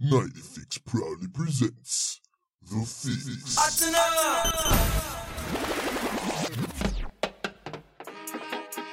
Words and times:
Nighty 0.00 0.38
Fix 0.40 0.78
proudly 0.78 1.26
presents 1.26 2.20
The 2.62 2.86
Fix. 2.86 3.58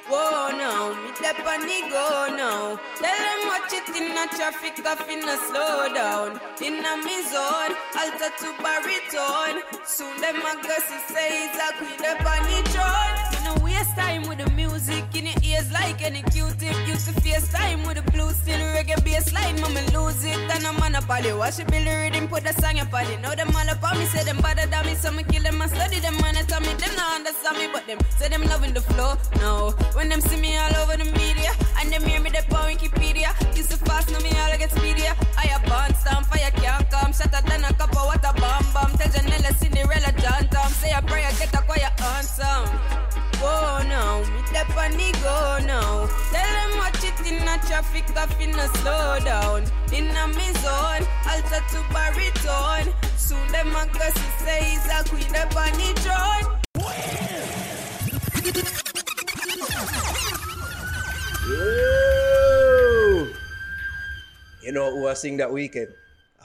Whoa, 0.08 0.50
now, 0.56 0.90
me 1.04 1.10
dep 1.22 1.38
on 1.46 1.60
the 1.60 1.80
go 1.90 2.26
now. 2.36 2.80
Tell 2.98 3.18
them 3.22 3.46
watch 3.46 3.72
it 3.72 3.88
in 3.94 4.18
a 4.18 4.26
traffic, 4.34 4.84
I 4.84 4.96
finna 4.96 5.36
slow 5.46 5.94
down. 5.94 6.40
In 6.60 6.84
a 6.84 6.96
me 7.04 7.22
zone, 7.30 7.76
alter 7.94 8.32
to 8.40 8.48
baritone. 8.60 9.62
Soon 9.86 10.20
them 10.20 10.42
a 10.42 10.60
gossip 10.60 11.02
say 11.06 11.46
it's 11.46 11.56
a 11.56 11.72
queen 11.78 11.98
dep 11.98 12.26
on 12.26 12.42
the 12.50 12.68
throne. 12.70 13.14
You 13.30 13.40
know, 13.44 13.64
waste 13.64 13.94
time 13.94 14.26
with 14.26 14.38
the 14.38 14.50
music 14.50 15.04
in 15.14 15.26
your 15.26 15.40
ears 15.44 15.70
like 15.70 16.02
any 16.02 16.22
Q-tip. 16.22 16.74
Used 16.88 17.06
to 17.06 17.20
face 17.20 17.48
time 17.52 17.84
with 17.84 17.95
the 17.95 17.95
blue 18.16 18.32
steel 18.32 18.60
reggae 18.74 18.96
bass 19.04 19.32
line, 19.32 19.60
mama 19.60 19.82
lose 19.92 20.24
it. 20.24 20.40
And 20.54 20.66
I'm 20.66 20.80
on 20.82 20.94
a 20.94 21.02
body, 21.02 21.32
watch 21.32 21.58
it 21.60 21.68
Billy 21.68 21.92
rhythm, 22.00 22.28
put 22.28 22.42
the 22.44 22.52
song 22.60 22.78
up 22.80 22.92
on 22.92 23.06
it. 23.12 23.20
Know 23.20 23.34
them 23.34 23.54
all 23.54 23.68
up 23.68 23.84
on 23.84 23.98
me, 23.98 24.06
say 24.06 24.24
them 24.24 24.38
better 24.38 24.66
than 24.66 24.86
me, 24.86 24.94
so 24.94 25.12
me 25.12 25.22
kill 25.24 25.42
them 25.42 25.60
and 25.60 25.70
study 25.70 26.00
them. 26.00 26.16
Man, 26.22 26.34
tell 26.50 26.60
me 26.60 26.72
them 26.82 26.92
not 26.96 27.16
understand 27.16 27.58
me, 27.58 27.68
but 27.72 27.86
them 27.86 27.98
say 28.18 28.28
them 28.28 28.42
loving 28.44 28.72
the 28.72 28.80
flow. 28.80 29.12
No, 29.40 29.70
when 29.96 30.08
them 30.08 30.20
see 30.20 30.40
me 30.40 30.56
all 30.56 30.74
over 30.80 30.96
the 30.96 31.04
media, 31.20 31.52
and 31.78 31.92
them 31.92 32.02
hear 32.04 32.20
me 32.20 32.30
they 32.30 32.44
on 32.56 32.64
Wikipedia. 32.72 33.30
Used 33.56 33.70
to 33.70 33.76
fast, 33.84 34.10
know 34.10 34.20
me 34.20 34.30
all 34.40 34.52
I 34.54 34.56
get 34.56 34.72
speedier. 34.72 35.14
I 35.36 35.46
a 35.56 35.58
born 35.68 35.92
stamp, 36.00 36.26
fire 36.26 36.50
can't 36.56 36.88
come, 36.90 37.12
shatter 37.12 37.42
than 37.48 37.64
a 37.64 37.72
cup 37.74 37.92
of 38.00 38.06
water 38.08 38.34
bomb 38.40 38.66
bomb. 38.72 38.92
Tell 38.98 39.12
Janella, 39.12 39.52
Cinderella, 39.60 40.10
John 40.22 40.48
Tom, 40.48 40.70
say 40.80 40.92
a 40.92 41.02
prayer, 41.02 41.30
get 41.38 41.54
a 41.54 41.60
quiet 41.68 41.92
answer. 42.16 42.56
Whoa 43.40 43.82
now, 43.86 44.20
me 44.32 44.40
dep 44.52 44.70
on 44.76 44.92
the 44.92 45.12
go 45.22 45.58
now. 45.66 46.08
Tell 46.32 46.52
them 46.56 46.80
it 46.80 46.95
in 47.26 47.42
a 47.42 47.58
traffic, 47.66 48.04
I 48.16 48.26
finna 48.38 48.66
slow 48.78 49.18
down. 49.24 49.64
In 49.92 50.14
a 50.16 50.26
me 50.28 50.52
zone, 50.62 51.04
alter 51.26 51.62
to 51.74 51.82
baritone. 51.92 52.94
Soon 53.16 53.46
them 53.50 53.74
a 53.74 53.86
gossip 53.90 54.32
say 54.38 54.62
he's 54.62 54.86
a 54.86 55.02
queen 55.08 55.26
dep 55.32 55.54
on 55.56 55.72
the 55.74 55.92
throne. 56.00 56.46
Yo! 61.48 63.26
You 64.62 64.72
know 64.72 64.90
who 64.90 65.08
I 65.08 65.14
sing 65.14 65.36
that 65.38 65.52
weekend? 65.52 65.88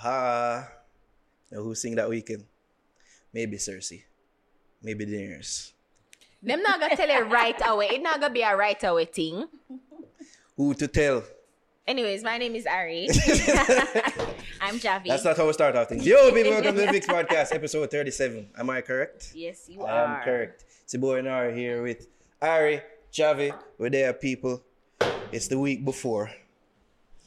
Ah, 0.04 0.68
know 1.52 1.64
who 1.64 1.76
sing 1.76 1.95
that 1.95 2.10
weekend? 2.10 2.45
Maybe 3.34 3.58
Cersei. 3.58 4.04
Maybe 4.82 5.06
Daenerys. 5.06 5.73
Them 6.42 6.64
not 6.64 6.80
gonna 6.80 6.95
tell 6.95 7.10
it 7.10 7.30
right 7.30 7.56
away. 7.68 7.90
It 7.94 8.02
not 8.02 8.20
gonna 8.20 8.34
be 8.34 8.42
a 8.42 8.56
right 8.56 8.84
away 8.84 9.06
thing. 9.06 9.45
Who 10.62 10.76
to 10.76 10.88
tell? 10.88 11.23
Anyways, 11.88 12.23
my 12.23 12.38
name 12.38 12.54
is 12.54 12.67
Ari. 12.67 13.08
I'm 14.62 14.78
Javi. 14.78 15.08
That's 15.08 15.26
not 15.26 15.36
how 15.36 15.48
we 15.48 15.54
start 15.54 15.76
our 15.76 15.86
things. 15.86 16.06
Yo, 16.06 16.31
people, 16.31 16.52
welcome 16.52 16.76
to 16.76 16.81
the 16.81 16.88
Fix 16.90 17.08
Podcast, 17.17 17.52
episode 17.52 17.90
37. 17.90 18.48
Am 18.59 18.70
I 18.70 18.82
correct? 18.82 19.32
yes, 19.34 19.67
you 19.67 19.82
I 19.82 19.89
are. 19.89 20.06
I 20.06 20.17
am 20.20 20.23
correct. 20.23 20.66
It's 20.84 20.94
your 20.94 21.02
boy 21.02 21.20
Naro 21.22 21.52
here 21.52 21.82
with 21.82 22.08
Ari, 22.44 22.84
Javi. 23.12 23.58
We're 23.80 23.89
there, 23.89 24.14
people. 24.14 24.62
It's 25.32 25.48
the 25.48 25.58
week 25.58 25.84
before. 25.84 26.30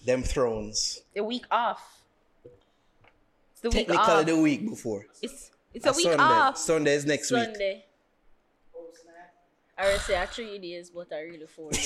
Them 0.06 0.22
thrones. 0.22 1.02
The 1.12 1.24
week 1.24 1.46
off. 1.50 2.04
It's 2.44 3.62
the 3.62 3.70
week 3.70 3.88
Technically, 3.88 4.14
off. 4.14 4.26
the 4.26 4.38
week 4.38 4.70
before. 4.70 5.06
It's 5.20 5.50
it's 5.72 5.86
a, 5.86 5.90
week 5.90 6.04
Sunday. 6.04 6.22
off. 6.22 6.56
Sunday 6.56 6.94
is 6.94 7.04
next 7.04 7.32
week. 7.32 7.46
Sunday. 7.46 7.84
I 9.76 9.90
would 9.90 10.00
say 10.02 10.14
actually 10.14 10.56
it 10.56 10.64
is 10.64 10.90
but 10.90 11.12
I 11.12 11.20
really 11.22 11.46
for. 11.46 11.70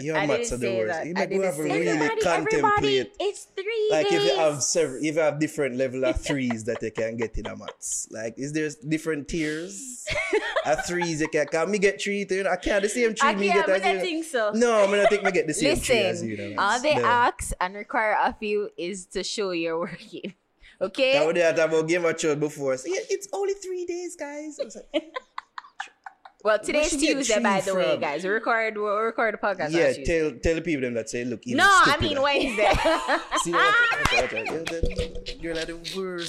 Your 0.00 0.16
I 0.16 0.26
maths 0.26 0.52
are 0.52 0.56
the 0.56 0.70
worst. 0.74 0.88
that. 0.94 1.06
You 1.06 1.12
I 1.16 1.20
have 1.20 1.56
to 1.56 1.62
really 1.62 1.84
that. 1.98 2.20
contemplate. 2.22 3.12
it's 3.20 3.44
three 3.54 3.88
Like 3.90 4.08
days. 4.08 4.22
if 4.22 4.30
you 4.32 4.36
have 4.38 4.62
several, 4.62 5.04
if 5.04 5.14
you 5.16 5.20
have 5.20 5.38
different 5.40 5.76
level 5.76 6.04
of 6.04 6.18
threes 6.28 6.64
that 6.64 6.80
you 6.82 6.90
can 6.92 7.16
get 7.16 7.36
in 7.36 7.46
a 7.46 7.56
maths. 7.56 8.08
Like, 8.10 8.34
is 8.38 8.52
there 8.52 8.70
different 8.88 9.28
tiers? 9.28 10.06
of 10.66 10.84
threes 10.86 11.20
you 11.20 11.28
can. 11.28 11.46
Can 11.48 11.70
me 11.70 11.78
get 11.78 12.00
three? 12.00 12.24
You 12.28 12.44
know, 12.44 12.50
I 12.50 12.56
can't 12.56 12.82
the 12.82 12.88
same 12.88 13.14
three 13.14 13.28
I 13.28 13.34
me 13.34 13.46
get 13.52 13.68
I 13.68 13.72
as 13.74 13.82
don't 13.82 14.00
think 14.00 14.24
so. 14.24 14.52
No, 14.54 14.84
I 14.84 14.86
mean 14.86 15.00
I 15.04 15.06
think 15.06 15.24
me 15.24 15.32
get 15.32 15.46
the 15.48 15.54
same 15.54 15.76
three 15.76 15.98
as 15.98 16.22
you. 16.22 16.36
Know, 16.36 16.62
all 16.62 16.80
they 16.80 16.94
No. 16.94 17.04
ask 17.04 17.52
and 17.60 17.74
require 17.74 18.16
of 18.16 18.36
you 18.40 18.70
is 18.78 19.06
to 19.06 19.22
show 19.24 19.50
you're 19.50 19.78
working. 19.78 20.34
Okay? 20.82 21.12
That 21.14 21.26
would 21.26 21.36
have 21.36 21.58
about 21.58 21.86
Game 21.88 22.04
of 22.04 22.18
Thrones 22.20 22.40
before. 22.40 22.76
So, 22.76 22.88
yeah, 22.88 23.00
it's 23.08 23.28
only 23.32 23.54
three 23.54 23.86
days, 23.86 24.16
guys. 24.16 24.58
Like, 24.92 25.04
well, 26.44 26.58
today's 26.58 26.90
Tuesday, 26.90 27.40
by 27.40 27.60
the 27.60 27.74
way, 27.74 27.96
guys. 28.00 28.24
We 28.24 28.30
record 28.30 28.76
we 28.76 28.82
record 28.82 29.34
the 29.34 29.38
podcast. 29.38 29.70
yeah, 29.70 29.92
Tuesday. 29.92 30.04
tell 30.04 30.32
tell 30.42 30.54
the 30.56 30.62
people 30.62 30.82
them 30.82 30.94
that 30.94 31.08
say, 31.08 31.24
look, 31.24 31.40
No, 31.46 31.64
I 31.64 31.82
stupider. 31.96 32.02
mean 32.02 32.20
Wednesday. 32.22 32.72
See 33.44 33.52
that? 33.52 35.36
You're 35.40 35.54
like 35.54 35.66
the 35.68 35.76
worst. 35.96 36.28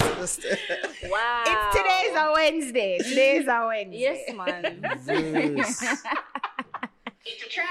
Wow. 1.10 1.42
It's 1.46 1.76
today's 1.76 2.16
a 2.16 2.32
Wednesday. 2.32 2.98
Today's 2.98 3.46
a 3.48 3.66
Wednesday. 3.66 3.98
Yes, 3.98 4.36
man. 4.36 5.56
Worst. 5.58 5.82
It's 7.26 7.42
a 7.42 7.48
trap. 7.48 7.66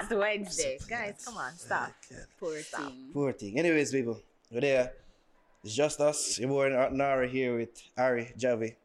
It's 0.00 0.10
Wednesday. 0.10 0.78
Guys, 0.88 1.22
come 1.24 1.36
on, 1.36 1.52
stop. 1.54 1.92
Poor 2.40 2.56
thing. 2.56 3.10
Poor 3.12 3.32
thing. 3.32 3.58
Anyways, 3.58 3.92
people, 3.92 4.20
we're 4.50 4.60
there. 4.62 4.92
It's 5.64 5.74
just 5.74 6.00
us. 6.00 6.38
Your 6.38 6.50
boy 6.50 6.88
Naro 6.92 7.26
here 7.26 7.56
with 7.56 7.82
Ari, 7.96 8.34
Javi. 8.38 8.76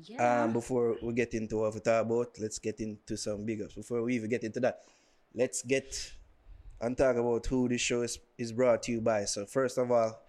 Yeah. 0.00 0.44
Um, 0.44 0.52
before 0.52 0.96
we 1.02 1.12
get 1.12 1.34
into 1.34 1.56
what 1.56 1.74
we 1.74 1.80
talk 1.80 2.06
about, 2.06 2.38
let's 2.38 2.60
get 2.60 2.78
into 2.78 3.16
some 3.16 3.44
big 3.44 3.62
ups. 3.62 3.74
Before 3.74 4.00
we 4.02 4.14
even 4.14 4.30
get 4.30 4.44
into 4.44 4.60
that, 4.60 4.82
let's 5.34 5.62
get 5.62 6.12
and 6.80 6.96
talk 6.96 7.16
about 7.16 7.44
who 7.46 7.68
this 7.68 7.80
show 7.80 8.02
is, 8.02 8.20
is 8.38 8.52
brought 8.52 8.84
to 8.84 8.92
you 8.92 9.00
by. 9.00 9.24
So 9.24 9.44
first 9.44 9.76
of 9.76 9.90
all, 9.90 10.22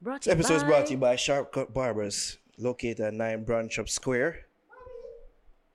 Brought 0.00 0.22
this 0.22 0.32
episode 0.32 0.54
is 0.54 0.64
brought 0.64 0.86
to 0.86 0.92
you 0.92 0.98
by 0.98 1.16
Sharp 1.16 1.52
Cut 1.52 1.74
Barbers, 1.74 2.38
located 2.56 3.00
at 3.00 3.14
9 3.14 3.44
Branch 3.44 3.78
Up 3.78 3.88
Square. 3.88 4.46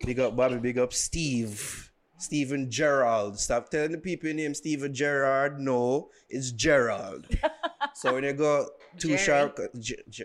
Big 0.04 0.20
up 0.20 0.36
Bobby, 0.36 0.58
big 0.58 0.80
up 0.80 0.94
Steve. 0.94 1.92
Stephen 2.18 2.72
Gerald. 2.72 3.38
Stop 3.38 3.70
telling 3.70 3.92
the 3.92 3.98
people 3.98 4.30
your 4.30 4.36
name 4.36 4.56
Stephen 4.56 4.94
Gerard. 4.94 5.60
No, 5.60 6.10
it's 6.30 6.52
Gerald. 6.52 7.28
so 7.96 8.14
when 8.14 8.24
you 8.24 8.34
go 8.34 8.68
to 9.00 9.08
Jerry. 9.08 9.18
Sharp 9.20 9.56
Cut, 9.56 9.80
Ge- 9.80 10.04
Ge- 10.10 10.24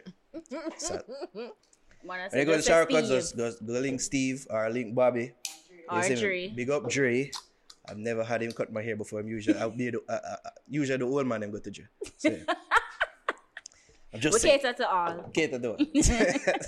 so- 0.79 1.03
when 2.03 2.21
you 2.41 2.45
go 2.45 2.57
to 2.57 2.63
Sharp 2.63 2.91
say 2.91 2.97
Cut, 3.01 3.05
Steve. 3.07 3.37
just 3.39 3.67
go, 3.67 3.73
link 3.73 4.01
Steve 4.01 4.47
or 4.51 4.69
link 4.71 4.95
Bobby. 4.95 5.33
Or 5.91 5.99
You 5.99 6.03
see 6.05 6.15
me? 6.15 6.21
Dre. 6.21 6.49
Big 6.49 6.71
up 6.71 6.89
Dre. 6.89 7.31
I've 7.89 7.97
never 7.97 8.23
had 8.23 8.43
him 8.43 8.53
cut 8.53 8.71
my 8.73 8.83
hair 8.83 8.97
before. 8.97 9.21
I'm 9.21 9.29
usually, 9.29 9.59
I'll 9.59 9.71
be 9.71 9.89
the, 9.91 10.01
uh, 10.09 10.13
uh, 10.13 10.37
uh, 10.45 10.51
usually 10.69 10.99
the 10.99 11.07
old 11.07 11.27
man 11.27 11.43
and 11.43 11.53
go 11.53 11.59
to 11.59 11.71
Dre. 11.71 11.87
So, 12.19 12.29
yeah. 12.31 12.45
I'm 14.13 14.21
just 14.21 14.35
We 14.35 14.41
saying. 14.41 14.61
cater 14.61 14.73
to 14.75 14.91
all. 14.91 15.31
Cater 15.33 15.59
to 15.59 15.77
it. 15.79 16.67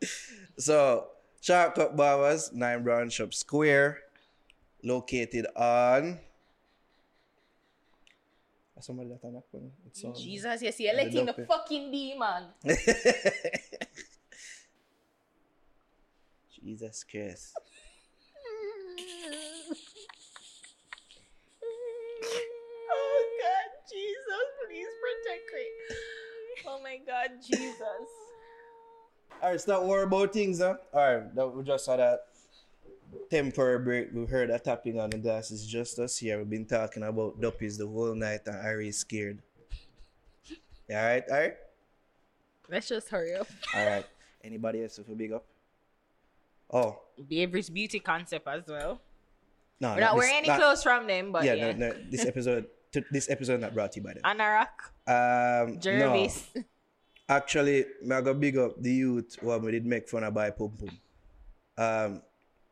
so, 0.58 1.08
Sharp 1.40 1.74
Cut 1.74 1.96
Barbers, 1.96 2.52
9 2.52 2.82
Branch 2.84 3.20
Up 3.20 3.34
Square, 3.34 3.98
located 4.84 5.46
on. 5.56 6.20
Somebody 8.80 9.10
that 9.10 9.24
knock 9.24 9.44
on 9.54 9.70
it's 9.86 10.04
on. 10.04 10.14
Jesus, 10.14 10.62
yes, 10.62 10.80
you're 10.80 10.94
letting 10.94 11.26
the 11.26 11.34
fucking 11.46 11.90
demon. 11.90 12.44
Jesus 16.54 17.04
Christ. 17.04 17.52
Oh 22.92 23.24
God, 23.40 23.70
Jesus, 23.90 24.46
please 24.66 24.92
protect 25.02 25.46
me. 25.54 25.64
Oh 26.66 26.78
my 26.82 26.98
God, 27.06 27.30
Jesus. 27.42 28.08
All 29.42 29.50
right, 29.50 29.60
stop 29.60 29.82
worrying 29.84 30.08
about 30.08 30.32
things, 30.32 30.60
huh? 30.60 30.74
All 30.92 31.18
right, 31.18 31.54
we 31.54 31.62
just 31.64 31.84
saw 31.84 31.94
a 31.94 32.18
temporary 33.30 33.78
break. 33.84 34.08
We 34.12 34.26
heard 34.26 34.50
a 34.50 34.58
tapping 34.58 34.98
on 35.00 35.10
the 35.10 35.18
glass. 35.18 35.50
It's 35.50 35.64
just 35.66 35.98
us 35.98 36.16
here. 36.18 36.38
We've 36.38 36.50
been 36.50 36.66
talking 36.66 37.02
about 37.02 37.40
duppies 37.40 37.78
the 37.78 37.86
whole 37.86 38.14
night, 38.14 38.40
and 38.46 38.56
Ari 38.56 38.88
is 38.88 38.98
scared. 38.98 39.40
Yeah, 40.88 41.00
all 41.02 41.06
right, 41.08 41.24
all 41.30 41.38
right, 41.38 41.54
Let's 42.68 42.88
just 42.88 43.08
hurry 43.08 43.34
up. 43.34 43.46
all 43.74 43.86
right. 43.86 44.06
Anybody 44.42 44.82
else 44.82 44.98
with 44.98 45.08
a 45.08 45.14
big 45.14 45.32
up? 45.32 45.44
Oh, 46.72 47.00
Beaver's 47.28 47.68
beauty 47.70 48.00
concept 48.00 48.46
as 48.48 48.62
well. 48.68 49.00
no, 49.80 49.94
We're 49.94 50.00
not 50.00 50.14
this- 50.14 50.18
wearing 50.18 50.36
any 50.36 50.48
not- 50.48 50.58
clothes 50.58 50.82
from 50.82 51.06
them, 51.06 51.32
but 51.32 51.44
Yeah, 51.44 51.54
yeah. 51.54 51.72
No, 51.72 51.88
no, 51.88 51.94
this 52.10 52.24
episode, 52.26 52.66
t- 52.92 53.04
this 53.10 53.28
episode 53.30 53.60
not 53.60 53.74
brought 53.74 53.92
to 53.92 54.00
you 54.00 54.06
by 54.06 54.14
them. 54.14 54.22
Anorak, 54.24 54.68
Um, 55.06 55.80
Jervis. 55.80 56.48
No, 56.54 56.62
actually, 57.28 57.84
I 58.10 58.20
go 58.20 58.34
big 58.34 58.56
up 58.56 58.80
the 58.80 58.92
youth 58.92 59.36
who 59.40 59.56
we 59.58 59.72
did 59.72 59.84
make 59.86 60.08
fun 60.08 60.24
of 60.24 60.34
by 60.34 60.50
Pum 60.50 60.72
Pum. 60.78 60.98
Um, 61.78 62.22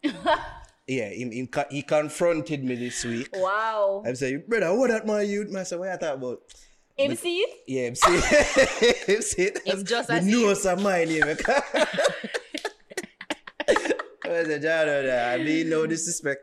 yeah, 0.02 1.08
he, 1.10 1.28
he, 1.30 1.48
he 1.70 1.82
confronted 1.82 2.64
me 2.64 2.74
this 2.76 3.04
week. 3.04 3.28
Wow. 3.34 4.02
I'm 4.06 4.16
saying, 4.16 4.44
brother, 4.48 4.74
what 4.74 4.90
that 4.90 5.06
my 5.06 5.22
youth? 5.22 5.50
Man, 5.50 5.60
I 5.60 5.64
said, 5.64 5.78
what 5.78 5.90
you 5.92 5.98
talk 5.98 6.16
about? 6.16 6.40
MC? 6.98 7.46
Yeah, 7.66 7.86
him 7.88 7.94
see, 7.94 8.20
him 9.06 9.22
see, 9.22 9.50
Him 9.64 9.84
just 9.84 10.10
as 10.10 10.26
nose 10.26 10.66
of 10.66 10.82
mine, 10.82 11.10
yeah. 11.10 11.34
I 14.24 14.44
said, 14.44 15.38
I 15.40 15.42
mean, 15.42 15.70
no 15.70 15.86
disrespect. 15.86 16.40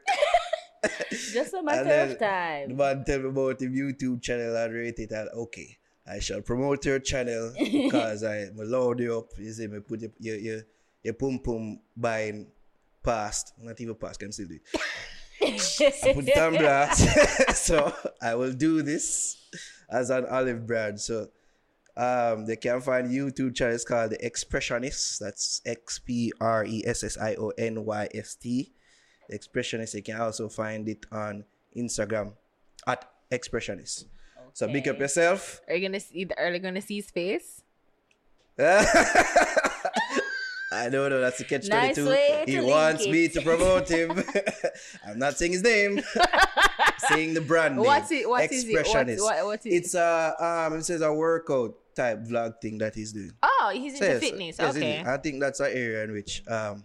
Just 1.34 1.54
a 1.54 1.64
matter 1.64 1.84
then 1.84 2.12
of 2.12 2.20
time. 2.20 2.70
The 2.70 2.76
man 2.76 3.04
tell 3.06 3.20
me 3.20 3.30
about 3.30 3.60
the 3.60 3.68
YouTube 3.68 4.22
channel 4.22 4.56
and 4.56 4.74
rate 4.74 5.00
it 5.00 5.12
and 5.12 5.30
okay. 5.30 5.78
I 6.08 6.20
shall 6.20 6.42
promote 6.42 6.86
your 6.86 7.00
channel 7.00 7.52
because 7.58 8.24
I 8.24 8.48
load 8.54 9.00
you 9.00 9.18
up. 9.18 9.30
You 9.40 9.52
see 9.52 9.68
me 9.68 9.80
put 9.80 10.02
your 10.02 10.12
your 10.20 10.36
your, 10.38 10.62
your 11.04 11.14
pum 11.16 11.40
pum 11.40 11.80
buying 11.98 12.48
past. 13.06 13.54
Not 13.62 13.80
even 13.80 13.96
past, 13.96 14.20
can 14.20 14.32
still 14.32 14.48
do 14.48 14.56
it. 14.56 16.16
Put 16.16 16.28
it 16.28 16.38
on 16.38 16.54
blast. 16.54 17.56
so 17.56 17.94
I 18.22 18.36
will 18.36 18.54
do 18.54 18.82
this 18.82 19.38
as 19.90 20.10
an 20.10 20.26
olive 20.30 20.66
brand. 20.66 21.00
So 21.00 21.28
um 21.98 22.46
they 22.46 22.56
can 22.58 22.82
find 22.82 23.08
YouTube 23.10 23.56
channel. 23.56 23.76
It's 23.76 23.86
called 23.86 24.12
The 24.12 24.18
Expressionist. 24.18 25.20
That's 25.20 25.62
X 25.66 26.00
P 26.00 26.34
R 26.42 26.66
E 26.66 26.84
S 26.86 27.04
S 27.04 27.18
I 27.18 27.36
O 27.36 27.52
N 27.58 27.86
Y 27.86 28.08
S 28.14 28.36
T. 28.36 28.74
The 29.30 29.38
Expressionist. 29.38 29.94
You 29.94 30.04
can 30.04 30.20
also 30.20 30.50
find 30.50 30.90
it 30.90 31.06
on 31.12 31.46
Instagram 31.76 32.34
at 32.88 33.10
Expressionist. 33.32 34.06
So 34.54 34.68
big 34.68 34.88
up 34.88 35.00
yourself. 35.00 35.62
Are 35.68 35.76
you 35.76 35.88
gonna 35.88 36.00
see? 36.00 36.28
Are 36.38 36.50
you 36.50 36.60
gonna 36.60 36.82
see 36.82 36.96
his 36.96 37.12
face? 37.12 37.62
I 40.76 40.90
don't 40.90 41.10
know. 41.10 41.22
That's 41.22 41.40
a 41.40 41.44
catch 41.46 41.68
Nice 41.68 41.96
22. 41.96 42.52
he 42.52 42.60
wants 42.60 43.06
it. 43.06 43.12
me 43.12 43.28
to 43.30 43.42
promote 43.42 43.88
him. 43.90 44.12
I'm 45.08 45.20
not 45.20 45.38
saying 45.38 45.54
his 45.54 45.64
name. 45.64 46.02
saying 47.10 47.34
the 47.34 47.42
brand 47.42 47.76
name. 47.76 47.86
What's 47.86 48.12
it? 48.12 48.28
What 48.28 48.52
is 48.52 48.66
it? 48.68 48.74
What, 48.74 48.86
Expressionist. 48.86 49.22
what, 49.22 49.46
what 49.46 49.66
is 49.66 49.74
It's 49.74 49.94
a 49.96 50.36
um. 50.40 50.78
It 50.80 50.84
says 50.86 51.02
a 51.02 51.12
workout 51.14 51.76
type 51.96 52.20
vlog 52.26 52.60
thing 52.62 52.78
that 52.80 52.94
he's 52.96 53.14
doing. 53.14 53.32
Oh, 53.42 53.72
he's 53.74 53.94
into 53.94 54.06
Says- 54.06 54.20
fitness. 54.22 54.58
yes, 54.60 54.76
okay. 54.76 55.00
is. 55.02 55.08
I 55.08 55.18
think 55.18 55.40
that's 55.40 55.60
an 55.60 55.72
area 55.72 56.04
in 56.04 56.12
which 56.12 56.44
um. 56.48 56.84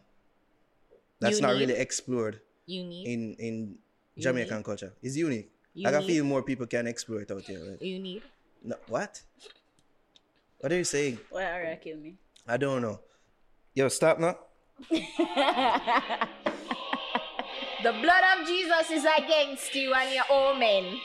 That's 1.20 1.36
You 1.36 1.42
not 1.42 1.52
really 1.52 1.74
explored 1.74 2.40
Unique. 2.66 3.06
in 3.06 3.34
in 3.38 3.54
You 4.14 4.22
Jamaican 4.22 4.56
need- 4.58 4.64
culture. 4.64 4.92
It's 5.02 5.16
unique. 5.16 5.50
You 5.74 5.88
I 5.88 5.92
can 5.92 6.02
feel 6.02 6.24
more 6.24 6.42
people 6.42 6.66
can 6.66 6.86
explore 6.86 7.20
it 7.20 7.30
out 7.30 7.44
there. 7.46 7.60
Right? 7.60 7.82
You 7.82 7.98
need. 7.98 8.22
No, 8.64 8.76
what? 8.88 9.20
What 10.60 10.72
are 10.72 10.76
you 10.76 10.84
saying? 10.84 11.18
Why 11.30 11.44
are 11.44 11.70
you 11.70 11.76
kill 11.76 11.96
me? 11.98 12.16
I 12.46 12.56
don't 12.56 12.82
know. 12.82 13.00
Yo, 13.80 13.88
stop 13.88 14.20
now. 14.20 14.36
The 17.82 17.92
blood 17.96 18.24
of 18.36 18.46
Jesus 18.46 18.90
is 18.92 19.06
against 19.16 19.74
you 19.74 19.94
and 19.94 20.12
your 20.12 20.24
omen. 20.28 21.00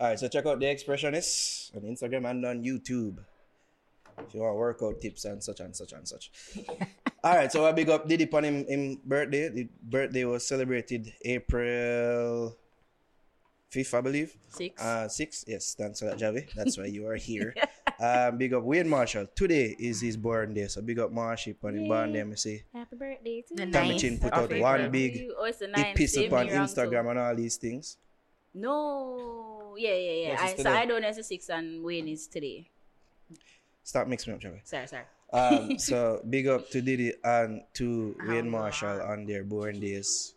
All 0.00 0.08
right, 0.08 0.18
so 0.18 0.26
check 0.26 0.46
out 0.46 0.58
the 0.58 0.64
Expressionists 0.64 1.76
on 1.76 1.82
Instagram 1.82 2.24
and 2.30 2.46
on 2.46 2.64
YouTube. 2.64 3.18
If 4.26 4.32
you 4.32 4.40
want 4.40 4.56
workout 4.56 5.02
tips 5.02 5.26
and 5.26 5.44
such 5.44 5.60
and 5.60 5.76
such 5.76 5.92
and 5.92 6.08
such. 6.08 6.30
All 7.22 7.36
right, 7.36 7.52
so 7.52 7.66
I 7.66 7.72
big 7.72 7.90
up 7.90 8.08
Diddy 8.08 8.26
on 8.32 8.42
him, 8.42 8.64
him 8.64 9.00
birthday. 9.04 9.50
The 9.50 9.68
birthday 9.82 10.24
was 10.24 10.46
celebrated 10.46 11.12
April 11.26 12.56
5th, 13.70 13.92
I 13.92 14.00
believe. 14.00 14.34
Six. 14.48 14.80
Uh, 14.80 15.08
6th, 15.10 15.44
yes, 15.46 15.74
thanks 15.78 15.98
for 15.98 16.06
that, 16.06 16.16
Javi. 16.16 16.50
That's 16.54 16.78
why 16.78 16.86
you 16.86 17.06
are 17.06 17.16
here. 17.16 17.54
um, 18.00 18.38
big 18.38 18.52
up 18.54 18.62
Wayne 18.62 18.88
Marshall. 18.88 19.26
Today 19.34 19.74
is 19.78 20.00
his 20.00 20.16
born 20.16 20.54
day, 20.54 20.66
so 20.68 20.80
big 20.82 20.98
up 20.98 21.10
Marshall 21.12 21.54
on 21.64 21.74
his 21.74 21.88
born 21.88 22.12
day. 22.12 22.22
Me 22.24 22.36
see. 22.36 22.62
Happy 22.72 22.96
birthday 22.96 23.42
to 23.48 23.54
The 23.54 23.66
you. 23.66 23.72
Tommy 23.72 23.88
Nice. 23.90 24.00
Chin 24.00 24.18
put 24.18 24.32
out 24.32 24.44
April. 24.44 24.62
one 24.62 24.90
big 24.90 25.16
You- 25.16 25.34
Oh, 25.38 25.44
it's 25.44 25.60
a 25.60 25.66
he 25.66 25.72
nine. 25.72 25.94
piss 25.94 26.16
up 26.16 26.32
on 26.32 26.46
me 26.46 26.52
wrong 26.52 26.66
Instagram 26.66 27.02
too. 27.04 27.08
and 27.10 27.18
all 27.18 27.34
these 27.34 27.56
things. 27.56 27.96
No. 28.54 29.74
Yeah, 29.78 29.94
yeah, 29.94 30.12
yeah. 30.28 30.36
I, 30.40 30.44
it's 30.48 30.50
so 30.52 30.56
today. 30.58 30.70
I 30.70 30.86
don't 30.86 31.02
know 31.02 31.08
it's 31.08 31.18
a 31.18 31.22
six 31.22 31.48
and 31.50 31.84
Wayne 31.84 32.08
is 32.08 32.26
today. 32.26 32.68
Stop 33.84 34.06
mixing 34.08 34.32
me 34.32 34.36
up, 34.36 34.42
Javi. 34.42 34.60
Sorry, 34.64 34.86
sorry. 34.86 35.04
Um, 35.32 35.78
so 35.78 36.22
big 36.28 36.46
up 36.46 36.68
to 36.70 36.80
Diddy 36.82 37.12
and 37.24 37.62
to 37.74 38.16
Oh, 38.22 38.28
Wayne 38.28 38.48
Marshall 38.50 39.00
on 39.02 39.26
their 39.26 39.44
born 39.44 39.80
days. 39.80 40.34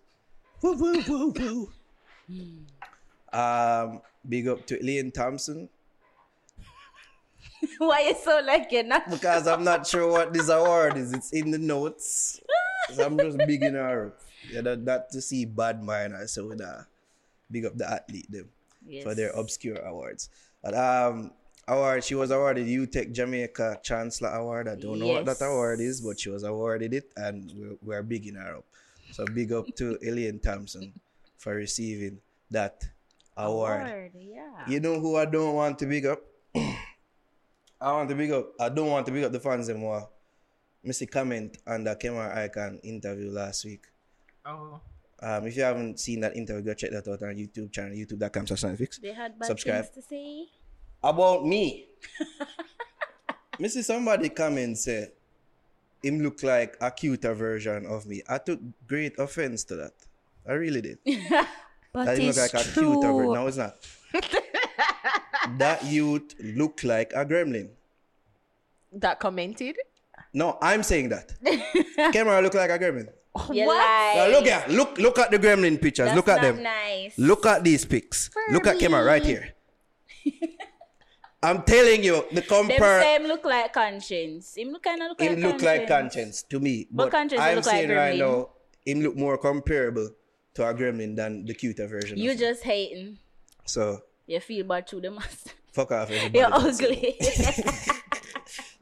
Woo, 0.61 0.73
woo, 0.73 1.01
woo, 1.07 1.33
woo. 1.37 1.69
Um, 3.33 4.01
big 4.27 4.47
up 4.47 4.65
to 4.67 4.79
Elaine 4.81 5.11
Thompson 5.11 5.69
Why 7.77 8.01
you 8.09 8.15
so 8.15 8.41
like 8.45 8.71
you're 8.71 8.83
not? 8.83 9.09
because 9.09 9.47
I'm 9.47 9.63
not 9.63 9.85
sure 9.87 10.09
what 10.09 10.33
this 10.33 10.49
award 10.49 10.97
is. 10.97 11.13
It's 11.13 11.31
in 11.31 11.51
the 11.51 11.57
notes, 11.57 12.39
so 12.93 13.05
I'm 13.05 13.17
just 13.17 13.37
bigging 13.45 13.73
her 13.73 14.07
up. 14.07 14.19
Yeah, 14.51 14.61
that, 14.61 14.85
that 14.85 15.09
to 15.11 15.21
see 15.21 15.45
bad 15.45 15.83
mind. 15.83 16.15
I 16.15 16.25
so 16.25 16.47
with 16.47 16.61
uh, 16.61 16.81
big 17.49 17.65
up 17.65 17.77
the 17.77 17.89
athlete 17.89 18.31
them 18.31 18.49
Yes. 18.87 19.03
for 19.03 19.13
their 19.13 19.29
obscure 19.31 19.77
awards. 19.85 20.29
But 20.63 20.73
um, 20.73 21.31
award 21.67 22.03
she 22.03 22.15
was 22.15 22.31
awarded 22.31 22.65
UTech 22.65 23.11
Jamaica 23.13 23.79
Chancellor 23.83 24.29
Award. 24.29 24.67
I 24.67 24.75
don't 24.75 24.97
know 24.97 25.07
what 25.07 25.25
that 25.25 25.41
award 25.45 25.79
is, 25.81 26.01
but 26.01 26.19
she 26.19 26.29
was 26.29 26.41
awarded 26.43 26.93
it, 26.93 27.11
and 27.15 27.51
we're, 27.55 27.77
we're 27.83 28.03
bigging 28.03 28.35
her 28.35 28.57
up. 28.57 28.65
So 29.11 29.25
big 29.25 29.51
up 29.53 29.67
to 29.75 29.97
Elaine 30.07 30.39
Thompson 30.39 30.93
for 31.37 31.53
receiving 31.53 32.19
that 32.49 32.83
award. 33.37 34.11
Yeah. 34.15 34.49
You 34.67 34.79
know 34.79 34.99
who 34.99 35.17
I 35.17 35.25
don't 35.25 35.53
want 35.53 35.77
to 35.79 35.85
big 35.85 36.05
up? 36.07 36.21
I 37.81 37.91
want 37.93 38.09
to 38.09 38.15
big 38.15 38.31
up. 38.31 38.53
I 38.59 38.69
don't 38.69 38.87
want 38.87 39.05
to 39.07 39.11
big 39.11 39.23
up 39.23 39.31
the 39.31 39.39
fans 39.39 39.69
anymore. 39.69 40.07
Missy 40.83 41.05
comment 41.05 41.57
on 41.67 41.83
the 41.83 41.95
camera 41.95 42.31
icon 42.43 42.79
interview 42.83 43.29
last 43.31 43.65
week. 43.65 43.85
Oh. 44.45 44.79
Um, 45.21 45.45
if 45.45 45.55
you 45.55 45.63
haven't 45.63 45.99
seen 45.99 46.19
that 46.21 46.35
interview, 46.35 46.63
go 46.63 46.73
check 46.73 46.91
that 46.91 47.07
out 47.07 47.21
on 47.21 47.35
YouTube 47.35 47.71
channel, 47.71 47.95
youtube.com 47.95 48.47
slash 48.47 48.61
Science 48.61 48.97
They 49.01 49.13
had 49.13 49.37
bad 49.37 49.45
Subscribe. 49.47 49.85
things 49.85 50.05
to 50.07 50.09
say. 50.09 50.47
About 51.03 51.45
me. 51.45 51.87
Missy 53.59 53.81
somebody 53.83 54.29
comment 54.29 54.77
say 54.77 55.09
him 56.03 56.19
look 56.21 56.41
like 56.41 56.75
a 56.81 56.89
cuter 56.89 57.33
version 57.35 57.85
of 57.85 58.07
me. 58.07 58.23
I 58.27 58.39
took 58.39 58.59
great 58.87 59.19
offense 59.19 59.63
to 59.65 59.75
that. 59.75 59.93
I 60.47 60.53
really 60.53 60.81
did. 60.81 60.97
But 61.93 62.05
That 62.05 62.19
it's 62.19 62.37
look 62.37 62.53
like 62.53 62.65
a 62.65 62.69
true. 62.69 62.93
cuter 62.93 63.11
version. 63.13 63.33
No, 63.33 63.47
it's 63.47 63.57
not. 63.57 63.75
that 65.57 65.85
youth 65.85 66.33
look 66.39 66.83
like 66.83 67.11
a 67.13 67.25
gremlin. 67.25 67.69
That 68.93 69.19
commented. 69.19 69.77
No, 70.33 70.57
I'm 70.61 70.83
saying 70.83 71.09
that. 71.09 71.33
Camera 72.13 72.41
look 72.41 72.53
like 72.53 72.69
a 72.69 72.79
gremlin. 72.79 73.09
Oh, 73.33 73.49
you 73.53 73.65
What? 73.65 73.77
lie. 73.77 74.13
Now 74.17 74.27
look 74.27 74.47
at 74.47 74.69
look 74.71 74.97
look 74.97 75.17
at 75.19 75.31
the 75.31 75.39
gremlin 75.39 75.81
pictures. 75.81 76.07
That's 76.07 76.15
look 76.15 76.27
at 76.27 76.41
not 76.41 76.55
them. 76.55 76.63
Nice. 76.63 77.17
Look 77.17 77.45
at 77.45 77.63
these 77.63 77.85
pics. 77.85 78.29
Look 78.51 78.67
at 78.67 78.77
camera 78.79 79.03
right 79.03 79.23
here. 79.23 79.53
I'm 81.43 81.63
telling 81.63 82.03
you, 82.03 82.23
the 82.29 82.41
Them 82.41 82.43
compare 82.67 83.01
same 83.01 83.23
look 83.23 83.43
like 83.45 83.73
Konshens. 83.73 84.55
Him 84.55 84.69
look 84.69 84.83
kind 84.83 85.01
of 85.01 85.09
look 85.09 85.19
him 85.21 85.41
like 85.41 85.43
look 85.43 85.57
Konshens. 85.61 85.63
like 85.65 85.87
Konshens 85.89 86.47
to 86.49 86.59
me. 86.59 86.87
But 86.91 87.09
But, 87.09 87.17
Konshens 87.17 87.39
I'm 87.39 87.55
look 87.55 87.65
like 87.65 87.75
saying 87.75 87.89
right 87.89 88.15
now, 88.19 88.49
him 88.85 89.01
look 89.01 89.15
more 89.15 89.37
comparable 89.39 90.09
to 90.53 90.67
a 90.67 90.73
gremlin 90.73 91.15
than 91.15 91.45
the 91.45 91.55
cuter 91.55 91.87
version. 91.87 92.17
You 92.17 92.31
of 92.31 92.35
him. 92.35 92.39
just 92.39 92.63
hating. 92.63 93.17
so 93.65 94.01
You 94.27 94.39
feel 94.39 94.65
bad 94.65 94.87
through 94.87 95.01
the 95.01 95.11
master. 95.11 95.51
fuck 95.71 95.91
off 95.91 96.09
everybody. 96.09 96.39
You're 96.39 96.53
ugly. 96.53 97.17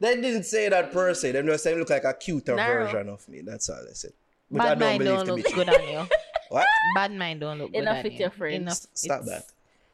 They 0.00 0.18
didn't 0.18 0.44
say 0.44 0.68
that 0.70 0.92
per 0.92 1.12
se. 1.12 1.32
They 1.32 1.42
just 1.42 1.62
say 1.62 1.72
him 1.72 1.78
look 1.78 1.90
like 1.90 2.04
a 2.04 2.14
cuter 2.14 2.56
Naro. 2.56 2.86
version 2.86 3.08
of 3.10 3.28
me. 3.28 3.42
That's 3.42 3.68
all 3.68 3.84
they 3.86 3.92
said. 3.92 4.12
But 4.50 4.60
I 4.62 4.64
Bad 4.64 4.78
don't 4.78 4.88
mind 4.88 4.98
believe 4.98 5.16
don't 5.18 5.26
to 5.26 5.32
look 5.34 5.44
be 5.44 5.52
true. 5.52 5.64
good 5.64 5.74
on 5.74 5.88
you. 5.88 6.06
What? 6.48 6.66
Bad 6.96 7.12
mind 7.12 7.40
don't 7.40 7.58
look 7.58 7.70
good 7.72 7.82
Enough 7.82 7.98
on 7.98 8.02
with 8.02 8.12
you. 8.14 8.18
your 8.18 8.30
friends. 8.30 8.56
Enough. 8.62 8.86
Stop 8.94 9.20
it's, 9.20 9.28
that. 9.28 9.44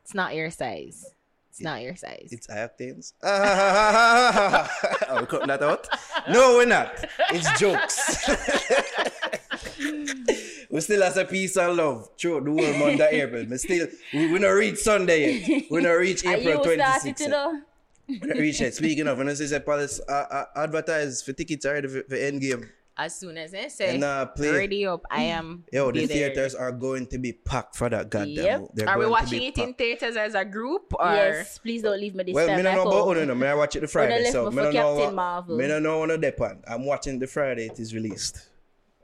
It's 0.05 0.15
not 0.15 0.35
your 0.35 0.51
size. 0.51 1.05
It's 1.51 1.61
not 1.61 1.83
your 1.83 1.95
size. 1.97 2.29
It's 2.33 2.47
octanes. 2.47 3.13
Are 3.23 4.71
oh, 5.11 5.21
we 5.21 5.27
cutting 5.27 5.49
that 5.49 5.63
out? 5.63 5.87
No, 6.31 6.57
we're 6.57 6.65
not. 6.65 7.05
It's 7.31 7.61
jokes. 7.61 8.25
We 10.77 10.81
still 10.83 11.01
has 11.03 11.17
a 11.17 11.25
peace 11.25 11.57
and 11.57 11.75
love 11.75 12.11
throughout 12.19 12.45
the 12.45 12.51
whole 12.53 12.75
month 12.87 13.01
of 13.01 13.09
April. 13.11 13.47
We 13.49 13.57
still, 13.57 13.87
we, 14.13 14.33
we 14.33 14.39
not 14.39 14.49
reach 14.51 14.77
Sunday 14.79 15.21
yet. 15.39 15.65
We 15.71 15.81
not 15.81 15.93
reach 15.93 16.25
April 16.35 16.61
you 16.67 16.77
26th. 16.79 17.17
to 17.17 17.23
yet. 17.25 17.31
know? 17.31 17.61
We 18.09 18.19
not 18.19 18.37
reach 18.37 18.61
yet. 18.61 18.75
Speaking 18.75 19.07
of, 19.09 19.19
and 19.21 19.31
as 19.31 19.41
I 19.41 19.47
said, 19.47 19.65
Palace 19.65 20.01
uh, 20.07 20.13
uh, 20.13 20.45
advertise 20.55 21.23
for 21.23 21.33
tickets 21.33 21.65
already 21.65 21.89
for, 21.89 22.03
for 22.03 22.17
Endgame. 22.17 22.69
As 22.99 23.15
soon 23.15 23.37
as 23.39 23.53
I 23.55 23.69
say, 23.69 23.95
And 23.95 24.05
uh, 24.05 24.27
play. 24.27 24.51
ready 24.51 24.87
up, 24.87 25.05
I 25.11 25.23
am. 25.39 25.65
Yo, 25.73 25.91
be 25.93 26.01
the 26.01 26.07
there. 26.07 26.17
theaters 26.35 26.55
are 26.55 26.73
going 26.73 27.07
to 27.09 27.19
be 27.19 27.33
packed 27.33 27.75
for 27.77 27.89
that 27.91 28.11
goddamn. 28.11 28.35
Yep. 28.45 28.69
They're 28.75 28.89
Are 28.89 28.99
we 28.99 29.07
watching 29.07 29.39
be 29.41 29.47
it 29.49 29.59
in 29.59 29.73
theaters 29.75 30.17
as 30.17 30.35
a 30.35 30.45
group 30.45 30.93
or? 30.99 31.07
Yes, 31.13 31.59
please 31.59 31.83
don't 31.83 32.01
leave 32.01 32.15
me 32.15 32.25
this 32.25 32.35
Well, 32.35 32.47
time. 32.49 32.57
me 32.59 32.63
don't 32.63 32.75
like 32.77 32.85
know 32.85 32.91
how- 32.91 33.03
about 33.11 33.17
Uno, 33.19 33.25
no. 33.27 33.35
Me 33.35 33.47
I 33.49 33.55
watch 33.55 33.77
it 33.77 33.81
the 33.81 33.87
Friday, 33.97 34.31
so 34.31 34.51
me 34.51 34.57
me 34.57 34.63
don't 34.63 34.75
know. 34.75 34.81
Captain 34.83 35.05
what- 35.07 35.15
Marvel. 35.15 35.57
Me 35.59 35.67
don't 35.69 35.83
know 35.83 36.03
on 36.03 36.09
the 36.09 36.19
depend. 36.19 36.65
I'm 36.69 36.85
watching 36.87 37.19
the 37.19 37.27
Friday 37.27 37.67
it 37.67 37.79
is 37.81 37.95
released. 37.95 38.49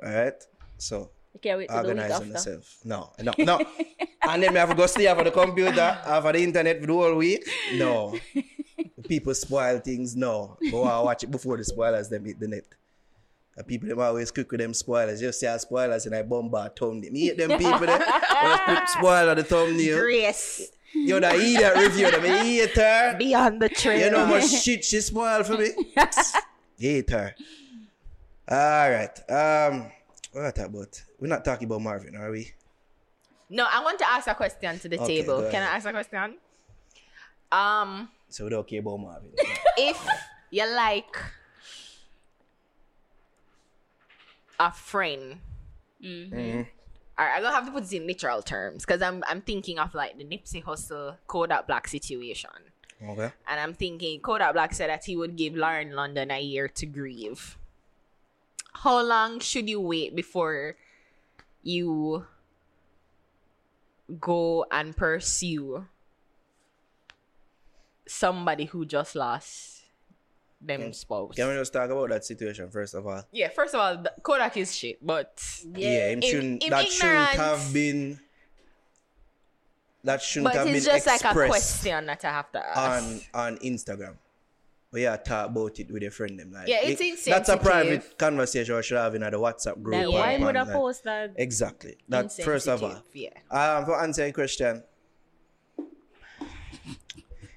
All 0.02 0.10
right, 0.12 0.42
so 0.78 1.10
I 1.34 1.38
can't 1.38 1.58
wait 1.58 1.68
to 1.70 1.82
do 1.82 1.88
the 1.88 1.94
week 1.94 2.02
after. 2.02 2.26
myself. 2.26 2.78
No, 2.84 3.12
no, 3.20 3.32
no. 3.38 3.58
and 4.22 4.42
then 4.42 4.56
I 4.56 4.60
have 4.60 4.68
to 4.70 4.74
go 4.74 4.86
stay 4.86 5.06
off 5.06 5.18
of 5.18 5.24
the 5.24 5.30
computer, 5.30 5.98
off 6.06 6.24
of 6.24 6.32
the 6.32 6.42
internet 6.42 6.80
for 6.80 6.86
the 6.86 6.92
whole 6.92 7.14
week. 7.16 7.48
No, 7.74 8.18
people 9.08 9.34
spoil 9.34 9.78
things. 9.80 10.14
No, 10.14 10.56
go 10.70 10.82
and 10.82 11.04
watch 11.04 11.24
it 11.24 11.30
before 11.30 11.56
the 11.56 11.64
spoilers 11.64 12.08
them 12.08 12.24
hit 12.24 12.38
the 12.38 12.48
net. 12.48 12.64
And 13.56 13.66
people 13.66 13.88
them 13.88 14.00
always 14.00 14.30
quick 14.30 14.50
with 14.50 14.60
them 14.60 14.72
spoilers. 14.72 15.20
You 15.20 15.30
see 15.32 15.46
our 15.46 15.58
spoilers 15.58 16.06
and 16.06 16.14
I 16.14 16.22
bombard 16.22 16.74
thumbnail. 16.74 17.12
Me 17.12 17.26
hate 17.26 17.36
them 17.36 17.50
people 17.58 17.80
there. 17.80 17.98
Just 17.98 18.64
put 18.64 18.88
spoiler 18.88 19.34
the 19.34 19.44
thumbnail. 19.44 19.98
Grace 19.98 20.70
You're 20.94 21.20
the 21.20 21.34
idiot 21.34 21.76
review 21.76 22.10
them. 22.10 22.22
I 22.24 22.44
hate 22.44 22.76
her. 22.76 23.16
beyond 23.18 23.60
the 23.60 23.68
trail. 23.68 24.06
You 24.06 24.10
know 24.10 24.24
how 24.24 24.30
much 24.32 24.48
shit 24.48 24.84
she 24.84 25.00
spoiled 25.00 25.46
for 25.46 25.58
me? 25.58 25.68
Hate 26.78 27.10
her. 27.10 27.34
All 28.48 28.90
right. 28.90 29.30
Um, 29.30 29.90
what 30.32 30.58
about? 30.58 31.02
We're 31.20 31.28
not 31.28 31.44
talking 31.44 31.66
about 31.66 31.80
Marvin, 31.82 32.16
are 32.16 32.30
we? 32.30 32.52
No, 33.50 33.66
I 33.70 33.82
want 33.82 33.98
to 33.98 34.08
ask 34.10 34.26
a 34.28 34.34
question 34.34 34.78
to 34.78 34.88
the 34.88 34.98
Okay, 35.00 35.20
table. 35.22 35.42
Can 35.50 35.62
I 35.62 35.76
ask 35.76 35.86
a 35.86 35.90
question? 35.92 36.36
Um, 37.50 38.08
So 38.28 38.44
we 38.44 38.50
don't 38.50 38.66
care 38.66 38.80
about 38.80 38.96
Marvin. 38.98 39.30
if 39.76 39.98
you 40.50 40.66
like 40.74 41.14
a 44.58 44.72
friend, 44.72 45.40
Mhm. 46.02 46.66
all 47.18 47.24
right, 47.26 47.36
I'm 47.36 47.42
gonna 47.42 47.54
have 47.54 47.66
to 47.66 47.72
put 47.72 47.82
this 47.84 47.92
in 47.92 48.06
literal 48.06 48.42
terms 48.42 48.84
because 48.86 49.02
I'm 49.02 49.22
I'm 49.28 49.42
thinking 49.42 49.78
of 49.78 49.94
like 49.94 50.16
the 50.16 50.24
Nipsey 50.24 50.62
Hussle 50.64 51.18
Kodak 51.26 51.66
Black 51.66 51.88
situation, 51.88 52.50
Okay. 53.02 53.30
and 53.48 53.60
I'm 53.60 53.74
thinking 53.74 54.20
Kodak 54.20 54.52
Black 54.54 54.72
said 54.74 54.88
that 54.90 55.04
he 55.04 55.16
would 55.16 55.36
give 55.36 55.54
Lauren 55.54 55.92
London 55.92 56.30
a 56.30 56.40
year 56.40 56.68
to 56.68 56.86
grieve. 56.86 57.58
How 58.74 59.02
long 59.02 59.40
should 59.40 59.68
you 59.68 59.80
wait 59.80 60.16
before 60.16 60.76
you 61.62 62.26
go 64.20 64.66
and 64.70 64.96
pursue 64.96 65.86
somebody 68.06 68.64
who 68.66 68.84
just 68.84 69.14
lost 69.14 69.82
them 70.60 70.92
spouse? 70.92 71.34
Can 71.36 71.48
we 71.48 71.54
just 71.54 71.72
talk 71.72 71.90
about 71.90 72.08
that 72.10 72.24
situation 72.24 72.70
first 72.70 72.94
of 72.94 73.06
all? 73.06 73.22
Yeah, 73.30 73.48
first 73.48 73.74
of 73.74 73.80
all, 73.80 74.04
Kodak 74.22 74.56
is 74.56 74.74
shit, 74.74 75.04
but 75.04 75.42
Yeah, 75.74 76.08
him 76.08 76.22
In- 76.22 76.30
shouldn't, 76.30 76.64
in 76.64 76.70
that 76.70 76.86
shouldn't 76.88 77.28
have 77.30 77.72
been. 77.72 78.20
That 80.04 80.20
shouldn't 80.20 80.52
but 80.52 80.54
have 80.58 80.66
it's 80.66 80.84
been 80.84 80.94
just 80.96 81.06
like 81.06 81.24
a 81.24 81.46
question 81.46 82.06
that 82.06 82.24
I 82.24 82.30
have 82.30 82.50
to 82.52 82.66
ask. 82.66 83.30
on 83.34 83.52
on 83.52 83.58
Instagram. 83.58 84.16
We 84.92 85.04
yeah, 85.04 85.16
talk 85.16 85.48
about 85.48 85.80
it 85.80 85.90
with 85.90 86.02
a 86.02 86.10
friend 86.10 86.38
them. 86.38 86.52
Like, 86.52 86.68
Yeah, 86.68 86.80
it's 86.82 87.00
it- 87.00 87.24
That's 87.24 87.48
a 87.48 87.56
private 87.56 88.18
conversation 88.18 88.74
I 88.74 88.82
should 88.82 88.98
have 88.98 89.14
in 89.14 89.22
the 89.22 89.30
WhatsApp 89.30 89.82
group. 89.82 89.96
Like, 89.96 90.12
why 90.12 90.38
would 90.38 90.54
I 90.54 90.62
like- 90.64 90.72
post 90.72 91.04
that? 91.04 91.32
Exactly. 91.36 91.96
That 92.10 92.30
first 92.30 92.68
of 92.68 92.82
all. 92.82 93.02
Yeah. 93.14 93.30
Um, 93.50 93.86
for 93.86 93.98
answering 94.00 94.28
your 94.28 94.34
question, 94.34 94.82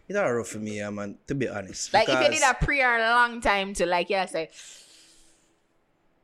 it's 0.08 0.16
not 0.16 0.24
rough 0.28 0.48
for 0.48 0.60
me, 0.60 0.78
yeah, 0.78 0.90
man. 0.90 1.18
To 1.28 1.36
be 1.36 1.50
honest, 1.50 1.94
Like 1.94 2.08
if 2.08 2.22
you 2.22 2.40
did 2.40 2.44
a 2.50 2.54
prayer 2.54 2.98
a 2.98 3.10
long 3.10 3.42
time 3.42 3.74
to 3.74 3.86
like 3.86 4.10
yeah 4.10 4.26
say 4.28 4.50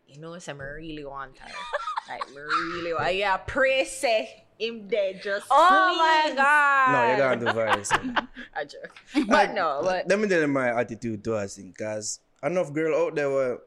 you 0.07 0.19
know 0.19 0.37
some 0.39 0.59
really 0.59 1.03
want 1.03 1.37
her. 1.39 1.51
like 2.09 2.23
really 2.35 2.93
want 2.93 3.15
yeah 3.15 3.37
pray 3.37 3.83
say 3.85 4.45
him 4.61 4.87
dead 4.87 5.21
just 5.23 5.47
Oh 5.49 5.95
my 5.97 6.33
god! 6.35 6.91
no, 6.93 6.99
you're 7.09 7.17
gonna 7.17 7.45
do 7.45 7.51
virus. 7.53 7.91
a 8.55 8.65
joke. 8.65 8.93
But 9.27 9.53
no, 9.53 9.81
but 9.83 10.07
let 10.07 10.19
me 10.19 10.27
tell 10.27 10.41
you 10.41 10.47
my 10.47 10.69
attitude 10.79 11.23
to 11.25 11.35
us, 11.35 11.57
because 11.57 12.19
enough 12.43 12.71
girl 12.73 12.95
out 13.07 13.15
there 13.15 13.29
were 13.29 13.61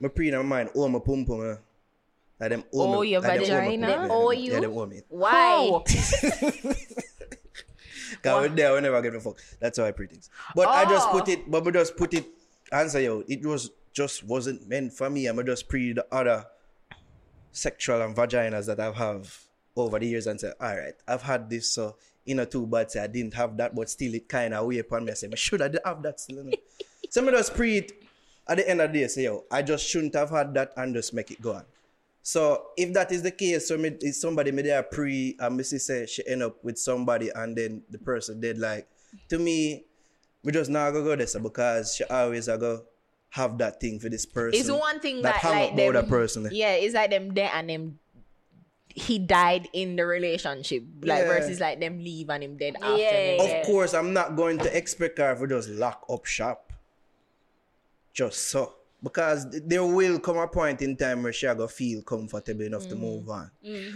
me 0.00 0.08
pre 0.08 0.28
in 0.28 0.36
my 0.36 0.42
mind, 0.42 0.70
oh 0.76 0.88
my 0.88 0.98
pum 0.98 1.24
pum, 1.24 1.40
eh. 1.50 1.56
Like 2.40 2.50
them 2.50 2.64
owe 2.74 2.96
Oh, 2.96 3.00
me, 3.02 3.10
your 3.10 3.20
like 3.20 3.40
them 3.46 3.50
owe 3.56 3.60
me 3.70 3.76
vagina? 3.78 3.86
pum 3.96 4.08
pum, 4.08 4.10
Owe 4.10 4.30
yeah, 4.32 4.40
you? 4.40 4.52
Yeah, 4.52 4.60
them 4.60 4.76
owe 4.78 4.86
me. 4.86 5.00
why? 5.08 5.82
Cause 8.22 8.42
we 8.48 8.54
there, 8.54 8.74
we 8.74 8.80
never 8.80 9.02
get 9.02 9.14
a 9.14 9.20
fuck. 9.20 9.38
That's 9.60 9.78
how 9.78 9.84
I 9.84 9.92
pre 9.92 10.06
things. 10.06 10.30
But 10.54 10.68
I 10.68 10.84
just 10.84 11.08
Oh. 11.08 11.12
put 11.12 11.28
it, 11.28 11.50
but 11.50 11.64
we 11.64 11.72
just 11.72 11.96
put 11.96 12.14
it, 12.14 12.26
answer 12.72 13.00
you, 13.00 13.24
it 13.28 13.44
was 13.44 13.70
just 13.92 14.24
wasn't 14.24 14.66
meant 14.68 14.92
for 14.92 15.08
me. 15.10 15.26
I'm 15.26 15.44
just 15.46 15.68
pre 15.68 15.92
the 15.92 16.06
other 16.12 16.46
sexual 17.52 18.02
and 18.02 18.16
vaginas 18.16 18.66
that 18.66 18.80
I've 18.80 18.96
have 18.96 19.43
over 19.76 19.98
the 19.98 20.06
years 20.06 20.26
and 20.26 20.40
say, 20.40 20.52
all 20.60 20.76
right, 20.76 20.94
I've 21.06 21.22
had 21.22 21.50
this, 21.50 21.70
so 21.70 21.96
in 22.26 22.38
a 22.38 22.46
two 22.46 22.66
bad 22.66 22.90
say 22.90 23.00
I 23.00 23.06
didn't 23.06 23.34
have 23.34 23.56
that, 23.58 23.74
but 23.74 23.90
still 23.90 24.14
it 24.14 24.28
kind 24.28 24.54
of 24.54 24.66
weigh 24.66 24.78
upon 24.78 25.04
me. 25.04 25.12
I 25.12 25.14
say, 25.14 25.28
I 25.30 25.36
should 25.36 25.60
have 25.60 25.76
have 25.84 26.02
that 26.02 26.20
still. 26.20 26.36
You 26.36 26.44
know? 26.44 26.56
so 27.10 27.26
I 27.26 27.30
just 27.30 27.54
pre 27.54 27.78
it 27.78 27.92
at 28.46 28.58
the 28.58 28.68
end 28.68 28.80
of 28.80 28.92
the 28.92 29.00
day, 29.00 29.08
say, 29.08 29.24
yo, 29.24 29.44
I 29.50 29.62
just 29.62 29.86
shouldn't 29.88 30.14
have 30.14 30.30
had 30.30 30.54
that 30.54 30.72
and 30.76 30.94
just 30.94 31.12
make 31.14 31.30
it 31.30 31.40
go 31.40 31.54
on. 31.54 31.64
So 32.22 32.68
if 32.76 32.92
that 32.94 33.12
is 33.12 33.22
the 33.22 33.30
case, 33.30 33.68
so 33.68 33.76
me, 33.76 33.96
if 34.00 34.16
somebody 34.16 34.50
me 34.50 34.62
there 34.62 34.82
pre 34.82 35.36
and 35.38 35.56
Missy 35.56 35.78
say 35.78 36.06
she 36.06 36.26
end 36.26 36.42
up 36.42 36.62
with 36.64 36.78
somebody 36.78 37.30
and 37.34 37.54
then 37.56 37.82
the 37.90 37.98
person 37.98 38.40
did 38.40 38.58
like 38.58 38.88
to 39.28 39.38
me, 39.38 39.84
we 40.42 40.52
just 40.52 40.70
not 40.70 40.92
gonna 40.92 41.04
go 41.04 41.16
this 41.16 41.36
because 41.36 41.94
she 41.94 42.04
always 42.04 42.48
a 42.48 42.56
go 42.56 42.82
have 43.30 43.58
that 43.58 43.78
thing 43.80 43.98
for 43.98 44.08
this 44.08 44.24
person. 44.24 44.58
It's 44.58 44.70
one 44.70 45.00
thing 45.00 45.16
that 45.16 45.34
that, 45.34 45.36
hang 45.36 45.52
like 45.52 45.70
up 45.72 45.76
them, 45.76 45.92
that 45.92 46.08
person. 46.08 46.48
Yeah, 46.50 46.72
it's 46.72 46.94
like 46.94 47.10
them 47.10 47.34
there 47.34 47.50
and 47.52 47.68
them 47.68 47.98
he 48.94 49.18
died 49.18 49.68
in 49.72 49.96
the 49.96 50.06
relationship. 50.06 50.84
Like 51.02 51.22
Yeah. 51.22 51.26
versus 51.28 51.58
like 51.60 51.80
them 51.80 51.98
leave 51.98 52.30
and 52.30 52.42
him 52.44 52.56
dead 52.56 52.76
after. 52.80 52.96
Yeah, 52.96 53.36
them. 53.36 53.60
Of 53.60 53.66
course, 53.66 53.92
I'm 53.92 54.12
not 54.12 54.36
going 54.36 54.58
to 54.58 54.70
expect 54.76 55.18
her 55.18 55.34
to 55.34 55.46
just 55.46 55.68
lock 55.70 56.06
up 56.08 56.24
shop. 56.24 56.72
Just 58.12 58.48
so. 58.48 58.74
Because 59.02 59.46
there 59.66 59.84
will 59.84 60.18
come 60.18 60.38
a 60.38 60.46
point 60.48 60.80
in 60.80 60.96
time 60.96 61.22
where 61.24 61.32
she 61.32 61.46
go 61.46 61.66
feel 61.66 62.00
comfortable 62.02 62.62
enough 62.62 62.84
Mm. 62.84 62.88
to 62.90 62.94
move 62.96 63.28
on. 63.28 63.50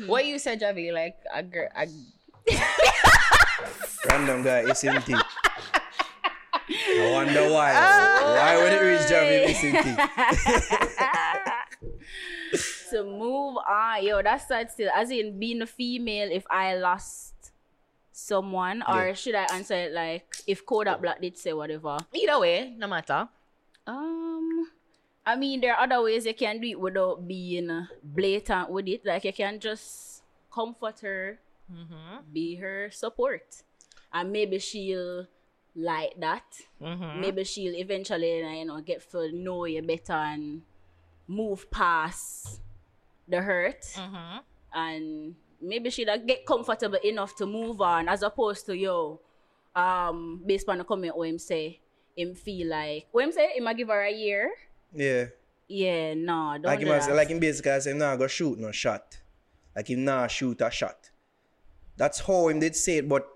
What 0.06 0.26
you 0.26 0.38
said, 0.38 0.60
Javi, 0.60 0.92
like 0.92 1.16
a 1.32 1.42
girl, 1.42 1.68
a, 1.74 1.86
Random 4.08 4.42
guy, 4.42 4.60
isn't 4.68 5.02
he? 5.04 5.14
I 5.14 7.10
wonder 7.12 7.50
why. 7.52 7.72
Oh, 8.20 8.34
why 8.34 8.56
would 8.60 8.72
it 8.72 8.82
reach 8.82 9.06
Javi, 9.08 9.48
isn't 9.48 9.76
he? 9.86 9.92
to 12.90 13.04
move 13.04 13.56
on, 13.68 14.04
yo, 14.04 14.22
that's 14.22 14.46
that 14.46 14.72
still. 14.72 14.90
As 14.94 15.10
in 15.10 15.38
being 15.38 15.62
a 15.62 15.66
female, 15.66 16.28
if 16.30 16.44
I 16.50 16.74
lost 16.76 17.34
someone, 18.12 18.82
or 18.82 19.08
Yeah. 19.08 19.12
should 19.14 19.34
I 19.34 19.46
answer 19.52 19.74
it 19.74 19.92
like 19.92 20.26
if 20.46 20.64
Kodak 20.66 21.00
Black 21.00 21.20
did 21.20 21.36
say 21.38 21.52
whatever? 21.52 21.98
either 22.14 22.38
way, 22.40 22.74
no 22.76 22.86
matter. 22.86 23.28
Um, 23.86 24.70
I 25.24 25.36
mean, 25.36 25.60
there 25.60 25.74
are 25.74 25.84
other 25.84 26.02
ways 26.02 26.26
you 26.26 26.34
can 26.34 26.60
do 26.60 26.68
it 26.68 26.80
without 26.80 27.26
being 27.26 27.70
uh, 27.70 27.86
blatant 28.02 28.70
with 28.70 28.88
it. 28.88 29.04
Like 29.04 29.24
you 29.24 29.32
can 29.32 29.60
just 29.60 30.22
comfort 30.52 31.00
her, 31.00 31.38
Mm-hmm. 31.70 32.32
be 32.32 32.54
her 32.56 32.88
support, 32.90 33.62
and 34.10 34.32
maybe 34.32 34.58
she'll 34.58 35.26
like 35.76 36.14
that. 36.18 36.48
Mm-hmm. 36.80 37.20
Maybe 37.20 37.44
she'll 37.44 37.74
eventually, 37.76 38.38
you 38.40 38.64
know, 38.64 38.80
get 38.80 39.04
to 39.12 39.30
know 39.32 39.66
you 39.66 39.82
better 39.82 40.14
and 40.14 40.62
move 41.28 41.70
past 41.70 42.60
the 43.28 43.40
hurt, 43.42 43.82
Mm-hmm. 43.82 44.38
and 44.74 45.34
maybe 45.60 45.90
she'll 45.90 46.08
like, 46.08 46.26
get 46.26 46.46
comfortable 46.46 46.98
enough 47.04 47.36
to 47.36 47.46
move 47.46 47.80
on, 47.80 48.08
as 48.08 48.22
opposed 48.22 48.66
to 48.66 48.76
yo, 48.76 49.20
um, 49.76 50.42
based 50.46 50.68
on 50.68 50.78
the 50.78 50.84
comment 50.84 51.16
what 51.16 51.28
him 51.28 51.38
say, 51.38 51.80
him 52.16 52.34
feel 52.34 52.68
like, 52.68 53.06
what 53.12 53.24
him 53.24 53.32
say, 53.32 53.52
him 53.56 53.66
a 53.66 53.74
give 53.74 53.88
her 53.88 54.02
a 54.02 54.12
year. 54.12 54.50
Yeah. 54.94 55.26
Yeah, 55.68 56.14
no, 56.14 56.52
don't 56.54 56.64
Like 56.64 56.80
do 56.80 56.86
him, 56.86 56.92
that. 56.92 57.02
say- 57.04 57.12
like 57.12 57.28
him 57.28 57.38
basically 57.40 57.80
say, 57.80 57.92
nah, 57.92 58.16
go 58.16 58.26
shoot 58.26 58.58
no 58.58 58.72
shot. 58.72 59.18
Like 59.76 59.88
him 59.90 60.04
nah 60.04 60.26
shoot 60.26 60.60
a 60.62 60.70
shot. 60.70 61.10
That's 61.96 62.20
how 62.20 62.48
him 62.48 62.60
did 62.60 62.74
say 62.74 62.98
it, 62.98 63.08
but 63.08 63.28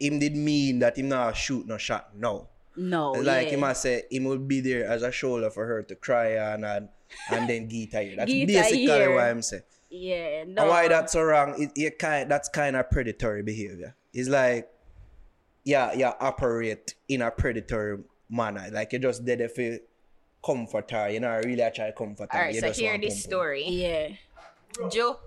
him 0.00 0.18
did 0.18 0.34
mean 0.36 0.80
that 0.80 0.98
him 0.98 1.08
nah 1.08 1.32
shoot 1.32 1.66
no 1.66 1.78
shot. 1.78 2.10
No. 2.16 2.48
no, 2.76 3.12
like 3.12 3.46
yeah. 3.46 3.52
him 3.54 3.64
I 3.64 3.72
say 3.74 4.02
him 4.10 4.24
will 4.24 4.38
be 4.38 4.60
there 4.60 4.84
as 4.84 5.02
a 5.02 5.12
shoulder 5.12 5.48
for 5.48 5.64
her 5.66 5.82
to 5.84 5.94
cry 5.94 6.36
on 6.38 6.64
and 6.64 6.88
and 7.30 7.48
then 7.48 7.68
get 7.68 7.92
her. 7.92 8.16
That's 8.16 8.30
Get 8.32 8.40
her 8.40 8.46
basically 8.62 8.84
ear. 8.86 9.14
what 9.14 9.24
I'm 9.24 9.42
saying. 9.42 9.62
yeah, 9.90 10.44
no. 10.46 10.62
And 10.62 10.70
why 10.70 10.88
that's 10.88 11.12
so 11.12 11.22
wrong? 11.22 11.54
It, 11.62 11.70
it 11.76 11.98
kind 11.98 12.30
that's 12.30 12.48
kind 12.48 12.76
of 12.76 12.90
predatory 12.90 13.42
behavior. 13.42 13.94
It's 14.12 14.28
like 14.28 14.68
yeah, 15.64 15.92
yeah, 15.94 16.12
operate 16.20 16.94
in 17.08 17.22
a 17.22 17.30
predatory 17.30 17.98
manner. 18.30 18.68
Like 18.72 18.92
you 18.92 18.98
just 19.00 19.24
did 19.24 19.40
it 19.40 19.54
for 19.54 19.78
comfort 20.44 20.90
her. 20.92 21.10
You 21.10 21.20
know, 21.20 21.28
I 21.30 21.38
really 21.38 21.56
try 21.74 21.86
to 21.86 21.92
comfort 21.92 22.28
her. 22.32 22.38
All 22.38 22.44
right, 22.44 22.54
You 22.54 22.60
so 22.60 22.68
just 22.68 22.80
hear 22.80 22.96
this 22.98 23.14
pum 23.14 23.22
pum. 23.22 23.30
story. 23.30 23.68
Yeah, 23.68 24.08
Joe 24.90 25.18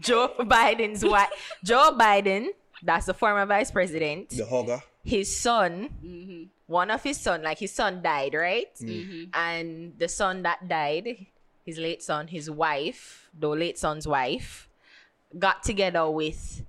Joe 0.00 0.32
Biden's 0.38 1.04
wife. 1.04 1.28
Joe 1.64 1.92
Biden, 1.98 2.48
that's 2.82 3.06
the 3.06 3.14
former 3.14 3.46
vice 3.46 3.70
president. 3.70 4.30
The 4.30 4.46
hugger. 4.46 4.82
His 5.04 5.34
son, 5.36 5.88
Mm-hmm. 6.04 6.42
One 6.68 6.90
of 6.90 7.02
his 7.02 7.18
son, 7.18 7.42
like 7.42 7.58
his 7.58 7.72
son 7.72 8.00
died, 8.02 8.34
right? 8.34 8.72
Mm. 8.80 8.88
Mm-hmm. 8.88 9.24
And 9.34 9.98
the 9.98 10.06
son 10.08 10.42
that 10.42 10.68
died, 10.68 11.26
his 11.64 11.78
late 11.78 12.02
son, 12.02 12.28
his 12.28 12.48
wife, 12.50 13.28
the 13.36 13.48
late 13.48 13.78
son's 13.78 14.06
wife, 14.06 14.68
got 15.36 15.62
together 15.64 16.08
with 16.08 16.62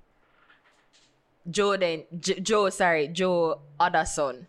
Joe. 1.48 1.76
Then 1.76 2.04
J- 2.18 2.40
Joe, 2.40 2.70
sorry, 2.70 3.08
Joe 3.08 3.60
other 3.78 4.04
son. 4.04 4.46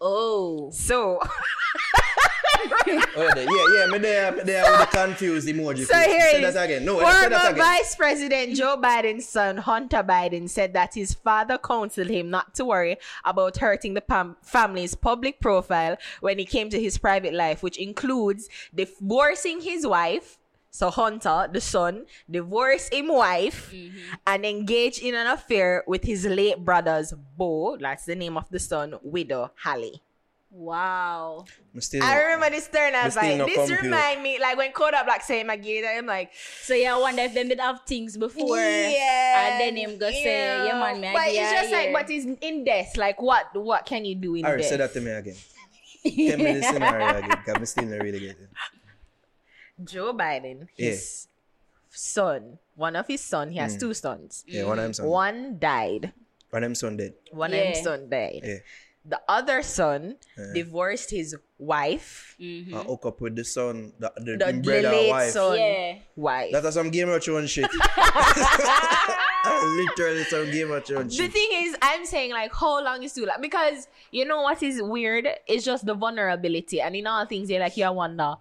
Oh, 0.00 0.70
So, 0.72 1.20
Oh, 3.16 3.30
yeah, 3.36 3.44
yeah, 3.76 3.86
me 3.86 3.98
there, 3.98 4.32
me 4.32 4.42
there 4.42 4.70
with 4.70 4.80
the 4.80 4.96
confused 4.96 5.48
emoji. 5.48 5.86
so 5.86 5.94
face. 5.94 6.06
here 6.06 6.20
say 6.20 6.38
it 6.38 6.44
is. 6.44 6.54
that 6.54 6.64
again. 6.64 6.84
No, 6.84 6.98
say 6.98 7.04
that 7.28 7.32
Former 7.32 7.48
again. 7.48 7.56
Vice 7.56 7.94
President 7.94 8.56
Joe 8.56 8.76
Biden's 8.80 9.28
son, 9.28 9.56
Hunter 9.56 10.02
Biden, 10.02 10.48
said 10.48 10.72
that 10.74 10.94
his 10.94 11.14
father 11.14 11.58
counseled 11.58 12.08
him 12.08 12.30
not 12.30 12.54
to 12.54 12.64
worry 12.64 12.96
about 13.24 13.56
hurting 13.58 13.94
the 13.94 14.00
pam- 14.00 14.36
family's 14.42 14.94
public 14.94 15.40
profile 15.40 15.96
when 16.20 16.38
it 16.38 16.48
came 16.48 16.70
to 16.70 16.80
his 16.80 16.98
private 16.98 17.34
life, 17.34 17.62
which 17.62 17.78
includes 17.78 18.48
divorcing 18.74 19.60
his 19.60 19.86
wife. 19.86 20.38
So 20.70 20.90
Hunter, 20.90 21.48
the 21.52 21.60
son, 21.60 22.06
divorced 22.30 22.94
his 22.94 23.08
wife 23.08 23.72
mm-hmm. 23.72 23.96
and 24.26 24.46
engaged 24.46 25.02
in 25.02 25.16
an 25.16 25.26
affair 25.26 25.82
with 25.86 26.04
his 26.04 26.24
late 26.24 26.64
brother's 26.64 27.12
Bo, 27.36 27.76
that's 27.76 28.04
the 28.04 28.14
name 28.14 28.36
of 28.36 28.48
the 28.50 28.60
son, 28.60 28.94
widow, 29.02 29.50
Hallie. 29.64 30.02
Wow. 30.52 31.44
I'm 31.72 31.80
still, 31.80 32.02
I 32.02 32.16
remember 32.22 32.50
this 32.50 32.66
turn. 32.68 32.94
I 32.94 33.04
was 33.04 33.14
like, 33.14 33.36
no 33.38 33.46
this 33.46 33.54
compute. 33.54 33.82
remind 33.82 34.20
me 34.22 34.38
like 34.40 34.56
when 34.56 34.72
Kodak 34.72 35.04
Black 35.04 35.22
say 35.22 35.44
my 35.44 35.56
gay. 35.56 35.86
I'm 35.96 36.06
like, 36.06 36.32
So 36.62 36.74
yeah, 36.74 36.96
I 36.96 36.98
wonder 36.98 37.22
if 37.22 37.34
them 37.34 37.48
did 37.48 37.60
have 37.60 37.82
things 37.86 38.16
before. 38.16 38.56
yeah. 38.58 39.52
And 39.52 39.60
then 39.60 39.76
him 39.76 39.96
go 39.98 40.10
say, 40.10 40.66
yeah 40.66 40.72
man, 40.72 41.00
me 41.00 41.10
But 41.12 41.28
it's 41.28 41.36
you 41.36 41.42
a 41.42 41.50
just 41.62 41.72
like, 41.72 41.84
year. 41.84 41.92
but 41.92 42.10
it's 42.10 42.26
in 42.42 42.64
death. 42.64 42.96
Like, 42.96 43.22
what? 43.22 43.54
What 43.54 43.86
can 43.86 44.04
you 44.04 44.16
do 44.16 44.34
in 44.34 44.44
Alright, 44.44 44.60
death? 44.60 44.70
say 44.70 44.76
that 44.78 44.92
to 44.94 45.00
me 45.00 45.10
again. 45.12 45.36
Tell 46.02 46.38
me 46.38 46.52
the 46.58 46.62
scenario 46.62 47.18
again, 47.18 47.28
because 47.30 47.54
I'm 47.56 47.66
still 47.66 47.84
not 47.84 48.02
really 48.02 48.20
getting 48.20 48.42
it. 48.42 48.50
Joe 49.84 50.12
Biden, 50.12 50.66
his 50.76 51.28
son, 51.90 52.58
one 52.74 52.96
of 52.96 53.06
his 53.06 53.20
son, 53.20 53.50
he 53.50 53.58
has 53.58 53.76
mm. 53.76 53.80
two 53.80 53.94
sons. 53.94 54.44
Yeah, 54.48 54.64
one 54.64 54.78
of 54.78 54.84
them 54.84 54.92
son. 54.94 55.06
One 55.06 55.58
died. 55.58 56.12
One 56.50 56.64
of 56.64 56.68
them 56.68 56.74
son 56.74 56.96
dead. 56.96 57.14
One 57.30 57.50
of 57.52 57.56
Yeah. 57.58 57.64
his 57.66 57.82
son 57.84 58.08
died. 58.10 58.62
Yeah. 59.02 59.16
The 59.16 59.20
other 59.28 59.62
son 59.62 60.16
eh. 60.38 60.52
divorced 60.54 61.10
his 61.10 61.34
wife, 61.58 62.36
Mm-hmm. 62.40 62.74
I 62.74 62.82
hook 62.84 63.04
up 63.06 63.20
with 63.20 63.36
the 63.36 63.44
son, 63.44 63.92
the, 63.98 64.12
the, 64.16 64.36
the 64.36 64.46
him 64.48 64.62
brother 64.62 64.88
uh, 64.88 65.08
wife. 65.08 65.30
son, 65.32 65.58
Yeah. 65.58 65.94
wife. 66.16 66.52
That 66.52 66.64
is 66.66 66.74
some 66.74 66.90
Game 66.90 67.08
of 67.08 67.22
Thrones 67.24 67.50
shit. 67.50 67.68
Literally 69.44 70.24
some 70.24 70.50
Game 70.50 70.70
of 70.70 70.84
Thrones 70.84 71.16
the 71.16 71.28
thing 71.28 71.48
is, 71.52 71.76
I'm 71.80 72.04
saying 72.04 72.32
like, 72.32 72.52
how 72.54 72.82
long 72.84 73.02
is 73.02 73.12
too 73.14 73.24
long? 73.24 73.40
Because 73.40 73.88
you 74.10 74.24
know 74.26 74.42
what 74.42 74.62
is 74.62 74.82
weird? 74.82 75.26
It's 75.46 75.64
just 75.64 75.86
the 75.86 75.94
vulnerability, 75.94 76.80
and 76.80 76.94
in 76.94 77.06
all 77.06 77.24
things, 77.26 77.50
you're 77.50 77.60
like, 77.60 77.76
you 77.76 77.90
wonder, 77.92 78.36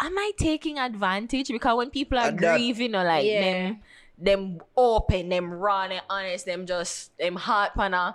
am 0.00 0.18
I 0.18 0.30
taking 0.36 0.78
advantage? 0.78 1.48
Because 1.48 1.76
when 1.76 1.90
people 1.90 2.18
are 2.18 2.28
And 2.28 2.38
that- 2.38 2.56
grieving 2.56 2.94
or 2.94 3.04
like 3.04 3.24
Yeah. 3.26 3.40
them, 3.40 3.80
them 4.18 4.60
open, 4.76 5.28
them 5.28 5.52
raw, 5.52 5.82
and 5.82 6.00
honest, 6.08 6.46
them 6.46 6.64
just 6.66 7.16
them 7.18 7.36
heart 7.36 7.74
panna, 7.74 7.96
uh, 7.96 8.12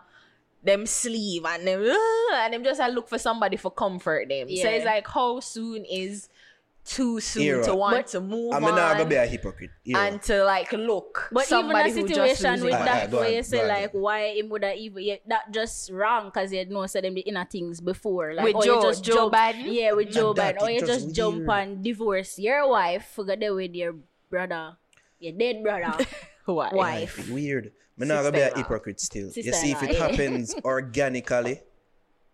them 0.64 0.86
sleeve, 0.86 1.44
and 1.46 1.66
them 1.68 1.82
"Ugh," 1.84 2.34
and 2.34 2.54
them 2.54 2.64
just 2.64 2.80
I 2.80 2.88
look 2.90 3.08
for 3.10 3.18
somebody 3.18 3.58
for 3.58 3.72
comfort 3.72 4.30
them. 4.30 4.48
So 4.50 4.68
it's 4.70 4.86
like, 4.86 5.08
how 5.08 5.40
soon 5.40 5.86
is 5.86 6.30
too 6.84 7.20
soon 7.20 7.44
Era. 7.44 7.64
to 7.64 7.76
want 7.76 7.96
But- 7.96 8.08
to 8.08 8.20
move 8.20 8.54
I'm 8.56 8.66
on 8.66 8.74
not 8.76 8.98
gonna 8.98 9.08
be 9.08 9.16
a 9.16 9.26
hypocrite. 9.28 9.70
Era. 9.86 10.02
and 10.02 10.22
to 10.24 10.44
like 10.44 10.74
look 10.74 11.30
But 11.32 11.46
somebody 11.46 11.92
even 11.92 12.08
who 12.08 12.12
a 12.12 12.16
just 12.16 12.38
situation 12.42 12.64
with 12.66 12.74
that 12.74 12.88
ah, 12.88 12.92
alright, 13.06 13.12
where 13.12 13.32
you 13.32 13.44
say 13.44 13.58
go 13.58 13.64
on, 13.64 13.70
like 13.70 13.92
why 13.92 14.20
him 14.34 14.50
would 14.50 14.64
have 14.64 14.76
even 14.78 15.04
yeah, 15.04 15.16
that 15.28 15.52
just 15.52 15.92
wrong 15.92 16.26
because 16.34 16.52
you 16.52 16.66
know 16.66 16.84
said 16.88 17.04
them 17.04 17.14
the 17.14 17.22
inner 17.22 17.46
things 17.46 17.82
before 17.82 18.34
like 18.34 18.46
With 18.46 18.56
or 18.56 18.64
Joe- 18.66 18.76
you 18.78 18.82
just 18.82 19.04
Joe 19.04 19.14
jump, 19.14 19.34
Biden? 19.36 19.64
yeah 19.68 19.92
with 19.94 20.10
Joe 20.12 20.34
that 20.34 20.58
Biden 20.58 20.62
or 20.64 20.72
you 20.72 20.80
just 20.80 21.04
just 21.06 21.16
jump 21.16 21.48
and 21.50 21.84
divorce 21.84 22.40
your 22.40 22.68
wife 22.68 23.12
forget 23.14 23.40
there 23.40 23.54
with 23.54 23.76
your 23.76 23.94
brother 24.32 24.76
your 25.20 25.34
dead 25.34 25.62
brother 25.62 26.04
Why? 26.46 26.70
wife 26.74 27.30
Weird. 27.30 27.74
I'm 28.00 28.08
not 28.08 28.24
gonna 28.24 28.32
be 28.32 28.40
a 28.40 28.56
hypocrite 28.56 29.00
still. 29.00 29.32
you 29.36 29.54
see, 29.54 29.72
if 29.72 29.84
it 29.84 29.92
eh? 29.92 30.00
happens 30.00 30.56
organically, 30.66 31.60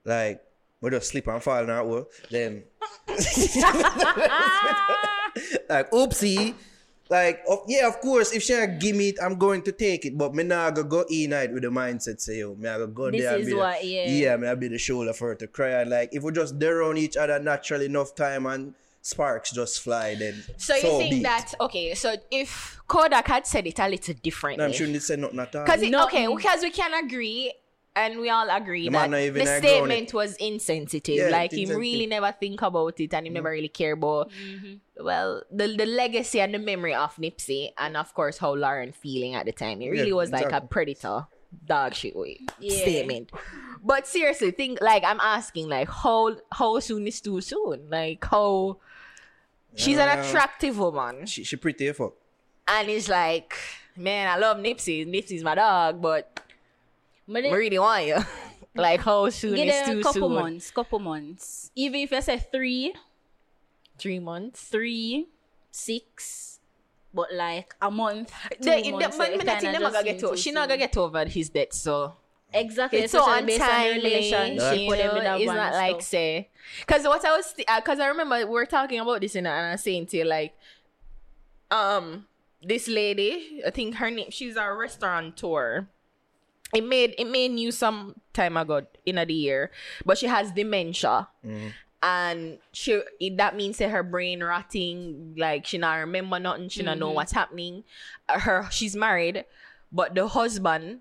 like 0.05 0.41
we 0.81 0.89
just 0.91 1.09
slip 1.09 1.27
and 1.27 1.41
fall 1.41 1.65
now, 1.65 1.83
well, 1.85 2.07
then 2.29 2.63
like 5.69 5.89
oopsie. 5.91 6.53
Like 7.09 7.41
of, 7.47 7.59
yeah, 7.67 7.87
of 7.87 8.01
course, 8.01 8.33
if 8.33 8.43
she 8.43 8.53
give 8.79 8.95
me 8.95 9.09
it, 9.09 9.17
I'm 9.23 9.37
going 9.37 9.61
to 9.63 9.71
take 9.71 10.05
it. 10.05 10.17
But 10.17 10.35
me 10.35 10.43
not 10.43 10.75
gonna 10.75 10.89
go 10.89 11.05
in 11.09 11.29
night 11.29 11.53
with 11.53 11.63
the 11.63 11.69
mindset 11.69 12.19
say 12.19 12.39
yo, 12.39 12.53
me 12.55 12.67
I 12.67 12.77
go 12.77 12.87
go 12.87 13.09
This 13.09 13.21
there. 13.21 13.33
and 13.33 13.41
is 13.41 13.47
be 13.47 13.53
the- 13.53 13.77
yeah. 13.83 14.09
yeah, 14.09 14.35
me 14.37 14.47
I 14.47 14.55
be 14.55 14.67
the 14.67 14.77
shoulder 14.77 15.13
for 15.13 15.29
her 15.29 15.35
to 15.35 15.47
cry. 15.47 15.69
And 15.81 15.89
like 15.89 16.09
if 16.11 16.21
we 16.23 16.33
just 16.33 16.59
there 16.59 16.83
on 16.83 16.97
each 16.97 17.15
other 17.15 17.39
naturally 17.39 17.85
enough 17.85 18.13
time 18.13 18.45
and 18.45 18.73
sparks 19.07 19.51
just 19.51 19.81
fly, 19.81 20.15
then 20.15 20.43
So 20.57 20.75
you 20.75 20.81
be 20.81 20.97
think 20.97 21.13
it. 21.15 21.23
that 21.23 21.53
okay? 21.61 21.93
So 21.95 22.15
if 22.31 22.77
Kodak 22.87 23.27
had 23.27 23.47
said 23.47 23.65
it 23.67 23.79
a 23.79 23.87
little 23.87 24.13
No, 24.13 24.17
I'm 24.17 24.21
differently, 24.21 24.73
sure 24.73 24.87
they 24.87 24.99
said 24.99 25.19
nothing 25.19 25.39
at 25.39 25.55
all. 25.55 25.65
because 25.65 25.81
No. 25.89 26.05
okay, 26.05 26.27
because 26.35 26.61
we 26.61 26.71
can 26.71 26.93
agree, 27.05 27.53
and 27.95 28.19
we 28.19 28.29
all 28.29 28.47
agree 28.49 28.85
The 28.85 28.91
that 28.91 29.09
man 29.09 29.11
not 29.11 29.21
even 29.21 29.43
the 29.45 29.57
statement 29.57 30.13
was 30.13 30.35
insensitive. 30.35 31.15
Yeah, 31.15 31.29
like 31.29 31.51
he 31.51 31.61
insensitive. 31.63 31.79
really 31.81 32.05
never 32.05 32.31
think 32.31 32.61
about 32.61 32.99
it, 32.99 33.13
and 33.13 33.25
he 33.25 33.31
never 33.33 33.49
really 33.49 33.69
care 33.69 33.93
about. 33.93 34.29
Mm-hmm. 34.31 35.03
Well, 35.03 35.43
the 35.51 35.67
the 35.81 35.85
legacy 35.85 36.39
and 36.41 36.53
the 36.53 36.59
memory 36.59 36.93
of 36.93 37.15
Nipsey, 37.15 37.71
and 37.77 37.97
of 37.97 38.13
course 38.13 38.37
how 38.37 38.53
Lauren 38.55 38.91
feeling 38.91 39.33
at 39.35 39.45
the 39.45 39.51
time. 39.53 39.81
It 39.81 39.89
really 39.89 40.09
Yeah, 40.09 40.13
was 40.21 40.31
like 40.31 40.43
a 40.43 40.47
exactly. 40.47 40.67
predator 40.69 41.27
dog 41.65 41.93
shit 41.95 42.15
way 42.15 42.41
Yeah. 42.59 42.81
statement. 42.81 43.31
But 43.83 44.05
seriously, 44.05 44.51
think 44.51 44.79
like 44.81 45.03
I'm 45.03 45.19
asking, 45.21 45.67
like 45.69 45.89
how 45.89 46.35
how 46.51 46.79
soon 46.79 47.07
is 47.07 47.21
too 47.21 47.41
soon? 47.41 47.89
Like 47.89 48.23
how 48.25 48.77
she's 49.77 49.97
an 49.97 50.09
attractive 50.19 50.77
woman, 50.77 51.25
she 51.25 51.43
she 51.43 51.55
pretty 51.55 51.87
as 51.87 51.95
fuck. 51.97 52.13
and 52.67 52.89
it's 52.89 53.07
like, 53.07 53.55
man, 53.95 54.27
I 54.27 54.37
love 54.37 54.57
Nipsey. 54.57 55.05
Nipsey's 55.07 55.43
my 55.43 55.55
dog, 55.55 56.01
but 56.01 56.39
but 57.27 57.43
I 57.45 57.47
it, 57.47 57.53
really 57.53 57.79
want 57.79 58.05
you. 58.05 58.17
like 58.75 59.01
how 59.01 59.29
soon 59.29 59.55
give 59.55 59.69
is 59.69 59.87
too 59.87 59.99
a 59.99 60.03
couple 60.03 60.29
soon? 60.29 60.33
months 60.33 60.69
couple 60.71 60.99
months 60.99 61.71
even 61.75 62.01
if 62.01 62.13
I 62.13 62.19
say 62.19 62.37
three 62.37 62.93
Three 63.97 64.19
months. 64.19 64.61
three 64.61 65.27
six 65.71 66.59
but 67.13 67.33
like 67.33 67.73
a 67.81 67.89
month 67.89 68.31
two 68.61 68.69
The, 68.69 68.81
the, 68.83 68.91
months, 68.91 69.17
but 69.17 69.29
it 69.31 69.39
me 69.39 69.45
not 69.45 69.59
think 69.59 69.73
kinda 69.73 69.79
them 69.79 69.81
just 69.81 69.93
gonna 69.93 70.05
get 70.05 70.19
seem 70.19 70.29
to, 70.29 70.37
she 70.37 70.51
not 70.51 70.69
gonna 70.69 70.77
get 70.77 70.95
over 70.97 71.25
his 71.25 71.49
death, 71.49 71.73
so 71.73 72.13
Exactly. 72.53 72.99
it's 72.99 73.11
so 73.11 73.19
especially 73.21 73.45
based 73.45 73.61
on 73.61 73.69
the 73.69 73.83
untimely. 73.83 74.03
relationship 74.05 74.79
you 74.79 74.87
with 74.89 74.99
know, 74.99 75.21
that 75.21 75.41
it's 75.41 75.51
not 75.51 75.73
like 75.73 75.95
stuff. 75.95 76.03
say, 76.03 76.49
because 76.79 77.03
what 77.03 77.25
I 77.25 77.35
was, 77.35 77.53
because 77.53 77.99
I 77.99 78.07
remember 78.07 78.37
we 78.37 78.45
were 78.45 78.65
talking 78.65 78.99
about 78.99 79.21
this, 79.21 79.35
you 79.35 79.41
know, 79.41 79.51
and 79.51 79.65
I 79.67 79.71
was 79.71 79.81
saying 79.83 80.07
to 80.07 80.17
you 80.17 80.23
like, 80.23 80.55
um, 81.69 82.25
this 82.63 82.87
lady, 82.87 83.61
I 83.65 83.69
think 83.71 83.95
her 83.95 84.09
name, 84.09 84.31
she's 84.31 84.55
a 84.55 84.71
restaurateur. 84.73 85.87
It 86.73 86.83
made 86.85 87.15
it 87.17 87.25
made 87.25 87.51
news 87.51 87.77
some 87.77 88.15
time 88.33 88.57
ago 88.57 88.81
in 89.05 89.15
the 89.15 89.33
year, 89.33 89.71
but 90.05 90.17
she 90.17 90.27
has 90.27 90.51
dementia. 90.51 91.27
And 92.03 92.59
she 92.71 93.01
it, 93.19 93.37
that 93.37 93.55
means 93.55 93.77
that 93.79 93.89
her 93.89 94.03
brain 94.03 94.43
rotting, 94.43 95.35
like 95.37 95.65
she 95.65 95.77
not 95.77 95.95
remember 95.95 96.39
nothing, 96.39 96.69
she 96.69 96.83
not 96.83 96.99
know 96.99 97.11
what's 97.11 97.31
happening. 97.31 97.83
Uh, 98.29 98.39
Her 98.39 98.67
she's 98.69 98.95
married, 98.95 99.45
but 99.91 100.13
the 100.13 100.27
husband 100.27 100.99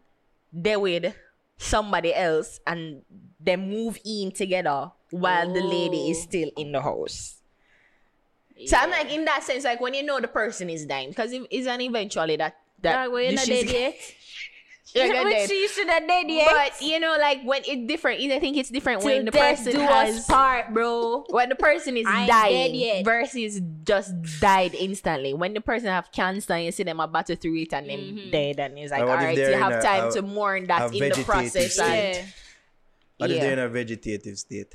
they 0.52 0.76
with 0.76 1.14
somebody 1.58 2.14
else 2.14 2.60
and 2.66 3.02
they 3.40 3.56
move 3.56 3.98
in 4.04 4.30
together 4.32 4.90
while 5.10 5.52
the 5.52 5.62
lady 5.62 6.10
is 6.10 6.18
Oh. 6.18 6.22
still 6.22 6.50
in 6.56 6.72
the 6.72 6.82
house. 6.82 7.36
So 8.66 8.76
I'm 8.76 8.90
like 8.90 9.12
in 9.12 9.24
that 9.26 9.42
sense, 9.42 9.64
like 9.64 9.80
when 9.80 9.94
you 9.94 10.02
know 10.02 10.18
the 10.20 10.28
person 10.28 10.70
is 10.70 10.86
dying, 10.86 11.10
because 11.10 11.30
it's 11.32 11.66
an 11.66 11.80
eventually 11.80 12.36
that 12.36 12.56
that 12.82 12.96
not 13.34 13.44
she's- 13.44 14.14
dead 14.92 15.06
yet. 15.06 15.06
you're 15.06 15.14
not 15.16 15.24
But 15.24 15.30
dead. 15.30 15.48
she 15.50 15.68
should 15.68 15.88
have 15.88 16.06
dead 16.08 16.26
yet. 16.30 16.48
But 16.50 16.82
you 16.82 17.00
know, 17.00 17.16
like 17.18 17.42
when 17.42 17.62
it's 17.66 17.86
different, 17.88 18.20
I 18.20 18.38
think 18.38 18.56
it's 18.56 18.68
different 18.70 19.02
Till 19.02 19.10
when 19.14 19.24
the 19.24 19.32
person 19.32 19.72
do 19.72 19.78
has 19.80 20.18
us 20.18 20.26
part, 20.26 20.72
bro. 20.72 21.24
when 21.30 21.48
the 21.48 21.54
person 21.56 21.96
is 21.96 22.06
I 22.08 22.26
dying 22.26 22.78
dead 22.78 23.04
versus 23.04 23.60
just 23.84 24.14
died 24.40 24.74
instantly. 24.74 25.34
When 25.34 25.54
the 25.54 25.60
person 25.60 25.88
have 25.88 26.10
cancer 26.12 26.52
and 26.54 26.64
you 26.64 26.72
see 26.72 26.82
them 26.84 27.00
about 27.00 27.26
to 27.26 27.36
through 27.36 27.56
it 27.58 27.72
and 27.72 27.88
them 27.88 27.98
Mm-hmm. 28.00 28.30
dead 28.30 28.60
and 28.60 28.78
it's 28.78 28.90
like, 28.90 29.00
And 29.00 29.10
all 29.10 29.16
what 29.16 29.22
if 29.22 29.26
right, 29.28 29.36
they're 29.36 29.50
you 29.50 29.56
have 29.62 29.72
a- 29.72 29.82
time 29.82 30.08
a- 30.08 30.12
to 30.12 30.22
mourn 30.22 30.66
that 30.66 30.94
in 30.94 31.08
the 31.10 31.22
process. 31.24 31.74
state? 31.74 31.82
And, 31.84 32.16
Yeah. 32.16 32.24
What 33.18 33.30
if 33.30 33.40
they're 33.40 33.52
in 33.54 33.58
a 33.60 33.68
vegetative 33.68 34.38
state? 34.38 34.74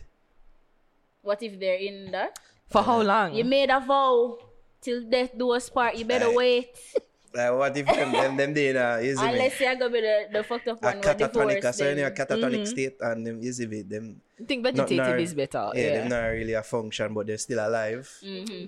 What 1.22 1.44
if 1.44 1.60
they're 1.60 1.76
in 1.76 2.12
that? 2.12 2.40
for 2.70 2.82
how 2.82 3.02
long? 3.02 3.36
You 3.36 3.44
made 3.44 3.70
a 3.70 3.80
vow 3.80 4.38
till 4.82 5.04
death 5.04 5.38
do 5.38 5.52
us 5.52 5.70
part. 5.70 5.96
You 5.96 6.06
better 6.06 6.28
Aye. 6.30 6.36
wait. 6.36 6.68
Like 7.34 7.54
what 7.54 7.78
if 7.78 7.86
them 7.86 8.12
them, 8.12 8.36
them 8.38 8.54
they 8.54 8.70
in 8.70 8.76
a 8.78 8.98
is 8.98 9.18
it 9.20 9.24
me? 9.24 9.30
Unless 9.32 9.60
you're 9.60 9.76
gonna 9.76 9.90
be 9.90 10.02
the, 10.02 10.28
the 10.34 10.44
fucked 10.44 10.68
up 10.68 10.82
one 10.84 10.98
with 10.98 11.06
catatonic, 11.06 11.56
divorce. 11.62 11.78
so 11.78 11.86
in 11.88 11.92
a 12.00 12.02
then- 12.02 12.14
catatonic 12.16 12.68
state 12.68 12.96
and 13.00 13.26
them 13.28 13.40
is 13.42 13.60
it 13.60 13.90
them 13.90 14.22
I 14.40 14.44
think 14.44 14.64
not- 14.64 14.74
vegetative 14.76 14.98
not- 15.08 15.20
is 15.20 15.34
better. 15.34 15.70
Yeah, 15.76 15.82
Yeah. 15.82 15.98
them 16.00 16.10
not 16.10 16.24
really 16.28 16.54
a 16.54 16.64
function, 16.64 17.14
but 17.14 17.28
they're 17.28 17.38
still 17.38 17.66
alive. 17.66 18.10
Mm-hmm. 18.24 18.66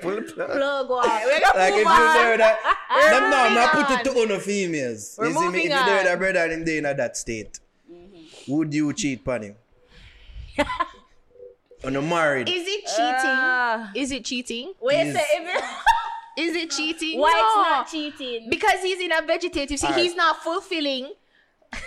Pull 0.00 0.16
the 0.16 0.22
plug. 0.34 0.50
Plug 0.50 0.90
like 0.90 1.72
if 1.74 1.78
you 1.78 1.84
there 1.84 2.38
that 2.38 2.58
them 3.10 3.30
now 3.30 3.48
moving 3.48 3.58
I 3.58 3.68
put 3.72 3.90
on. 3.90 4.00
it 4.00 4.04
to 4.04 4.10
uno 4.18 4.38
females. 4.38 5.14
We're 5.18 5.28
you 5.28 5.34
see 5.34 5.48
me? 5.50 5.58
If 5.58 5.64
you 5.64 5.68
there 5.70 5.98
on. 5.98 6.04
that 6.04 6.18
brother 6.18 6.38
and 6.40 6.52
him 6.52 6.64
there 6.64 6.78
in 6.78 6.96
that 6.96 7.16
state, 7.16 7.60
Mm-hmm. 7.90 8.52
would 8.52 8.72
you 8.74 8.92
cheat 8.92 9.20
upon 9.20 9.42
him? 9.46 9.56
On 11.86 11.96
a 11.96 12.02
married. 12.02 12.48
Is 12.48 12.64
it 12.66 12.86
cheating? 12.86 12.96
Ah. 13.00 13.90
is 13.94 14.10
it 14.10 14.24
cheating? 14.24 14.72
Wait, 14.80 15.06
Is- 15.08 15.14
say 15.14 15.22
Is 16.36 16.56
it 16.56 16.70
cheating? 16.70 17.20
why 17.20 17.30
No. 17.30 17.38
it's 17.38 17.70
not 17.70 17.90
cheating? 18.18 18.50
Because 18.50 18.82
he's 18.82 19.00
in 19.00 19.12
a 19.12 19.22
vegetative 19.22 19.78
state. 19.78 19.88
Alright. 19.88 20.02
He's 20.02 20.16
not 20.16 20.42
fulfilling. 20.42 21.12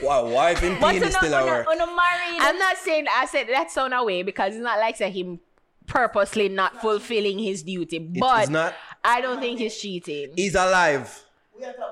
wow, 0.01 0.27
wife 0.29 0.61
and 0.63 0.79
but 0.79 0.93
penis 0.93 1.15
on 1.15 1.21
still 1.23 1.33
a, 1.33 1.37
at 1.37 1.67
on, 1.67 1.79
a, 1.79 1.83
on 1.83 1.89
a 1.89 1.95
married, 1.95 2.41
I'm 2.41 2.57
not 2.57 2.77
saying 2.77 3.05
I 3.13 3.25
said 3.25 3.47
that's 3.49 3.77
on 3.77 3.93
a 3.93 4.03
way 4.03 4.21
because 4.23 4.53
it's 4.53 4.63
not 4.63 4.79
like 4.79 4.95
say 4.97 5.09
him 5.11 5.39
purposely 5.85 6.49
not 6.49 6.81
fulfilling 6.81 7.39
his 7.39 7.63
duty. 7.63 7.99
But 7.99 8.43
is 8.43 8.49
not. 8.49 8.73
I 9.03 9.21
don't 9.21 9.39
think 9.39 9.59
he's 9.59 9.77
cheating. 9.77 10.31
He's 10.35 10.55
alive. 10.55 11.23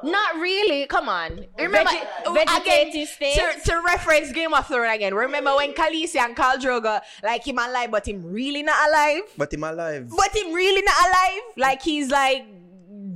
Not 0.03 0.35
really. 0.35 0.85
Come 0.87 1.09
on. 1.09 1.45
Remember 1.57 1.89
Vege- 1.89 2.27
uh, 2.27 2.61
again, 2.61 2.91
to, 2.91 3.59
to 3.65 3.81
reference 3.85 4.31
Game 4.31 4.53
of 4.53 4.67
Thrones 4.67 4.95
again. 4.95 5.13
Remember 5.13 5.55
when 5.55 5.73
Khaleesi 5.73 6.17
and 6.17 6.35
Khal 6.35 6.55
Drogo 6.57 7.01
like 7.23 7.45
him 7.47 7.57
alive, 7.57 7.89
but 7.91 8.07
him 8.07 8.23
really 8.25 8.63
not 8.63 8.89
alive. 8.89 9.21
But 9.37 9.53
him 9.53 9.63
alive. 9.63 10.09
But 10.15 10.35
him 10.35 10.53
really 10.53 10.81
not 10.81 10.95
alive. 11.07 11.41
Like 11.57 11.81
he's 11.81 12.09
like 12.11 12.45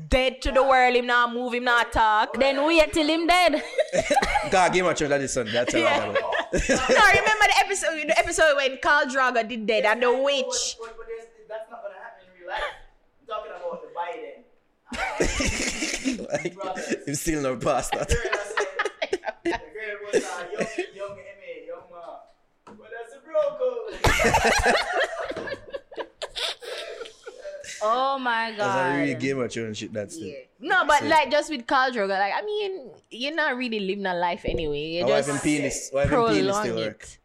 dead 0.09 0.41
to 0.41 0.51
the 0.51 0.63
world. 0.63 0.95
Him 0.95 1.05
not 1.07 1.33
move. 1.33 1.53
Him 1.53 1.65
not 1.65 1.91
talk. 1.91 2.33
then 2.39 2.65
wait 2.65 2.91
till 2.93 3.07
him 3.07 3.27
dead. 3.27 3.61
God, 4.51 4.73
Game 4.73 4.85
of 4.85 4.97
Thrones, 4.97 5.09
that 5.09 5.21
is 5.21 5.33
son. 5.33 5.49
That's 5.51 5.73
a 5.73 5.79
Yeah. 5.79 5.97
lot 6.05 6.09
about. 6.17 6.33
no, 6.51 7.07
remember 7.07 7.45
the 7.45 7.55
episode 7.63 8.07
the 8.07 8.17
episode 8.17 8.55
when 8.55 8.77
Khal 8.77 9.03
Drogo 9.03 9.47
did 9.47 9.67
that 9.67 9.85
and 9.85 10.01
the 10.03 10.11
witch. 10.11 10.77
but 22.65 22.89
that's 22.91 23.13
a 23.15 23.19
bro 23.25 23.41
code. 23.57 24.75
Oh 27.81 28.19
my 28.19 28.53
That's 28.57 28.75
a 28.75 28.97
really 28.99 29.13
god. 29.13 29.21
Game 29.21 29.39
of 29.39 29.51
Thrones 29.53 29.77
shit. 29.77 29.93
That's 29.93 30.17
Yeah. 30.17 30.33
it. 30.33 30.49
No, 30.59 30.85
but 30.85 30.99
So- 30.99 31.05
like 31.07 31.31
just 31.31 31.49
with 31.49 31.65
Khal 31.65 31.91
Drogo, 31.91 32.09
like 32.09 32.33
I 32.35 32.41
mean, 32.41 32.91
you're 33.09 33.33
not 33.33 33.55
really 33.55 33.79
living 33.79 34.05
a 34.05 34.13
life 34.13 34.41
anyway. 34.43 34.97
You 34.99 35.03
Why 35.05 35.09
just 35.21 35.29
if 35.29 35.43
penis? 35.43 35.89
Why 35.91 36.03
if 36.03 36.09
penis 36.09 36.27
prolong 36.39 36.63
still 36.65 36.75
work? 36.75 37.03
it. 37.03 37.17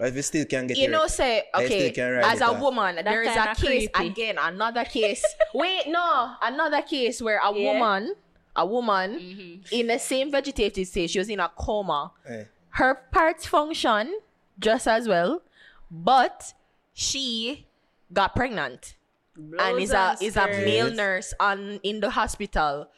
What? 0.00 0.06
Why 0.06 0.08
if 0.08 0.16
it 0.16 0.22
still 0.22 0.44
can 0.46 0.66
get 0.66 0.76
You 0.78 0.88
know, 0.88 1.06
say 1.06 1.44
okay, 1.54 1.90
as 2.24 2.40
a 2.40 2.46
off. 2.46 2.60
woman, 2.60 2.96
there 3.04 3.22
is 3.22 3.36
a 3.36 3.54
case 3.54 3.88
creepy. 3.92 4.06
again, 4.08 4.36
another 4.40 4.84
case. 4.96 5.24
Wait, 5.54 5.82
no, 5.88 6.32
another 6.42 6.82
case 6.82 7.20
where 7.20 7.38
a 7.44 7.52
Yeah. 7.54 7.72
woman, 7.72 8.14
a 8.56 8.66
woman 8.66 9.18
Mm-hmm. 9.18 9.74
in 9.78 9.86
the 9.88 9.98
same 9.98 10.30
vegetative 10.30 10.86
state, 10.88 11.10
she 11.10 11.18
was 11.18 11.28
in 11.28 11.40
a 11.40 11.48
coma. 11.56 12.12
Eh. 12.26 12.44
Her 12.70 12.94
parts 13.12 13.46
function 13.46 14.18
just 14.58 14.86
as 14.88 15.06
well, 15.08 15.42
but 15.90 16.54
she 16.94 17.66
got 18.12 18.34
pregnant 18.34 18.94
and 19.36 19.78
is 19.80 19.92
a 19.92 20.16
is 20.20 20.36
a 20.36 20.46
male 20.46 20.90
nurse 20.92 21.32
on 21.40 21.80
in 21.82 22.00
the 22.00 22.10
hospital. 22.10 22.88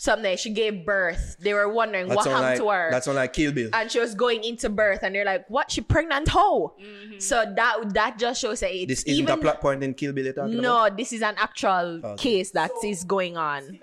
Something 0.00 0.34
she 0.38 0.48
gave 0.48 0.86
birth. 0.86 1.36
They 1.40 1.52
were 1.52 1.68
wondering 1.68 2.08
That 2.08 2.16
what 2.16 2.24
happened 2.26 2.42
like, 2.42 2.56
to 2.58 2.68
her 2.70 2.88
That's 2.90 3.04
sound 3.04 3.16
like 3.16 3.34
Kill 3.34 3.52
Bill. 3.52 3.68
and 3.74 3.90
she 3.92 4.00
was 4.00 4.14
going 4.14 4.42
into 4.44 4.70
birth 4.70 5.00
and 5.02 5.14
they're 5.14 5.26
like 5.26 5.44
what 5.50 5.70
she 5.70 5.82
pregnant 5.82 6.26
how 6.26 6.72
so 7.18 7.44
that 7.54 7.92
that 7.92 8.18
just 8.18 8.40
shows 8.40 8.60
that 8.60 8.72
it's 8.74 8.86
this 8.88 9.02
isn't 9.04 9.24
even 9.24 9.34
a 9.34 9.36
plot 9.36 9.60
point 9.60 9.84
in 9.84 9.92
Kill 9.92 10.14
Bill 10.14 10.24
you're 10.24 10.32
talking 10.32 10.56
no 10.56 10.86
about? 10.86 10.96
this 10.96 11.12
is 11.12 11.20
an 11.20 11.34
actual 11.36 12.00
Okay. 12.02 12.16
case 12.16 12.50
that 12.52 12.70
is 12.82 13.04
going 13.04 13.36
on 13.36 13.78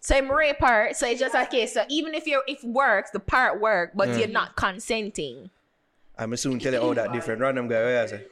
so 0.00 0.16
I'm 0.16 0.28
rape 0.32 0.58
her 0.58 0.90
so 0.94 1.06
it's 1.06 1.20
just 1.20 1.36
a 1.36 1.46
case 1.46 1.74
so 1.74 1.84
even 1.88 2.14
if 2.14 2.26
you're 2.26 2.42
if 2.48 2.64
works 2.64 3.12
the 3.12 3.20
part 3.20 3.60
work 3.60 3.92
but 3.94 4.08
Mm. 4.08 4.18
you're 4.18 4.28
not 4.40 4.56
consenting 4.56 5.50
I'm 6.18 6.36
soon 6.36 6.58
tell 6.58 6.72
you 6.72 6.80
all 6.80 6.94
that 6.94 7.12
different. 7.12 7.40
Random 7.40 7.68
guy, 7.68 7.74
where 7.82 8.02
you 8.02 8.08
say? 8.08 8.24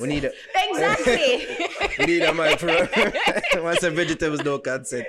We 0.00 0.08
need 0.08 0.24
a, 0.24 0.32
exactly 0.56 1.46
we 2.00 2.06
need 2.06 2.22
a 2.24 2.32
man 2.34 2.56
for 2.58 2.66
once 3.62 3.80
the 3.80 3.90
vegetables 3.94 4.40
don't 4.40 4.64
consent. 4.64 5.06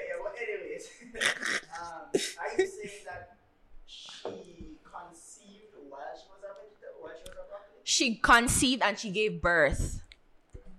Yeah, 1.16 1.22
well, 1.22 1.82
um, 1.82 2.22
are 2.40 2.62
you 2.62 2.68
saying 2.68 3.06
that 3.06 3.38
she 3.86 4.78
conceived 4.84 5.74
while 5.90 6.02
she 6.16 6.28
was 6.30 6.42
a 6.44 6.54
vegetable, 6.54 7.02
while 7.02 7.14
she 7.16 7.24
was 7.30 7.38
a 7.38 7.48
broccoli? 7.50 7.80
she 7.84 8.16
conceived 8.16 8.82
and 8.84 8.98
she 9.00 9.10
gave 9.12 9.42
birth 9.42 10.02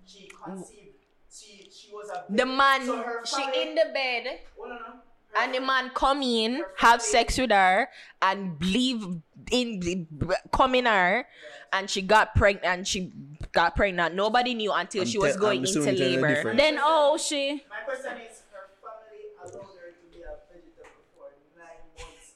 She 0.07 0.29
conceived. 0.45 0.95
She 1.31 1.69
she 1.71 1.93
was 1.93 2.09
a. 2.11 2.25
the 2.31 2.47
man 2.47 2.87
So 2.87 2.97
her 3.03 3.25
she 3.27 3.43
in 3.63 3.75
the 3.75 3.91
bed 3.93 4.41
Oh, 4.59 4.67
no, 4.69 4.75
no. 4.77 4.93
and 5.39 5.55
the 5.55 5.61
man 5.61 5.91
come 5.95 6.23
in, 6.23 6.65
have 6.79 7.03
sex 7.03 7.37
with 7.39 7.51
her, 7.51 7.89
and 8.23 8.57
leave 8.65 9.05
in 9.53 10.07
come 10.53 10.75
in 10.75 10.87
her, 10.87 11.27
and 11.73 11.91
she 11.91 12.01
got 12.03 12.35
pregnant. 12.35 12.65
And 12.67 12.89
she 12.89 13.13
got 13.53 13.77
pregnant. 13.77 14.15
Nobody 14.15 14.55
knew 14.55 14.73
until 14.73 15.03
I'm 15.03 15.07
she 15.07 15.19
was 15.19 15.35
te- 15.35 15.41
going 15.41 15.61
I'm 15.61 15.67
into 15.67 15.81
assuming 15.81 15.97
tell 15.97 16.09
you 16.09 16.17
the 16.17 16.23
labor. 16.23 16.55
Then 16.57 16.79
oh 16.83 17.19
she 17.19 17.63
My 17.69 17.85
question 17.85 18.17
is, 18.25 18.43
her 18.55 18.71
family 18.81 19.37
allowed 19.45 19.77
her 19.77 19.93
to 19.93 20.05
be 20.09 20.23
a 20.25 20.33
vegetable 20.49 21.05
for 21.15 21.37
nine 21.59 21.85
months, 21.99 22.33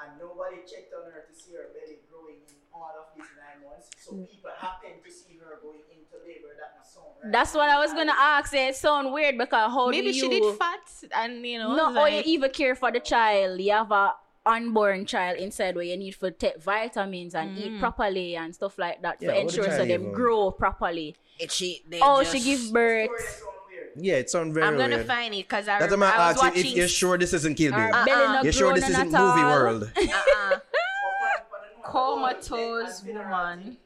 and 0.00 0.10
nobody 0.22 0.62
checked 0.68 0.94
on 0.94 1.10
her 1.10 1.26
to 1.26 1.32
see 1.34 1.54
her 1.58 1.74
belly 1.74 1.98
growing 2.08 2.40
in 2.46 2.56
all 2.72 2.94
of 2.94 3.10
these 3.16 3.26
nine 3.36 3.64
months. 3.66 3.90
So 4.06 4.12
mm. 4.14 4.28
people 4.30 4.50
happened 4.56 4.94
to 5.04 5.10
see 5.10 5.34
her 5.42 5.58
going 5.62 5.80
into 5.90 6.14
labor. 6.26 6.54
That 6.60 6.70
must 6.78 6.94
sound 6.94 7.06
right. 7.22 7.32
that's 7.32 7.54
what 7.54 7.68
I 7.68 7.78
was 7.78 7.92
gonna 7.92 8.14
ask. 8.16 8.54
Eh? 8.54 8.68
It 8.68 8.76
sound 8.76 9.12
weird 9.12 9.36
because 9.38 9.72
how 9.72 9.88
Maybe 9.90 10.08
do 10.08 10.12
she 10.12 10.20
you 10.26 10.30
did 10.30 10.58
fat, 10.58 10.84
and 11.20 11.44
you 11.46 11.58
know, 11.58 11.74
No, 11.74 12.00
or 12.00 12.08
you 12.08 12.22
even 12.24 12.50
care 12.50 12.74
for 12.76 12.92
the 12.92 13.00
child. 13.00 13.60
You 13.60 13.72
have 13.72 13.90
a 13.90 14.14
unborn 14.46 15.04
child 15.06 15.38
inside 15.38 15.74
where 15.74 15.84
you 15.84 15.96
need 15.96 16.14
to 16.20 16.30
take 16.30 16.62
vitamins 16.62 17.34
and 17.34 17.58
eat 17.58 17.72
mm. 17.72 17.80
properly 17.80 18.36
and 18.36 18.54
stuff 18.54 18.78
like 18.78 19.02
that 19.02 19.16
Yeah, 19.20 19.32
to 19.32 19.40
ensure 19.40 19.64
the 19.64 19.76
so 19.76 19.84
them 19.84 20.12
grow 20.12 20.52
properly. 20.52 21.16
it, 21.40 21.50
she. 21.50 21.82
They 21.88 21.98
Oh, 22.00 22.22
just- 22.22 22.32
she 22.32 22.40
give 22.44 22.72
birth. 22.72 23.10
Story 23.10 23.28
sound 23.28 23.56
weird. 23.68 23.88
Yeah, 24.06 24.14
it 24.22 24.30
sounds 24.30 24.54
very 24.54 24.66
I'm 24.66 24.76
gonna 24.76 24.96
weird. 25.02 25.06
find 25.08 25.34
it 25.34 25.48
because 25.48 25.66
I, 25.66 25.80
That's 25.80 25.90
remember 25.90 26.06
why 26.16 26.22
I 26.22 26.26
I 26.26 26.32
was 26.32 26.36
asked 26.36 26.42
you 26.44 26.48
if 26.60 26.64
watching. 26.66 26.76
you're 26.78 26.88
sure 26.88 27.18
this 27.18 27.32
isn't 27.32 27.56
Kill 27.56 27.72
Bill. 27.72 27.80
Her 27.80 27.92
Uh-uh. 27.92 28.40
You're 28.44 28.52
sure 28.52 28.72
this 28.74 28.88
isn't 28.88 29.10
movie 29.10 29.42
world? 29.42 29.82
uh-uh. 29.96 30.50
But 30.50 30.62
for- 30.70 31.44
for 31.50 31.58
the 31.66 31.82
know- 31.82 31.90
Comatose 31.90 33.02
woman. 33.02 33.76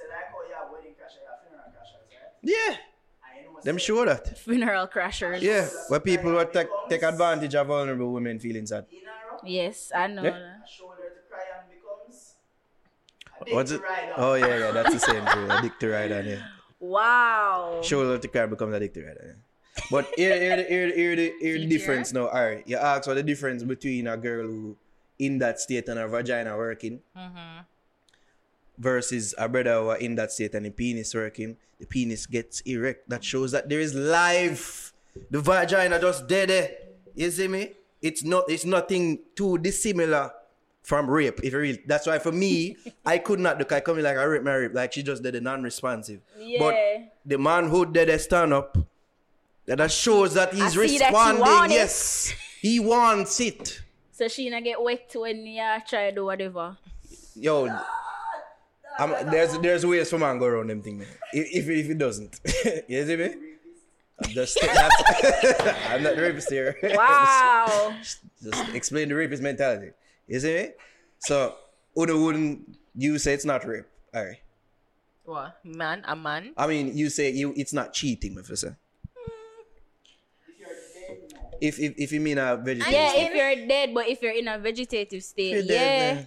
Yeah, 0.00 0.72
wedding 0.72 0.92
crasher, 0.92 1.20
yeah, 1.22 1.36
funeral 1.42 1.68
crashers, 1.74 2.04
right? 2.08 2.32
Yeah, 2.42 2.76
And 2.76 3.46
you 3.46 3.52
know, 3.52 3.60
them 3.62 3.78
say- 3.78 3.84
sure 3.84 4.06
that. 4.06 4.38
Funeral 4.38 4.86
crashers. 4.88 5.40
Yeah, 5.40 5.68
where 5.88 6.00
people 6.00 6.32
would 6.32 6.52
take, 6.52 6.68
take 6.88 7.02
advantage 7.02 7.54
of 7.54 7.66
vulnerable 7.66 8.12
women 8.12 8.38
feeling 8.38 8.66
sad. 8.66 8.86
In 8.90 8.98
her 9.06 9.38
Yes, 9.44 9.90
I 9.94 10.06
know. 10.06 10.22
Yeah. 10.22 10.62
shoulder 10.66 11.10
to 11.16 11.22
cry 11.28 11.44
becomes 11.68 12.32
a 13.50 13.54
What's 13.54 13.70
it? 13.72 13.80
Oh 14.16 14.34
yeah, 14.34 14.56
yeah, 14.58 14.70
that's 14.70 14.94
the 14.94 15.00
same 15.00 15.24
thing. 15.26 15.50
Addict 15.50 15.80
to 15.80 15.88
ride 15.90 16.12
on 16.12 16.26
yeah. 16.26 16.42
Wow. 16.78 17.80
Shoulder 17.82 18.18
to 18.18 18.28
cry 18.28 18.46
becomes 18.46 18.74
addicted 18.74 19.00
to 19.00 19.06
ride 19.06 19.18
on 19.18 19.26
yeah. 19.26 19.34
But 19.90 20.06
here, 20.16 20.38
here, 20.38 20.56
the- 20.56 20.62
here, 20.68 20.86
the- 20.88 20.94
here, 20.94 21.16
the, 21.16 21.32
here 21.40 21.58
the 21.58 21.66
difference 21.66 22.12
now. 22.12 22.28
Alright, 22.28 22.68
you 22.68 22.76
ask 22.76 23.06
what 23.08 23.14
the 23.14 23.22
difference 23.22 23.62
between 23.64 24.06
a 24.06 24.16
girl 24.16 24.46
who 24.46 24.76
in 25.18 25.38
that 25.38 25.58
state 25.60 25.88
and 25.88 25.98
her 25.98 26.08
vagina 26.08 26.56
working 26.56 27.00
mm-hmm. 27.16 27.60
Versus 28.78 29.34
a 29.38 29.48
brother 29.48 29.74
who 29.80 29.88
are 29.88 29.96
in 29.98 30.14
that 30.16 30.32
state 30.32 30.54
and 30.54 30.66
the 30.66 30.70
penis 30.70 31.14
working. 31.14 31.56
The 31.78 31.86
penis 31.86 32.26
gets 32.26 32.60
erect. 32.62 33.08
That 33.08 33.24
shows 33.24 33.52
that 33.52 33.68
there 33.68 33.80
is 33.80 33.94
life. 33.94 34.92
The 35.30 35.40
vagina 35.40 36.00
just 36.00 36.26
dead. 36.28 36.50
eh. 36.50 36.68
You 37.14 37.30
see 37.30 37.48
me? 37.48 37.72
It's 38.00 38.24
not. 38.24 38.44
It's 38.48 38.64
nothing 38.64 39.20
too 39.36 39.58
dissimilar 39.58 40.30
from 40.82 41.08
rape. 41.08 41.40
If 41.44 41.52
you 41.52 41.58
really, 41.58 41.82
that's 41.86 42.06
why 42.06 42.18
for 42.18 42.32
me, 42.32 42.76
I 43.06 43.18
could 43.18 43.38
not 43.38 43.58
look. 43.58 43.70
I 43.72 43.80
come 43.80 43.98
in 43.98 44.04
like 44.04 44.16
I 44.16 44.24
rape 44.24 44.42
my 44.42 44.54
rape. 44.54 44.74
Like 44.74 44.92
she 44.92 45.02
just 45.02 45.22
did 45.22 45.34
a 45.34 45.40
non-responsive. 45.40 46.20
But 46.58 46.74
the 47.26 47.38
man 47.38 47.68
who 47.68 47.84
did 47.86 48.08
a 48.08 48.18
stand 48.18 48.52
up, 48.52 48.76
that 49.66 49.78
that 49.78 49.92
shows 49.92 50.34
that 50.34 50.52
he's 50.54 50.74
that 50.74 50.80
responding. 50.80 51.40
want 51.40 51.70
it. 51.72 51.74
yes, 51.76 52.32
he 52.60 52.80
wants 52.80 53.38
it. 53.40 53.80
So 54.12 54.28
she 54.28 54.48
not 54.50 54.64
get 54.64 54.80
wet 54.82 55.10
when 55.14 55.46
you 55.46 55.62
try 55.88 56.10
to 56.10 56.14
do 56.16 56.24
whatever. 56.24 56.76
Yo, 57.34 57.66
I'm, 58.98 59.30
there's 59.30 59.58
there's 59.58 59.86
ways 59.86 60.10
for 60.10 60.18
man 60.18 60.38
go 60.38 60.46
around 60.46 60.68
them 60.70 60.82
thing, 60.82 60.98
man. 60.98 61.08
If 61.32 61.48
if, 61.52 61.68
if 61.68 61.90
it 61.90 61.98
doesn't, 61.98 62.40
you 62.88 63.06
see 63.06 63.16
me? 63.16 63.34
I'm 64.22 64.30
just 64.30 64.58
that's, 64.62 65.90
I'm 65.90 66.02
not 66.02 66.16
the 66.16 66.22
rapist 66.22 66.50
here. 66.50 66.76
Wow. 66.94 67.94
just 68.42 68.68
explain 68.74 69.08
the 69.08 69.14
rapist 69.14 69.42
mentality. 69.42 69.90
You 70.28 70.38
see 70.40 70.54
me? 70.54 70.68
So, 71.20 71.56
Uno 71.98 72.20
wouldn't 72.22 72.76
you 72.94 73.18
say 73.18 73.32
it's 73.32 73.44
not 73.44 73.64
rape? 73.64 73.86
All 74.14 74.24
right. 74.24 74.36
What 75.24 75.58
man? 75.64 76.02
A 76.06 76.14
man? 76.16 76.52
I 76.56 76.66
mean, 76.66 76.96
you 76.96 77.08
say 77.08 77.30
you 77.30 77.52
it's 77.56 77.72
not 77.72 77.92
cheating, 77.92 78.34
my. 78.34 78.44
If 81.60 81.78
if 81.78 81.94
if 81.96 82.10
you 82.12 82.20
mean 82.20 82.38
a 82.38 82.56
vegetarian, 82.56 82.90
Yeah, 82.92 83.10
state. 83.10 83.22
if 83.30 83.34
you're 83.34 83.68
dead, 83.68 83.94
but 83.94 84.08
if 84.08 84.20
you're 84.20 84.34
in 84.34 84.48
a 84.48 84.58
vegetative 84.58 85.22
state, 85.22 85.52
you're 85.52 85.62
yeah. 85.62 86.26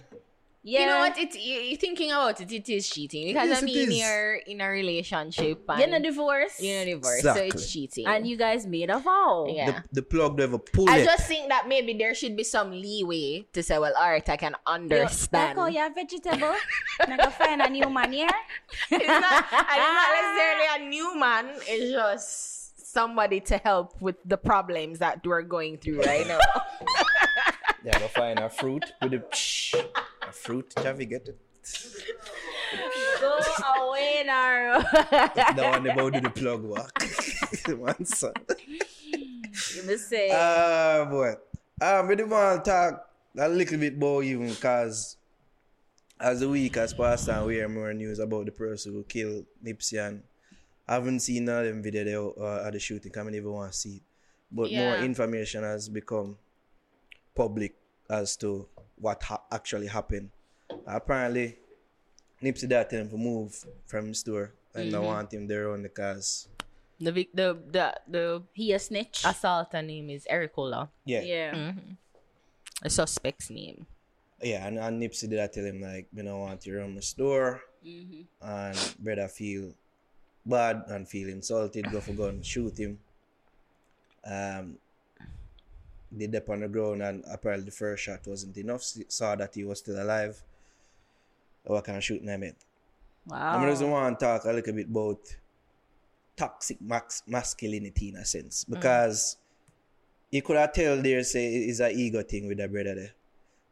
Yeah. 0.66 0.80
You 0.80 0.86
know 0.86 0.98
what? 0.98 1.16
It 1.16 1.32
you, 1.38 1.60
you 1.60 1.76
thinking 1.76 2.10
about 2.10 2.40
it. 2.40 2.50
It 2.50 2.68
is 2.68 2.90
cheating 2.90 3.28
because 3.28 3.48
Yes, 3.50 3.62
I 3.62 3.64
mean 3.64 3.92
you're 3.92 4.34
in 4.50 4.60
a 4.60 4.68
relationship 4.68 5.62
and 5.68 5.78
You're 5.78 5.86
in 5.86 5.94
a 5.94 6.00
divorce. 6.00 6.58
you're 6.58 6.82
in 6.82 6.88
a 6.88 6.90
divorce, 6.96 7.18
Exactly. 7.18 7.50
so 7.50 7.54
it's 7.56 7.72
cheating. 7.72 8.06
And 8.06 8.26
you 8.26 8.36
guys 8.36 8.66
made 8.66 8.90
a 8.90 8.98
vow. 8.98 9.46
yeah. 9.48 9.70
the, 9.92 10.00
the 10.00 10.02
plug 10.02 10.36
never 10.36 10.58
pull 10.58 10.90
I 10.90 10.98
it. 10.98 11.04
just 11.04 11.28
think 11.28 11.48
that 11.50 11.68
maybe 11.68 11.94
there 11.94 12.16
should 12.16 12.36
be 12.36 12.42
some 12.42 12.72
leeway 12.72 13.46
to 13.52 13.62
say, 13.62 13.78
well, 13.78 13.94
all 13.96 14.10
right, 14.10 14.28
I 14.28 14.36
can 14.36 14.56
understand. 14.66 15.56
Like, 15.56 15.66
oh, 15.66 15.70
you're 15.70 15.94
vegetable. 15.94 16.54
Now 17.06 17.16
go 17.16 17.30
find 17.30 17.62
a 17.62 17.70
new 17.70 17.88
man 17.88 18.10
here. 18.12 18.26
it's 18.90 19.06
not, 19.06 19.44
and 19.52 19.62
it's 19.70 19.94
not 20.02 20.08
necessarily 20.18 20.66
a 20.74 20.90
new 20.90 21.14
man. 21.16 21.44
It's 21.68 21.92
just 21.92 22.92
somebody 22.92 23.38
to 23.40 23.58
help 23.58 23.94
with 24.02 24.16
the 24.24 24.36
problems 24.36 24.98
that 24.98 25.24
we're 25.24 25.42
going 25.42 25.78
through 25.78 26.02
right 26.02 26.26
now. 26.26 26.40
Yeah, 27.84 28.00
go 28.00 28.08
find 28.08 28.40
a 28.40 28.50
fruit 28.50 28.82
with 29.00 29.12
a 29.14 29.22
a 30.28 30.32
fruit. 30.32 30.72
Javi 30.76 31.08
get 31.08 31.28
it. 31.28 31.38
Go 33.20 33.38
away 33.88 34.22
now. 34.26 34.80
The 34.80 35.62
one 35.72 35.86
about 35.86 36.12
do 36.12 36.20
the 36.20 36.30
plug 36.30 36.62
walk. 36.62 37.02
One 37.68 38.04
son. 38.04 38.32
you 39.10 39.82
must 39.86 40.08
say. 40.08 40.30
Ah 40.32 41.06
boy. 41.10 41.34
Um, 41.80 42.08
we 42.08 42.16
do 42.16 42.26
want 42.26 42.64
to 42.64 42.70
talk 42.70 43.08
a 43.38 43.48
little 43.48 43.78
bit 43.78 43.94
about 43.94 44.24
even 44.24 44.54
cause 44.56 45.16
as 46.18 46.40
the 46.40 46.48
week 46.48 46.76
has 46.76 46.94
passed 46.94 47.28
and 47.28 47.46
we 47.46 47.54
hear 47.54 47.68
more 47.68 47.92
news 47.92 48.18
about 48.18 48.46
the 48.46 48.52
person 48.52 48.92
who 48.92 49.02
killed 49.04 49.44
Nipsey 49.62 50.00
and 50.06 50.22
I 50.88 50.94
haven't 50.94 51.20
seen 51.20 51.44
none 51.44 51.60
of 51.60 51.66
them 51.66 51.82
video 51.82 52.04
there 52.04 52.44
uh, 52.46 52.66
at 52.66 52.72
the 52.72 52.78
shooting. 52.78 53.12
I 53.14 53.22
don't 53.22 53.34
even 53.34 53.50
want 53.52 53.72
to 53.72 53.78
see 53.78 53.96
it. 53.96 54.02
But 54.50 54.72
more 54.72 54.96
information 54.98 55.64
has 55.64 55.88
become 55.88 56.38
public 57.34 57.74
as 58.08 58.36
to 58.36 58.68
what 58.98 59.22
ha- 59.22 59.42
actually 59.52 59.86
happened. 59.88 60.30
Apparently, 60.86 61.56
Nipsey 62.42 62.68
that 62.68 62.90
tell 62.90 63.00
him 63.00 63.10
to 63.10 63.16
move 63.16 63.64
from 63.86 64.08
his 64.08 64.20
store 64.20 64.52
and 64.74 64.92
Mm-hmm. 64.92 64.96
I 64.96 64.98
want 65.06 65.32
him 65.32 65.46
there 65.46 65.72
on 65.72 65.82
the 65.82 65.88
cars. 65.88 66.48
The 67.00 67.12
vic- 67.12 67.32
the 67.34 67.56
the 67.70 67.94
the 68.08 68.42
He 68.52 68.72
a 68.72 68.78
snitch. 68.78 69.22
assaulter 69.24 69.82
name 69.84 70.10
is 70.10 70.26
Eric 70.28 70.52
Holder. 70.54 70.88
Yeah. 71.04 71.22
yeah. 71.22 71.54
Mm. 71.54 71.96
The 72.82 72.90
suspect's 72.90 73.48
name. 73.50 73.86
Yeah, 74.42 74.66
and, 74.66 74.78
and 74.78 75.00
Nipsey 75.00 75.28
did 75.30 75.40
I 75.40 75.46
tell 75.46 75.64
him 75.64 75.80
like, 75.80 76.12
me 76.12 76.22
don't 76.22 76.40
want 76.40 76.66
you 76.66 76.76
around 76.78 76.94
my 76.94 77.00
store 77.00 77.62
Mm-hmm. 77.86 78.22
and 78.42 78.94
brother 78.98 79.28
feel 79.28 79.72
bad 80.44 80.82
and 80.88 81.08
feel 81.08 81.28
insulted, 81.28 81.90
go 81.90 82.00
for 82.00 82.12
gun, 82.12 82.42
shoot 82.42 82.76
him. 82.78 82.98
Um 84.24 84.78
did 86.14 86.34
up 86.34 86.48
on 86.50 86.60
the 86.60 86.68
ground 86.68 87.02
and 87.02 87.24
apparently 87.30 87.66
the 87.66 87.70
first 87.70 88.04
shot 88.04 88.26
wasn't 88.26 88.56
enough. 88.56 88.82
Saw 89.08 89.34
that 89.36 89.54
he 89.54 89.64
was 89.64 89.78
still 89.78 90.02
alive. 90.02 90.42
Oh, 91.66 91.76
I 91.76 91.80
can 91.80 92.00
shoot 92.00 92.22
him 92.22 92.42
it. 92.42 92.56
Wow. 93.26 93.58
I'm 93.58 93.68
just 93.68 93.82
want 93.82 94.18
to 94.18 94.24
talk 94.24 94.44
a 94.44 94.52
little 94.52 94.72
bit 94.72 94.86
about 94.88 95.18
toxic 96.36 96.80
max 96.80 97.22
masculinity 97.26 98.10
in 98.10 98.16
a 98.16 98.24
sense. 98.24 98.64
Because 98.64 99.36
you 100.30 100.42
could 100.42 100.56
have 100.56 100.72
tell 100.72 101.00
there 101.00 101.22
say 101.24 101.54
it's 101.54 101.80
a 101.80 101.90
ego 101.90 102.22
thing 102.22 102.46
with 102.46 102.58
the 102.58 102.68
brother 102.68 102.94
there. 102.94 103.12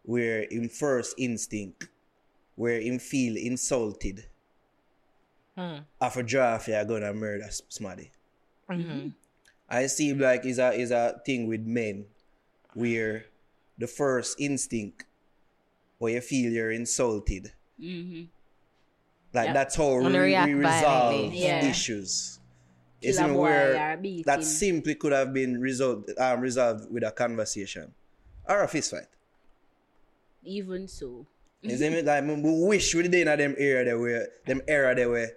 Where 0.05 0.42
in 0.42 0.68
first 0.68 1.14
instinct, 1.18 1.88
where 2.57 2.81
him 2.81 2.99
feel 2.99 3.37
insulted 3.37 4.27
Mm. 5.57 5.85
after 6.01 6.23
draft 6.25 6.66
you're 6.66 6.85
gonna 6.85 7.14
murder 7.14 7.49
somebody. 7.68 8.11
Mm-hmm. 8.68 9.11
I 9.68 9.87
see 9.87 10.12
like 10.12 10.44
is 10.44 10.59
a 10.59 10.73
is 10.73 10.90
a 10.90 11.20
thing 11.25 11.47
with 11.47 11.61
men 11.61 12.07
where 12.75 13.27
the 13.79 13.87
first 13.87 14.41
instinct 14.41 15.05
where 15.99 16.13
you 16.15 16.21
feel 16.21 16.53
you're 16.53 16.71
insulted. 16.71 17.53
Mm-hmm. 17.81 18.25
Like 19.33 19.47
Yeah. 19.47 19.53
that's 19.53 19.75
how 19.77 19.97
we, 19.99 20.17
react 20.17 20.49
we 20.49 20.55
resolve. 20.55 21.35
Yeah. 21.35 21.65
issues. 21.65 22.39
You 23.01 23.09
Kill 23.13 23.17
see 23.19 23.25
a 23.25 23.29
me 23.29 23.35
boy 23.35 23.41
where 23.41 23.99
or 23.99 24.23
that 24.25 24.45
simply 24.45 24.95
could 24.95 25.13
have 25.13 25.33
been 25.35 25.61
resolved 25.61 26.11
um, 26.19 26.41
resolved 26.41 26.91
with 26.93 27.03
a 27.05 27.11
conversation 27.11 27.93
or 28.49 28.63
a 28.63 28.69
fist 28.69 28.91
fight. 28.93 29.07
Even 30.45 30.87
so. 30.89 31.27
You 31.63 31.77
see 31.77 31.91
me? 31.91 32.03
Like 32.03 32.25
we 32.25 32.67
wish 32.67 32.95
we 32.95 33.03
did 33.09 33.27
in 33.27 33.39
them 33.39 33.55
era 33.59 33.85
there 33.85 33.99
where 33.99 34.29
them 34.47 34.61
era 34.69 34.95
there 34.95 35.11
where 35.11 35.33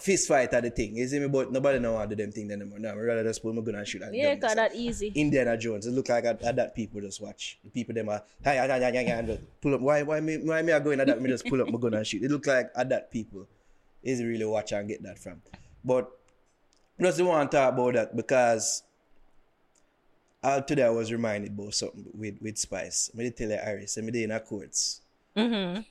fist 0.00 0.28
fight 0.28 0.52
are 0.52 0.60
the 0.60 0.70
thing. 0.70 0.96
You 0.96 1.06
see 1.06 1.18
me? 1.18 1.28
But 1.28 1.52
nobody 1.52 1.78
know 1.78 1.96
how 1.96 2.06
to 2.06 2.14
do 2.14 2.22
them 2.22 2.32
thing 2.32 2.50
anymore. 2.50 2.78
Now 2.78 2.90
I 2.90 2.96
rather 2.96 3.22
just 3.22 3.42
pull 3.42 3.52
my 3.52 3.62
gun 3.62 3.76
and 3.76 3.86
shoot 3.86 4.02
and 4.02 4.14
Yeah, 4.14 4.34
cause 4.36 4.54
that 4.54 4.74
easy. 4.74 5.12
Indiana 5.14 5.56
Jones. 5.56 5.86
It 5.86 5.92
look 5.92 6.08
like 6.08 6.24
at, 6.24 6.42
at 6.42 6.56
that 6.56 6.74
people 6.74 7.00
just 7.00 7.20
watch. 7.20 7.58
The 7.64 7.70
people 7.70 7.94
them 7.94 8.08
are 8.08 8.22
hi, 8.44 8.56
hi, 8.56 8.66
hi, 8.66 8.80
hi, 8.80 8.88
and 8.88 9.26
just 9.28 9.40
pull 9.60 9.74
up. 9.74 9.80
Why 9.80 10.02
why 10.02 10.20
me 10.20 10.38
why 10.38 10.62
me 10.62 10.72
I 10.72 10.80
going 10.80 11.00
at 11.00 11.06
that? 11.06 11.20
Me 11.20 11.28
just 11.28 11.46
pull 11.46 11.60
up 11.62 11.68
my 11.68 11.78
gun 11.78 11.94
and 11.94 12.06
shoot. 12.06 12.22
It 12.22 12.30
look 12.30 12.46
like 12.46 12.70
at 12.76 12.88
that 12.88 13.10
people 13.10 13.46
is 14.02 14.22
really 14.22 14.44
watch 14.44 14.72
and 14.72 14.88
get 14.88 15.02
that 15.02 15.18
from. 15.18 15.40
But 15.84 16.10
just 17.00 17.20
want 17.22 17.50
to 17.50 17.56
talk 17.56 17.74
about 17.74 17.94
that 17.94 18.16
because 18.16 18.82
all 20.42 20.62
today 20.62 20.84
I 20.84 20.90
was 20.90 21.10
reminded 21.10 21.52
about 21.52 21.74
something 21.74 22.04
with 22.14 22.36
with 22.40 22.58
Spice. 22.58 23.10
Me 23.14 23.24
did 23.24 23.36
tell 23.36 23.48
you 23.48 23.56
Iris, 23.56 23.96
me 23.98 24.10
did 24.10 24.24
in 24.24 24.30
a 24.32 24.40
courts. 24.40 25.00
Mm-hmm. 25.36 25.82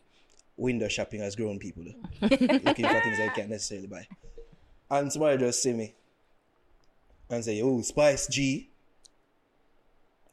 Window 0.57 0.87
shopping 0.87 1.21
as 1.21 1.35
grown 1.35 1.59
people 1.59 1.83
looking 2.21 2.47
for 2.59 3.01
things 3.01 3.19
I 3.19 3.31
can't 3.35 3.49
necessarily 3.49 3.87
buy. 3.87 4.07
And 4.89 5.11
somebody 5.11 5.37
just 5.37 5.63
see 5.63 5.73
me 5.73 5.93
and 7.29 7.43
say, 7.43 7.61
Oh, 7.61 7.81
Spice 7.81 8.27
G. 8.27 8.69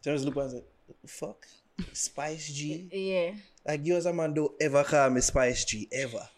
So 0.02 0.12
I 0.12 0.14
just 0.14 0.24
look 0.24 0.36
and 0.36 0.50
say, 0.50 0.62
fuck? 1.06 1.46
Spice 1.92 2.52
G? 2.52 2.88
Yeah. 2.92 3.32
Like 3.66 3.84
you 3.84 3.96
as 3.96 4.06
a 4.06 4.12
man 4.12 4.34
don't 4.34 4.52
ever 4.60 4.84
call 4.84 5.10
me 5.10 5.20
Spice 5.20 5.64
G 5.64 5.88
ever. 5.92 6.28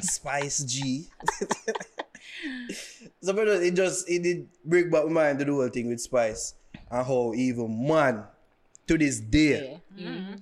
Spice 0.00 0.64
G. 0.64 1.08
so 3.22 3.36
it 3.36 3.74
just 3.74 4.08
it 4.08 4.22
did 4.22 4.48
break 4.64 4.90
back 4.90 5.04
my 5.06 5.12
mind 5.12 5.38
to 5.38 5.44
the 5.44 5.52
whole 5.52 5.68
thing 5.68 5.88
with 5.88 6.00
Spice 6.00 6.54
and 6.90 7.06
how 7.06 7.32
even 7.34 7.86
man 7.86 8.24
to 8.86 8.98
this 8.98 9.20
day 9.20 9.80
mm-hmm. 9.96 10.34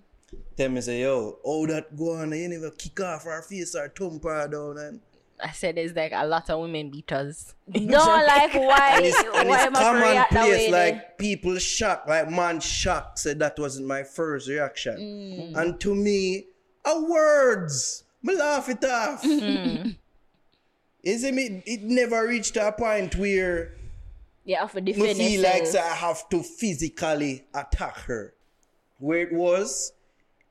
Tell 0.58 0.68
me 0.68 0.80
say 0.80 1.00
yo, 1.02 1.38
oh 1.44 1.66
that 1.66 1.96
go 1.96 2.14
on 2.16 2.32
you 2.32 2.48
never 2.48 2.70
kick 2.72 3.00
off 3.00 3.24
her 3.24 3.40
face 3.42 3.74
or 3.74 3.88
thump 3.88 4.24
her 4.24 4.48
down 4.48 4.76
and 4.78 5.00
I 5.40 5.52
said 5.52 5.76
there's 5.76 5.94
like 5.94 6.10
a 6.12 6.26
lot 6.26 6.50
of 6.50 6.58
women 6.60 6.90
beaters. 6.90 7.54
No, 7.68 7.98
like 7.98 8.54
why? 8.68 8.94
and 8.96 9.06
it's, 9.06 9.18
and 9.22 9.48
why 9.48 9.56
it's 9.58 9.66
am 9.66 9.76
I 9.76 9.80
common 9.80 10.02
react 10.02 10.32
that 10.32 10.44
place 10.46 10.66
way? 10.66 10.70
like 10.72 11.16
people 11.18 11.56
shocked 11.58 12.08
like 12.08 12.28
man 12.28 12.58
shocked 12.60 13.20
said 13.20 13.38
that 13.38 13.56
wasn't 13.58 13.86
my 13.86 14.02
first 14.02 14.48
reaction 14.48 14.96
Mm. 14.98 15.56
and 15.56 15.80
to 15.80 15.94
me 15.94 16.46
a 16.84 17.00
words 17.02 18.02
me 18.22 18.34
laugh 18.36 18.68
it 18.68 18.84
off 18.84 19.22
Mm. 19.22 19.96
is 21.04 21.22
it 21.24 21.34
me 21.34 21.62
it 21.66 21.82
never 21.82 22.26
reached 22.26 22.56
a 22.56 22.72
point 22.72 23.14
where 23.16 23.74
You 24.44 24.56
have 24.56 24.72
to 24.72 24.80
me 24.80 24.92
defend 24.92 25.18
feel 25.18 25.42
like 25.42 25.60
yourself. 25.60 25.84
say 25.84 25.90
I 25.92 25.94
have 25.94 26.28
to 26.30 26.42
physically 26.42 27.44
attack 27.54 27.96
her 28.10 28.34
where 28.98 29.20
it 29.20 29.32
was 29.32 29.92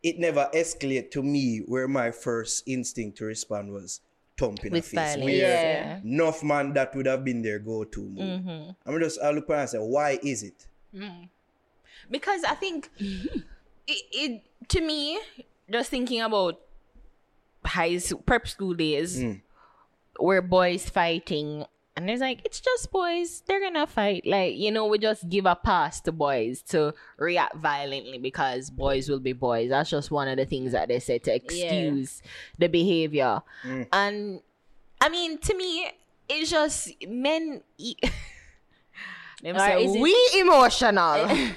it 0.03 0.19
never 0.19 0.49
escalated 0.53 1.11
to 1.11 1.23
me 1.23 1.59
where 1.65 1.87
my 1.87 2.11
first 2.11 2.63
instinct 2.67 3.17
to 3.17 3.25
respond 3.25 3.71
was 3.71 4.01
thumping 4.37 4.71
With 4.71 4.85
her 4.85 4.89
face 4.89 5.15
violence. 5.15 5.25
where 5.25 5.35
Yeah. 5.35 5.97
enough 6.03 6.43
man 6.43 6.73
that 6.73 6.95
would 6.95 7.07
have 7.07 7.23
been 7.25 7.41
their 7.41 7.59
go-to 7.59 8.01
move. 8.01 8.41
Mm-hmm. 8.41 8.69
I'm 8.85 8.99
just 9.01 9.19
I 9.19 9.31
look 9.31 9.49
around 9.49 9.61
and 9.61 9.69
say, 9.69 9.77
why 9.79 10.19
is 10.23 10.43
it? 10.43 10.67
because 12.09 12.43
I 12.43 12.53
think 12.55 12.89
it, 12.99 13.43
it 13.87 14.41
to 14.69 14.81
me, 14.81 15.19
just 15.71 15.89
thinking 15.89 16.21
about 16.21 16.59
high 17.65 17.95
s- 17.95 18.13
prep 18.25 18.47
school 18.47 18.73
days 18.73 19.21
where 20.19 20.41
boys 20.41 20.89
fighting 20.89 21.65
and 21.97 22.09
it's 22.09 22.21
like 22.21 22.41
it's 22.45 22.61
just 22.61 22.91
boys 22.91 23.41
they're 23.47 23.59
gonna 23.59 23.87
fight. 23.87 24.25
Like 24.25 24.55
you 24.55 24.71
know 24.71 24.85
we 24.85 24.99
just 24.99 25.27
give 25.27 25.45
a 25.45 25.55
pass 25.55 25.99
to 26.01 26.11
boys 26.11 26.61
to 26.69 26.93
react 27.17 27.55
violently 27.57 28.19
because 28.19 28.69
boys 28.69 29.09
will 29.09 29.19
be 29.19 29.33
boys. 29.33 29.69
That's 29.69 29.89
just 29.89 30.11
one 30.11 30.27
of 30.29 30.37
the 30.37 30.45
things 30.45 30.71
that 30.73 30.87
they 30.87 30.99
say 30.99 31.17
to 31.19 31.35
excuse 31.35 32.21
the 32.57 32.67
behavior. 32.67 33.41
And 33.91 34.41
i 35.01 35.09
mean 35.09 35.37
to 35.39 35.53
me 35.55 35.91
it's 36.29 36.49
just 36.49 36.89
men 37.07 37.61
e- 37.77 37.95
them 39.43 39.55
Or 39.55 39.59
say 39.59 39.83
is 39.83 39.95
it- 39.95 40.01
we 40.01 40.15
emotional. 40.39 41.27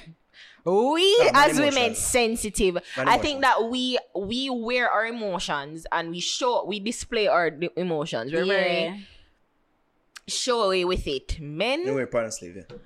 We 0.63 1.17
Yeah, 1.25 1.31
man 1.33 1.49
as 1.49 1.57
women 1.59 1.95
sensitive. 1.95 2.75
Man 2.95 3.07
i 3.07 3.17
think 3.17 3.41
that 3.41 3.69
we 3.71 3.97
we 4.15 4.47
wear 4.51 4.87
our 4.91 5.07
emotions 5.07 5.87
and 5.91 6.11
we 6.11 6.19
show 6.19 6.63
we 6.65 6.79
display 6.79 7.25
our 7.27 7.49
d- 7.49 7.71
emotions. 7.75 8.31
We're 8.31 8.45
very 8.45 8.85
eh? 8.89 8.97
Yeah. 10.47 10.53
away 10.53 10.85
with 10.85 11.07
it 11.07 11.39
men 11.39 11.85
You 11.85 11.95
wear 11.95 12.07
pants 12.07 12.39
sleeve, 12.39 12.57
yeah. 12.57 12.77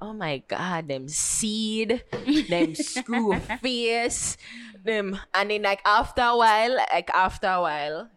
oh 0.00 0.12
my 0.12 0.38
god 0.48 0.88
them 0.88 1.08
seed 1.08 2.04
them 2.48 2.74
screw 2.92 3.38
face 3.60 4.36
them 4.82 5.18
and 5.32 5.50
then 5.50 5.62
like 5.62 5.80
after 5.84 6.22
a 6.22 6.36
while 6.36 6.76
like 6.76 7.10
after 7.10 7.48
a 7.48 7.60
while 7.60 8.10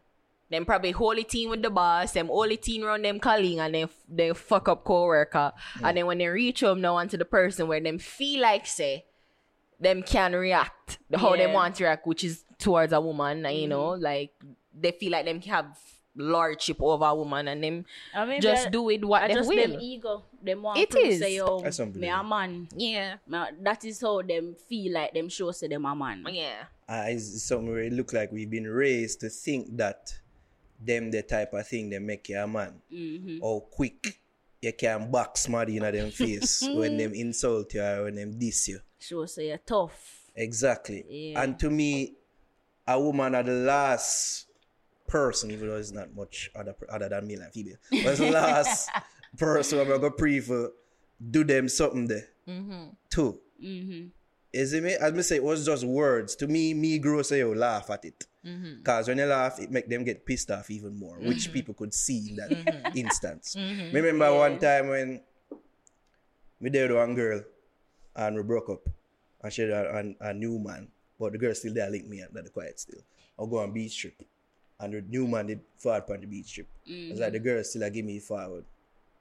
them 0.49 0.65
probably 0.65 0.91
hold 0.91 1.17
it 1.17 1.29
team 1.29 1.49
with 1.49 1.61
the 1.61 1.69
boss, 1.69 2.13
them 2.13 2.27
hold 2.27 2.51
it 2.51 2.61
team 2.61 2.83
around 2.83 3.03
them 3.03 3.19
calling 3.19 3.59
and 3.59 3.75
then 3.75 3.89
they 4.07 4.33
fuck 4.33 4.69
up 4.69 4.83
co-worker. 4.85 5.51
And 5.83 5.97
then 5.97 6.05
when 6.05 6.19
they 6.19 6.27
reach 6.27 6.61
home 6.61 6.79
now 6.79 6.95
onto 6.95 7.17
the 7.17 7.25
person 7.25 7.67
where 7.67 7.81
them 7.81 7.99
feel 7.99 8.41
like 8.41 8.65
say 8.65 9.05
them 9.79 10.03
can 10.03 10.33
react 10.33 10.99
the 11.09 11.17
how 11.17 11.35
they 11.35 11.47
want 11.47 11.75
to 11.75 11.83
react, 11.83 12.07
which 12.07 12.23
is 12.23 12.45
towards 12.57 12.93
a 12.93 13.01
woman, 13.01 13.45
and 13.45 13.57
you 13.57 13.65
mm. 13.65 13.69
know, 13.69 13.89
like 13.89 14.31
they 14.73 14.91
feel 14.91 15.11
like 15.11 15.25
them 15.25 15.41
have 15.41 15.77
lordship 16.17 16.77
over 16.81 17.05
a 17.05 17.15
woman 17.15 17.47
and 17.47 17.63
them 17.63 17.85
I 18.13 18.25
mean, 18.25 18.41
just 18.41 18.71
do 18.71 18.81
with 18.83 19.03
what 19.03 19.23
I 19.23 19.27
they 19.29 19.33
just 19.35 19.47
will. 19.49 19.55
them 19.69 19.79
ego. 19.79 20.23
Them 20.41 20.63
want 20.63 20.79
It 20.79 20.91
to 20.91 20.99
is. 20.99 21.19
say, 21.19 21.35
yo, 21.35 21.59
That's 21.61 21.79
me 21.79 21.83
a 21.83 21.87
unbelievable. 21.87 22.23
man. 22.29 22.67
Yeah. 22.75 23.15
Me- 23.27 23.57
That 23.61 23.85
is 23.85 24.01
how 24.01 24.21
them 24.21 24.55
feel 24.67 24.93
like 24.93 25.13
them 25.13 25.29
show 25.29 25.51
say 25.51 25.67
them 25.67 25.85
a 25.85 25.95
man. 25.95 26.25
Yeah. 26.29 26.63
Uh, 26.89 27.05
it's 27.07 27.43
something 27.43 27.69
where 27.69 27.81
it 27.83 27.93
look 27.93 28.13
like 28.13 28.31
we've 28.31 28.49
been 28.49 28.67
raised 28.67 29.19
to 29.21 29.29
think 29.29 29.75
that 29.77 30.13
them 30.79 31.09
the 31.11 31.21
type 31.23 31.53
of 31.53 31.67
thing 31.67 31.89
they 31.89 31.99
make 31.99 32.29
you 32.29 32.39
a 32.39 32.47
man. 32.47 32.73
Mm-hmm. 32.91 33.37
Or 33.41 33.61
quick 33.61 34.19
you 34.61 34.73
can 34.73 35.11
box 35.11 35.41
somebody 35.41 35.77
in 35.77 35.83
them 35.83 36.09
face 36.11 36.61
when 36.67 36.97
them 36.97 37.13
insult 37.13 37.73
you 37.75 37.81
or 37.83 38.05
when 38.05 38.15
them 38.15 38.37
diss 38.39 38.67
you. 38.69 38.79
Show 38.99 39.25
say 39.27 39.49
you're 39.49 39.57
tough. 39.59 40.29
Exactly. 40.35 41.03
Yeah. 41.07 41.43
And 41.43 41.59
to 41.59 41.69
me, 41.69 42.13
a 42.87 42.99
woman 42.99 43.35
are 43.35 43.43
the 43.43 43.51
last 43.51 44.46
person, 45.07 45.51
even 45.51 45.69
though 45.69 45.77
it's 45.77 45.91
not 45.91 46.13
much 46.15 46.51
other 46.55 46.75
other 46.89 47.09
than 47.09 47.27
male 47.27 47.41
and 47.41 47.53
female, 47.53 47.77
but 47.89 48.05
it's 48.05 48.19
the 48.19 48.31
last 48.31 48.89
person 49.37 49.79
I'm 49.79 49.87
gonna 49.87 50.11
pray 50.11 50.39
for 50.39 50.71
do 51.31 51.43
them 51.43 51.67
something 51.69 52.07
there 52.07 52.27
mm-hmm. 52.47 52.89
too. 53.09 53.39
Mm-hmm. 53.63 54.07
Is 54.53 54.73
it 54.73 54.83
me? 54.83 54.93
As 54.93 55.13
me 55.13 55.21
say, 55.21 55.37
it 55.37 55.43
was 55.43 55.65
just 55.65 55.83
words. 55.83 56.35
To 56.37 56.47
me, 56.47 56.73
me 56.73 56.99
grow 56.99 57.21
say 57.21 57.39
you 57.39 57.53
laugh 57.53 57.89
at 57.89 58.05
it. 58.05 58.25
Mm-hmm. 58.45 58.81
Cause 58.83 59.07
when 59.07 59.17
you 59.17 59.25
laugh, 59.25 59.59
it 59.59 59.71
make 59.71 59.89
them 59.89 60.03
get 60.03 60.25
pissed 60.25 60.49
off 60.51 60.69
even 60.69 60.97
more, 60.97 61.17
which 61.19 61.45
mm-hmm. 61.45 61.53
people 61.53 61.73
could 61.73 61.93
see 61.93 62.29
in 62.29 62.35
that 62.37 62.95
instance. 62.95 63.55
Remember 63.57 64.33
one 64.33 64.57
time 64.59 64.87
when 64.87 65.21
we 66.61 66.69
dated 66.69 66.95
one 66.95 67.13
girl 67.13 67.41
and 68.15 68.35
we 68.35 68.43
broke 68.43 68.69
up, 68.69 68.87
and 69.43 69.51
she 69.51 69.63
had 69.63 69.71
a, 69.71 70.15
a, 70.21 70.29
a 70.29 70.33
new 70.33 70.59
man, 70.59 70.87
But 71.19 71.33
the 71.33 71.37
girl 71.37 71.53
still 71.53 71.73
there 71.73 71.89
link 71.89 72.07
me 72.07 72.21
at 72.21 72.33
the 72.33 72.49
quiet 72.49 72.79
still. 72.79 73.01
I'll 73.37 73.47
go 73.47 73.59
on 73.59 73.73
beach 73.73 73.99
trip. 73.99 74.21
And 74.79 74.93
the 74.93 75.01
new 75.01 75.27
man 75.27 75.47
did 75.47 75.61
forward 75.77 76.03
on 76.09 76.21
the 76.21 76.27
beach 76.27 76.53
trip. 76.53 76.67
It's 76.85 77.19
like 77.19 77.33
the 77.33 77.39
mm. 77.39 77.43
girl 77.43 77.63
still 77.63 77.83
a 77.83 77.89
give 77.89 78.05
me 78.05 78.19
forward. 78.19 78.63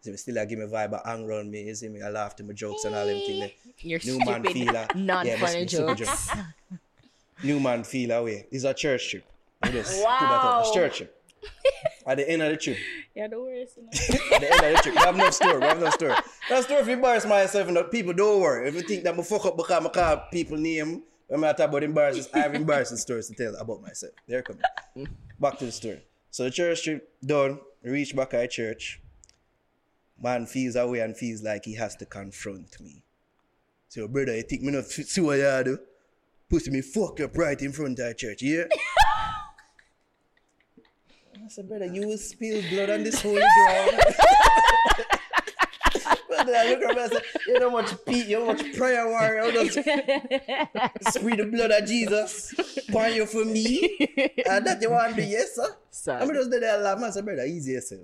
See 0.02 0.10
me 0.10 0.16
still 0.18 0.36
a 0.38 0.46
give 0.46 0.58
me 0.58 0.66
vibe 0.66 0.92
a 0.92 1.08
hang 1.08 1.24
around 1.24 1.50
me. 1.50 1.62
You 1.62 1.74
see 1.74 1.88
me, 1.88 2.02
I 2.02 2.10
laugh 2.10 2.36
to 2.36 2.44
my 2.44 2.52
jokes 2.52 2.84
and 2.84 2.94
all 2.94 3.06
them 3.06 3.18
things. 3.20 3.40
there. 3.40 3.50
Your 3.80 4.00
New 4.04 4.18
man 4.24 4.44
stupid, 4.44 4.52
feel 4.52 4.76
a, 4.76 4.88
non-funny 4.94 5.54
me- 5.54 5.60
me 5.60 5.66
jokes. 5.66 6.30
New 7.42 7.60
man 7.60 7.84
feel 7.84 8.10
away. 8.12 8.46
It's 8.50 8.64
a 8.64 8.74
church 8.74 9.10
trip. 9.10 9.24
I 9.62 9.70
just 9.70 9.92
put 9.92 10.02
that 10.02 10.20
Wow. 10.20 10.60
up. 10.60 10.66
It's 10.66 10.74
church 10.74 10.96
trip. 10.98 11.12
At 12.06 12.18
the 12.18 12.28
end 12.28 12.42
of 12.42 12.50
the 12.50 12.56
trip, 12.56 12.76
Yeah, 13.14 13.28
the 13.28 13.40
worst. 13.40 13.76
You 13.76 13.82
know? 13.82 13.88
at 14.36 14.40
the 14.40 14.52
end 14.52 14.64
of 14.64 14.76
the 14.76 14.80
trip, 14.82 14.96
I 15.00 15.06
have 15.06 15.16
no 15.16 15.30
story. 15.30 15.62
I 15.62 15.66
have 15.66 15.80
no 15.80 15.90
story. 15.90 16.14
No 16.50 16.60
story 16.60 16.80
if 16.80 16.86
you 16.86 16.92
embarrass 16.94 17.26
myself 17.26 17.66
and 17.68 17.76
the 17.76 17.84
people 17.84 18.12
don't 18.12 18.40
worry. 18.40 18.68
If 18.68 18.74
you 18.74 18.82
think 18.82 19.02
that 19.04 19.18
I 19.18 19.22
fuck 19.22 19.44
up 19.46 19.56
because 19.56 19.84
I 19.84 19.88
call 19.88 20.24
people 20.30 20.56
name, 20.56 21.02
when 21.28 21.44
I 21.44 21.52
talk 21.52 21.68
about 21.68 21.82
embarrassing, 21.82 22.26
I 22.34 22.40
have 22.40 22.54
embarrassing 22.54 22.98
stories 22.98 23.28
to 23.28 23.34
tell 23.34 23.54
about 23.56 23.82
myself. 23.82 24.12
There 24.26 24.42
coming. 24.42 24.62
Back 25.40 25.58
to 25.58 25.66
the 25.66 25.72
story. 25.72 26.02
So 26.30 26.44
the 26.44 26.50
church 26.50 26.84
trip 26.84 27.08
done, 27.24 27.60
reach 27.82 28.14
back 28.14 28.34
at 28.34 28.50
church. 28.50 29.00
Man 30.22 30.46
feels 30.46 30.76
away 30.76 31.00
and 31.00 31.16
feels 31.16 31.42
like 31.42 31.64
he 31.64 31.74
has 31.76 31.96
to 31.96 32.06
confront 32.06 32.78
me. 32.80 33.02
So 33.88 34.08
brother, 34.08 34.36
you 34.36 34.42
think 34.42 34.62
me 34.62 34.72
not 34.72 34.84
see 34.84 35.20
what 35.20 35.38
you 35.38 35.62
do? 35.64 35.78
Pussy 36.50 36.70
me 36.70 36.82
fuck 36.82 37.20
up 37.20 37.36
right 37.36 37.60
in 37.60 37.72
front 37.72 37.98
of 37.98 38.16
church, 38.16 38.42
yeah? 38.42 38.64
I 41.46 41.48
said, 41.48 41.68
brother, 41.68 41.86
you 41.86 42.08
will 42.08 42.18
spill 42.18 42.60
blood 42.70 42.90
on 42.90 43.04
this 43.04 43.22
holy 43.22 43.40
ground. 43.40 44.02
I 46.54 46.70
look 46.70 46.82
him 46.82 46.98
and 46.98 47.12
said, 47.12 47.22
you 47.46 47.58
know 47.58 47.70
much 47.70 47.92
Pete, 48.04 48.26
you 48.26 48.38
know 48.38 48.46
much 48.46 48.76
prayer 48.76 49.06
warrior, 49.08 49.46
you 49.46 49.70
just 49.70 49.78
spread 51.14 51.38
the 51.38 51.48
blood 51.50 51.70
of 51.70 51.86
Jesus 51.86 52.54
upon 52.88 53.14
you 53.14 53.26
for 53.26 53.44
me. 53.44 53.96
And 54.48 54.66
that 54.66 54.80
you 54.80 54.90
want 54.90 55.16
to 55.16 55.22
do, 55.22 55.28
yes, 55.28 55.56
sir. 55.56 55.76
Son. 55.90 56.22
I 56.22 56.26
mean, 56.26 56.34
just 56.34 56.50
did 56.50 56.62
that 56.62 56.80
laugh. 56.82 57.02
I 57.02 57.10
said, 57.10 57.24
brother, 57.24 57.44
easy 57.44 57.72
yourself. 57.72 58.02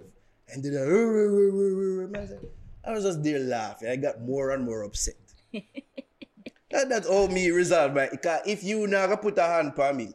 And 0.48 0.62
then 0.62 2.12
I, 2.14 2.18
I, 2.18 2.26
said, 2.26 2.40
I 2.84 2.90
was 2.92 3.04
just 3.04 3.22
there 3.22 3.38
laughing. 3.38 3.88
I 3.88 3.96
got 3.96 4.20
more 4.20 4.50
and 4.50 4.64
more 4.64 4.82
upset. 4.82 5.14
that, 5.52 6.88
that's 6.88 7.06
all 7.06 7.28
me 7.28 7.50
resolved, 7.50 7.94
right? 7.94 8.10
Because 8.10 8.40
if 8.46 8.64
you 8.64 8.86
now 8.86 9.14
put 9.16 9.38
a 9.38 9.42
hand 9.42 9.72
on 9.78 9.96
me, 9.96 10.12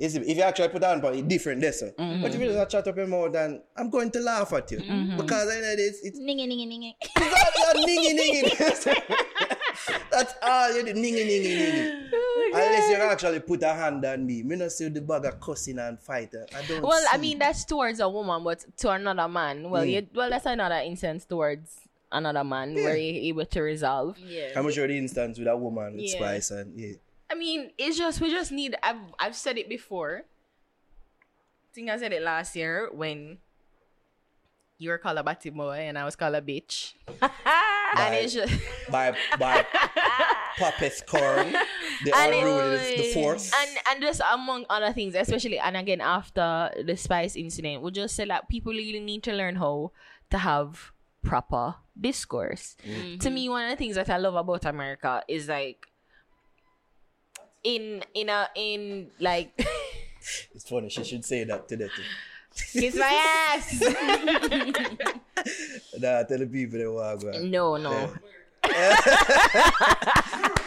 if 0.00 0.36
you 0.36 0.42
actually 0.42 0.68
put 0.68 0.82
a 0.82 0.86
hand 0.86 1.04
on 1.04 1.12
me, 1.12 1.18
it's 1.18 1.28
different, 1.28 1.60
that's 1.60 1.82
all. 1.82 1.90
But 1.96 2.34
if 2.34 2.40
you 2.40 2.46
just 2.52 2.70
chat 2.70 2.88
up 2.88 2.96
your 2.96 3.06
mouth, 3.06 3.32
then 3.32 3.60
I'm 3.76 3.90
going 3.90 4.10
to 4.12 4.20
laugh 4.20 4.52
at 4.54 4.70
you. 4.70 4.78
Because 4.78 5.48
I 5.48 5.60
know 5.60 5.76
this, 5.76 6.00
it's 6.02 6.18
Ningy, 6.18 6.46
ningy, 6.48 6.66
ningy. 6.66 6.94
all 7.20 7.84
ningy 7.84 8.12
ningy. 8.18 9.16
That's 10.10 10.34
all 10.42 10.74
you 10.76 10.84
do, 10.84 10.92
ningy 10.94 11.24
ningy 11.24 11.54
ningy. 11.54 12.08
Unless 12.52 12.90
you 12.90 12.96
actually 12.96 13.40
put 13.40 13.62
a 13.62 13.72
hand 13.72 14.04
on 14.04 14.26
me. 14.26 14.42
Me 14.42 14.56
not 14.56 14.72
see 14.72 14.88
the 14.88 15.00
bag 15.00 15.24
of 15.24 15.40
cussing 15.40 15.78
and 15.78 15.98
fighting. 16.00 16.44
I 16.54 16.62
don't 16.66 16.82
Well, 16.82 17.02
I 17.12 17.16
mean 17.16 17.38
that's 17.38 17.64
towards 17.64 18.00
a 18.00 18.08
woman, 18.08 18.42
but 18.42 18.64
to 18.78 18.90
another 18.90 19.28
man, 19.28 19.70
well, 19.70 19.84
Mm. 19.84 19.90
you, 19.92 20.06
well, 20.14 20.28
that's 20.30 20.46
another 20.46 20.76
instance 20.76 21.24
towards 21.24 21.76
another 22.12 22.42
man 22.44 22.74
where 22.74 22.96
you're 22.96 23.24
able 23.32 23.46
to 23.46 23.60
resolve. 23.62 24.18
Yeah. 24.18 24.50
I'm 24.56 24.70
sure 24.72 24.86
the 24.88 24.98
instance 24.98 25.38
with 25.38 25.48
a 25.48 25.56
woman 25.56 25.94
with 25.96 26.02
Yeah. 26.12 26.16
spice 26.18 26.50
and 26.50 26.78
yeah. 26.78 26.94
I 27.30 27.34
mean, 27.34 27.70
it's 27.78 27.96
just 27.96 28.20
we 28.20 28.30
just 28.30 28.52
need. 28.52 28.76
I've 28.82 29.00
I've 29.18 29.36
said 29.36 29.58
it 29.58 29.68
before. 29.68 30.22
I 30.24 31.72
think 31.72 31.88
I 31.88 31.96
said 31.96 32.12
it 32.12 32.22
last 32.22 32.56
year 32.56 32.90
when 32.92 33.38
you 34.78 34.90
were 34.90 34.98
called 34.98 35.18
a 35.18 35.22
batty 35.22 35.50
boy 35.50 35.86
and 35.86 35.96
I 35.96 36.04
was 36.04 36.16
called 36.16 36.34
a 36.34 36.40
bitch, 36.40 36.94
and 37.22 38.14
it's 38.14 38.34
just 38.34 38.52
by 38.90 39.14
by 39.38 39.64
Puppet 40.58 41.02
Corn, 41.06 41.52
the 42.04 42.16
and 42.16 42.34
it 42.34 42.96
the 42.98 43.12
force. 43.14 43.52
and 43.54 43.70
and 43.88 44.02
just 44.02 44.20
among 44.32 44.66
other 44.68 44.92
things, 44.92 45.14
especially 45.14 45.58
and 45.58 45.76
again 45.76 46.00
after 46.00 46.70
the 46.84 46.96
spice 46.96 47.36
incident, 47.36 47.82
we 47.82 47.92
just 47.92 48.16
said 48.16 48.30
that 48.30 48.48
people 48.48 48.72
really 48.72 48.98
need 49.00 49.22
to 49.22 49.32
learn 49.32 49.56
how 49.56 49.92
to 50.30 50.38
have 50.38 50.92
proper 51.22 51.76
discourse. 52.00 52.76
Mm. 52.84 53.20
To 53.20 53.30
me, 53.30 53.48
one 53.48 53.64
of 53.64 53.70
the 53.70 53.76
things 53.76 53.94
that 53.94 54.08
I 54.10 54.16
love 54.16 54.34
about 54.34 54.64
America 54.64 55.22
is 55.28 55.48
like 55.48 55.86
in 57.64 58.02
in 58.14 58.28
a 58.28 58.48
in 58.54 59.10
like 59.18 59.52
it's 60.54 60.68
funny, 60.68 60.88
she 60.88 61.04
should 61.04 61.24
say 61.24 61.44
that 61.44 61.68
to 61.68 61.76
that. 61.76 61.90
kiss 62.72 62.96
my 62.96 63.52
ass. 63.54 63.82
Nah, 65.98 66.22
tell 66.24 66.38
the 66.38 66.46
people 66.46 66.78
they 66.78 66.86
want 66.86 67.20
to 67.20 67.46
no, 67.46 67.76
no. 67.76 68.12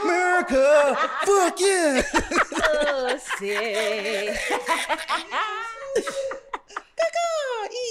America! 0.04 0.98
Fuck 1.26 1.60
yeah! 1.60 2.02
Oh, 2.14 3.10
Pussy. 3.12 3.56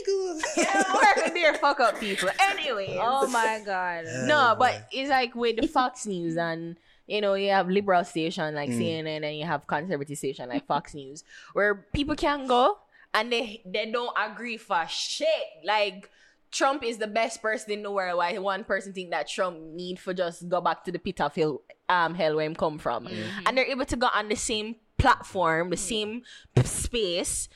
Eagles! 0.01 0.43
Work 0.57 1.17
with 1.25 1.35
their 1.35 1.55
fuck 1.55 1.81
up 1.81 1.99
people. 1.99 2.29
Anyway. 2.51 2.99
Oh 3.01 3.27
my 3.29 3.63
god. 3.65 4.05
No, 4.27 4.53
oh 4.53 4.57
but 4.59 4.89
it's 4.93 5.11
like 5.11 5.35
with 5.35 5.57
the 5.61 5.67
Fox 5.69 6.07
News 6.07 6.37
and 6.37 6.77
you 7.07 7.21
know 7.21 7.35
you 7.35 7.51
have 7.51 7.69
liberal 7.69 8.05
station 8.05 8.55
like 8.55 8.71
Mm. 8.71 8.79
CNN 9.07 9.25
and 9.25 9.37
you 9.37 9.45
have 9.45 9.67
conservative 9.67 10.17
station 10.17 10.49
like 10.49 10.67
Fox 10.67 10.95
News 10.99 11.25
where 11.53 11.87
people 11.93 12.15
can 12.17 12.47
go 12.47 12.79
and 13.15 13.33
they 13.33 13.63
they 13.67 13.91
don't 13.91 14.15
agree 14.17 14.57
for 14.57 14.85
shit. 14.89 15.27
Like 15.65 16.09
Trump 16.51 16.85
is 16.85 16.99
the 16.99 17.07
best 17.07 17.41
person 17.43 17.73
in 17.73 17.83
the 17.83 17.91
world. 17.91 18.19
Why 18.19 18.37
one 18.39 18.65
person 18.65 18.93
think 18.93 19.11
that 19.11 19.29
Trump 19.29 19.59
need 19.59 19.99
for 19.99 20.13
just 20.15 20.49
go 20.49 20.61
back 20.61 20.85
to 20.85 20.93
the 20.93 20.99
pit 20.99 21.21
of 21.21 21.35
hell, 21.35 21.63
um, 21.89 22.15
hell 22.15 22.37
where 22.37 22.45
him 22.45 22.55
come 22.55 22.79
from, 22.79 23.09
and 23.47 23.57
they're 23.57 23.65
able 23.67 23.87
to 23.87 23.97
go 23.97 24.09
on 24.15 24.29
the 24.29 24.37
same 24.37 24.77
platform, 24.99 25.71
the 25.71 25.77
same 25.77 26.23
space, 26.65 27.49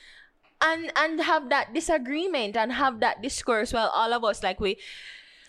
and 0.61 0.91
and 0.95 1.21
have 1.21 1.49
that 1.49 1.73
disagreement 1.73 2.57
and 2.57 2.73
have 2.73 2.99
that 2.99 3.21
discourse. 3.21 3.71
Well, 3.71 3.89
all 3.93 4.13
of 4.13 4.23
us 4.23 4.41
like 4.43 4.59
we 4.59 4.77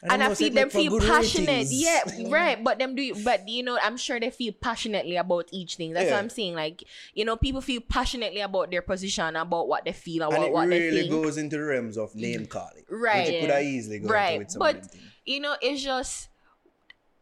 and 0.03 0.23
I 0.23 0.35
feel 0.35 0.53
them 0.53 0.71
feel 0.71 0.99
passionate. 1.01 1.49
ratings. 1.49 1.73
Yeah, 1.73 2.01
right. 2.29 2.63
But 2.63 2.79
them 2.79 2.95
do, 2.95 3.15
but 3.25 3.49
you 3.49 3.63
know, 3.63 3.79
I'm 3.83 3.97
sure 3.97 4.21
they 4.21 4.31
feel 4.31 4.53
passionately 4.61 5.17
about 5.17 5.49
each 5.53 5.77
thing. 5.77 5.93
That's 5.93 6.07
Yeah. 6.07 6.13
what 6.13 6.19
I'm 6.23 6.31
saying. 6.31 6.55
Like, 6.55 6.85
you 7.15 7.25
know, 7.25 7.37
people 7.37 7.61
feel 7.61 7.81
passionately 7.81 8.41
about 8.41 8.71
their 8.71 8.83
position, 8.83 9.35
about 9.37 9.67
what 9.69 9.85
they 9.85 9.93
feel, 9.93 10.23
about 10.25 10.35
And 10.37 10.45
it 10.45 10.53
what 10.53 10.69
they 10.71 10.81
really 10.81 11.01
think. 11.09 11.11
goes 11.11 11.37
into 11.37 11.57
the 11.57 11.65
realms 11.65 11.97
of 11.99 12.15
name 12.15 12.47
calling. 12.47 12.85
Right. 12.89 13.27
Which 13.27 13.35
you 13.35 13.41
could 13.41 13.51
have 13.51 13.63
easily 13.65 13.99
go 14.01 14.09
right. 14.09 14.41
into 14.41 14.59
But 14.59 14.77
of 14.77 14.81
them 14.83 14.91
things. 14.91 15.05
you 15.25 15.41
know, 15.41 15.57
it's 15.61 15.83
just 15.83 16.29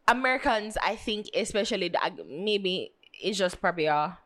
Americans. 0.09 0.77
I 0.83 0.97
think, 0.97 1.29
especially 1.35 1.89
the, 1.89 1.99
maybe 2.29 2.93
it's 3.23 3.39
just 3.39 3.61
probably 3.61 3.87
a 3.87 4.19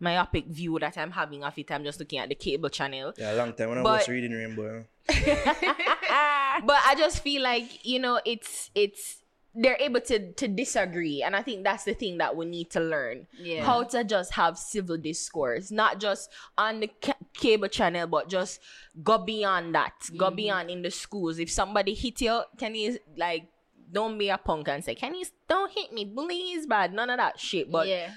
myopic 0.00 0.46
view 0.46 0.78
that 0.80 0.96
I'm 0.98 1.10
having 1.12 1.44
of 1.44 1.56
it. 1.58 1.70
I'm 1.70 1.84
just 1.84 2.00
looking 2.00 2.18
at 2.18 2.28
the 2.28 2.34
cable 2.34 2.68
channel. 2.70 3.12
Yeah, 3.16 3.34
a 3.34 3.36
long 3.36 3.52
time 3.52 3.68
when 3.68 3.78
I 3.78 3.82
was 3.82 4.08
reading 4.08 4.32
Rainbow. 4.32 4.84
but 6.64 6.78
I 6.84 6.94
just 6.96 7.22
feel 7.22 7.42
like 7.42 7.84
you 7.84 7.98
know 7.98 8.20
it's 8.24 8.70
it's 8.74 9.20
they're 9.54 9.76
able 9.80 10.00
to 10.00 10.32
to 10.34 10.46
disagree, 10.46 11.22
and 11.22 11.34
I 11.34 11.42
think 11.42 11.64
that's 11.64 11.84
the 11.84 11.94
thing 11.94 12.18
that 12.18 12.36
we 12.36 12.46
need 12.46 12.70
to 12.70 12.80
learn 12.80 13.26
Yeah. 13.36 13.64
how 13.64 13.82
to 13.82 14.04
just 14.04 14.34
have 14.34 14.56
civil 14.56 14.96
discourse, 14.96 15.70
not 15.70 15.98
just 15.98 16.30
on 16.56 16.80
the 16.80 16.90
ca- 17.02 17.18
cable 17.34 17.68
channel, 17.68 18.06
but 18.06 18.28
just 18.28 18.60
go 19.02 19.18
beyond 19.18 19.74
that, 19.74 19.94
go 20.16 20.30
mm. 20.30 20.36
beyond 20.36 20.70
in 20.70 20.82
the 20.82 20.90
schools. 20.90 21.38
If 21.38 21.50
somebody 21.50 21.94
hit 21.94 22.20
you, 22.20 22.42
can 22.58 22.74
you 22.74 22.98
like? 23.16 23.48
Don't 23.92 24.18
be 24.18 24.28
a 24.28 24.38
punk 24.38 24.68
and 24.68 24.84
say, 24.84 24.94
"Can 24.94 25.16
you 25.16 25.24
don't 25.48 25.72
hit 25.72 25.92
me? 25.92 26.04
please 26.06 26.66
bad." 26.66 26.94
None 26.94 27.10
of 27.10 27.16
that 27.18 27.40
shit. 27.40 27.72
But 27.72 27.88
yeah. 27.88 28.12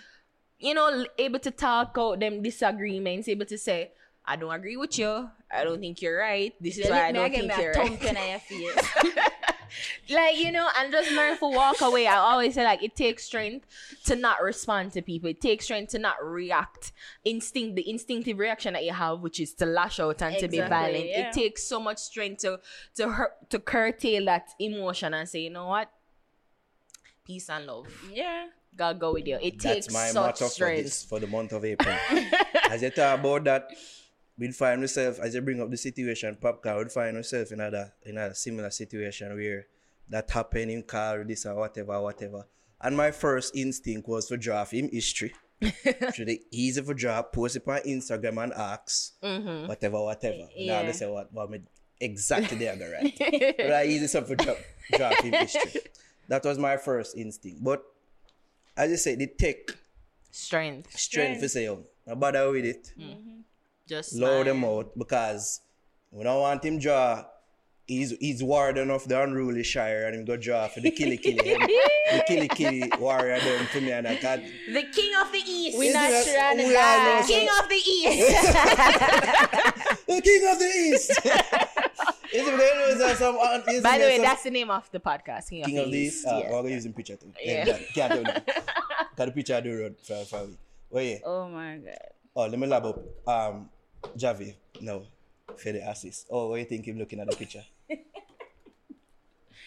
you 0.60 0.76
know, 0.76 1.04
able 1.18 1.40
to 1.40 1.50
talk 1.50 1.96
out 1.98 2.20
them 2.20 2.44
disagreements, 2.44 3.28
able 3.28 3.48
to 3.48 3.58
say, 3.58 3.92
"I 4.26 4.36
don't 4.36 4.54
agree 4.54 4.78
with 4.78 4.98
you. 4.98 5.30
I 5.52 5.64
don't 5.64 5.80
think 5.80 6.02
you're 6.02 6.18
right. 6.18 6.54
This 6.60 6.78
is 6.78 6.86
You 6.86 6.92
why 6.92 7.08
I 7.08 7.12
don't 7.12 7.32
think 7.32 7.58
you're 7.58 7.74
right." 7.74 8.00
thump 8.00 8.04
in 8.04 8.62
your 8.62 8.72
face. 8.74 9.30
like 10.10 10.38
you 10.38 10.52
know 10.52 10.68
and 10.78 10.92
just 10.92 11.12
learn 11.12 11.38
to 11.38 11.48
walk 11.48 11.82
away 11.82 12.06
i 12.06 12.16
always 12.16 12.54
say 12.54 12.64
like 12.64 12.84
it 12.84 12.96
takes 12.96 13.24
strength 13.24 13.66
to 14.06 14.16
not 14.16 14.42
respond 14.44 14.92
to 14.92 15.02
people 15.02 15.30
it 15.30 15.42
takes 15.42 15.66
strength 15.66 15.92
to 15.92 15.98
not 15.98 16.16
react 16.24 16.92
instinct 17.24 17.76
the 17.76 17.90
instinctive 17.90 18.38
reaction 18.38 18.74
that 18.74 18.84
you 18.84 18.94
have 18.94 19.22
which 19.22 19.40
is 19.40 19.54
to 19.54 19.66
lash 19.66 20.00
out 20.00 20.22
and 20.22 20.38
to 20.38 20.48
be 20.48 20.60
violent 20.60 21.06
yeah. 21.08 21.28
it 21.28 21.34
takes 21.34 21.64
so 21.64 21.80
much 21.80 21.98
strength 21.98 22.42
to 22.42 22.60
to 22.94 23.10
hurt 23.12 23.50
to 23.50 23.58
curtail 23.60 24.26
that 24.26 24.50
emotion 24.60 25.14
and 25.14 25.28
say 25.28 25.42
you 25.42 25.50
know 25.50 25.68
what 25.68 25.90
peace 27.26 27.50
and 27.50 27.66
love 27.66 27.88
yeah. 28.12 28.48
god 28.76 29.00
go 29.00 29.14
with 29.14 29.26
you 29.26 29.38
it 29.42 29.60
That's 29.60 29.86
takes 29.88 29.92
my 29.94 30.08
such 30.08 30.16
motto 30.16 30.46
for 30.46 30.52
strength 30.52 30.84
this 30.84 31.04
for 31.04 31.20
the 31.20 31.28
month 31.28 31.52
of 31.54 31.64
April. 31.74 31.96
as 32.70 32.82
you 32.82 32.90
uh, 32.90 32.92
talk 32.92 33.20
about 33.20 33.44
that, 33.46 33.70
we'd 34.38 34.56
find 34.56 34.82
myself 34.82 35.20
as 35.20 35.36
you 35.36 35.42
bring 35.42 35.62
up 35.62 35.70
the 35.70 35.78
situation, 35.78 36.38
popcorn, 36.40 36.78
we'd 36.78 36.92
find 36.92 37.16
myself 37.16 37.52
in 37.52 37.60
a 37.60 37.94
in 38.04 38.18
a 38.18 38.34
similar 38.36 38.70
situation 38.70 39.36
where 39.36 39.68
that 40.10 40.30
happened 40.30 40.72
in 40.72 40.84
car, 40.84 41.24
this 41.24 41.46
or 41.46 41.56
whatever, 41.56 42.02
whatever. 42.02 42.46
And 42.82 42.98
my 42.98 43.12
first 43.12 43.56
instinct 43.56 44.08
was 44.08 44.28
to 44.28 44.38
draft 44.38 44.74
him 44.74 44.90
history. 44.92 45.34
Should 46.14 46.28
it 46.30 46.42
easy 46.52 46.82
for 46.82 46.94
drop, 46.94 47.32
post 47.32 47.56
it 47.56 47.68
on 47.68 47.80
Instagram 47.80 48.44
and 48.44 48.54
ask, 48.54 49.14
mm-hmm. 49.22 49.68
whatever, 49.68 50.04
whatever. 50.04 50.50
Now 50.60 50.84
they 50.84 50.92
say 50.92 51.10
what, 51.10 51.32
what 51.32 51.50
me 51.50 51.62
exactly 52.02 52.58
there 52.58 52.76
go 52.76 52.92
right. 52.92 53.56
but 53.58 53.72
I 53.72 53.86
easy 53.86 54.08
stuff 54.08 54.28
for 54.28 54.36
drop, 54.36 54.58
drop 54.92 55.22
him 55.22 55.32
history. 55.32 55.82
That 56.28 56.44
was 56.44 56.58
my 56.58 56.76
first 56.76 57.16
instinct. 57.16 57.64
But 57.64 57.84
as 58.76 58.92
you 58.92 58.98
said, 58.98 59.22
it 59.22 59.38
take 59.38 59.72
Strength. 60.34 60.98
Strength 60.98 61.42
for 61.42 61.48
say, 61.48 61.66
yo, 61.66 61.84
no 62.08 62.16
bother 62.16 62.50
with 62.52 62.66
it. 62.66 62.92
Mm-hmm. 63.00 63.42
Just 63.88 64.16
Load 64.16 64.46
smile. 64.46 64.56
him 64.56 64.64
out 64.66 64.98
because 64.98 65.62
we 66.12 66.24
don't 66.24 66.40
want 66.42 66.64
him 66.64 66.80
draw. 66.80 67.26
He's 67.86 68.12
he's 68.20 68.42
warden 68.42 68.90
of 68.90 69.06
the 69.10 69.22
unruly 69.22 69.62
shire 69.64 70.06
and 70.08 70.16
him 70.16 70.24
go 70.24 70.38
draw 70.38 70.70
for 70.70 70.80
the 70.80 70.90
killy 70.90 71.18
killy. 71.18 71.36
the 72.16 72.24
killy 72.26 72.48
killy 72.48 72.90
warrior 72.98 73.38
them 73.42 73.66
for 73.66 73.82
me 73.82 73.92
and 73.92 74.08
I 74.08 74.16
can't. 74.16 74.42
The 74.72 74.84
king 74.84 75.12
of 75.20 75.30
the 75.34 75.40
east. 75.46 75.78
We 75.78 75.88
Isn't 75.88 76.02
not 76.02 76.10
that- 76.10 76.26
sure 76.26 76.56
the 76.56 76.64
we 76.70 76.78
all 76.78 76.98
know 77.04 77.28
king 77.28 77.50
of 77.60 77.68
the 77.68 77.76
east. 77.76 79.34
The 80.08 80.22
king 80.22 80.48
of 80.52 80.60
the 80.60 80.66
east. 80.66 81.12
Is 82.34 82.48
it 82.48 82.58
there 82.58 82.90
is 82.92 82.98
there 82.98 83.16
some? 83.16 83.38
uh, 83.40 83.60
is 83.68 83.84
By 83.84 83.94
the 83.94 83.98
there 84.00 84.08
way, 84.10 84.16
some- 84.18 84.26
that's 84.26 84.44
the 84.44 84.50
name 84.50 84.72
of 84.72 84.90
the 84.92 85.00
podcast. 85.00 85.50
King, 85.50 85.64
King 85.66 85.78
of, 85.78 85.86
of 85.86 85.92
the 85.92 85.98
the 86.00 86.04
East. 86.08 86.18
East. 86.18 86.26
Ah, 86.28 86.40
Yeah. 86.40 86.52
we're 86.52 86.62
gonna 86.64 86.70
use 86.74 86.86
him 86.86 86.94
picture 86.94 87.16
too. 87.16 87.32
Yeah. 87.44 87.66
Yeah. 87.68 87.78
Can't 87.94 88.14
do 88.14 88.24
that. 88.24 88.48
Got 89.16 89.26
the 89.26 89.32
picture 89.34 89.56
of 89.58 89.64
the 89.66 89.70
road 89.72 89.96
for 90.02 90.26
for 90.26 90.48
me. 90.96 91.22
Oh. 91.26 91.42
Oh 91.44 91.50
my 91.50 91.78
god. 91.78 91.98
Oh, 92.36 92.48
let 92.48 92.58
me 92.58 92.66
lab 92.66 92.86
up. 92.88 93.00
Um, 93.28 93.70
Javi. 94.18 94.56
No, 94.82 95.04
for 95.58 95.72
the 95.72 95.80
assist. 95.90 96.28
Oh, 96.30 96.50
what 96.50 96.60
you 96.60 96.66
think 96.66 96.86
him 96.88 96.98
looking 96.98 97.20
at 97.20 97.30
the 97.30 97.36
picture? 97.36 97.64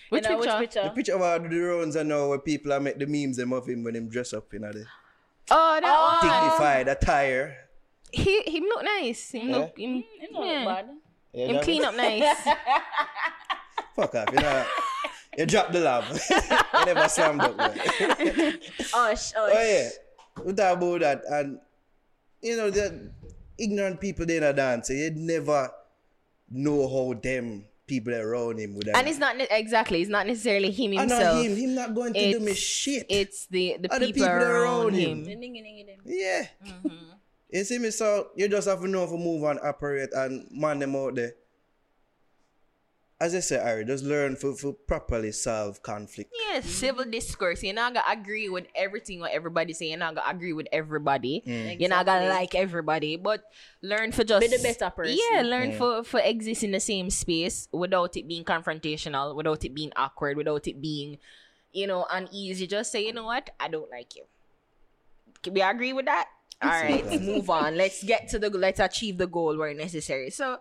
Which 0.09 0.25
you 0.25 0.31
know, 0.31 0.39
picture? 0.41 0.59
Which 0.59 0.71
The 0.75 0.81
picture? 0.81 0.93
picture 0.95 1.15
about 1.15 1.49
the 1.51 1.59
rounds 1.59 1.97
and 1.97 2.09
now 2.09 2.29
where 2.29 2.39
people 2.39 2.73
are 2.73 2.79
make 2.81 2.99
the 2.99 3.07
memes 3.07 3.37
them 3.39 3.53
of 3.53 3.67
him 3.69 3.83
when 3.83 3.97
him 3.97 4.09
dress 4.09 4.33
up 4.33 4.53
in 4.55 4.63
you 4.63 4.67
know, 4.69 4.73
the 4.73 4.85
Oh, 5.51 5.79
that 5.81 5.85
oh. 5.85 6.19
one. 6.23 6.31
dignified 6.31 6.89
attire. 6.89 7.57
He 8.13 8.41
him 8.47 8.65
look 8.65 8.85
nice. 8.85 9.31
Him 9.33 9.49
Yeah? 9.49 9.57
look 9.59 9.79
him, 9.79 9.91
mm, 9.99 10.05
You 10.23 10.33
know 10.33 10.45
yeah. 10.45 10.65
bad. 10.65 10.87
Yeah, 11.33 11.47
him 11.49 11.63
clean 11.63 11.85
up 11.85 11.95
nice. 11.97 12.23
Fuck 13.97 14.15
off. 14.15 14.29
You 14.33 14.39
know, 14.41 14.65
you 15.39 15.47
drop 15.47 15.73
the 15.73 15.81
lab. 15.81 16.05
you 16.31 16.85
never 16.95 17.09
slammed 17.09 17.41
up. 17.43 17.57
man. 17.57 17.73
Ush, 17.79 18.93
ush. 18.95 19.33
Oh 19.35 19.49
yeah, 19.53 19.89
we 20.45 20.53
talk 20.53 20.77
about 20.79 21.01
that, 21.01 21.23
and 21.31 21.59
you 22.43 22.57
know 22.57 22.71
the 22.71 23.11
ignorant 23.59 24.01
people 24.01 24.27
they 24.27 24.37
in 24.37 24.43
a 24.43 24.53
dance. 24.53 24.91
You 24.91 25.11
never 25.15 25.71
know 26.51 26.89
how 26.89 27.19
them 27.19 27.65
people 27.87 28.15
around 28.15 28.59
him 28.59 28.75
would. 28.75 28.89
and 28.89 29.07
it's 29.09 29.19
not 29.19 29.37
ne- 29.37 29.47
exactly. 29.51 30.01
It's 30.01 30.11
not 30.11 30.27
necessarily 30.27 30.71
him 30.71 30.93
know 30.93 31.01
himself. 31.01 31.45
him. 31.45 31.57
Him 31.57 31.75
not 31.75 31.95
going 31.95 32.15
to 32.15 32.33
do 32.33 32.41
me 32.41 32.55
shit. 32.55 33.07
It's 33.09 33.47
the 33.47 33.77
the 33.81 33.89
people, 33.89 34.07
people 34.07 34.23
that 34.23 34.43
are 34.43 34.63
around 34.63 34.81
around 34.81 34.95
him. 34.95 35.25
him. 35.25 35.41
Ningy, 35.41 35.63
ningy, 35.63 35.87
them. 35.87 35.99
yeah. 36.05 36.47
Mm-hmm. 36.67 36.89
You 37.51 37.65
see 37.65 37.79
me, 37.79 37.91
so 37.91 38.29
you 38.35 38.49
just 38.49 38.69
have 38.69 38.81
to 38.81 38.89
know 38.89 39.07
to 39.07 39.17
move 39.17 39.45
and 39.45 39.61
operate 39.63 40.11
and 40.13 40.47
man 40.51 40.81
them 40.81 40.97
out 40.97 41.15
there. 41.15 41.35
As 43.19 43.35
I 43.35 43.41
say, 43.41 43.57
Ari, 43.59 43.87
just 43.87 44.05
learn 44.05 44.37
for, 44.37 44.53
for 44.55 44.75
properly 44.75 45.33
solve 45.33 45.83
conflict. 45.83 46.35
Yeah, 46.37 46.61
mm-hmm. 46.61 46.69
civil 46.69 47.05
discourse. 47.07 47.63
You're 47.63 47.75
not 47.75 47.95
gonna 47.95 48.21
agree 48.21 48.51
with 48.51 48.67
everything 48.75 49.21
what 49.21 49.33
everybody 49.33 49.73
say. 49.73 49.89
You're 49.89 49.99
not 49.99 50.17
gonna 50.17 50.31
agree 50.31 50.53
with 50.53 50.69
everybody. 50.71 51.43
Mm. 51.47 51.81
You're 51.81 51.89
not 51.89 52.05
gonna 52.05 52.29
like 52.29 52.55
everybody, 52.55 53.17
but 53.17 53.43
learn 53.81 54.13
for 54.13 54.23
just 54.23 54.43
Be 54.43 54.55
the 54.55 54.63
better 54.63 54.91
person. 54.91 55.17
Yeah, 55.33 55.41
learn 55.41 55.73
mm. 55.73 55.79
for 55.79 56.05
for 56.05 56.21
exist 56.21 56.63
in 56.63 56.73
the 56.73 56.81
same 56.81 57.09
space 57.09 57.69
without 57.73 58.19
it 58.19 58.29
being 58.29 58.45
confrontational, 58.45 59.35
without 59.35 59.65
it 59.65 59.73
being 59.73 59.93
awkward, 59.97 60.37
without 60.37 60.67
it 60.67 60.83
being, 60.83 61.17
you 61.73 61.87
know, 61.87 62.07
uneasy. 62.11 62.67
Just 62.67 62.93
say, 62.93 63.07
you 63.07 63.15
know 63.15 63.25
what, 63.25 63.49
I 63.59 63.69
don't 63.69 63.91
like 63.91 64.15
you. 64.15 64.25
Can 65.43 65.55
we 65.55 65.63
agree 65.63 65.95
with 65.95 66.05
that? 66.05 66.29
All 66.63 66.69
right, 66.69 67.05
Exactly. 67.05 67.19
move 67.35 67.49
on. 67.49 67.77
Let's 67.77 68.03
get 68.05 68.29
to 68.29 68.39
the 68.39 68.51
let's 68.51 68.81
achieve 68.81 69.17
the 69.17 69.27
goal 69.27 69.57
where 69.57 69.73
necessary. 69.73 70.31
So, 70.31 70.59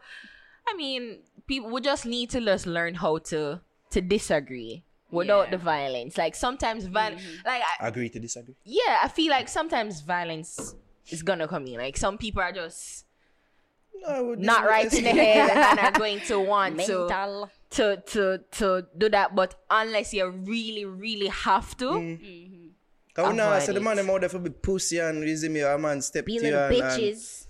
I 0.68 0.76
mean, 0.76 1.20
people 1.48 1.70
we 1.72 1.82
just 1.82 2.06
need 2.06 2.30
to 2.32 2.42
just 2.42 2.66
learn 2.68 2.96
how 2.96 3.18
to 3.30 3.62
to 3.92 4.02
disagree 4.02 4.84
without 5.12 5.46
Yeah. 5.46 5.52
the 5.52 5.58
violence. 5.58 6.18
Like 6.18 6.36
sometimes 6.36 6.86
violence, 6.86 7.22
mm-hmm. 7.22 7.48
like 7.48 7.62
I, 7.80 7.88
Agree 7.88 8.10
to 8.10 8.20
disagree? 8.20 8.56
yeah, 8.64 9.00
I 9.04 9.08
feel 9.08 9.30
like 9.32 9.48
sometimes 9.48 10.02
violence 10.02 10.76
is 11.10 11.22
gonna 11.24 11.48
come 11.48 11.66
in. 11.68 11.78
Like 11.78 11.98
some 11.98 12.18
people 12.18 12.42
are 12.42 12.52
just 12.52 13.06
No, 13.94 14.34
not 14.36 14.66
right 14.66 14.92
in 14.94 15.04
the 15.04 15.12
head 15.12 15.50
and 15.52 15.80
are 15.80 15.92
going 16.00 16.20
to 16.22 16.40
want 16.40 16.80
to 16.82 17.08
Mental. 17.08 17.50
to 17.72 18.02
to 18.08 18.40
to 18.52 18.88
do 18.98 19.10
that. 19.10 19.36
But 19.36 19.56
unless 19.70 20.14
you 20.14 20.28
really 20.30 20.86
really 20.86 21.28
have 21.28 21.78
to, 21.78 22.18
Cause 23.16 23.30
we 23.32 23.38
know, 23.38 23.48
Avoid 23.50 23.64
so 23.64 23.72
the 23.72 23.80
it. 23.80 23.84
man 23.84 23.96
them 23.96 24.10
out 24.10 24.20
there 24.22 24.30
for 24.30 24.40
be 24.40 24.50
pussy 24.50 25.00
and 25.00 25.22
reason 25.22 25.54
me 25.54 25.62
a 25.62 25.78
man 25.78 26.02
step 26.02 26.26
Be 26.26 26.38
to 26.40 26.46
you 26.46 26.52
little 26.52 26.66
and, 26.66 26.76
and 26.76 26.84
bitches. 26.84 27.45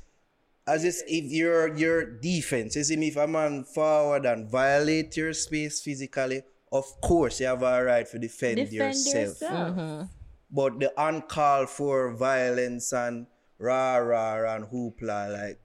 As 0.68 0.84
if 0.84 1.02
if 1.08 1.32
your 1.32 1.76
your 1.76 2.06
defense, 2.06 2.76
you 2.76 2.84
see 2.84 2.98
me 2.98 3.10
if 3.10 3.18
a 3.18 3.28
man 3.28 3.64
forward 3.64 4.26
and 4.26 4.50
violate 4.50 5.16
your 5.18 5.34
space 5.34 5.82
physically, 5.82 6.42
of 6.72 6.86
course 7.02 7.40
you 7.40 7.48
have 7.48 7.62
a 7.64 7.84
right 7.84 8.08
to 8.10 8.20
defend, 8.20 8.58
Defend 8.58 8.74
yourself. 8.74 9.16
yourself. 9.16 9.76
Mm-hmm. 9.78 10.04
But 10.52 10.80
the 10.80 10.94
uncalled 10.98 11.70
for 11.70 12.14
violence 12.14 12.94
and 12.94 13.28
rah 13.60 13.98
rah 13.98 14.56
and 14.56 14.66
hoopla 14.66 15.32
like 15.32 15.60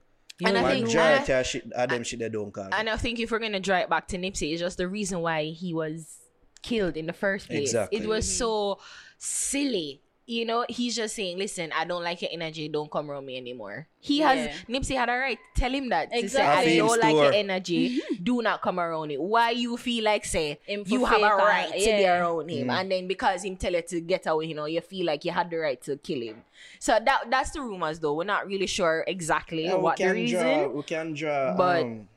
And 0.45 0.57
I 0.57 0.71
think- 0.71 0.87
majority 0.87 1.33
of 1.33 1.45
shit 1.45 1.71
of 1.71 1.89
them 1.89 2.03
shit 2.03 2.19
they 2.19 2.29
don't 2.29 2.51
call. 2.51 2.69
and 2.71 2.89
I 2.89 2.97
think 2.97 3.19
if 3.19 3.31
we're 3.31 3.39
gonna 3.39 3.59
draw 3.59 3.77
it 3.77 3.89
back 3.89 4.07
to 4.09 4.17
Nipsey, 4.17 4.51
it's 4.51 4.61
just 4.61 4.77
the 4.77 4.87
reason 4.87 5.21
why 5.21 5.45
he 5.45 5.73
was 5.73 6.17
killed 6.61 6.95
in 6.95 7.07
the 7.07 7.13
first 7.13 7.47
place. 7.47 7.69
Exactly. 7.69 7.99
It 7.99 8.07
was 8.07 8.25
mm-hmm. 8.25 8.37
so 8.37 8.79
silly. 9.17 10.01
You 10.31 10.45
know, 10.45 10.63
he's 10.69 10.95
just 10.95 11.13
saying, 11.15 11.37
"Listen, 11.37 11.73
I 11.75 11.83
don't 11.83 12.03
like 12.03 12.21
your 12.21 12.31
energy. 12.31 12.69
Don't 12.69 12.89
come 12.89 13.11
around 13.11 13.25
me 13.25 13.35
anymore." 13.35 13.87
He 13.99 14.19
has 14.19 14.37
Yeah. 14.39 14.79
Nipsey 14.79 14.95
had 14.95 15.09
a 15.09 15.17
right. 15.17 15.37
Tell 15.55 15.69
him 15.69 15.89
that. 15.89 16.09
To 16.11 16.29
say, 16.29 16.41
I 16.41 16.77
don't 16.77 16.89
Fame 16.89 17.01
like 17.01 17.15
your 17.15 17.33
energy. 17.33 17.99
Mm-hmm. 17.99 18.23
do 18.23 18.41
not 18.41 18.61
come 18.61 18.79
around 18.79 19.11
it. 19.11 19.19
Why 19.21 19.49
you 19.51 19.75
feel 19.75 20.05
like 20.05 20.23
say 20.23 20.57
Him 20.65 20.83
you 20.87 21.03
have 21.03 21.19
a 21.19 21.21
fake 21.21 21.31
or- 21.33 21.37
right 21.37 21.67
to 21.73 21.79
be 21.79 22.01
yeah. 22.07 22.19
around 22.21 22.49
him, 22.49 22.67
mm. 22.69 22.79
and 22.79 22.89
then 22.89 23.07
because 23.09 23.43
him 23.43 23.57
tell 23.57 23.73
you 23.73 23.81
to 23.81 23.99
get 23.99 24.25
away, 24.25 24.45
you 24.45 24.55
know, 24.55 24.65
you 24.65 24.79
feel 24.79 25.05
like 25.05 25.25
you 25.25 25.31
had 25.31 25.49
the 25.49 25.57
right 25.57 25.81
to 25.83 25.97
kill 25.97 26.21
him. 26.21 26.43
So 26.79 26.97
that 27.03 27.25
that's 27.29 27.51
the 27.51 27.61
rumors, 27.61 27.99
though. 27.99 28.13
We're 28.13 28.23
not 28.23 28.47
really 28.47 28.67
sure 28.67 29.03
exactly 29.07 29.65
Yeah, 29.65 29.75
what 29.75 29.97
the 29.97 30.03
can 30.05 30.13
reason. 30.15 30.39
Draw, 30.39 30.67
we 30.69 30.83
can 30.83 31.13
draw 31.13 31.51
um, 31.51 31.57
but- 31.57 31.81
um, 31.83 32.07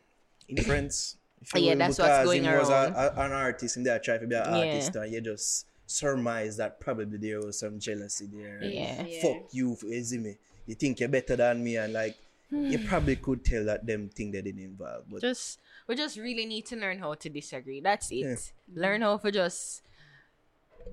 inference. 0.49 1.17
if 1.43 1.53
Yeah, 1.55 1.73
will, 1.73 1.79
that's 1.79 1.99
what's 1.99 2.09
because 2.11 2.27
going 2.27 2.45
him 2.45 2.59
was 2.59 2.69
a, 2.71 2.73
around. 2.73 2.95
a, 2.95 3.21
an 3.25 3.33
artist 3.33 3.77
and 3.77 3.85
they 3.85 3.91
are 3.91 3.99
trying 3.99 4.21
to 4.21 4.27
be 4.27 4.35
an 4.37 4.45
Yeah. 4.47 4.59
artist 4.59 4.95
and 4.97 5.13
you 5.13 5.21
just 5.21 5.67
surmise 5.87 6.57
that 6.57 6.81
probably 6.81 7.19
there 7.19 7.41
was 7.41 7.59
some 7.59 7.79
jealousy 7.79 8.27
there. 8.33 8.63
Yeah. 8.63 9.05
Yeah. 9.05 9.23
Fuck 9.23 9.49
you, 9.53 9.77
you 9.83 10.05
see 10.05 10.19
me. 10.19 10.37
You 10.67 10.75
think 10.75 11.01
you're 11.01 11.09
better 11.09 11.37
than 11.37 11.63
me 11.63 11.77
and 11.77 11.93
like 11.93 12.17
you 12.51 12.79
hmm. 12.79 12.87
probably 12.87 13.17
could 13.17 13.45
tell 13.45 13.65
that 13.65 13.87
them 13.87 14.09
think 14.09 14.33
they 14.33 14.43
didn't 14.43 14.63
involve. 14.63 15.05
But 15.11 15.21
just 15.21 15.61
we 15.87 15.97
just 15.97 16.17
really 16.17 16.47
need 16.47 16.67
to 16.67 16.77
learn 16.77 16.99
how 16.99 17.15
to 17.15 17.29
disagree. 17.29 17.81
That's 17.81 18.11
it. 18.11 18.17
Yeah. 18.17 18.37
Learn 18.75 19.03
how 19.03 19.19
to 19.19 19.31
just 19.31 19.83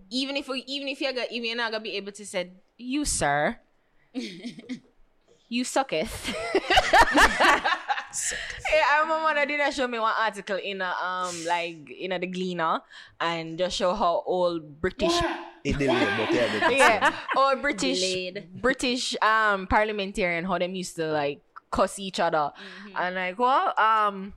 even 0.09 0.35
if 0.37 0.47
we 0.47 0.63
even 0.67 0.87
if 0.87 0.99
you're 1.01 1.13
gonna 1.13 1.27
even 1.31 1.47
you're 1.47 1.57
not 1.57 1.71
gonna 1.71 1.83
be 1.83 1.95
able 1.95 2.11
to 2.13 2.25
say 2.25 2.51
you 2.77 3.05
sir 3.05 3.57
you 5.49 5.63
sucketh. 5.63 6.35
yeah, 8.73 8.83
I 8.91 9.01
remember 9.01 9.33
they 9.39 9.45
did 9.45 9.61
I 9.61 9.69
show 9.69 9.87
me 9.87 9.99
one 9.99 10.13
article 10.19 10.57
in 10.57 10.81
a 10.81 10.93
um 11.01 11.45
like 11.45 11.89
in 11.89 12.11
a 12.11 12.19
the 12.19 12.27
Gleaner 12.27 12.81
and 13.19 13.57
just 13.57 13.75
show 13.77 13.93
how 13.93 14.23
old 14.25 14.81
British 14.81 15.13
it 15.63 15.77
delayed, 15.77 16.07
but 16.17 16.33
yeah, 16.33 16.59
but 16.59 16.75
yeah 16.75 17.13
or 17.37 17.55
British 17.57 17.99
Delayed. 18.01 18.49
British 18.61 19.15
um 19.21 19.67
parliamentarian 19.67 20.45
how 20.45 20.57
them 20.57 20.75
used 20.75 20.95
to 20.95 21.07
like 21.07 21.41
cuss 21.71 21.99
each 21.99 22.19
other. 22.19 22.51
And 22.95 23.15
like 23.15 23.39
well 23.39 23.73
um 23.77 24.33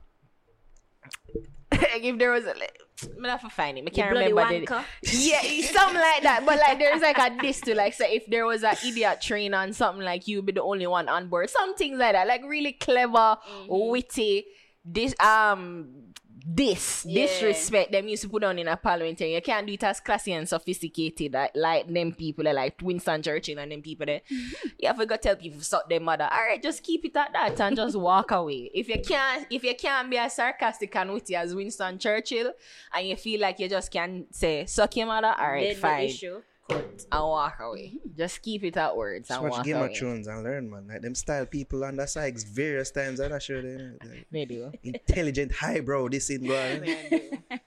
like 1.95 2.03
if 2.03 2.19
there 2.19 2.31
was 2.31 2.43
a 2.43 2.47
like, 2.47 2.77
I'm 3.17 3.23
have 3.23 3.41
to 3.41 3.49
find 3.49 3.77
it. 3.77 3.85
I 3.85 3.89
can't 3.89 4.11
remember. 4.11 4.41
wanker. 4.41 4.83
yeah, 5.03 5.41
something 5.71 5.99
like 5.99 6.23
that. 6.23 6.43
But 6.45 6.59
like 6.59 6.79
there's 6.79 7.01
like 7.01 7.17
a 7.17 7.41
diss 7.41 7.61
to 7.61 7.75
like 7.75 7.93
say 7.93 8.15
if 8.15 8.25
there 8.27 8.45
was 8.45 8.63
an 8.63 8.75
idiot 8.85 9.21
train 9.21 9.53
on 9.53 9.73
something 9.73 10.03
like 10.03 10.27
you 10.27 10.41
be 10.41 10.51
the 10.51 10.63
only 10.63 10.87
one 10.87 11.07
on 11.07 11.29
board. 11.29 11.49
Something 11.49 11.97
like 11.97 12.13
that. 12.13 12.27
Like 12.27 12.43
really 12.43 12.73
clever, 12.73 13.37
witty, 13.67 14.45
this 14.83 15.15
um 15.19 16.13
this 16.47 17.05
Yeah. 17.05 17.25
disrespect 17.25 17.91
them 17.91 18.07
used 18.07 18.21
to 18.23 18.29
put 18.29 18.43
on 18.43 18.59
in 18.59 18.67
a 18.67 18.77
parliamentary. 18.77 19.33
You 19.33 19.41
can't 19.41 19.65
do 19.65 19.73
it 19.73 19.83
as 19.83 19.99
classy 19.99 20.33
and 20.33 20.47
sophisticated 20.47 21.33
like, 21.33 21.51
like 21.55 21.87
them 21.87 22.13
people 22.13 22.45
like 22.45 22.79
Winston 22.83 23.23
Churchill 23.23 23.57
and 23.57 23.71
them 23.71 23.81
people 23.81 24.05
there. 24.05 24.21
you 24.29 24.87
have 24.87 24.99
to 24.99 25.05
go 25.07 25.15
tell 25.17 25.35
people 25.35 25.59
suck 25.61 25.89
their 25.89 25.99
mother. 25.99 26.29
All 26.31 26.37
right, 26.39 26.61
just 26.61 26.83
keep 26.83 27.03
it 27.03 27.15
at 27.15 27.33
that 27.33 27.59
and 27.59 27.75
just 27.75 27.95
walk 27.97 28.31
away. 28.31 28.69
If 28.73 28.87
you 28.89 29.01
can't, 29.01 29.47
if 29.49 29.63
you 29.63 29.73
can't 29.75 30.09
be 30.09 30.17
as 30.17 30.35
sarcastic 30.35 30.95
and 30.95 31.13
witty 31.13 31.35
as 31.35 31.55
Winston 31.55 31.97
Churchill, 31.97 32.53
and 32.93 33.07
you 33.07 33.15
feel 33.15 33.41
like 33.41 33.59
you 33.59 33.67
just 33.67 33.91
can't 33.91 34.33
say 34.33 34.65
suck 34.67 34.95
your 34.95 35.07
mother, 35.07 35.33
all 35.37 35.51
right, 35.51 35.69
Dead 35.69 35.77
fine, 35.77 36.03
issue. 36.05 36.41
Cut. 36.69 37.05
and 37.11 37.23
walk 37.23 37.57
away. 37.59 37.93
Mm-hmm. 37.95 38.17
Just 38.17 38.41
keep 38.41 38.63
it 38.63 38.75
at 38.77 38.95
words 38.97 39.27
just 39.27 39.39
and 39.39 39.49
watch 39.49 39.57
walk 39.59 39.65
Game 39.65 39.77
away. 39.77 39.91
of 39.91 39.97
Thrones 39.97 40.27
and 40.27 40.43
learn, 40.43 40.69
man. 40.69 40.87
Like 40.87 41.01
them 41.01 41.13
style 41.15 41.45
people 41.45 41.83
on 41.83 41.95
that 41.97 42.09
side 42.09 42.37
various 42.47 42.89
times. 42.91 43.19
I'm 43.19 43.29
not 43.31 43.41
sure 43.43 43.61
they 43.61 43.77
like, 43.77 44.27
They 44.31 44.45
do. 44.45 44.71
intelligent, 44.83 45.51
highbrow. 45.53 46.07
This 46.09 46.29
in 46.31 46.45
going. 46.47 46.81
They 46.81 47.07
do. 47.09 47.37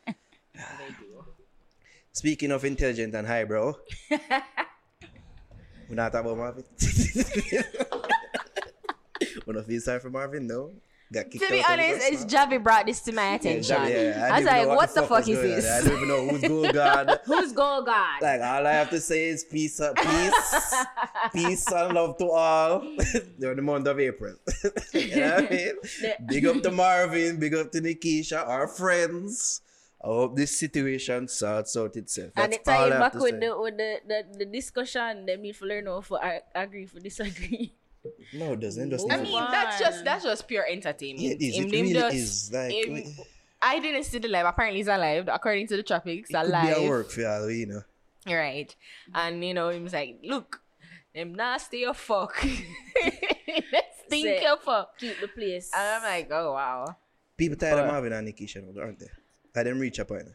They 0.55 0.89
do. 0.99 1.25
Speaking 2.13 2.51
of 2.51 2.65
intelligent 2.65 3.15
and 3.15 3.27
highbrow, 3.29 3.75
we're 4.11 5.95
not 5.95 6.11
talking 6.11 6.27
about 6.33 6.37
Marvin. 6.39 6.65
We're 9.47 9.55
not 9.55 9.67
feel 9.67 9.81
sorry 9.81 10.01
for 10.01 10.11
Marvin, 10.11 10.47
no. 10.49 10.73
Got 11.13 11.31
kicked 11.31 11.45
To 11.45 11.51
be 11.51 11.65
honest, 11.69 12.01
it's. 12.03 12.25
Javi 12.25 12.63
brought 12.63 12.87
this 12.87 13.01
to 13.03 13.13
my 13.13 13.35
attention. 13.35 13.77
Yeah, 13.83 13.89
yeah, 13.89 14.29
I 14.33 14.39
was 14.39 14.47
like, 14.47 14.67
know 14.67 14.75
what 14.75 14.95
the 14.95 15.03
fuck 15.03 15.11
was 15.11 15.29
is 15.29 15.65
this? 15.65 15.71
I 15.71 15.89
don't 15.89 15.97
even 15.97 16.09
know 16.09 16.29
who's 16.29 16.43
going 16.43 16.73
God. 16.73 17.21
Who's 17.25 17.53
go 17.53 17.83
God? 17.85 18.23
Like 18.23 18.41
all 18.41 18.67
I 18.67 18.73
have 18.73 18.91
to 18.91 19.01
say 19.01 19.29
is 19.29 19.45
peace, 19.45 19.81
uh, 19.81 19.93
peace, 19.95 20.75
peace 21.33 21.73
and 21.73 21.95
love 21.95 22.19
to 22.19 22.31
all. 22.31 22.81
During 23.39 23.57
the 23.57 23.63
month 23.63 23.87
of 23.87 23.99
April. 24.01 24.35
you 24.93 25.17
know 25.17 25.35
what 25.35 25.53
I 25.53 25.55
mean? 25.55 25.75
Big 26.27 26.47
up 26.47 26.63
to 26.63 26.71
Marvin, 26.71 27.39
big 27.39 27.55
up 27.55 27.73
to 27.73 27.81
Nikisha, 27.81 28.47
our 28.47 28.69
friends. 28.69 29.63
I 30.03 30.07
hope 30.07 30.37
this 30.37 30.57
situation 30.57 31.27
sorts 31.27 31.77
out 31.77 31.97
itself. 31.97 32.31
and 32.37 32.53
That's 32.53 32.69
it 32.69 32.73
all 32.73 32.85
I 32.85 32.89
tie 32.91 32.99
back 32.99 33.15
with 33.15 33.41
the 33.41 33.59
with 33.59 33.77
the, 33.77 34.01
the, 34.07 34.39
the 34.39 34.45
discussion. 34.47 35.27
Them 35.27 35.43
need 35.43 35.57
to 35.57 35.65
learn 35.65 35.87
how 35.87 36.01
to 36.01 36.43
agree 36.55 36.87
for 36.87 37.01
disagree. 37.01 37.75
No, 38.35 38.53
it 38.53 38.61
doesn't. 38.61 38.91
Just 38.91 39.11
I 39.11 39.17
leave 39.17 39.27
it. 39.29 39.31
mean, 39.31 39.47
that's 39.51 39.79
just 39.79 40.05
that's 40.05 40.25
just 40.25 40.47
pure 40.49 40.65
entertainment. 40.67 41.21
Yeah, 41.21 41.33
it 41.33 41.43
is. 41.43 41.57
Him- 41.57 41.67
It 41.69 41.73
really 41.73 41.93
just- 41.93 42.17
is. 42.17 42.53
Like, 42.53 42.73
him- 42.73 42.97
it 42.97 43.07
I 43.61 43.81
didn't 43.81 44.05
see 44.05 44.19
the 44.19 44.29
live. 44.29 44.47
Apparently, 44.47 44.81
it's 44.81 44.89
alive. 44.89 45.29
According 45.33 45.67
to 45.69 45.77
the 45.77 45.83
tropics, 45.83 46.29
could 46.29 46.37
alive. 46.37 46.77
be 46.77 46.85
at 46.85 46.89
work 46.89 47.11
for 47.11 47.21
you, 47.23 47.49
you 47.49 47.67
know. 47.67 47.83
Right. 48.27 48.75
And 49.15 49.45
you 49.45 49.53
know, 49.55 49.71
he 49.71 49.81
was 49.81 49.93
like, 49.93 50.21
look, 50.23 50.61
them 51.15 51.35
nasty 51.35 51.85
or 51.87 51.95
fuck. 51.95 52.37
Stink 54.07 54.27
Say- 54.27 54.43
your 54.43 54.57
fuck. 54.59 54.97
Keep 54.99 55.21
the 55.21 55.29
place. 55.29 55.71
And 55.75 55.83
I'm 55.97 56.03
like, 56.03 56.29
oh 56.31 56.53
wow. 56.53 56.97
People 57.37 57.57
tired 57.57 57.79
of 57.79 57.87
But- 57.87 57.93
Marvin 57.93 58.13
and 58.13 58.29
Nikisha, 58.29 58.63
now, 58.63 58.81
aren't 58.83 58.99
they? 59.01 59.07
I 59.57 59.63
them 59.65 59.81
reach 59.81 59.99
a 59.99 60.05
point. 60.05 60.29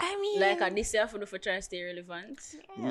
Now. 0.00 0.06
I 0.06 0.20
mean 0.20 0.40
like 0.40 0.60
and 0.60 0.76
this 0.76 0.94
year 0.94 1.06
for 1.08 1.18
the 1.18 1.26
for 1.26 1.38
try 1.38 1.56
to 1.56 1.62
stay 1.62 1.82
relevant. 1.82 2.38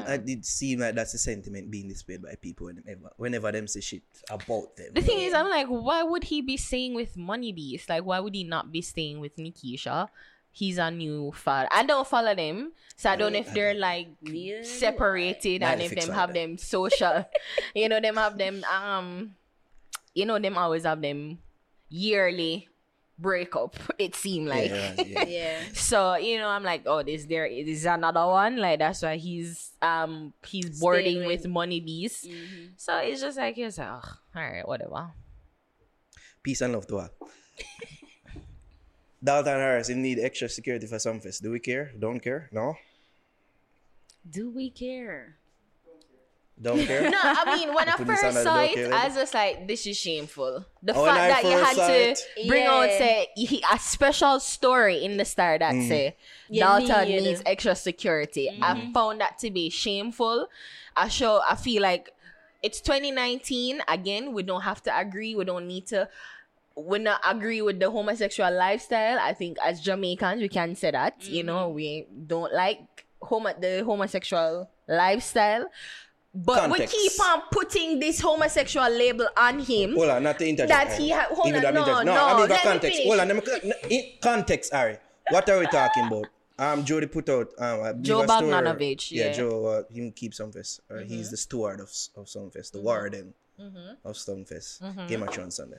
I 0.07 0.17
did 0.17 0.45
seem 0.45 0.79
like 0.79 0.95
that's 0.95 1.13
the 1.13 1.17
sentiment 1.17 1.71
being 1.71 1.87
displayed 1.87 2.21
by 2.21 2.35
people 2.35 2.67
whenever, 2.67 3.11
whenever 3.17 3.51
them 3.51 3.67
say 3.67 3.79
shit 3.81 4.03
about 4.29 4.75
them. 4.75 4.87
the 4.93 5.01
thing 5.01 5.19
is, 5.19 5.33
I'm 5.33 5.49
like, 5.49 5.67
why 5.67 6.03
would 6.03 6.25
he 6.25 6.41
be 6.41 6.57
staying 6.57 6.93
with 6.95 7.15
Money 7.15 7.53
Beast? 7.53 7.89
Like, 7.89 8.03
why 8.03 8.19
would 8.19 8.35
he 8.35 8.43
not 8.43 8.71
be 8.71 8.81
staying 8.81 9.19
with 9.19 9.35
Nikisha? 9.37 10.09
He's 10.51 10.79
a 10.79 10.89
new 10.89 11.31
follower. 11.33 11.67
I 11.71 11.83
don't 11.83 12.07
follow 12.07 12.33
them, 12.33 12.71
so 12.95 13.11
I 13.11 13.15
don't 13.15 13.31
know 13.33 13.39
if 13.39 13.53
they're 13.53 13.75
like 13.75 14.07
Yeah. 14.21 14.63
separated 14.63 15.61
Nah, 15.61 15.67
and 15.67 15.81
if 15.83 15.93
them 15.93 16.09
all 16.09 16.15
have 16.15 16.29
that. 16.29 16.33
them 16.33 16.57
social. 16.57 17.25
you 17.75 17.87
know, 17.87 17.99
them 17.99 18.15
have 18.15 18.37
them 18.39 18.63
um, 18.65 19.35
you 20.15 20.25
know, 20.25 20.39
them 20.39 20.57
always 20.57 20.83
have 20.83 20.99
them 21.01 21.37
yearly 21.89 22.67
breakup. 23.19 23.75
It 23.99 24.15
seemed 24.15 24.47
like. 24.47 24.69
yeah, 24.69 24.93
yeah. 25.05 25.25
Yeah. 25.27 25.57
So 25.73 26.15
you 26.15 26.37
know, 26.39 26.47
I'm 26.49 26.63
like, 26.63 26.83
oh, 26.85 27.01
this 27.03 27.25
there 27.25 27.45
is 27.45 27.85
another 27.85 28.25
one. 28.27 28.57
Like 28.57 28.79
that's 28.79 29.01
why 29.01 29.17
he's 29.17 29.71
um 29.81 30.33
he's 30.45 30.79
boarding 30.79 31.17
Staying 31.21 31.27
with 31.27 31.41
with- 31.43 31.51
Money 31.51 31.79
Beast. 31.79 32.25
Mhm. 32.29 32.77
So 32.77 32.97
it's 32.97 33.21
just 33.21 33.37
like 33.37 33.55
he's 33.55 33.77
like, 33.77 33.89
oh, 33.89 34.09
all 34.35 34.41
right, 34.41 34.67
whatever. 34.67 35.11
Peace 36.43 36.61
and 36.61 36.73
love 36.73 36.87
to 36.87 36.97
all. 36.99 37.09
Dalton 39.23 39.57
Harris, 39.59 39.89
you 39.89 39.95
need 39.95 40.19
extra 40.19 40.47
security 40.47 40.85
for 40.87 40.97
Sumfest. 40.97 41.41
Do 41.41 41.49
we 41.51 41.59
care? 41.59 41.91
Don't 41.97 42.19
care? 42.19 42.49
No? 42.53 42.75
Do 44.29 44.51
we 44.51 44.69
care? 44.69 45.37
Don't 46.59 46.79
care? 46.87 47.09
No, 47.09 47.19
I 47.21 47.55
mean 47.55 47.73
when 47.75 47.87
I 47.87 47.95
first 47.97 48.43
saw 48.43 48.61
it, 48.63 48.71
okay, 48.71 48.91
I 48.91 49.05
was 49.07 49.15
just 49.15 49.33
like, 49.33 49.67
this 49.67 49.85
is 49.85 49.95
shameful. 49.95 50.65
The 50.81 50.93
Oh, 50.95 51.05
fact 51.05 51.43
that 51.43 51.43
you 51.51 51.57
had 51.57 51.75
saw 51.75 51.87
to 51.87 51.93
it- 51.93 52.47
bring 52.47 52.65
out 52.65 52.89
say 52.97 53.27
he, 53.35 53.63
a 53.71 53.77
special 53.77 54.39
story 54.39 55.03
in 55.05 55.17
the 55.17 55.25
star 55.25 55.59
that 55.59 55.73
Mm. 55.75 55.87
say 55.87 56.15
You 56.49 56.61
Dalton 56.61 57.07
need- 57.09 57.23
needs 57.23 57.43
extra 57.45 57.75
security. 57.75 58.49
I 58.61 58.89
found 58.91 59.21
that 59.21 59.37
to 59.39 59.51
be 59.51 59.69
shameful. 59.69 60.47
I 60.95 61.09
show 61.09 61.41
I 61.47 61.55
feel 61.55 61.83
like 61.83 62.09
it's 62.63 62.81
2019 62.81 63.81
again. 63.87 64.33
We 64.33 64.41
don't 64.41 64.61
have 64.61 64.81
to 64.83 64.97
agree. 64.97 65.35
We 65.35 65.45
don't 65.45 65.67
need 65.67 65.85
to. 65.87 66.09
We 66.75 66.97
not 66.99 67.21
agree 67.23 67.61
with 67.61 67.79
the 67.79 67.89
homosexual 67.91 68.51
lifestyle. 68.51 69.19
I 69.19 69.33
think 69.33 69.57
as 69.63 69.79
Jamaicans 69.81 70.41
we 70.41 70.49
can 70.49 70.75
say 70.75 70.89
that. 70.89 71.23
You 71.23 71.43
know 71.43 71.69
we 71.69 72.07
don't 72.25 72.51
like 72.51 73.05
homo 73.21 73.53
the 73.59 73.83
homosexual 73.85 74.69
lifestyle. 74.87 75.65
But 76.35 76.59
Context. 76.69 76.93
we 76.95 77.09
keep 77.09 77.21
on 77.21 77.41
putting 77.51 77.99
this 77.99 78.19
homosexual 78.19 78.89
label 78.89 79.27
on 79.35 79.59
him. 79.59 79.95
Hold 79.95 80.09
on, 80.09 80.23
not 80.23 80.37
to 80.39 80.47
interject. 80.47 80.69
That 80.89 80.99
he 80.99 81.09
ha- 81.09 81.27
hold 81.31 81.53
on, 81.55 81.61
though 81.61 81.67
I'm 81.69 81.73
no, 81.73 81.81
interject- 81.81 82.05
no, 82.05 82.25
I 82.25 82.37
mean, 82.37 82.39
let 82.41 82.49
me 82.49 82.57
context. 82.63 82.97
finish. 82.97 83.07
Hold 83.07 83.19
on, 83.19 83.27
let 83.27 83.63
me, 83.89 83.95
in 83.97 84.03
context, 84.21 84.73
Ari. 84.73 84.97
What 85.31 85.49
are 85.49 85.59
we 85.59 85.65
talking 85.67 86.05
about? 86.07 86.27
Um, 86.59 86.83
Jody 86.85 87.07
put 87.07 87.29
out 87.29 87.51
um, 87.59 87.81
I 87.81 87.91
believe 87.91 88.03
Joe 88.05 88.23
Bogdanovich, 88.25 89.11
yeah. 89.11 89.31
Joe, 89.31 89.65
uh, 89.65 89.83
him 89.93 90.11
keep 90.11 90.33
Sumfest. 90.33 90.79
Uh, 90.89 90.97
He's 91.07 91.29
the 91.31 91.37
steward 91.37 91.79
of 91.79 91.89
of 92.15 92.25
Sumfest, 92.25 92.71
the 92.71 92.81
warden 92.81 93.33
of 94.05 94.15
Sumfest. 94.15 95.07
Game 95.07 95.23
of 95.23 95.29
Thrones 95.33 95.55
Sunday. 95.55 95.77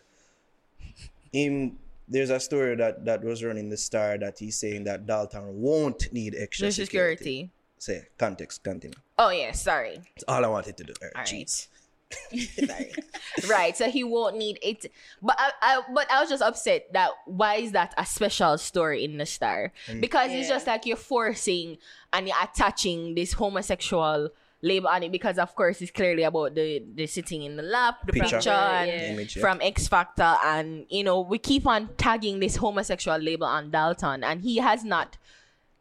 Him, 1.32 1.78
there's 2.08 2.30
a 2.30 2.40
story 2.40 2.74
that 2.76 3.04
that 3.04 3.22
was 3.22 3.44
running 3.44 3.68
the 3.68 3.76
star 3.76 4.18
that 4.18 4.38
he's 4.38 4.56
saying 4.56 4.84
that 4.84 5.06
Dalton 5.06 5.60
won't 5.60 6.12
need 6.12 6.34
extra 6.38 6.70
security. 6.72 6.86
security. 6.86 7.50
Say 7.78 8.06
context, 8.18 8.62
continue. 8.64 8.96
Oh 9.18 9.30
yeah, 9.30 9.52
sorry. 9.52 9.96
That's 10.14 10.24
all 10.28 10.44
I 10.44 10.48
wanted 10.48 10.76
to 10.78 10.84
do. 10.84 10.92
All 11.02 11.08
right, 11.08 11.16
All 11.16 11.22
right. 11.22 11.46
jeez. 11.46 11.68
Sorry. 12.66 12.92
right. 13.50 13.76
So 13.76 13.90
he 13.90 14.02
won't 14.02 14.36
need 14.38 14.58
it. 14.62 14.86
But 15.20 15.36
I, 15.38 15.50
I 15.60 15.82
but 15.92 16.10
I 16.10 16.20
was 16.20 16.30
just 16.30 16.42
upset 16.42 16.90
that 16.94 17.10
why 17.26 17.56
is 17.56 17.72
that 17.72 17.92
a 17.98 18.06
special 18.06 18.56
story 18.56 19.04
in 19.04 19.18
the 19.18 19.26
star? 19.26 19.72
Mm. 19.88 20.00
Because 20.00 20.30
it's 20.32 20.48
just 20.48 20.66
like 20.66 20.86
you're 20.86 20.96
forcing 20.96 21.76
and 22.14 22.26
you're 22.26 22.36
attaching 22.42 23.14
this 23.14 23.34
homosexual 23.34 24.30
label 24.62 24.88
on 24.88 25.02
it 25.04 25.12
because 25.12 25.38
of 25.38 25.54
course 25.54 25.80
it's 25.82 25.90
clearly 25.90 26.22
about 26.22 26.54
the 26.54 26.82
the 26.94 27.06
sitting 27.06 27.42
in 27.42 27.56
the 27.56 27.62
lap, 27.62 27.96
the 28.06 28.12
Picture. 28.14 28.36
picture, 28.36 28.50
Yeah. 28.50 29.12
Image, 29.12 29.36
yeah. 29.36 29.40
from 29.42 29.60
X 29.60 29.86
Factor 29.86 30.34
and 30.46 30.86
you 30.88 31.04
know, 31.04 31.20
we 31.20 31.36
keep 31.38 31.66
on 31.66 31.90
tagging 31.98 32.40
this 32.40 32.56
homosexual 32.56 33.18
label 33.18 33.46
on 33.46 33.70
Dalton 33.70 34.24
and 34.24 34.40
he 34.40 34.56
has 34.56 34.82
not 34.82 35.18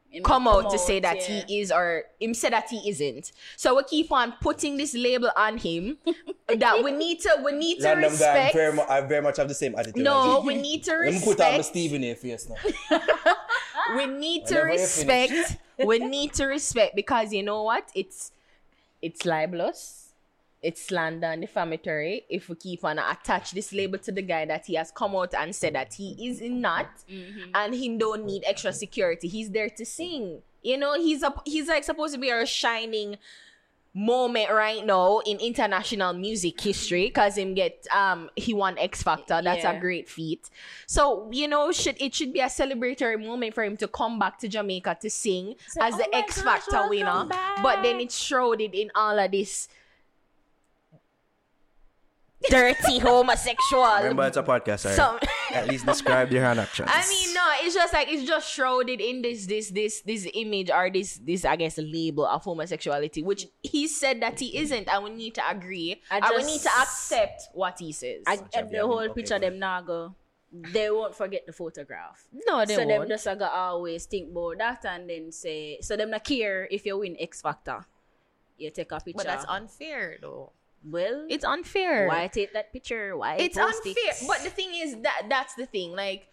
Him 0.09 0.23
come 0.23 0.47
out 0.47 0.71
to 0.71 0.77
say 0.77 0.99
that 1.01 1.17
yeah. 1.17 1.43
he 1.43 1.59
is 1.59 1.71
or 1.71 2.05
him 2.19 2.33
say 2.33 2.49
that 2.49 2.69
he 2.69 2.89
isn't. 2.89 3.31
So 3.57 3.75
we 3.75 3.83
keep 3.83 4.11
on 4.11 4.33
putting 4.39 4.77
this 4.77 4.93
label 4.93 5.31
on 5.35 5.57
him 5.57 5.97
that 6.47 6.83
we 6.83 6.91
need 6.91 7.19
to 7.21 7.41
we 7.43 7.51
need 7.51 7.79
to 7.79 7.87
Random 7.89 8.01
guy, 8.01 8.07
I'm 8.07 8.11
respect. 8.11 8.55
very, 8.55 8.73
mu- 8.73 8.87
I 8.87 9.01
very 9.01 9.21
much 9.21 9.37
have 9.37 9.47
the 9.49 9.53
same 9.53 9.75
attitude. 9.75 10.03
no, 10.03 10.41
we 10.45 10.55
need 10.55 10.83
to 10.85 10.91
you. 10.91 10.97
Let 11.11 11.13
me 11.13 11.19
put 11.19 11.41
on 11.41 11.51
my 11.51 11.57
respect. 11.57 11.65
Stephen 11.65 12.03
A 12.05 12.13
face 12.15 12.49
now. 12.49 12.99
We 13.95 14.05
need 14.05 14.45
to 14.47 14.59
respect. 14.59 15.57
we 15.77 15.99
need 15.99 16.33
to 16.33 16.45
respect 16.45 16.95
because 16.95 17.31
you 17.31 17.43
know 17.43 17.63
what? 17.63 17.89
It's 17.95 18.31
it's 19.01 19.25
libelous. 19.25 20.06
It's 20.61 20.87
slander 20.87 21.27
and 21.27 21.41
defamatory 21.41 22.25
if 22.29 22.49
we 22.49 22.55
keep 22.55 22.83
on 22.83 22.97
attach 22.97 23.51
this 23.51 23.71
label 23.73 23.99
to 23.99 24.11
the 24.11 24.23
guy 24.23 24.45
that 24.45 24.65
he 24.65 24.73
has 24.75 24.89
come 24.91 25.15
out 25.15 25.33
and 25.35 25.55
said 25.55 25.75
that 25.75 25.93
he 25.93 26.27
is 26.27 26.41
not 26.41 26.89
and 27.53 27.73
he 27.75 27.95
don't 27.97 28.25
need 28.25 28.43
extra 28.45 28.73
security. 28.73 29.27
He's 29.27 29.51
there 29.51 29.69
to 29.69 29.85
sing. 29.85 30.41
You 30.63 30.77
know, 30.77 30.95
he's 30.95 31.21
a 31.23 31.33
he's 31.45 31.67
like 31.67 31.83
supposed 31.83 32.15
to 32.15 32.19
be 32.19 32.29
a 32.31 32.45
shining 32.45 33.17
moment 33.93 34.51
right 34.51 34.85
now 34.85 35.19
in 35.19 35.39
international 35.39 36.13
music 36.13 36.59
history 36.61 37.07
because 37.07 37.35
him 37.37 37.55
get 37.55 37.85
um 37.95 38.29
he 38.35 38.53
won 38.53 38.77
X 38.77 39.01
Factor. 39.01 39.41
That's 39.41 39.63
Yeah. 39.63 39.71
a 39.71 39.79
great 39.79 40.09
feat. 40.09 40.49
So 40.87 41.29
you 41.31 41.47
know, 41.47 41.71
should 41.71 41.99
it 42.01 42.13
should 42.13 42.33
be 42.33 42.39
a 42.39 42.45
celebratory 42.45 43.23
moment 43.23 43.53
for 43.55 43.63
him 43.63 43.77
to 43.77 43.87
come 43.87 44.19
back 44.19 44.37
to 44.39 44.47
Jamaica 44.47 44.97
to 45.01 45.09
sing 45.09 45.55
as 45.79 45.93
"Oh 45.93 45.97
the 45.97 46.15
X 46.15 46.41
gosh, 46.41 46.61
Factor 46.63 46.89
winner. 46.89 47.25
back." 47.25 47.63
But 47.63 47.81
then 47.83 47.99
it's 47.99 48.17
shrouded 48.17 48.75
in 48.75 48.91
all 48.95 49.17
of 49.17 49.31
this 49.31 49.67
dirty 52.49 52.99
homosexual. 52.99 53.95
Remember, 53.97 54.27
it's 54.27 54.37
a 54.37 54.43
podcast. 54.43 54.79
Sorry. 54.79 54.95
Some- 54.95 55.19
At 55.53 55.67
least 55.67 55.85
describe 55.85 56.29
their 56.29 56.43
hand 56.43 56.59
actions. 56.59 56.89
I 56.91 57.07
mean, 57.07 57.33
no, 57.33 57.41
it's 57.61 57.73
just 57.73 57.93
like 57.93 58.09
it's 58.11 58.23
just 58.27 58.51
shrouded 58.51 58.99
in 58.99 59.21
this 59.21 59.45
this 59.45 59.69
this 59.71 60.01
this 60.01 60.27
image 60.33 60.69
or 60.69 60.89
this 60.91 61.17
this 61.23 61.45
I 61.45 61.55
guess 61.55 61.77
label 61.77 62.25
of 62.27 62.43
homosexuality, 62.43 63.23
which 63.23 63.47
he 63.63 63.87
said 63.87 64.21
that 64.21 64.39
he 64.39 64.57
isn't, 64.57 64.87
and 64.91 65.03
we 65.05 65.09
need 65.11 65.35
to 65.35 65.49
agree, 65.49 66.01
I 66.11 66.17
and 66.17 66.25
we 66.35 66.43
need 66.43 66.61
to 66.61 66.69
accept 66.81 67.43
what 67.53 67.79
he 67.79 67.91
says. 67.93 68.23
I, 68.27 68.35
Much 68.35 68.55
of 68.55 68.69
the 68.69 68.79
whole 68.85 68.99
okay, 68.99 69.13
picture 69.13 69.39
go 69.39 69.49
them 69.49 69.59
now 69.59 69.81
go. 69.81 70.15
They 70.51 70.89
won't 70.91 71.15
forget 71.15 71.45
the 71.45 71.53
photograph. 71.53 72.27
no, 72.45 72.65
they 72.65 72.75
so 72.75 72.81
them 72.81 72.89
won't. 72.89 73.09
just 73.09 73.25
a 73.27 73.35
go 73.35 73.45
always 73.45 74.05
think 74.05 74.29
about 74.31 74.57
that 74.59 74.85
and 74.85 75.09
then 75.09 75.31
say 75.31 75.79
so 75.81 75.95
them 75.95 76.09
not 76.11 76.23
care 76.25 76.67
if 76.69 76.85
you 76.85 76.97
win 76.97 77.15
X 77.19 77.41
Factor. 77.41 77.85
You 78.57 78.69
take 78.71 78.91
a 78.91 78.95
picture. 78.99 79.13
but 79.15 79.25
that's 79.27 79.45
unfair, 79.47 80.17
though. 80.21 80.51
Well, 80.83 81.25
It's 81.29 81.43
unfair. 81.45 82.07
why 82.07 82.27
take 82.27 82.53
that 82.53 82.71
picture? 82.73 83.15
Why 83.17 83.35
it's 83.35 83.57
post 83.57 83.85
unfair. 83.85 83.93
It? 83.95 84.27
But 84.27 84.43
the 84.43 84.49
thing 84.49 84.71
is 84.75 84.95
that 85.01 85.23
that's 85.29 85.53
the 85.55 85.65
thing. 85.65 85.91
Like, 85.93 86.27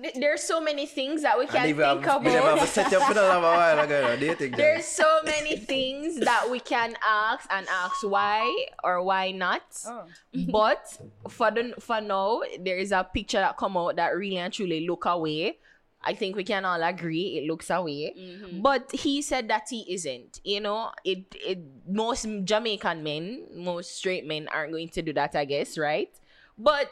th- 0.00 0.14
there's 0.14 0.42
so 0.42 0.60
many 0.60 0.86
things 0.86 1.22
that 1.22 1.38
we 1.38 1.46
ah, 1.46 1.52
can 1.52 1.68
even 1.68 1.84
think 1.84 2.04
have, 2.06 2.20
we 2.24 2.28
never 2.32 2.46
have 2.48 2.54
about. 2.56 2.64
a 2.68 2.70
set 2.70 2.92
up 2.92 3.02
for 3.08 3.14
the 3.14 3.22
love 3.22 3.42
a 3.42 3.46
while 3.46 3.78
ago. 3.80 4.16
Do 4.16 4.26
you 4.26 4.34
think 4.34 4.56
There's 4.62 4.86
so 4.86 5.20
many 5.24 5.56
things 5.56 6.18
that 6.20 6.48
we 6.50 6.60
can 6.60 6.94
ask 7.06 7.46
and 7.50 7.66
ask 7.68 8.02
why 8.02 8.66
or 8.82 9.02
why 9.02 9.30
not. 9.32 9.62
Oh. 9.86 10.04
but 10.50 10.98
for 11.28 11.50
the 11.50 11.74
for 11.78 12.00
now, 12.00 12.40
there 12.60 12.78
is 12.78 12.92
a 12.92 13.04
picture 13.04 13.38
that 13.38 13.56
come 13.56 13.76
out 13.76 13.96
that 13.96 14.08
really 14.16 14.38
and 14.38 14.52
truly 14.52 14.86
look 14.86 15.04
away. 15.06 15.58
I 16.04 16.14
think 16.14 16.36
we 16.36 16.44
can 16.44 16.64
all 16.64 16.82
agree 16.82 17.38
it 17.38 17.48
looks 17.48 17.70
away. 17.70 18.14
Mm-hmm. 18.18 18.60
But 18.62 18.90
he 18.92 19.22
said 19.22 19.48
that 19.48 19.68
he 19.70 19.84
isn't. 19.92 20.40
You 20.44 20.60
know, 20.60 20.90
it 21.04 21.24
it 21.34 21.60
most 21.88 22.26
Jamaican 22.44 23.02
men, 23.02 23.46
most 23.54 23.96
straight 23.96 24.26
men 24.26 24.48
aren't 24.52 24.72
going 24.72 24.88
to 24.90 25.02
do 25.02 25.12
that, 25.14 25.34
I 25.36 25.44
guess, 25.44 25.78
right? 25.78 26.10
But 26.58 26.90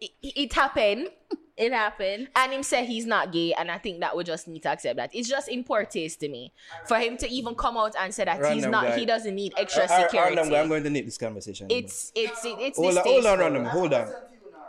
it, 0.00 0.10
it 0.22 0.52
happened. 0.52 1.08
It 1.56 1.72
happened. 1.72 2.26
And 2.34 2.52
him 2.52 2.64
said 2.64 2.86
he's 2.86 3.06
not 3.06 3.30
gay, 3.30 3.52
and 3.52 3.70
I 3.70 3.78
think 3.78 4.00
that 4.00 4.16
we 4.16 4.24
just 4.24 4.48
need 4.48 4.64
to 4.64 4.70
accept 4.70 4.96
that. 4.96 5.14
It's 5.14 5.28
just 5.28 5.48
in 5.48 5.62
poor 5.62 5.84
taste 5.84 6.18
to 6.20 6.28
me 6.28 6.52
for 6.88 6.98
him 6.98 7.16
to 7.18 7.28
even 7.28 7.54
come 7.54 7.76
out 7.76 7.94
and 7.96 8.12
say 8.12 8.24
that 8.24 8.44
he's 8.52 8.66
not. 8.66 8.86
guy. 8.86 8.98
He 8.98 9.06
doesn't 9.06 9.32
need 9.32 9.54
uh, 9.54 9.60
extra 9.60 9.82
All 9.82 9.88
right, 9.88 9.94
all 9.94 10.00
right, 10.00 10.10
security. 10.10 10.36
Random 10.36 10.52
guy, 10.52 10.60
I'm 10.60 10.68
going 10.68 10.82
to 10.82 10.90
nip 10.90 11.04
this 11.04 11.16
conversation. 11.16 11.68
It's 11.70 12.10
it's 12.16 12.40
it's 12.44 12.76
hold 12.76 12.98
on, 12.98 13.04
hold 13.04 13.26
on, 13.26 13.38
random. 13.38 13.64
Hold 13.66 13.94
on. 13.94 14.12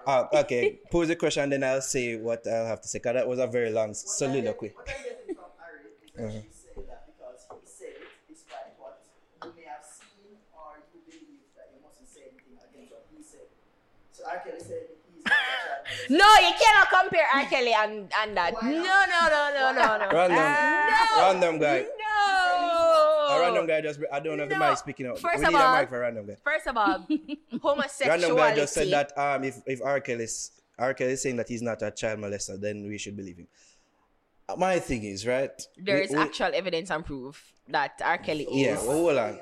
Ah, 0.07 0.29
okay, 0.33 0.79
pose 0.91 1.07
the 1.07 1.15
question, 1.15 1.49
then 1.49 1.63
I'll 1.63 1.81
say 1.81 2.15
what 2.15 2.45
I'll 2.47 2.67
have 2.67 2.81
to 2.81 2.87
say. 2.87 2.99
Cause 2.99 3.13
that 3.13 3.27
was 3.27 3.39
a 3.39 3.47
very 3.47 3.71
long 3.71 3.93
soliloquy. 3.93 4.69
What 4.75 4.87
I 4.89 5.01
get 5.01 5.25
from 5.25 5.49
Ari 5.57 5.89
is 5.89 6.13
that 6.13 6.45
she 6.45 6.53
said 6.53 6.85
that 6.85 7.09
because 7.09 7.41
he 7.49 7.65
said 7.65 7.93
it, 7.97 8.09
despite 8.29 8.77
what 8.77 9.01
you 9.41 9.49
may 9.57 9.65
have 9.65 9.81
seen 9.81 10.37
or 10.53 10.77
you 10.93 11.01
believe 11.09 11.41
that 11.57 11.73
you 11.73 11.81
mustn't 11.81 12.05
say 12.05 12.29
anything 12.29 12.53
against 12.53 12.93
what 12.93 13.09
he 13.09 13.23
said. 13.25 13.49
So 14.13 14.29
R. 14.29 14.37
Kelly 14.45 14.61
said 14.61 14.93
he's 15.09 15.25
not 15.25 15.33
a 15.33 15.89
child. 15.89 16.13
No, 16.13 16.29
you 16.45 16.53
cannot 16.53 16.87
compare 16.93 17.25
R. 17.33 17.45
Kelly 17.49 17.73
and, 17.73 18.05
and 18.21 18.37
that. 18.37 18.53
No, 18.61 18.69
no, 18.69 19.21
no, 19.25 19.41
no, 19.57 19.65
no, 19.73 19.87
no. 20.05 20.07
Random, 20.13 20.37
no. 20.37 21.17
random 21.17 21.53
guy. 21.57 21.89
No. 22.19 23.27
A 23.29 23.39
random 23.41 23.67
guy 23.67 23.81
just. 23.81 23.99
I 24.11 24.19
don't 24.19 24.39
have 24.39 24.49
the 24.49 24.57
No. 24.57 24.69
mic 24.69 24.77
speaking 24.77 25.07
out. 25.07 25.19
First 25.19 25.39
we 25.39 25.45
of 25.45 25.51
need 25.53 25.59
a 25.59 25.79
mic 25.79 25.89
for 25.89 25.99
random 25.99 26.25
guy. 26.27 26.37
First 26.43 26.67
of 26.67 26.77
all, 26.77 27.05
homosexuality. 27.61 28.21
Random 28.21 28.37
guy 28.37 28.55
just 28.55 28.73
said 28.73 28.89
that 28.91 29.17
um 29.17 29.43
if 29.43 29.61
if 29.65 29.81
R. 29.83 29.99
Kelly's 29.99 30.51
R. 30.77 30.93
Kelly 30.93 31.13
is 31.13 31.21
saying 31.21 31.37
that 31.37 31.47
he's 31.49 31.61
not 31.61 31.81
a 31.81 31.91
child 31.91 32.19
molester, 32.19 32.59
then 32.59 32.87
we 32.87 32.97
should 32.97 33.15
believe 33.15 33.37
him. 33.37 33.47
Uh, 34.47 34.55
My 34.57 34.79
thing 34.79 35.03
is 35.03 35.25
right. 35.25 35.55
there 35.77 35.97
we- 35.97 36.03
is 36.03 36.11
we- 36.11 36.17
actual 36.17 36.51
evidence 36.53 36.91
and 36.91 37.05
proof 37.05 37.53
that 37.69 37.99
R. 38.03 38.17
Kelly 38.17 38.43
is. 38.45 38.55
Yeah, 38.55 38.75
well, 38.87 38.97
hold 38.97 39.17
on. 39.17 39.39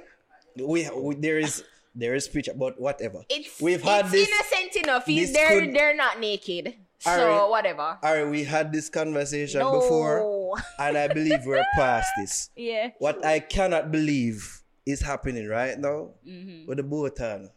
We, 0.56 0.90
we 0.90 1.16
there 1.16 1.40
is 1.40 1.64
there 1.96 2.16
is 2.16 2.26
speech 2.26 2.48
about 2.48 2.80
whatever. 2.80 3.24
It's 3.30 3.60
We've 3.62 3.82
had 3.82 4.06
it's 4.06 4.12
this. 4.12 4.30
innocent 4.30 4.76
enough. 4.86 5.06
He's 5.06 5.34
this 5.34 5.38
they're 5.38 5.60
could- 5.62 5.76
they're 5.76 5.96
not 5.96 6.20
naked. 6.20 6.76
So 7.04 7.12
Alright. 7.12 7.50
whatever. 7.50 7.98
Alright, 8.02 8.30
we 8.30 8.44
had 8.46 8.72
this 8.72 8.88
conversation 8.90 9.60
No. 9.60 9.80
before, 9.82 10.56
and 10.80 10.98
I 10.98 11.08
believe 11.10 11.40
we're 11.46 11.66
past 11.76 12.10
this. 12.18 12.50
Yeah. 12.56 12.92
What 13.00 13.26
I 13.26 13.40
cannot 13.40 13.92
believe 13.92 14.62
is 14.86 15.02
happening 15.02 15.48
right 15.48 15.78
now 15.78 16.12
Mm-hmm. 16.26 16.66
with 16.68 16.78
the 16.78 16.84
boat 16.84 17.20
on. 17.20 17.50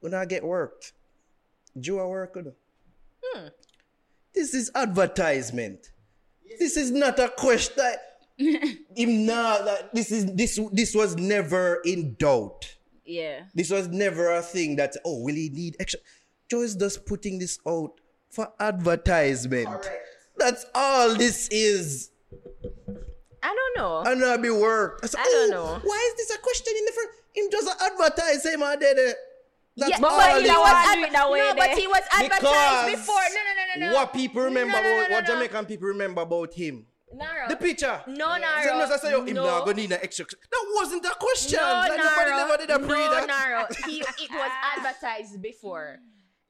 When 0.00 0.12
I 0.12 0.26
get 0.26 0.44
worked, 0.44 0.92
Joe 1.80 2.00
I 2.00 2.06
work 2.06 2.36
on. 2.36 2.52
Hmm. 3.24 3.46
This 4.34 4.52
is 4.52 4.70
advertisement. 4.74 5.90
This 6.58 6.76
is 6.76 6.90
not 6.90 7.18
a 7.18 7.28
question. 7.28 7.82
Him 8.36 9.24
not 9.24 9.64
that 9.64 9.94
this 9.94 10.10
is 10.12 10.26
this 10.34 10.58
this 10.72 10.94
was 10.94 11.16
never 11.16 11.80
in 11.84 12.14
doubt. 12.18 12.76
Yeah. 13.06 13.44
This 13.54 13.70
was 13.70 13.88
never 13.88 14.30
a 14.32 14.42
thing 14.42 14.76
that 14.76 14.96
oh 15.04 15.22
will 15.22 15.34
he 15.34 15.48
need 15.48 15.76
extra. 15.80 16.00
Joe 16.50 16.60
is 16.60 16.74
just 16.74 17.06
putting 17.06 17.38
this 17.38 17.58
out 17.66 18.00
for 18.32 18.48
advertisement. 18.58 19.68
That's 20.36 20.66
all 20.74 21.14
this 21.14 21.48
is. 21.50 22.10
I 23.42 23.54
don't 23.54 23.76
know. 23.76 24.10
And 24.10 24.24
I 24.24 24.36
be 24.38 24.50
work. 24.50 25.00
I, 25.02 25.06
say, 25.06 25.18
I 25.20 25.24
don't 25.24 25.52
"Oh, 25.54 25.74
know. 25.76 25.80
Why 25.84 26.10
is 26.12 26.16
this 26.28 26.36
a 26.36 26.40
question 26.40 26.72
in 26.78 26.84
the 26.86 26.92
front? 26.92 27.10
Him 27.34 27.44
just 27.50 27.82
advertise 27.82 28.44
him 28.46 28.62
and 28.62 28.80
did. 28.80 29.14
That's 29.76 29.90
yeah, 29.90 29.96
all 30.06 30.16
but 30.18 30.42
he 30.42 30.48
was 30.48 30.50
is. 30.50 30.50
adver- 30.50 30.94
do 31.00 31.04
it 31.06 31.12
that 31.12 31.30
way 31.30 31.38
no, 31.38 31.54
but 31.56 31.70
he 31.78 31.86
was 31.86 32.02
advertised 32.12 32.42
Because 32.42 32.90
before. 32.90 33.14
No, 33.14 33.40
no, 33.40 33.52
no, 33.56 33.86
no, 33.86 33.92
no. 33.92 33.94
What 33.94 34.12
people 34.12 34.42
remember 34.42 34.72
No, 34.72 34.82
no, 34.82 34.88
no, 34.88 34.96
about 34.98 35.08
no, 35.10 35.14
what 35.16 35.28
no. 35.28 35.34
Jamaican 35.34 35.64
people 35.66 35.88
remember 35.88 36.20
about 36.22 36.52
him? 36.54 36.86
Naro. 37.14 37.48
The 37.48 37.56
picture. 37.56 38.00
No, 38.06 38.34
So 38.34 38.38
Naro. 38.38 38.86
just 38.86 39.02
say, 39.02 39.14
oh, 39.14 39.24
him 39.24 39.34
no. 39.34 39.44
not 39.46 39.64
gonna 39.64 39.76
need 39.76 39.92
an 39.92 39.98
extra. 40.02 40.26
That 40.26 40.66
wasn't 40.76 41.04
a 41.06 41.14
question. 41.18 41.58
No, 41.60 41.72
Like, 41.72 41.96
nobody 41.96 42.30
Naro. 42.30 42.36
never 42.36 42.56
did 42.58 42.70
a 42.70 42.78
no, 42.78 42.86
that. 42.86 43.26
Naro. 43.26 43.66
He, 43.86 44.00
it 44.00 44.30
was 44.30 44.50
advertised 44.76 45.40
before. 45.42 45.98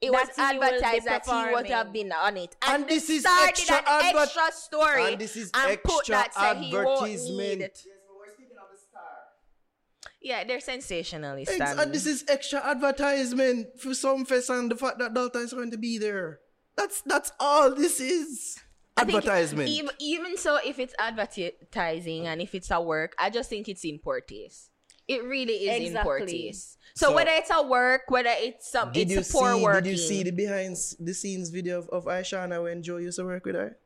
It 0.03 0.11
That 0.11 0.27
was 0.27 0.35
he 0.35 0.41
advertised 0.41 1.05
that 1.07 1.25
he 1.25 1.53
would 1.53 1.67
have 1.69 1.93
been 1.93 2.11
on 2.11 2.35
it. 2.37 2.55
And 2.67 2.83
they 2.83 2.95
this 2.95 3.09
is 3.09 3.25
extra 3.25 3.77
an 3.77 3.83
advert- 3.87 4.21
extra 4.23 4.51
story. 4.51 5.05
And 5.13 5.19
this 5.21 5.35
is 5.37 5.49
and 5.53 5.81
put 5.83 5.99
extra 5.99 6.15
that 6.15 6.33
said 6.33 6.57
he 6.57 6.73
won't 6.75 6.87
advertisement. 6.89 7.37
need- 7.39 7.59
Yes, 7.61 7.81
but 8.07 8.17
we're 8.19 8.33
speaking 8.33 8.57
of 8.57 8.67
the 8.71 8.77
star. 8.89 10.11
Yeah, 10.21 10.43
they're 10.43 10.59
sensationalist. 10.59 11.51
Ex- 11.51 11.59
and- 11.61 11.79
and 11.79 11.89
uh, 11.89 11.93
this 11.93 12.05
is 12.05 12.25
extra 12.27 12.59
advertisement 12.65 13.79
for 13.79 13.89
Sumfest 13.89 14.49
and 14.49 14.69
the 14.71 14.75
fact 14.75 14.99
that 14.99 15.13
Dalton 15.13 15.43
is 15.43 15.53
going 15.53 15.71
to 15.71 15.77
be 15.77 15.97
there. 15.97 16.39
That's 16.75 17.01
that's 17.01 17.31
all 17.39 17.73
this 17.73 17.99
is. 18.01 18.59
I 18.97 19.05
think 19.05 19.17
Advertisement. 19.17 19.69
Even, 19.69 19.91
even 19.99 20.37
so, 20.37 20.59
if 20.63 20.77
it's 20.79 20.93
advertising 20.99 22.27
and 22.27 22.41
if 22.41 22.53
it's 22.53 22.69
a 22.71 22.79
work, 22.81 23.15
I 23.17 23.29
just 23.29 23.49
think 23.49 23.67
it's 23.69 23.83
in 23.85 23.99
poor 23.99 24.21
taste. 24.21 24.69
It 25.07 25.23
really 25.23 25.67
is 25.67 25.91
in 25.93 26.01
poor 26.03 26.19
taste. 26.25 26.77
So, 26.95 27.07
So- 27.07 27.15
whether 27.15 27.31
it's 27.31 27.49
a 27.51 27.61
work, 27.65 28.03
whether 28.09 28.29
it's 28.37 28.69
some, 28.71 28.91
did 28.91 29.09
you 29.09 29.19
it's 29.19 29.29
a 29.29 29.33
poor 29.33 29.55
see? 29.55 29.63
working. 29.63 29.83
Did 29.83 29.89
you 29.91 29.97
see 29.97 30.23
the 30.23 30.31
behind 30.31 30.77
the 30.99 31.13
scenes 31.13 31.49
video 31.49 31.79
of, 31.79 31.89
of 31.89 32.05
Ishawna 32.05 32.61
when 32.63 32.83
Joe 32.83 32.97
used 32.97 33.17
to 33.17 33.25
work 33.25 33.45
with 33.45 33.55
her? 33.55 33.77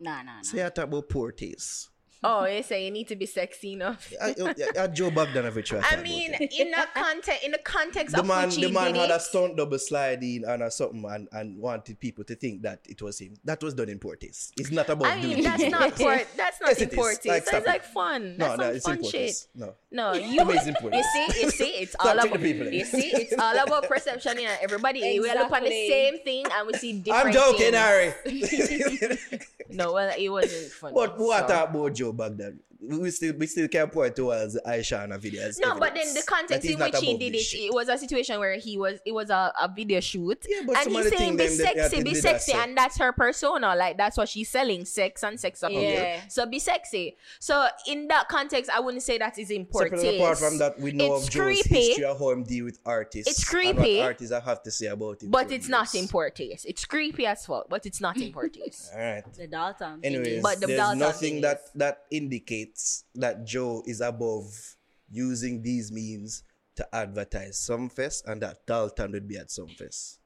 Nah, 0.00 0.22
nah, 0.22 0.36
nah. 0.36 0.42
Say 0.42 0.64
I 0.64 0.68
talk 0.70 0.84
about 0.86 1.08
poor 1.08 1.30
taste. 1.32 1.90
Oh, 2.24 2.44
you 2.46 2.62
say 2.62 2.84
you 2.84 2.90
need 2.92 3.08
to 3.08 3.16
be 3.16 3.26
sexy 3.26 3.72
enough. 3.72 4.12
I, 4.22 4.34
oh, 4.40 4.46
I, 4.46 4.84
I 4.84 4.86
Joe 4.86 5.10
Bogdanovich. 5.10 5.72
was 5.72 5.84
I 5.90 5.96
mean, 5.96 6.32
in 6.34 6.70
the 6.70 6.86
context, 6.94 7.44
in 7.44 7.50
the 7.50 7.58
context 7.58 8.14
the 8.14 8.20
of 8.20 8.26
man, 8.28 8.48
the 8.50 8.68
man 8.70 8.94
had 8.94 9.10
it, 9.10 9.16
a 9.16 9.20
stunt 9.20 9.56
double 9.56 9.78
sliding 9.78 10.44
and 10.44 10.62
a 10.62 10.70
something 10.70 11.04
and, 11.08 11.28
and 11.32 11.58
wanted 11.58 11.98
people 11.98 12.22
to 12.24 12.34
think 12.36 12.62
that 12.62 12.80
it 12.88 13.02
was 13.02 13.18
him. 13.18 13.34
That 13.44 13.62
was 13.62 13.74
done 13.74 13.88
in 13.88 13.98
poor 13.98 14.14
taste. 14.16 14.52
It's 14.56 14.70
not 14.70 14.88
about 14.88 15.08
I 15.08 15.16
mean, 15.20 15.30
doing 15.30 15.42
that's 15.42 15.64
not 15.64 15.94
poor. 15.96 16.20
That's 16.36 16.60
not 16.60 16.68
Yes, 16.70 16.80
in 16.80 16.88
it 16.88 16.94
poor 16.94 17.10
is. 17.10 17.18
taste. 17.18 17.26
Like, 17.28 17.44
That's 17.46 17.66
like 17.66 17.84
fun. 17.84 18.36
No, 18.36 18.56
That's 18.56 18.58
no, 18.58 18.64
some 18.64 18.76
it's 18.76 18.86
in 18.86 18.92
fun 18.92 19.00
poor 19.02 19.10
shit. 19.10 19.46
No. 19.54 19.74
No, 19.90 20.12
you, 20.14 20.40
Amazing 20.40 20.76
you 20.82 21.02
see, 21.02 21.42
you 21.42 21.50
see, 21.50 21.70
it's 21.70 21.96
all 21.98 22.18
about 22.18 22.40
people 22.40 22.66
you 22.72 22.84
see, 22.84 23.10
it's 23.14 23.34
all 23.38 23.58
about 23.58 23.88
perception. 23.88 24.38
You 24.38 24.46
know, 24.46 24.54
everybody 24.62 25.00
we 25.18 25.20
look 25.20 25.50
on 25.50 25.64
the 25.64 25.88
same 25.88 26.18
thing 26.20 26.46
and 26.52 26.66
we 26.66 26.72
see 26.74 26.92
different. 27.00 27.26
I'm 27.26 27.32
joking, 27.32 27.72
things. 27.72 27.76
Harry. 27.76 29.40
No, 29.74 29.92
well, 29.92 30.12
it 30.16 30.28
wasn't 30.28 30.72
funny. 30.72 30.94
but 30.94 31.18
what 31.18 31.40
so. 31.40 31.44
about 31.46 31.72
Joe 31.90 32.12
Baghdad? 32.12 32.58
We 32.84 33.10
still 33.10 33.34
we 33.38 33.46
still 33.46 33.68
can 33.68 33.88
point 33.90 34.16
towards 34.16 34.58
Aisha 34.66 35.04
and 35.04 35.14
video 35.22 35.42
as 35.42 35.58
No, 35.60 35.78
but 35.78 35.94
then 35.94 36.12
the 36.14 36.22
context 36.26 36.68
in 36.68 36.78
which 36.78 36.98
he 36.98 37.16
did 37.16 37.34
it, 37.34 37.38
shit. 37.38 37.60
it 37.60 37.72
was 37.72 37.88
a 37.88 37.96
situation 37.96 38.40
where 38.40 38.58
he 38.58 38.76
was, 38.76 38.98
it 39.06 39.12
was 39.12 39.30
a, 39.30 39.52
a 39.60 39.70
video 39.72 40.00
shoot. 40.00 40.44
Yeah, 40.48 40.62
but 40.66 40.78
and 40.78 40.90
he's 40.90 41.08
saying 41.16 41.36
be 41.36 41.46
sexy, 41.46 41.74
that 41.80 41.90
be 42.04 42.12
did 42.12 42.22
that 42.24 42.42
sexy, 42.42 42.52
and 42.54 42.76
that's 42.76 42.98
her 42.98 43.12
persona. 43.12 43.76
Like 43.76 43.96
that's 43.96 44.16
what 44.16 44.28
she's 44.28 44.48
selling, 44.48 44.84
sex 44.84 45.22
and 45.22 45.38
sex 45.38 45.62
appeal. 45.62 45.80
Yeah. 45.80 46.20
So 46.28 46.44
be 46.46 46.58
sexy. 46.58 47.16
So 47.38 47.68
in 47.86 48.08
that 48.08 48.28
context, 48.28 48.68
I 48.68 48.80
wouldn't 48.80 49.02
say 49.04 49.16
that 49.18 49.38
is 49.38 49.50
important. 49.50 50.00
poor 50.00 50.00
Separate 50.00 50.16
apart 50.20 50.38
from 50.38 50.58
that, 50.58 50.80
we 50.80 50.90
know 50.92 51.16
It's 51.16 51.26
of 51.28 51.30
Joe's 51.32 51.44
creepy. 51.62 51.86
history 51.86 52.04
of 52.04 52.18
how 52.18 52.30
him 52.30 52.42
deal 52.42 52.64
with 52.64 52.78
artists. 52.84 53.30
It's 53.30 53.42
And 53.42 53.76
creepy. 53.76 53.98
what 53.98 54.06
artists 54.06 54.32
I 54.32 54.40
have 54.40 54.62
to 54.64 54.70
say 54.72 54.86
about 54.86 55.22
it. 55.22 55.30
But 55.30 55.52
it's 55.52 55.68
not 55.68 55.92
years. 55.94 56.04
in 56.04 56.08
poor. 56.08 56.32
It's 56.36 56.84
creepy 56.84 57.26
as 57.26 57.46
fuck, 57.46 57.68
but 57.68 57.86
it's 57.86 58.00
not 58.00 58.16
important. 58.16 58.74
All 58.92 58.98
right. 59.00 59.22
The 59.36 59.46
Dalton. 59.46 60.00
Anyways, 60.02 60.42
But 60.42 60.60
the 60.60 60.66
there's 60.66 60.78
Dalton 60.78 60.98
nothing 60.98 61.32
thing 61.34 61.40
that 61.42 61.60
is- 61.64 61.70
that 61.76 62.04
indicates 62.10 62.71
that 63.14 63.44
Joe 63.46 63.82
is 63.86 64.00
above 64.00 64.76
using 65.10 65.62
these 65.62 65.90
means 65.92 66.42
to 66.76 66.94
advertise 66.94 67.58
Sumfest, 67.58 68.24
and 68.26 68.40
that 68.42 68.66
Dalton 68.66 69.12
would 69.12 69.28
be 69.28 69.36
at 69.36 69.48
Sumfest. 69.48 70.18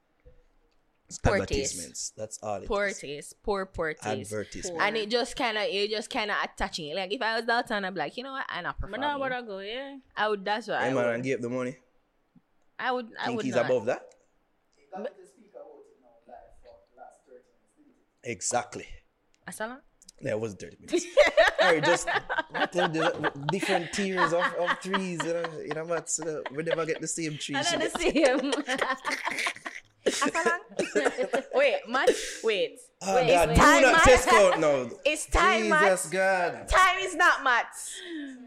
Poor 1.23 1.35
Advertisements. 1.35 2.11
That's 2.17 2.37
all 2.43 2.55
it 2.61 2.67
poor 2.67 2.87
is. 2.87 2.99
taste. 2.99 3.35
Poor, 3.41 3.65
poor 3.65 3.93
taste. 3.93 4.31
Advertisement. 4.33 4.81
And 4.81 4.97
it 4.97 5.09
just 5.09 5.35
kind 5.37 5.57
of, 5.57 5.63
it 5.65 5.89
just 5.89 6.09
kind 6.09 6.29
of 6.29 6.35
attaching. 6.43 6.89
it. 6.89 6.95
Like 6.95 7.13
if 7.13 7.21
I 7.21 7.37
was 7.37 7.45
Dalton, 7.45 7.85
I'd 7.85 7.93
be 7.93 7.99
like, 7.99 8.17
you 8.17 8.23
know 8.23 8.33
what, 8.33 8.45
I'm 8.49 8.63
not 8.63 8.75
But 8.79 8.87
performing. 8.87 9.01
now 9.01 9.17
what 9.19 9.31
I 9.31 9.41
go, 9.41 9.59
yeah. 9.59 9.97
I 10.17 10.27
would. 10.27 10.43
That's 10.43 10.67
what 10.67 10.79
Hey 10.81 10.87
I 10.89 10.93
man, 10.93 11.05
would. 11.05 11.15
and 11.15 11.23
give 11.23 11.41
the 11.41 11.49
money. 11.49 11.77
I 12.77 12.91
would. 12.91 13.07
I 13.19 13.25
Think 13.27 13.37
would 13.37 13.45
he's 13.45 13.55
not. 13.55 13.65
above 13.65 13.85
that? 13.85 14.01
He 14.75 14.83
got 14.91 15.01
me 15.03 15.09
about 20.21 20.29
it 20.29 20.29
now 20.29 20.37
live 20.37 20.57
for 20.57 20.57
the 20.57 20.57
last 20.57 20.59
30 20.59 20.77
minutes. 20.79 21.03
didn't 21.03 21.03
he? 21.03 21.03
Exactly. 21.03 21.03
Asala? 21.03 21.03
That 21.03 21.03
was 21.03 21.03
30 21.03 21.03
minutes. 21.03 21.05
Alright, 21.61 21.83
just 21.83 22.07
the, 22.73 22.87
the 22.87 23.31
different 23.51 23.93
tiers 23.93 24.33
of, 24.33 24.43
of 24.59 24.79
trees, 24.79 25.19
you 25.23 25.33
know, 25.33 25.45
you 25.61 25.73
know, 25.73 25.85
but 25.85 26.09
so 26.09 26.43
we 26.51 26.63
never 26.63 26.85
get 26.85 27.01
the 27.01 27.07
same 27.07 27.37
tree. 27.37 27.55
I 27.55 27.63
don't 27.63 27.97
see 27.97 28.11
him. 28.11 28.53
wait, 31.53 31.79
Matt. 31.89 32.09
Wait. 32.43 32.79
Oh 33.01 33.15
wait. 33.15 33.27
God, 33.27 33.49
it's 33.49 33.59
do 33.59 33.65
time, 33.65 33.81
not 33.81 34.03
test 34.03 34.27
out 34.29 34.59
now. 34.59 34.89
It's 35.05 35.25
time, 35.27 35.63
Jesus. 35.63 36.09
God. 36.09 36.67
Time 36.67 36.99
is 36.99 37.15
not 37.15 37.43
maths. 37.43 37.91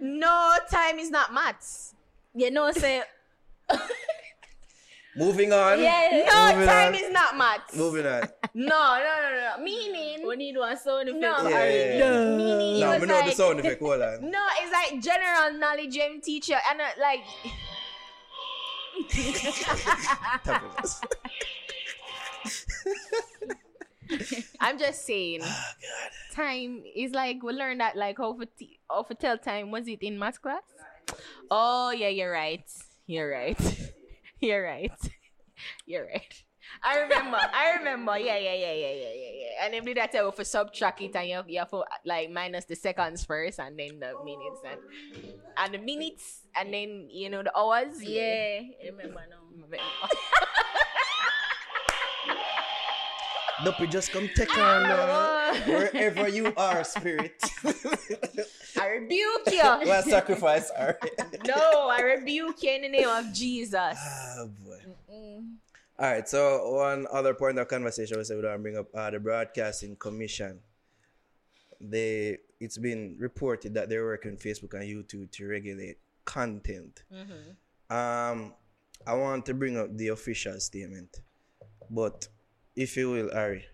No, 0.01 0.57
time 0.71 0.99
is 0.99 1.11
not 1.11 1.33
maths. 1.35 1.95
you 2.35 2.51
know, 2.51 2.73
say, 2.73 3.03
Moving 5.21 5.53
on. 5.53 5.81
yeah, 5.81 6.25
No, 6.27 6.53
Moving 6.55 6.69
time 6.69 6.89
on. 6.89 6.95
is 6.95 7.11
not 7.11 7.37
much. 7.37 7.61
Moving 7.77 8.07
on. 8.07 8.23
No, 8.53 8.67
no, 8.99 9.15
no, 9.23 9.31
no. 9.59 9.63
Meaning, 9.63 10.27
we 10.27 10.35
need 10.35 10.57
one 10.59 10.77
sound 10.77 11.09
effect. 11.09 11.21
No. 11.23 11.49
Yeah, 11.49 11.65
yeah, 11.71 11.99
yeah. 11.99 12.37
meaning 12.37 12.77
it 12.77 12.81
No, 12.81 12.91
we 12.99 13.07
know 13.07 13.07
the 13.07 13.13
like, 13.27 13.37
sound 13.37 13.61
effect. 13.61 13.81
Hold 13.81 14.03
on. 14.03 14.29
no, 14.37 14.45
it's 14.61 14.73
like 14.73 15.01
general 15.01 15.53
knowledge 15.57 15.95
gym 15.95 16.21
teacher 16.21 16.57
and 16.69 16.81
uh, 16.81 16.85
like 17.01 17.21
I'm 24.61 24.79
just 24.79 25.07
saying. 25.07 25.41
Ah, 25.45 25.75
Time 26.35 26.83
is 26.97 27.13
like 27.13 27.43
we 27.43 27.53
learned 27.53 27.81
that 27.81 27.97
like 27.97 28.19
how 28.19 28.33
to 28.35 28.47
t- 28.47 28.79
how 28.91 29.03
to 29.03 29.15
tell 29.15 29.39
time. 29.39 29.71
Was 29.71 29.87
it 29.87 30.03
in 30.03 30.19
math 30.19 30.41
class? 30.43 30.63
Oh 31.51 31.91
yeah, 31.91 32.09
you're 32.09 32.33
right. 32.33 32.65
You're 33.07 33.31
right. 33.31 33.59
You're 34.41 34.65
right. 34.65 34.93
You're 35.87 36.07
right. 36.07 36.35
I 36.85 37.01
remember. 37.01 37.39
I 37.39 37.77
remember. 37.79 38.19
Yeah, 38.19 38.39
yeah, 38.39 38.55
yeah, 38.55 38.73
yeah, 38.73 38.93
yeah, 38.93 39.13
yeah, 39.15 39.33
yeah. 39.35 39.65
And 39.67 39.75
then 39.75 39.85
did 39.85 39.97
that 39.99 40.13
tell 40.13 40.33
for 40.33 40.45
subtract 40.45 41.01
it 41.03 41.15
and 41.17 41.29
you, 41.29 41.43
you 41.49 41.59
have 41.59 41.71
to 41.71 41.85
like 42.05 42.31
minus 42.31 42.65
the 42.67 42.77
seconds 42.77 43.25
first 43.25 43.59
and 43.61 43.79
then 43.79 44.01
the 44.01 44.17
minutes 44.23 44.61
and 44.65 44.81
and 45.59 45.75
the 45.75 45.79
minutes 45.79 46.47
and 46.57 46.73
then 46.73 47.09
you 47.11 47.31
know 47.31 47.43
the 47.43 47.57
hours. 47.57 48.03
Yeah, 48.03 48.61
I 48.61 48.87
remember 48.87 49.77
now. 49.77 50.09
Duppy, 53.65 53.87
just 53.87 54.11
come 54.11 54.29
take 54.35 54.57
on 54.57 54.85
uh, 54.85 55.55
wherever 55.67 56.29
you 56.29 56.53
are, 56.57 56.83
spirit. 56.83 57.43
I 58.81 58.87
rebuke 58.87 59.53
you. 59.53 59.61
well, 59.63 60.03
sacrifice, 60.03 60.71
alright. 60.79 60.97
no, 61.47 61.89
I 61.91 62.01
rebuke 62.01 62.63
you 62.63 62.71
in 62.73 62.83
the 62.83 62.89
name 62.89 63.09
of 63.09 63.33
Jesus. 63.33 63.75
Ah, 63.77 64.45
boy. 64.65 64.79
All 65.99 66.11
right, 66.11 66.27
so 66.27 66.71
one 66.71 67.07
other 67.13 67.35
point 67.35 67.59
of 67.59 67.69
conversation 67.69 68.17
we 68.17 68.25
said 68.25 68.37
we 68.37 68.43
don't 68.43 68.63
bring 68.63 68.79
up 68.79 68.87
uh, 68.95 69.11
the 69.11 69.21
Broadcasting 69.21 69.97
Commission. 69.97 70.61
They 71.79 72.39
it's 72.61 72.79
been 72.79 73.17
reported 73.19 73.75
that 73.75 73.91
they're 73.91 74.05
working 74.05 74.37
Facebook 74.37 74.73
and 74.75 74.85
YouTube 74.85 75.31
to 75.33 75.47
regulate 75.47 75.99
content. 76.25 77.03
Um, 77.91 78.55
I 79.07 79.15
want 79.15 79.45
to 79.47 79.55
bring 79.55 79.77
up 79.77 79.95
the 79.97 80.09
official 80.09 80.59
statement, 80.61 81.21
but 81.91 82.29
if 82.81 82.97
you 82.97 83.11
will, 83.11 83.31
Ari, 83.35 83.67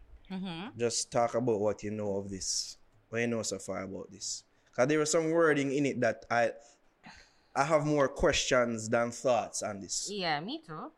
just 0.76 1.10
talk 1.12 1.34
about 1.34 1.60
what 1.60 1.82
you 1.82 1.90
know 1.90 2.16
of 2.16 2.28
this. 2.28 2.76
What 3.08 3.20
you 3.20 3.26
know 3.28 3.42
so 3.42 3.58
far 3.58 3.82
about 3.82 4.10
this? 4.10 4.42
Because 4.70 4.88
there 4.88 4.98
was 4.98 5.10
some 5.10 5.30
wording 5.30 5.72
in 5.72 5.86
it 5.86 6.00
that 6.00 6.26
I 6.30 6.50
I 7.54 7.64
have 7.64 7.86
more 7.86 8.08
questions 8.08 8.88
than 8.88 9.10
thoughts 9.10 9.62
on 9.62 9.80
this. 9.80 10.10
Yeah, 10.12 10.40
me 10.40 10.60
too. 10.66 10.90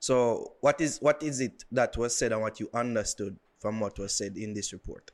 So 0.00 0.54
what 0.60 0.80
is 0.80 0.98
what 1.00 1.22
is 1.22 1.40
it 1.40 1.64
that 1.70 1.96
was 1.96 2.16
said 2.16 2.32
and 2.32 2.40
what 2.40 2.58
you 2.58 2.68
understood 2.74 3.36
from 3.60 3.80
what 3.80 3.98
was 3.98 4.14
said 4.14 4.36
in 4.36 4.54
this 4.54 4.72
report? 4.72 5.10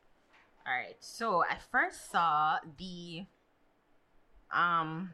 All 0.67 0.73
right. 0.73 0.97
So 1.01 1.43
I 1.43 1.57
first 1.71 2.11
saw 2.11 2.59
the 2.79 3.27
um 4.55 5.11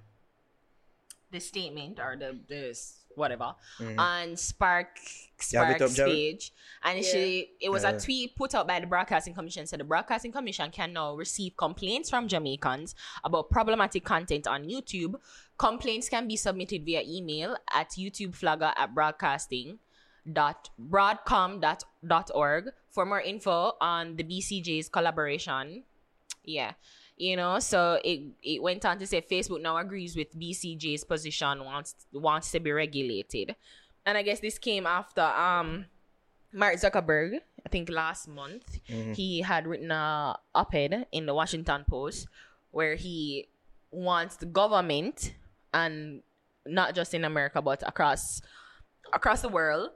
the 1.31 1.41
statement 1.41 1.99
or 1.99 2.17
the 2.17 2.39
this 2.49 3.07
whatever 3.17 3.55
mm. 3.81 3.99
on 3.99 4.37
Spark 4.37 4.89
You 4.99 5.33
Spark's 5.39 5.99
up, 5.99 6.07
page, 6.07 6.53
and 6.85 7.05
she 7.05 7.51
it 7.61 7.71
was 7.71 7.83
Yeah. 7.83 7.91
a 7.91 8.01
tweet 8.01 8.37
put 8.37 8.55
out 8.55 8.67
by 8.67 8.79
the 8.79 8.87
Broadcasting 8.87 9.35
Commission. 9.35 9.67
So 9.67 9.77
the 9.77 9.85
Broadcasting 9.85 10.33
Commission 10.33 10.71
can 10.71 10.93
now 10.93 11.15
receive 11.15 11.57
complaints 11.57 12.11
from 12.11 12.29
Jamaicans 12.29 12.95
about 13.25 13.51
problematic 13.51 14.05
content 14.05 14.47
on 14.47 14.65
YouTube. 14.69 15.15
Complaints 15.59 16.09
can 16.09 16.29
be 16.29 16.37
submitted 16.37 16.85
via 16.85 17.03
email 17.07 17.57
at 17.73 17.91
youtubeflagger 17.93 18.73
at 18.77 18.95
broadcasting 18.95 19.79
dot 20.31 20.71
broadcom 20.79 21.61
dot 21.61 21.85
dot 22.07 22.31
org 22.35 22.71
for 22.91 23.07
more 23.07 23.21
info 23.21 23.73
on 23.81 24.17
the 24.17 24.25
BCJ's 24.25 24.89
collaboration. 24.89 25.85
Yeah. 26.45 26.73
You 27.17 27.37
know, 27.37 27.59
so 27.61 27.99
it 28.05 28.21
it 28.43 28.63
went 28.63 28.85
on 28.85 28.99
to 28.99 29.07
say 29.07 29.23
Facebook 29.23 29.63
now 29.63 29.77
agrees 29.79 30.17
with 30.17 30.39
BCJ's 30.39 31.05
position 31.05 31.65
wants 31.65 31.95
wants 32.13 32.51
to 32.53 32.61
be 32.61 32.73
regulated. 32.73 33.57
And 34.05 34.19
I 34.19 34.23
guess 34.23 34.41
this 34.41 34.59
came 34.59 34.87
after 34.87 35.23
um 35.23 35.87
Mark 36.53 36.77
Zuckerberg, 36.77 37.41
I 37.65 37.69
think 37.69 37.89
last 37.91 38.29
month, 38.29 38.79
he 39.15 39.41
had 39.41 39.67
written 39.67 39.91
a 39.91 40.39
op-ed 40.55 41.07
in 41.13 41.27
the 41.27 41.35
Washington 41.35 41.85
Post 41.89 42.29
where 42.71 42.95
he 42.95 43.49
wants 43.91 44.37
the 44.37 44.47
government 44.47 45.35
and 45.73 46.23
not 46.67 46.95
just 46.95 47.15
in 47.15 47.25
America 47.25 47.63
but 47.63 47.83
across 47.87 48.43
across 49.13 49.41
the 49.41 49.49
world 49.49 49.91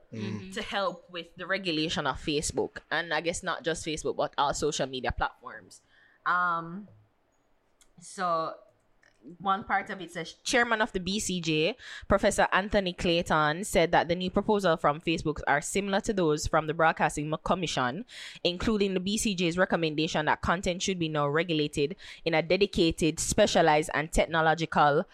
to 0.54 0.62
help 0.62 1.04
with 1.10 1.26
the 1.36 1.46
regulation 1.46 2.06
of 2.06 2.16
Facebook 2.16 2.78
and 2.90 3.12
I 3.12 3.20
guess 3.20 3.42
not 3.42 3.62
just 3.64 3.84
Facebook 3.84 4.16
but 4.16 4.32
all 4.38 4.54
social 4.54 4.86
media 4.86 5.12
platforms. 5.12 5.80
Um 6.24 6.88
so 8.00 8.54
one 9.38 9.64
part 9.64 9.90
of 9.90 10.00
it 10.00 10.12
says 10.12 10.34
chairman 10.44 10.80
of 10.80 10.92
the 10.92 11.00
BCJ, 11.00 11.74
Professor 12.08 12.48
Anthony 12.52 12.92
Clayton, 12.92 13.64
said 13.64 13.92
that 13.92 14.08
the 14.08 14.14
new 14.14 14.30
proposal 14.30 14.76
from 14.76 15.00
Facebook 15.00 15.40
are 15.46 15.60
similar 15.60 16.00
to 16.00 16.12
those 16.12 16.46
from 16.46 16.66
the 16.66 16.74
Broadcasting 16.74 17.32
Commission, 17.44 18.06
including 18.44 18.94
the 18.94 19.00
BCJ's 19.00 19.58
recommendation 19.58 20.26
that 20.26 20.40
content 20.40 20.82
should 20.82 20.98
be 20.98 21.08
now 21.08 21.28
regulated 21.28 21.96
in 22.24 22.34
a 22.34 22.42
dedicated, 22.42 23.20
specialized, 23.20 23.90
and 23.92 24.10
technological 24.10 25.04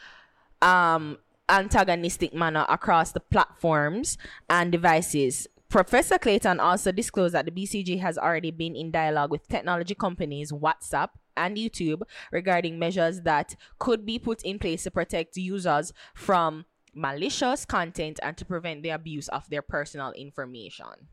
um, 0.63 1.19
antagonistic 1.49 2.33
manner 2.33 2.65
across 2.69 3.13
the 3.13 3.21
platforms 3.21 4.19
and 4.49 4.71
devices. 4.71 5.49
Professor 5.69 6.17
Clayton 6.17 6.61
also 6.61 6.93
disclosed 6.93 7.35
that 7.35 7.45
the 7.45 7.51
BCJ 7.51 8.01
has 8.01 8.17
already 8.17 8.53
been 8.53 8.77
in 8.77 8.93
dialogue 8.93 9.33
with 9.33 9.49
technology 9.49 9.97
companies 9.97 10.53
WhatsApp 10.53 11.09
and 11.37 11.57
YouTube 11.57 12.03
regarding 12.33 12.79
measures 12.79 13.23
that 13.23 13.57
could 13.79 14.05
be 14.07 14.19
put 14.19 14.43
in 14.43 14.59
place 14.59 14.85
to 14.85 14.91
protect 14.91 15.37
users 15.37 15.93
from 16.15 16.65
malicious 16.95 17.65
content 17.65 18.19
and 18.23 18.37
to 18.37 18.45
prevent 18.45 18.83
the 18.83 18.91
abuse 18.91 19.29
of 19.29 19.49
their 19.51 19.63
personal 19.63 20.13
information. 20.13 21.09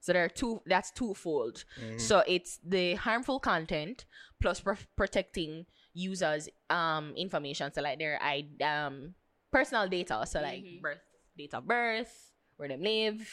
So 0.00 0.12
there 0.12 0.24
are 0.24 0.28
two. 0.28 0.62
That's 0.64 0.90
twofold. 0.90 1.64
So 1.98 2.22
it's 2.26 2.60
the 2.64 2.94
harmful 2.94 3.40
content 3.40 4.06
plus 4.40 4.60
pro- 4.60 4.76
protecting 4.96 5.66
users' 5.92 6.48
um 6.70 7.12
information. 7.16 7.72
So 7.72 7.82
like 7.82 7.98
their 7.98 8.18
I 8.22 8.46
um 8.62 9.14
personal 9.50 9.88
data. 9.88 10.24
So 10.26 10.40
like 10.40 10.64
birth, 10.80 11.00
date 11.36 11.52
of 11.52 11.66
birth, 11.66 12.32
where 12.56 12.68
they 12.68 12.76
live, 12.76 13.28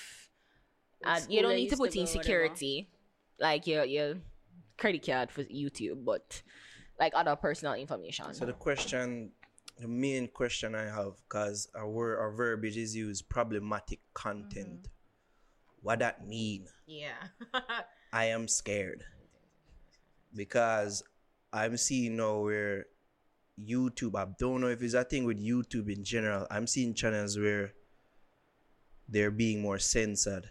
and 1.05 1.23
school 1.23 1.35
you 1.35 1.41
don't 1.43 1.55
need 1.55 1.69
to 1.69 1.77
put 1.77 1.95
in 1.95 2.05
go, 2.05 2.11
whatever. 2.11 2.23
security, 2.23 2.89
like 3.39 3.67
your 3.67 3.85
your 3.85 4.15
credit 4.78 5.05
card 5.05 5.32
for 5.32 5.43
YouTube, 5.43 6.03
but 6.05 6.41
like 6.99 7.13
other 7.15 7.36
personal 7.36 7.73
information. 7.73 8.34
So 8.34 8.45
the 8.45 8.53
question, 8.53 9.32
the 9.80 9.88
main 9.88 10.28
question 10.28 10.76
I 10.76 10.84
have, 10.84 11.13
because 11.28 11.67
our 11.76 11.88
word, 11.88 12.19
our 12.19 12.32
verbiage 12.32 12.78
is 12.78 12.95
used 12.95 13.28
problematic 13.30 13.99
content. 14.13 14.84
Mm-hmm. 14.84 14.91
What 15.82 15.99
that 15.99 16.28
mean? 16.28 16.65
yeah. 16.88 17.13
I 18.13 18.26
am 18.26 18.47
scared 18.47 19.03
because 20.34 21.03
I'm 21.51 21.78
seeing 21.78 22.15
now 22.15 22.39
where 22.39 22.86
YouTube. 23.59 24.15
I 24.15 24.26
don't 24.39 24.61
know 24.61 24.67
if 24.67 24.82
it's 24.82 24.93
a 24.93 25.03
thing 25.03 25.26
with 25.26 25.39
YouTube 25.39 25.93
in 25.93 26.03
general. 26.03 26.47
I'm 26.49 26.67
seeing 26.67 26.93
channels 26.93 27.38
where 27.38 27.73
they're 29.07 29.32
being 29.32 29.61
more 29.61 29.80
censored. 29.80 30.49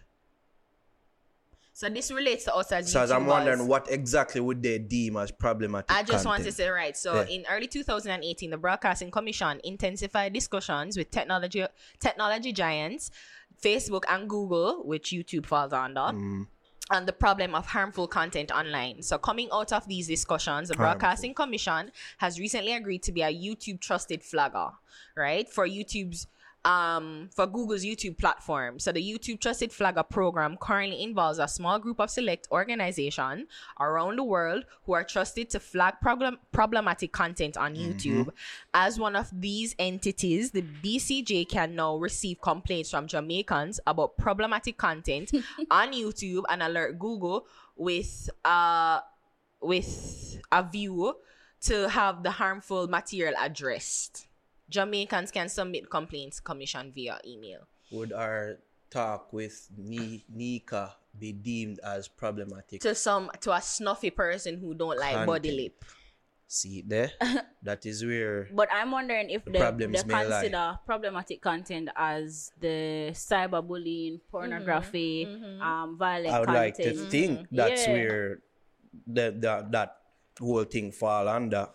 So 1.75 1.89
this 1.89 2.09
relates 2.09 2.45
to 2.45 2.55
us 2.55 2.71
as 2.71 2.89
So 2.89 3.01
as 3.01 3.11
I'm 3.11 3.25
wondering, 3.25 3.67
what 3.67 3.91
exactly 3.91 4.39
would 4.39 4.63
they 4.63 4.79
deem 4.79 5.17
as 5.17 5.29
problematic? 5.29 5.91
I 5.91 6.03
just 6.03 6.25
want 6.25 6.45
to 6.45 6.51
say 6.53 6.69
right. 6.69 6.95
So 6.95 7.15
Yeah. 7.15 7.25
in 7.27 7.45
early 7.51 7.67
2018, 7.67 8.49
the 8.49 8.57
Broadcasting 8.57 9.11
Commission 9.11 9.59
intensified 9.61 10.31
discussions 10.31 10.95
with 10.95 11.11
technology 11.11 11.65
technology 11.99 12.53
giants, 12.53 13.11
Facebook 13.61 14.03
and 14.07 14.29
Google, 14.29 14.85
which 14.85 15.09
YouTube 15.09 15.45
falls 15.45 15.73
under. 15.73 15.99
Mm. 15.99 16.47
On 16.91 17.05
the 17.05 17.13
problem 17.13 17.53
of 17.53 17.65
harmful 17.65 18.07
content 18.07 18.51
online. 18.53 19.01
So, 19.01 19.17
coming 19.17 19.49
out 19.51 19.73
of 19.73 19.85
these 19.87 20.07
discussions, 20.07 20.69
the 20.69 20.75
Harmful. 20.75 20.99
Broadcasting 20.99 21.33
Commission 21.33 21.91
has 22.19 22.39
recently 22.39 22.71
agreed 22.71 23.03
to 23.03 23.11
be 23.11 23.21
a 23.21 23.33
YouTube 23.33 23.81
trusted 23.81 24.23
flagger, 24.23 24.69
right? 25.17 25.49
For 25.49 25.67
YouTube's 25.67 26.27
um 26.65 27.29
for 27.31 27.45
Google's 27.45 27.85
YouTube 27.85 28.17
platform. 28.17 28.79
So 28.79 28.91
the 28.91 29.01
YouTube 29.01 29.39
Trusted 29.39 29.71
Flagger 29.71 30.03
program 30.03 30.57
currently 30.57 31.03
involves 31.03 31.37
a 31.39 31.47
small 31.47 31.79
group 31.79 31.99
of 31.99 32.09
select 32.09 32.47
organizations 32.51 33.47
around 33.79 34.17
the 34.17 34.23
world 34.23 34.65
who 34.85 34.93
are 34.93 35.03
trusted 35.03 35.49
to 35.51 35.59
flag 35.59 35.95
problem 36.01 36.39
problematic 36.51 37.11
content 37.11 37.55
on 37.55 37.75
YouTube. 37.75 38.29
As 38.73 38.99
one 38.99 39.15
of 39.15 39.29
these 39.31 39.75
entities, 39.77 40.51
the 40.51 40.63
BCJ 40.63 41.47
can 41.47 41.75
now 41.75 41.97
receive 41.97 42.41
complaints 42.41 42.89
from 42.89 43.07
Jamaicans 43.07 43.79
about 43.85 44.17
problematic 44.17 44.77
content 44.77 45.31
on 45.71 45.93
YouTube 45.93 46.43
and 46.49 46.63
alert 46.63 46.97
Google 46.97 47.45
with 47.75 48.29
uh 48.43 49.01
with 49.61 50.41
a 50.51 50.63
view 50.63 51.15
to 51.61 51.89
have 51.89 52.23
the 52.23 52.31
harmful 52.31 52.87
material 52.87 53.33
addressed. 53.39 54.27
Jamaicans 54.69 55.31
can 55.31 55.49
submit 55.49 55.89
complaints 55.89 56.39
commission 56.39 56.91
via 56.93 57.19
email. 57.25 57.67
Would 57.91 58.13
our 58.13 58.57
talk 58.89 59.31
with 59.33 59.69
Ni- 59.77 60.25
Nika 60.29 60.95
be 61.17 61.31
deemed 61.31 61.79
as 61.79 62.07
problematic? 62.07 62.81
To 62.81 62.95
some 62.95 63.29
to 63.41 63.53
a 63.53 63.61
snuffy 63.61 64.09
person 64.09 64.57
who 64.57 64.73
don't 64.73 64.97
like 64.97 65.25
body 65.25 65.51
lip. 65.51 65.83
See 66.47 66.83
there? 66.85 67.11
that 67.63 67.85
is 67.85 68.05
where 68.05 68.47
But 68.53 68.69
I'm 68.71 68.91
wondering 68.91 69.29
if 69.29 69.45
The 69.45 69.51
they, 69.51 69.59
problems 69.59 70.03
they 70.03 70.07
may 70.07 70.13
lie. 70.13 70.41
consider 70.41 70.79
problematic 70.85 71.41
content 71.41 71.89
as 71.95 72.51
the 72.61 73.09
cyberbullying, 73.13 74.21
mm-hmm. 74.21 74.29
pornography, 74.29 75.25
mm-hmm. 75.25 75.61
um, 75.61 75.97
violent 75.97 76.33
I 76.33 76.39
would 76.39 76.49
like 76.49 76.75
content. 76.77 76.97
to 76.97 77.05
think 77.09 77.31
mm-hmm. 77.39 77.55
that's 77.55 77.87
Yeah. 77.87 77.93
where 77.93 78.39
the, 79.07 79.25
the 79.37 79.67
that 79.71 79.97
whole 80.39 80.63
thing 80.65 80.91
fall 80.91 81.27
under. 81.27 81.67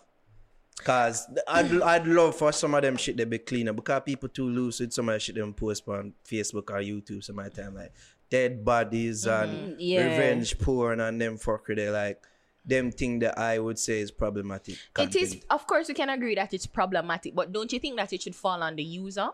Cause 0.83 1.27
I'd 1.47 1.81
I'd 1.81 2.07
love 2.07 2.35
for 2.35 2.51
some 2.51 2.73
of 2.73 2.81
them 2.81 2.97
shit 2.97 3.17
to 3.17 3.25
be 3.25 3.37
cleaner 3.37 3.73
because 3.73 4.01
people 4.03 4.29
too 4.29 4.49
loose 4.49 4.79
with 4.79 4.93
some 4.93 5.09
of 5.09 5.13
the 5.13 5.19
shit 5.19 5.35
them 5.35 5.53
post 5.53 5.87
on 5.87 6.13
Facebook 6.27 6.71
or 6.71 6.81
YouTube 6.81 7.23
some 7.23 7.37
of 7.37 7.53
the 7.53 7.61
time 7.61 7.75
like 7.75 7.93
dead 8.31 8.65
bodies 8.65 9.27
and 9.27 9.51
mm-hmm. 9.51 9.73
yeah. 9.77 10.03
revenge 10.03 10.57
porn 10.57 10.99
and 10.99 11.21
them 11.21 11.37
fucker 11.37 11.75
they 11.75 11.89
like 11.89 12.23
them 12.65 12.91
thing 12.91 13.19
that 13.19 13.37
I 13.37 13.59
would 13.59 13.79
say 13.79 13.99
is 13.99 14.11
problematic. 14.11 14.77
It 14.97 15.15
is, 15.15 15.43
of 15.49 15.65
course, 15.65 15.87
we 15.87 15.93
can 15.93 16.09
agree 16.09 16.35
that 16.35 16.53
it's 16.53 16.67
problematic, 16.67 17.33
but 17.33 17.51
don't 17.51 17.71
you 17.73 17.79
think 17.79 17.97
that 17.97 18.13
it 18.13 18.21
should 18.21 18.35
fall 18.35 18.61
on 18.61 18.75
the 18.75 18.83
user? 18.83 19.29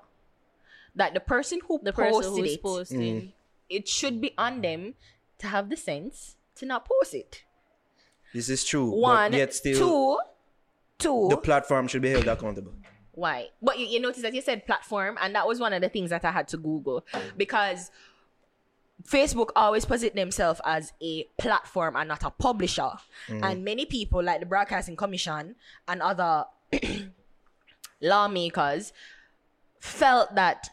That 0.96 1.14
the 1.14 1.20
person 1.20 1.60
who 1.68 1.80
The 1.84 1.94
person 1.94 2.14
posted 2.14 2.46
who's 2.46 2.54
it, 2.54 2.62
posting. 2.62 3.00
Mm. 3.00 3.32
it 3.70 3.88
should 3.88 4.22
be 4.22 4.34
on 4.38 4.62
them 4.62 4.94
to 5.40 5.48
have 5.48 5.70
the 5.70 5.78
sense 5.78 6.38
to 6.56 6.66
not 6.66 6.88
post 6.88 7.14
it. 7.14 7.44
This 8.34 8.50
is 8.50 8.64
true. 8.64 8.92
One, 8.92 9.32
but 9.32 9.38
yet 9.38 9.54
still 9.54 9.78
two, 9.78 10.20
two. 11.00 11.28
the 11.30 11.38
platform 11.38 11.88
should 11.88 12.02
be 12.02 12.10
held 12.10 12.28
accountable. 12.28 12.74
Why? 13.14 13.48
But 13.62 13.80
you, 13.80 13.88
you 13.88 14.00
notice 14.00 14.22
that 14.22 14.34
you 14.34 14.42
said 14.42 14.66
platform, 14.66 15.18
and 15.20 15.34
that 15.34 15.48
was 15.48 15.60
one 15.60 15.74
of 15.74 15.82
the 15.82 15.90
things 15.90 16.12
that 16.12 16.24
I 16.24 16.32
had 16.32 16.48
to 16.50 16.58
Google 16.58 17.06
because 17.36 17.90
Facebook 19.04 19.50
always 19.56 19.86
posit 19.86 20.16
themselves 20.16 20.62
as 20.66 20.94
a 21.02 21.24
platform 21.40 21.96
and 21.96 22.08
not 22.08 22.24
a 22.24 22.30
publisher. 22.30 22.92
Mm. 23.28 23.44
And 23.44 23.66
many 23.66 23.86
people, 23.86 24.22
like 24.24 24.40
the 24.40 24.46
Broadcasting 24.46 24.96
Commission 24.96 25.56
and 25.88 26.02
other 26.02 26.46
lawmakers, 28.02 28.94
felt 29.80 30.36
that 30.36 30.70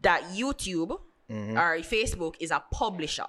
that 0.00 0.22
YouTube 0.32 0.98
mm-hmm. 1.30 1.58
or 1.58 1.78
Facebook 1.80 2.34
is 2.40 2.50
a 2.50 2.62
publisher 2.72 3.26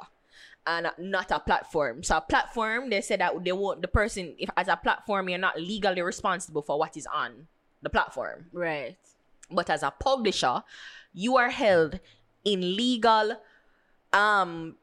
and 0.68 0.91
not 0.97 1.32
a 1.32 1.39
platform. 1.39 2.03
So 2.03 2.18
a 2.18 2.22
platform, 2.22 2.89
they 2.89 3.01
said 3.01 3.20
that 3.20 3.43
they 3.43 3.51
won't 3.51 3.82
the 3.82 3.88
person 3.88 4.36
if 4.38 4.49
as 4.55 4.68
a 4.68 4.78
platform 4.78 5.30
you're 5.30 5.39
not 5.39 5.59
legally 5.59 6.01
responsible 6.01 6.62
for 6.62 6.78
what 6.78 6.95
is 6.97 7.07
on 7.12 7.47
the 7.82 7.89
platform. 7.89 8.45
Right. 8.53 8.95
But 9.49 9.70
as 9.70 9.84
a 9.84 9.91
publisher, 9.91 10.64
you 11.14 11.38
are 11.38 11.49
held 11.49 11.99
in 12.45 12.76
legal 12.76 13.41
um 14.14 14.76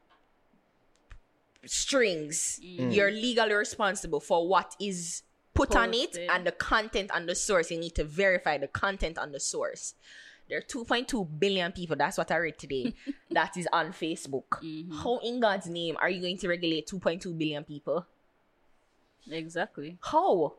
strings. 1.65 2.59
You're 2.61 3.11
legally 3.11 3.53
responsible 3.53 4.19
for 4.19 4.47
what 4.47 4.75
is 4.79 5.23
put 5.53 5.75
on 5.75 5.93
it 5.93 6.17
and 6.29 6.45
the 6.45 6.51
content 6.51 7.11
on 7.11 7.25
the 7.25 7.35
source. 7.35 7.71
You 7.71 7.79
need 7.79 7.95
to 7.95 8.03
verify 8.03 8.57
the 8.57 8.67
content 8.67 9.17
on 9.17 9.31
the 9.31 9.39
source. 9.39 9.95
There 10.49 10.57
are 10.57 10.61
2.2 10.61 11.39
billion 11.39 11.71
people. 11.71 11.95
That's 11.95 12.17
what 12.17 12.31
I 12.31 12.37
read 12.37 12.57
today. 12.57 12.93
that 13.31 13.55
is 13.55 13.67
on 13.71 13.91
Facebook. 13.91 14.49
Mm-hmm. 14.63 14.97
How 14.97 15.19
in 15.19 15.39
God's 15.39 15.67
name 15.67 15.95
are 16.01 16.09
you 16.09 16.19
going 16.21 16.37
to 16.39 16.47
regulate 16.47 16.87
2.2 16.87 17.37
billion 17.37 17.63
people? 17.63 18.05
Exactly. 19.29 19.97
How? 20.01 20.53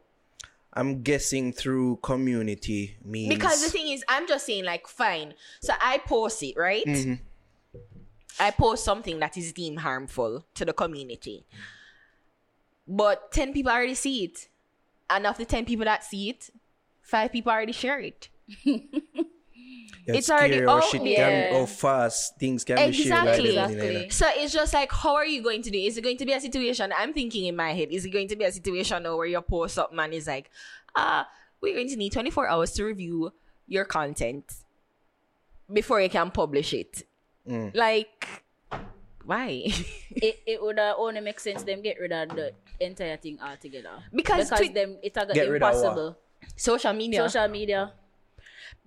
I'm 0.72 1.02
guessing 1.02 1.52
through 1.52 1.96
community 2.02 2.96
means 3.04 3.34
Because 3.34 3.64
the 3.64 3.70
thing 3.70 3.88
is, 3.88 4.04
I'm 4.08 4.28
just 4.28 4.46
saying, 4.46 4.64
like, 4.64 4.86
fine. 4.86 5.34
So 5.60 5.72
I 5.80 5.98
post 5.98 6.40
it, 6.44 6.54
right? 6.56 6.84
Mm-hmm. 6.86 7.14
I 8.38 8.52
post 8.52 8.84
something 8.84 9.18
that 9.18 9.36
is 9.36 9.52
deemed 9.52 9.80
harmful 9.80 10.46
to 10.54 10.64
the 10.64 10.72
community. 10.72 11.44
But 12.86 13.32
10 13.32 13.52
people 13.52 13.72
already 13.72 13.94
see 13.94 14.24
it. 14.24 14.46
And 15.08 15.26
of 15.26 15.36
the 15.36 15.44
10 15.44 15.64
people 15.64 15.84
that 15.86 16.04
see 16.04 16.30
it, 16.30 16.50
five 17.02 17.32
people 17.32 17.50
already 17.50 17.72
share 17.72 17.98
it. 17.98 18.28
You're 20.06 20.16
it's 20.16 20.30
already 20.30 20.54
scary 20.54 20.66
how 20.66 20.76
out 20.78 20.84
shit 20.84 21.04
there. 21.04 21.48
can, 21.50 21.60
how 21.60 21.66
fast 21.66 22.38
things 22.38 22.64
can 22.64 22.76
be 22.76 22.92
shared 22.92 23.08
like 23.26 23.40
Exactly. 23.40 23.54
that, 23.54 23.70
you 23.70 23.76
know, 23.76 23.82
Exactly. 24.00 24.10
So 24.10 24.26
it's 24.36 24.52
just 24.52 24.74
like, 24.74 24.92
how 24.92 25.14
are 25.14 25.26
you 25.26 25.42
going 25.42 25.62
to 25.62 25.70
do? 25.70 25.78
is 25.78 25.96
it 25.98 26.02
going 26.02 26.16
to 26.16 26.26
be 26.26 26.32
a 26.32 26.40
situation? 26.40 26.92
I'm 26.96 27.12
thinking 27.12 27.46
in 27.46 27.56
my 27.56 27.72
head, 27.72 27.88
is 27.90 28.04
it 28.04 28.10
going 28.10 28.28
to 28.28 28.36
be 28.36 28.44
a 28.44 28.52
situation 28.52 29.04
where 29.04 29.26
your 29.26 29.42
post-up 29.42 29.92
man 29.92 30.12
is 30.12 30.26
like, 30.26 30.50
ah, 30.96 31.28
we're 31.60 31.74
going 31.74 31.88
to 31.88 31.96
need 31.96 32.12
24 32.12 32.48
hours 32.48 32.72
to 32.72 32.84
review 32.84 33.32
your 33.66 33.84
content 33.84 34.52
before 35.72 36.00
you 36.00 36.08
can 36.08 36.30
publish 36.30 36.72
it? 36.72 37.02
Mm. 37.48 37.74
Like, 37.74 38.26
why? 39.24 39.64
it 40.10 40.40
it 40.46 40.62
would 40.62 40.78
uh, 40.78 40.94
only 40.96 41.20
make 41.20 41.38
sense 41.40 41.62
them 41.62 41.82
get 41.82 41.98
rid 42.00 42.12
of 42.12 42.30
the 42.36 42.52
entire 42.80 43.16
thing 43.16 43.38
altogether. 43.42 43.90
Because 44.14 44.48
because 44.50 44.58
twi- 44.60 44.72
them 44.72 44.96
it's 45.02 45.16
a 45.16 45.26
Get 45.32 45.48
rid 45.48 45.62
of 45.62 45.74
what? 45.74 45.74
impossible. 45.76 46.18
Social 46.56 46.92
media. 46.92 47.28
Social 47.28 47.48
media. 47.48 47.92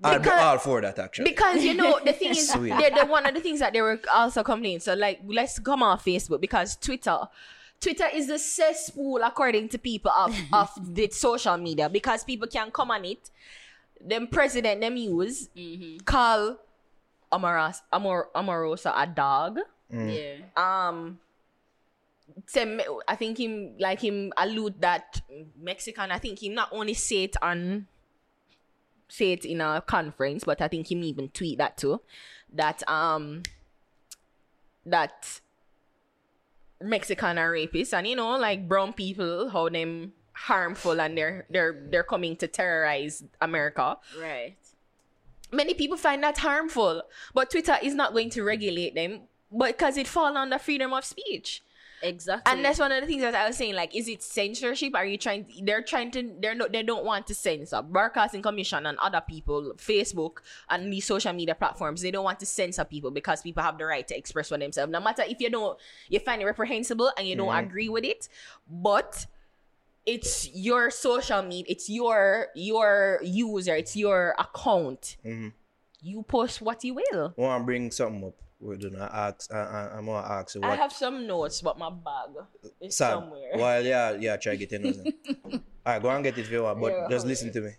I'd 0.03 0.17
be 0.17 0.23
Because- 0.23 0.39
all 0.41 0.57
for 0.59 0.81
that 0.81 0.99
actually. 0.99 1.29
because 1.31 1.63
you 1.63 1.73
know 1.73 1.99
the 2.03 2.13
thing 2.19 2.31
is 2.31 2.49
Sweet. 2.49 2.69
they're, 2.77 2.89
they're 2.91 3.05
one 3.05 3.25
of 3.25 3.34
the 3.34 3.39
things 3.41 3.59
that 3.59 3.73
they 3.73 3.81
were 3.81 3.99
also 4.13 4.43
complaining 4.43 4.79
so 4.79 4.93
like 4.93 5.19
let's 5.27 5.59
come 5.59 5.84
on 5.84 5.97
facebook 5.97 6.41
because 6.41 6.75
twitter 6.77 7.19
twitter 7.79 8.07
is 8.13 8.27
the 8.27 8.39
cesspool 8.39 9.21
according 9.23 9.69
to 9.69 9.77
people 9.77 10.11
of, 10.11 10.36
of 10.53 10.69
the 10.95 11.09
social 11.11 11.57
media 11.57 11.89
because 11.89 12.23
people 12.23 12.47
can 12.47 12.71
come 12.71 12.91
on 12.91 13.03
it 13.05 13.29
them 14.01 14.27
president 14.27 14.81
them 14.81 14.97
use 14.97 15.49
call 16.05 16.57
Amaras, 17.31 17.81
Amor, 17.91 18.29
Omarosa 18.36 18.93
a 18.95 19.07
dog 19.07 19.59
Yeah. 19.89 20.36
um 20.55 21.19
say 22.47 22.79
I 23.07 23.15
think 23.15 23.39
him 23.39 23.75
like 23.79 24.01
him 24.01 24.31
allude 24.38 24.81
that 24.81 25.21
Mexican 25.59 26.11
I 26.11 26.19
think 26.19 26.41
him 26.43 26.53
not 26.55 26.69
only 26.71 26.93
say 26.93 27.23
it 27.25 27.36
on 27.41 27.88
say 29.14 29.34
it 29.34 29.45
in 29.45 29.61
a 29.61 29.82
conference 29.86 30.43
but 30.43 30.59
I 30.59 30.68
think 30.68 30.91
him 30.91 31.03
even 31.03 31.30
tweet 31.30 31.59
that 31.59 31.78
too 31.78 32.01
that 32.51 32.82
um 32.89 33.43
that 34.86 35.39
Mexican 36.82 37.38
are 37.38 37.53
rapists. 37.53 37.93
And 37.93 38.07
you 38.07 38.16
know 38.16 38.38
like 38.38 38.68
brown 38.68 38.93
people 38.93 39.49
how 39.49 39.70
them 39.70 40.14
harmful 40.34 40.99
and 40.99 41.16
they're 41.16 41.45
they're 41.49 41.86
they're 41.89 42.03
coming 42.03 42.36
to 42.38 42.47
terrorize 42.47 43.24
America. 43.39 43.97
Right. 44.20 44.55
many 45.51 45.76
people 45.76 45.97
find 45.97 46.24
that 46.24 46.39
harmful 46.39 47.03
but 47.36 47.51
Twitter 47.51 47.78
is 47.84 47.93
not 47.93 48.14
going 48.14 48.32
to 48.32 48.41
regulate 48.43 48.95
them 48.95 49.22
but 49.51 49.78
because 49.78 49.97
it 49.97 50.07
fall 50.07 50.36
under 50.36 50.57
freedom 50.57 50.91
of 50.91 51.05
speech 51.05 51.61
Exactly. 52.04 52.51
and 52.51 52.66
that's 52.66 52.80
one 52.80 52.91
of 52.91 52.99
the 52.99 53.08
things 53.08 53.22
that 53.22 53.34
I 53.34 53.47
was 53.47 53.56
saying. 53.56 53.76
Like, 53.76 53.95
is 53.95 54.10
it 54.10 54.22
censorship? 54.22 54.93
Are 54.93 55.06
you 55.06 55.18
trying? 55.18 55.45
They're 55.64 55.82
trying 55.82 56.12
to. 56.12 56.34
They're 56.39 56.54
not. 56.54 56.74
They 56.74 56.84
don't 56.84 57.06
want 57.06 57.28
to 57.28 57.34
censor. 57.36 57.82
Broadcasting 57.82 58.41
Commission 58.41 58.86
and 58.86 58.97
other 58.99 59.24
people, 59.28 59.74
Facebook 59.78 60.39
and 60.70 60.91
these 60.91 61.06
social 61.06 61.32
media 61.32 61.56
platforms. 61.56 62.01
They 62.01 62.12
don't 62.12 62.26
want 62.26 62.41
to 62.41 62.45
censor 62.45 62.84
people 62.84 63.10
because 63.10 63.41
people 63.41 63.64
have 63.64 63.78
the 63.78 63.86
right 63.86 64.06
to 64.10 64.18
express 64.18 64.49
for 64.49 64.58
themselves. 64.58 64.91
No 64.91 64.99
matter 64.99 65.24
if 65.26 65.39
you 65.39 65.49
don't, 65.49 65.80
you 66.10 66.20
find 66.20 66.41
it 66.41 66.45
reprehensible 66.45 67.12
and 67.18 67.26
you 67.26 67.38
don't 67.38 67.56
agree 67.56 67.88
with 67.89 68.04
it, 68.04 68.28
but 68.70 69.26
it's 70.06 70.54
your 70.54 70.91
social 70.91 71.41
media. 71.41 71.66
It's 71.70 71.89
your 71.89 72.47
your 72.54 73.22
user. 73.24 73.76
It's 73.76 73.95
your 73.95 74.36
account. 74.38 75.16
Mm-hmm. 75.26 75.49
You 76.01 76.24
post 76.24 76.62
what 76.62 76.84
you 76.84 76.95
will. 76.95 77.34
I 77.38 77.41
want 77.41 77.62
to 77.62 77.66
bring 77.66 77.91
something 77.91 78.26
up. 78.26 78.36
We're 78.64 78.78
gonna 78.78 79.09
ask. 79.11 79.53
I, 79.53 79.57
I, 79.57 79.97
I'm 79.97 80.05
gonna 80.05 80.26
ask 80.26 80.55
you 80.55 80.64
I 80.64 80.76
have 80.76 80.93
some 80.93 81.28
notes, 81.28 81.61
but 81.61 81.78
my 81.78 81.89
bag 81.89 82.30
is 82.80 82.95
Sam, 82.95 83.20
somewhere. 83.20 83.51
Well, 83.55 83.84
yeah, 83.84 84.11
yeah, 84.20 84.38
try 84.38 84.55
get 84.55 84.72
it. 84.72 85.14
All 85.45 85.59
right, 85.86 86.01
go 86.01 86.09
and 86.09 86.24
get 86.24 86.38
it 86.38 86.41
if 86.41 86.51
you 86.51 86.64
want, 86.64 86.80
but 86.80 86.93
Yeah, 86.93 87.07
just 87.09 87.28
listen 87.28 87.51
to 87.51 87.59
me. 87.59 87.72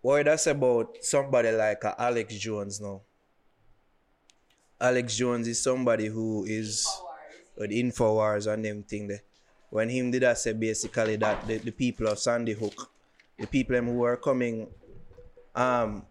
What 0.00 0.24
that's 0.24 0.46
about 0.46 0.96
somebody 1.02 1.52
like 1.52 1.84
uh, 1.84 1.94
Alex 1.98 2.34
Jones 2.38 2.80
now. 2.80 3.02
Alex 4.80 5.14
Jones 5.14 5.46
is 5.46 5.62
somebody 5.62 6.06
who 6.06 6.46
is 6.48 6.88
with 7.54 7.70
Infowars 7.70 8.50
and 8.50 8.64
them 8.64 8.82
thing 8.82 9.08
there. 9.08 9.20
When 9.68 9.90
him 9.90 10.10
did 10.10 10.22
that 10.22 10.38
say 10.38 10.54
basically 10.54 11.16
that 11.16 11.46
the, 11.46 11.58
the 11.58 11.70
people 11.70 12.08
of 12.08 12.18
Sandy 12.18 12.54
Hook, 12.54 12.90
the 13.38 13.46
people 13.46 13.76
who 13.82 14.02
are 14.04 14.16
coming 14.16 14.68
um 15.54 16.06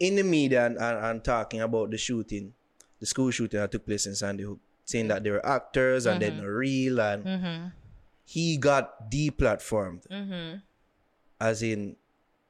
in 0.00 0.16
the 0.16 0.22
media 0.22 0.64
and, 0.66 0.78
and, 0.78 1.04
and 1.04 1.24
talking 1.24 1.60
about 1.60 1.90
the 1.90 1.98
shooting, 1.98 2.54
the 3.02 3.06
school 3.06 3.32
shooting 3.32 3.58
that 3.58 3.72
took 3.72 3.84
place 3.84 4.06
in 4.06 4.14
Sandy 4.14 4.44
Hook, 4.44 4.60
saying 4.84 5.08
that 5.08 5.24
they 5.24 5.30
were 5.32 5.44
actors 5.44 6.06
and 6.06 6.22
they're 6.22 6.30
not 6.30 6.44
mm-hmm. 6.44 6.46
real 6.46 7.00
and 7.00 7.24
mm-hmm. 7.24 7.66
he 8.24 8.56
got 8.56 9.10
deplatformed. 9.10 10.06
Mm-hmm. 10.06 10.58
As 11.40 11.64
in 11.64 11.96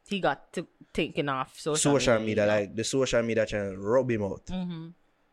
he 0.06 0.20
got 0.20 0.52
to, 0.52 0.66
taken 0.92 1.30
off 1.30 1.58
social, 1.58 1.98
social 1.98 2.18
media, 2.20 2.44
like 2.44 2.76
the 2.76 2.84
social 2.84 3.22
media 3.22 3.46
channel 3.46 3.76
rub 3.76 4.10
him 4.10 4.24
out. 4.24 4.42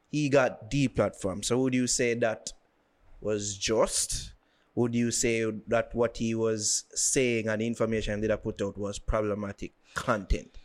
He 0.09 0.29
got 0.29 0.71
deplatformed. 0.71 1.43
So 1.43 1.59
would 1.59 1.73
you 1.73 1.85
say 1.85 2.13
that 2.13 2.53
was 3.19 3.57
just? 3.57 4.31
Would 4.75 4.95
you 4.95 5.11
say 5.11 5.51
that 5.67 5.93
what 5.93 6.15
he 6.15 6.33
was 6.33 6.85
saying 6.93 7.49
and 7.49 7.61
information 7.61 8.21
that 8.21 8.31
I 8.31 8.37
put 8.37 8.61
out 8.61 8.77
was 8.77 8.99
problematic 8.99 9.73
content? 9.95 10.58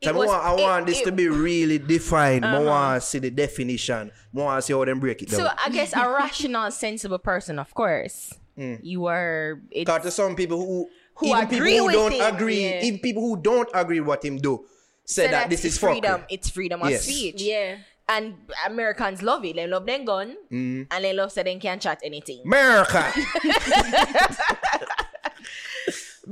It 0.00 0.06
So 0.06 0.10
I 0.14 0.16
was- 0.16 0.28
want, 0.28 0.60
I 0.60 0.78
it- 0.80 0.86
this 0.86 1.00
it- 1.00 1.04
to 1.04 1.12
be 1.12 1.28
really 1.28 1.78
defined. 1.78 2.44
I 2.46 2.58
want 2.60 3.02
to 3.02 3.06
see 3.06 3.18
the 3.18 3.30
definition. 3.30 4.10
I 4.10 4.38
want 4.38 4.58
to 4.58 4.62
see 4.62 4.72
how 4.72 4.84
them 4.86 4.98
break 4.98 5.20
it 5.22 5.28
down. 5.28 5.40
So 5.40 5.50
I 5.62 5.68
guess 5.68 5.92
a 5.94 6.08
rational, 6.08 6.70
sensible 6.70 7.18
person, 7.18 7.58
of 7.58 7.74
course, 7.74 8.32
you 8.56 9.06
are. 9.06 9.60
It's, 9.70 9.84
Because 9.90 10.02
to 10.02 10.10
some 10.10 10.34
people 10.36 10.58
who, 10.58 10.88
Who 11.16 11.26
even 11.26 11.44
agree 11.44 11.58
people 11.72 11.78
who 11.80 11.84
with 11.86 11.94
don't 11.94 12.12
him, 12.12 12.34
agree, 12.34 12.62
yeah. 12.64 12.82
even 12.82 13.00
people 13.00 13.22
who 13.22 13.36
don't 13.42 13.68
agree 13.74 14.00
with 14.00 14.08
what 14.08 14.24
him 14.24 14.38
do, 14.38 14.64
say 15.04 15.26
so 15.26 15.30
that 15.32 15.50
this 15.50 15.64
is 15.66 15.76
freedom. 15.76 16.00
freedom. 16.00 16.24
It's 16.30 16.48
freedom 16.48 16.80
of 16.82 16.88
Yes. 16.90 17.02
speech. 17.04 17.42
yeah. 17.42 17.76
And 18.08 18.34
Americans 18.66 19.22
love 19.22 19.44
it. 19.44 19.54
They 19.56 19.66
love 19.68 19.84
their 19.86 20.02
gun, 20.02 20.34
Mm. 20.50 20.86
and 20.90 21.04
they 21.04 21.12
love 21.12 21.30
so 21.30 21.42
they 21.44 21.54
can't 21.56 21.80
chat 21.80 22.00
anything. 22.02 22.40
America. 22.44 23.04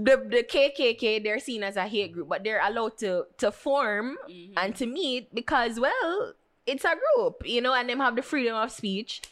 the 0.04 0.16
the 0.30 0.42
KKK 0.44 1.22
they're 1.24 1.40
seen 1.40 1.62
as 1.62 1.76
a 1.76 1.86
hate 1.88 2.12
group, 2.12 2.28
but 2.28 2.44
they're 2.44 2.60
allowed 2.64 2.98
to 2.98 3.26
to 3.38 3.50
form 3.50 4.16
Mm-hmm. 4.28 4.54
and 4.56 4.76
to 4.76 4.86
meet 4.86 5.34
because 5.34 5.80
well, 5.80 6.34
it's 6.66 6.84
a 6.84 6.94
group, 7.16 7.42
you 7.44 7.60
know, 7.60 7.74
and 7.74 7.88
them 7.88 7.98
have 8.00 8.14
the 8.16 8.22
freedom 8.22 8.54
of 8.54 8.70
speech 8.70 9.22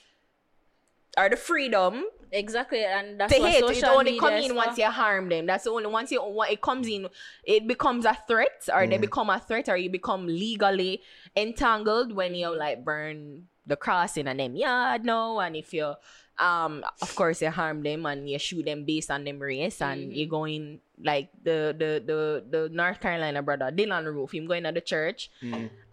or 1.17 1.29
the 1.29 1.37
freedom 1.37 2.05
Exactly, 2.33 2.85
and 2.85 3.21
that's 3.21 3.33
to 3.33 3.39
what 3.41 3.51
hate. 3.53 3.61
social 3.61 3.89
It 3.91 3.95
only 3.95 4.05
media 4.19 4.21
come 4.21 4.33
in 4.35 4.49
for. 4.51 4.57
once 4.57 4.79
you 4.79 4.91
harm 4.91 5.29
them. 5.29 5.47
That's 5.47 5.65
the 5.65 5.71
only 5.71 5.87
once 5.87 6.11
you 6.11 6.21
when 6.21 6.51
it 6.51 6.61
comes 6.61 6.89
in, 6.89 7.07
it 7.45 7.69
becomes 7.69 8.05
a 8.05 8.19
threat, 8.27 8.69
or 8.75 8.85
they 8.87 8.99
become 8.99 9.31
a 9.31 9.39
threat, 9.39 9.69
or 9.69 9.77
you 9.77 9.89
become 9.89 10.27
legally 10.27 11.03
entangled 11.37 12.13
when 12.13 12.35
you 12.35 12.51
like 12.55 12.85
burn 12.85 13.47
the 13.65 13.77
crossing 13.77 14.27
and 14.27 14.41
them 14.41 14.57
yard 14.57 15.05
now, 15.05 15.39
and 15.39 15.55
if 15.55 15.73
you 15.73 15.95
um 16.39 16.85
of 17.01 17.15
course 17.15 17.41
you 17.41 17.51
harm 17.51 17.83
them 17.83 18.05
and 18.05 18.29
you 18.29 18.39
shoot 18.39 18.65
them 18.65 18.85
based 18.85 19.11
on 19.11 19.25
them 19.25 19.39
race 19.39 19.81
and 19.81 20.13
you're 20.13 20.29
going 20.29 20.81
like 21.03 21.31
the 21.43 21.75
the 21.77 22.03
the 22.05 22.45
the 22.51 22.69
North 22.69 23.01
Carolina 23.01 23.43
brother 23.43 23.71
Dylann 23.73 24.05
Roof 24.05 24.33
him 24.33 24.47
going 24.47 24.65
to 24.65 24.73
the 24.73 24.81
church. 24.81 25.31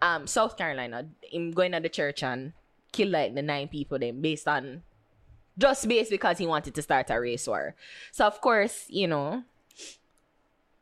Um 0.02 0.26
South 0.26 0.56
Carolina 0.56 1.06
him 1.22 1.50
going 1.50 1.72
to 1.72 1.80
the 1.80 1.88
church 1.88 2.22
and 2.22 2.52
kill 2.92 3.08
like 3.08 3.34
the 3.34 3.42
nine 3.42 3.68
people 3.68 3.98
them 3.98 4.20
based 4.20 4.46
on 4.46 4.82
just 5.56 5.88
based 5.88 6.10
because 6.10 6.38
he 6.38 6.46
wanted 6.46 6.74
to 6.74 6.82
start 6.82 7.10
a 7.10 7.20
race 7.20 7.46
war. 7.46 7.74
So 8.12 8.26
of 8.26 8.40
course, 8.40 8.86
you 8.88 9.06
know, 9.06 9.44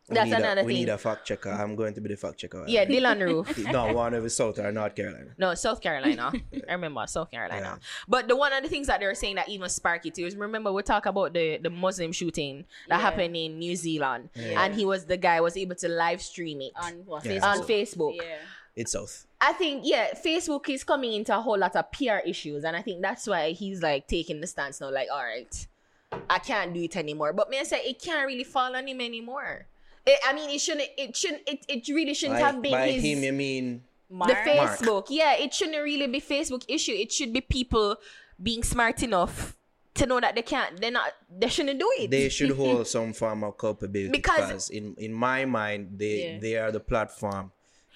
We 0.08 0.14
that's 0.16 0.26
need 0.26 0.32
a- 0.34 0.38
another 0.38 0.64
We 0.64 0.72
thing. 0.74 0.80
need 0.82 0.88
a 0.90 0.98
fact 0.98 1.26
checker. 1.26 1.50
I'm 1.50 1.76
going 1.76 1.94
to 1.94 2.00
be 2.00 2.08
the 2.08 2.16
fact 2.16 2.38
checker. 2.38 2.64
yeah, 2.66 2.84
Dylann 2.84 3.20
Roof. 3.24 3.56
no, 3.70 3.92
one 3.92 4.14
of 4.14 4.22
the 4.24 4.30
South 4.30 4.58
or 4.58 4.72
North 4.72 4.94
Carolina. 4.96 5.30
No, 5.38 5.54
South 5.54 5.80
Carolina. 5.80 6.32
I 6.68 6.72
remember 6.72 7.04
South 7.06 7.30
Carolina. 7.30 7.60
Yeah. 7.62 7.76
But 8.08 8.26
the 8.28 8.34
one 8.36 8.52
of 8.52 8.62
the 8.64 8.68
things 8.68 8.88
that 8.88 8.98
they 9.00 9.06
were 9.06 9.14
saying 9.14 9.36
that 9.36 9.48
even 9.48 9.68
spark 9.68 10.04
it 10.04 10.14
too 10.16 10.26
is 10.26 10.34
remember 10.36 10.72
we 10.72 10.82
talk 10.82 11.06
about 11.06 11.32
the 11.34 11.58
the 11.58 11.70
Muslim 11.70 12.10
shooting 12.12 12.64
that 12.88 12.96
Yeah. 12.96 13.00
happened 13.02 13.36
in 13.36 13.58
New 13.58 13.76
Zealand, 13.76 14.30
Yeah. 14.34 14.64
and 14.64 14.74
he 14.74 14.84
was 14.84 15.04
the 15.06 15.16
guy 15.16 15.40
was 15.40 15.56
able 15.56 15.76
to 15.76 15.88
live 15.88 16.20
stream 16.20 16.60
it 16.62 16.72
on 16.76 16.92
what, 17.06 17.24
Yeah. 17.24 17.32
Facebook. 17.38 17.44
on 17.44 17.62
Facebook. 17.62 18.16
Yeah. 18.16 18.38
It's 18.74 18.92
South. 18.92 19.26
I 19.40 19.52
think 19.52 19.82
yeah, 19.84 20.14
Facebook 20.14 20.68
is 20.68 20.82
coming 20.82 21.12
into 21.12 21.36
a 21.36 21.40
whole 21.40 21.58
lot 21.58 21.76
of 21.76 21.92
PR 21.92 22.18
issues, 22.26 22.64
and 22.64 22.74
I 22.76 22.82
think 22.82 23.02
that's 23.02 23.26
why 23.26 23.50
he's 23.52 23.82
like 23.82 24.08
taking 24.08 24.40
the 24.40 24.46
stance 24.46 24.80
now. 24.80 24.90
Like, 24.90 25.08
all 25.12 25.22
right, 25.22 25.66
I 26.28 26.38
can't 26.38 26.72
do 26.74 26.80
it 26.80 26.96
anymore. 26.96 27.32
But 27.32 27.50
me 27.50 27.58
I 27.60 27.62
say 27.64 27.82
it 27.82 28.00
can't 28.02 28.26
really 28.26 28.44
fall 28.44 28.74
on 28.74 28.86
him 28.88 29.00
anymore. 29.00 29.66
It, 30.06 30.18
I 30.26 30.32
mean, 30.32 30.50
it 30.50 30.60
shouldn't. 30.60 30.88
It 30.98 31.16
shouldn't. 31.16 31.42
It, 31.46 31.64
it 31.68 31.88
really 31.94 32.14
shouldn't 32.14 32.40
By, 32.40 32.46
have 32.46 32.60
been 32.62 32.72
by 32.72 32.88
his 32.90 33.04
him, 33.04 33.22
you 33.22 33.32
mean 33.32 33.82
the 34.10 34.14
Mark. 34.16 34.32
Facebook. 34.32 35.06
Yeah, 35.10 35.34
it 35.36 35.54
shouldn't 35.54 35.82
really 35.82 36.06
be 36.08 36.20
Facebook 36.20 36.64
issue. 36.68 36.92
It 36.92 37.12
should 37.12 37.32
be 37.32 37.40
people 37.40 37.96
being 38.42 38.62
smart 38.64 39.02
enough 39.02 39.56
to 39.94 40.06
know 40.06 40.18
that 40.20 40.34
they 40.34 40.42
can't. 40.42 40.80
They're 40.80 40.90
not. 40.90 41.12
They 41.30 41.48
shouldn't 41.48 41.78
do 41.78 41.88
it. 41.98 42.10
they 42.10 42.28
should 42.28 42.50
hold 42.56 42.86
some 42.88 43.12
form 43.12 43.44
of 43.44 43.56
culpability 43.56 44.10
Because- 44.10 44.46
because, 44.48 44.70
in 44.70 44.94
in 44.98 45.12
my 45.12 45.44
mind 45.44 45.98
they 45.98 46.32
Yeah. 46.34 46.38
they 46.40 46.56
are 46.56 46.72
the 46.72 46.80
platform. 46.80 47.52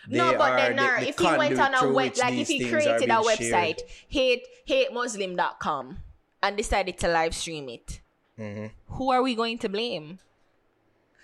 They 0.08 0.18
no, 0.18 0.32
but 0.38 0.52
are 0.52 0.56
then 0.58 0.76
the- 0.76 0.82
the 1.04 1.08
if 1.08 1.18
he 1.18 1.24
went 1.26 1.58
on 1.58 1.74
a 1.74 1.92
web, 1.92 2.16
like 2.18 2.34
if 2.34 2.46
he 2.46 2.68
created 2.70 3.10
a 3.10 3.20
being 3.20 3.36
shared. 3.36 3.78
website, 3.78 3.80
hate 4.08 4.46
hatemuslim.com, 4.68 5.98
and 6.42 6.56
decided 6.56 6.98
to 6.98 7.08
live 7.08 7.34
stream 7.34 7.68
it, 7.68 8.00
Mm-hmm. 8.38 8.66
who 8.94 9.10
are 9.10 9.22
we 9.22 9.34
going 9.34 9.58
to 9.58 9.68
blame? 9.68 10.18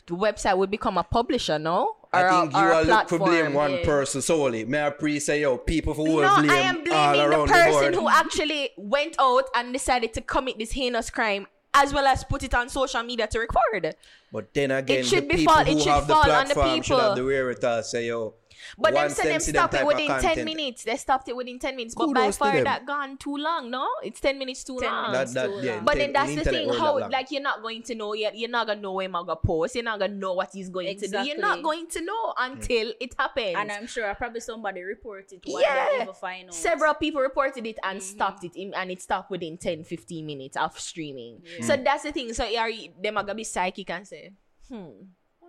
The 0.06 0.14
website 0.16 0.56
will 0.56 0.66
become 0.66 0.98
a 0.98 1.04
publisher, 1.04 1.58
no? 1.58 1.96
I 2.12 2.22
Or 2.22 2.26
a- 2.26 2.30
think 2.40 2.52
you 2.52 2.58
are 2.58 2.84
look 2.84 3.08
for 3.08 3.18
blame 3.18 3.54
one 3.54 3.72
yeah. 3.72 3.84
person 3.84 4.20
solely. 4.20 4.64
May 4.64 4.84
I 4.86 4.90
pre 4.90 5.18
say 5.20 5.40
yo 5.40 5.56
people 5.58 5.94
who 5.94 6.20
No, 6.20 6.36
blame 6.36 6.50
I 6.50 6.56
am 6.56 6.84
blaming 6.84 7.30
the 7.30 7.46
person 7.46 7.92
the 7.92 8.00
who 8.00 8.08
actually 8.08 8.70
went 8.76 9.16
out 9.18 9.44
and 9.54 9.72
decided 9.72 10.12
to 10.14 10.20
commit 10.20 10.58
this 10.58 10.72
heinous 10.72 11.08
crime, 11.08 11.46
as 11.72 11.94
well 11.94 12.06
as 12.06 12.22
put 12.24 12.42
it 12.42 12.52
on 12.52 12.68
social 12.68 13.02
media 13.02 13.26
to 13.28 13.38
record. 13.38 13.94
But 14.32 14.52
then 14.52 14.72
again, 14.72 14.98
it 15.00 15.06
should 15.06 15.24
the 15.24 15.28
be 15.28 15.36
people 15.36 15.54
fall- 15.54 15.62
it 15.62 15.72
who 15.72 15.78
should 15.80 15.88
have 15.92 16.06
the 16.06 16.14
fall 16.14 16.30
on 16.30 16.48
the 16.48 16.54
platform 16.54 16.82
should 16.82 16.98
have 16.98 17.16
the 17.16 17.24
wherewithal 17.24 17.82
say 17.82 18.06
yo. 18.08 18.34
But 18.78 18.94
them 18.94 19.02
once 19.04 19.14
said 19.16 19.26
them 19.26 19.40
see 19.40 19.52
them 19.52 19.68
stop 19.68 19.74
it 19.80 19.86
within 19.86 20.08
10 20.20 20.44
minutes. 20.44 20.84
They 20.84 20.96
stopped 20.96 21.28
it 21.28 21.36
within 21.36 21.58
10 21.58 21.76
minutes. 21.76 21.94
But 21.94 22.12
by 22.12 22.30
far 22.30 22.60
that 22.62 22.86
gone 22.86 23.16
too 23.16 23.36
long, 23.36 23.70
no? 23.70 23.88
It's 24.02 24.20
10 24.20 24.38
minutes 24.38 24.64
too 24.64 24.78
10 24.80 24.90
long. 24.90 25.12
That, 25.12 25.28
that, 25.34 25.46
too 25.46 25.60
yeah, 25.62 25.74
long. 25.76 25.84
but 25.84 25.96
then 25.96 26.12
that's 26.12 26.28
the 26.32 26.38
internet 26.38 26.54
thing, 26.60 26.68
world 26.68 26.80
how 27.02 27.08
like 27.10 27.30
you're 27.30 27.42
not 27.42 27.62
going 27.62 27.82
to 27.84 27.94
know 27.94 28.14
yet. 28.14 28.36
You're 28.36 28.50
not 28.50 28.66
gonna 28.66 28.80
know 28.80 28.92
when 28.92 29.14
I'm 29.14 29.26
gonna 29.26 29.36
post. 29.36 29.74
You're 29.74 29.84
not 29.84 29.98
gonna 29.98 30.14
know 30.14 30.34
what 30.34 30.50
he's 30.52 30.68
going 30.68 30.98
to 30.98 31.08
do. 31.08 31.18
You're 31.24 31.38
not 31.38 31.62
going 31.62 31.86
to 31.88 32.00
know 32.04 32.34
until 32.38 32.92
it 33.00 33.14
happens. 33.18 33.54
And 33.56 33.70
I'm 33.72 33.86
sure 33.86 34.14
probably 34.14 34.40
somebody 34.40 34.82
reported 34.82 35.40
what 35.46 35.62
Yeah. 35.62 35.88
they 35.98 36.02
even. 36.40 36.52
Several 36.52 36.94
people 36.94 37.20
reported 37.20 37.66
it 37.66 37.76
Mm-hmm. 37.82 37.90
and 37.90 38.02
stopped 38.02 38.44
it, 38.44 38.54
in- 38.54 38.74
and 38.74 38.90
it 38.90 39.00
stopped 39.02 39.30
within 39.30 39.56
10 39.56 39.84
15 39.84 40.24
minutes 40.26 40.56
of 40.56 40.78
streaming. 40.78 41.42
Yeah. 41.58 41.64
So 41.66 41.76
that's 41.76 42.02
the 42.04 42.12
thing. 42.12 42.32
So 42.32 42.44
are 42.56 42.70
you, 42.70 42.90
them 43.02 43.16
are 43.16 43.22
gonna 43.22 43.34
be 43.34 43.44
psychic 43.44 43.90
and 43.90 44.06
say, 44.06 44.32
hmm, 44.68 44.90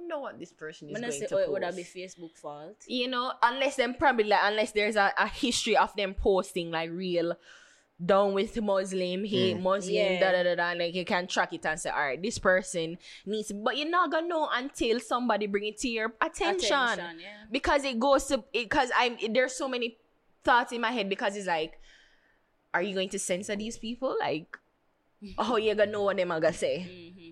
wonder 0.10 0.20
what 0.20 0.40
this 0.40 0.52
person 0.52 0.90
is 0.90 0.94
When 0.94 1.04
I 1.04 1.10
going 1.10 1.20
say, 1.22 1.28
to 1.28 1.36
oh, 1.36 1.38
post. 1.38 1.48
it 1.48 1.52
would 1.52 1.64
that 1.64 1.76
be 1.76 1.84
Facebook 1.84 2.38
fault? 2.38 2.76
you 2.88 3.08
know, 3.08 3.34
unless 3.42 3.76
them 3.76 3.96
probably 3.96 4.26
like 4.26 4.40
unless 4.44 4.72
there's 4.72 4.96
a, 4.96 5.12
a 5.18 5.28
history 5.28 5.78
of 5.78 5.96
them 5.96 6.14
posting 6.14 6.72
like 6.72 6.90
real 6.92 7.36
down 8.04 8.34
with 8.34 8.60
Muslim, 8.62 9.24
hate 9.24 9.56
hmm. 9.56 9.64
Muslim, 9.64 9.94
Yeah. 9.96 10.20
da 10.20 10.32
da 10.32 10.44
da 10.44 10.56
da, 10.56 10.70
and 10.72 10.80
like 10.80 10.94
you 10.94 11.06
can 11.06 11.28
track 11.28 11.54
it 11.54 11.66
and 11.66 11.80
say, 11.80 11.90
all 11.90 12.00
right, 12.00 12.22
this 12.22 12.38
person 12.38 12.98
needs, 13.26 13.52
but 13.52 13.78
you're 13.78 13.90
not 13.90 14.12
gonna 14.12 14.28
know 14.28 14.50
until 14.52 15.00
somebody 15.00 15.48
bring 15.48 15.66
it 15.66 15.78
to 15.80 15.88
your 15.88 16.14
attention, 16.22 16.74
Attention, 16.74 17.20
yeah. 17.22 17.46
because 17.52 17.84
it 17.86 18.00
goes 18.00 18.26
to 18.26 18.44
because 18.52 18.90
I'm 18.98 19.18
there's 19.32 19.54
so 19.54 19.68
many 19.70 19.98
thoughts 20.44 20.72
in 20.74 20.82
my 20.82 20.92
head 20.92 21.08
because 21.08 21.36
it's 21.38 21.48
like, 21.48 21.80
are 22.74 22.82
you 22.82 22.94
going 22.94 23.10
to 23.10 23.20
censor 23.20 23.56
these 23.56 23.78
people? 23.78 24.18
Like, 24.20 24.58
oh, 25.38 25.56
you're 25.58 25.76
gonna 25.76 25.92
know 25.92 26.04
what 26.04 26.18
them 26.18 26.32
are 26.32 26.42
gonna 26.42 26.54
say. 26.54 26.80
Mm-hmm. 26.90 27.30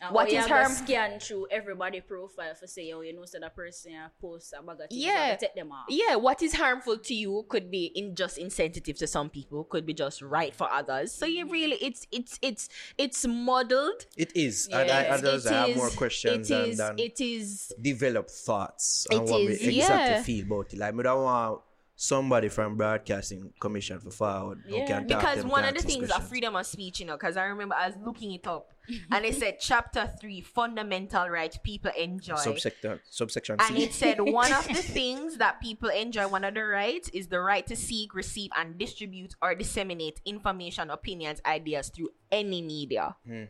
And 0.00 0.14
What 0.14 0.26
how 0.28 0.32
you 0.32 0.38
is 0.38 0.46
have 0.46 0.48
to 0.48 0.54
harm- 0.74 0.86
scan 0.86 1.18
through 1.20 1.48
everybody 1.50 2.00
profile 2.00 2.54
for 2.54 2.68
say, 2.68 2.92
oh, 2.92 3.00
you 3.00 3.12
know, 3.12 3.24
so 3.24 3.40
that 3.40 3.56
person 3.56 3.94
uh, 3.96 4.08
post 4.20 4.54
a 4.56 4.62
bag 4.62 4.74
of 4.80 4.88
things, 4.90 5.02
Yeah. 5.02 5.28
yeah. 5.30 5.36
take 5.36 5.54
them 5.56 5.72
off. 5.72 5.86
Yeah, 5.88 6.14
what 6.14 6.40
is 6.40 6.54
harmful 6.54 6.98
to 6.98 7.14
you 7.14 7.44
could 7.48 7.68
be 7.68 7.86
in 7.86 8.14
just 8.14 8.38
insensitive 8.38 8.96
to 8.98 9.06
some 9.08 9.28
people, 9.28 9.64
could 9.64 9.84
be 9.84 9.94
just 9.94 10.22
right 10.22 10.54
for 10.54 10.70
others. 10.72 11.12
So 11.12 11.26
you 11.26 11.46
really, 11.50 11.76
it's 11.76 12.06
it's 12.12 12.38
it's 12.42 12.68
it's 12.96 13.26
modeled. 13.26 14.06
It 14.16 14.36
is. 14.36 14.68
Yeah, 14.70 14.78
and 14.80 14.90
I, 14.90 14.94
I, 14.98 15.00
it's- 15.16 15.20
just 15.22 15.46
It 15.46 15.52
have 15.52 15.68
is- 15.70 15.76
more 15.76 15.90
questions 15.90 16.48
It 16.50 16.54
than, 16.54 16.68
is. 16.70 16.78
than 16.78 16.98
It 16.98 17.20
is. 17.20 17.72
develop 17.80 18.30
thoughts 18.30 19.06
It 19.10 19.16
on 19.16 19.24
what 19.24 19.40
is, 19.40 19.60
we 19.60 19.78
exactly 19.78 20.14
yeah. 20.14 20.22
feel 20.22 20.44
about 20.46 20.72
it. 20.72 20.78
Like, 20.78 20.94
I 20.94 21.02
don't 21.02 21.22
want 21.24 21.60
somebody 22.00 22.48
from 22.48 22.76
broadcasting 22.76 23.52
commission 23.58 23.98
for 23.98 24.12
forward 24.12 24.62
who 24.64 24.76
Yeah. 24.76 24.86
can 24.86 25.06
Because 25.08 25.38
them, 25.38 25.48
one 25.48 25.64
of 25.64 25.72
the 25.74 25.78
ask 25.80 25.88
things 25.88 26.10
of 26.12 26.28
freedom 26.28 26.54
of 26.54 26.64
speech, 26.64 27.00
you 27.00 27.06
know, 27.06 27.16
because 27.16 27.36
I 27.36 27.42
remember 27.46 27.74
I 27.74 27.88
was 27.88 27.96
looking 28.06 28.30
it 28.32 28.46
up, 28.46 28.72
and 29.10 29.24
it 29.24 29.34
said 29.34 29.58
chapter 29.58 30.08
three, 30.20 30.40
fundamental 30.40 31.28
rights 31.28 31.58
people 31.64 31.90
enjoy. 31.98 32.36
subsection 32.36 33.00
subsection 33.10 33.56
And 33.58 33.76
C. 33.76 33.82
it 33.82 33.92
said 33.94 34.20
one 34.20 34.52
of 34.52 34.68
the 34.68 34.74
things 34.98 35.38
that 35.38 35.60
people 35.60 35.88
enjoy, 35.88 36.28
one 36.28 36.44
of 36.44 36.54
the 36.54 36.62
rights, 36.64 37.08
is 37.08 37.26
the 37.26 37.40
right 37.40 37.66
to 37.66 37.74
seek, 37.74 38.14
receive, 38.14 38.52
and 38.56 38.78
distribute 38.78 39.34
or 39.42 39.56
disseminate 39.56 40.20
information, 40.24 40.90
opinions, 40.90 41.40
ideas 41.44 41.88
through 41.88 42.10
any 42.30 42.62
media. 42.62 43.16
Hmm. 43.26 43.44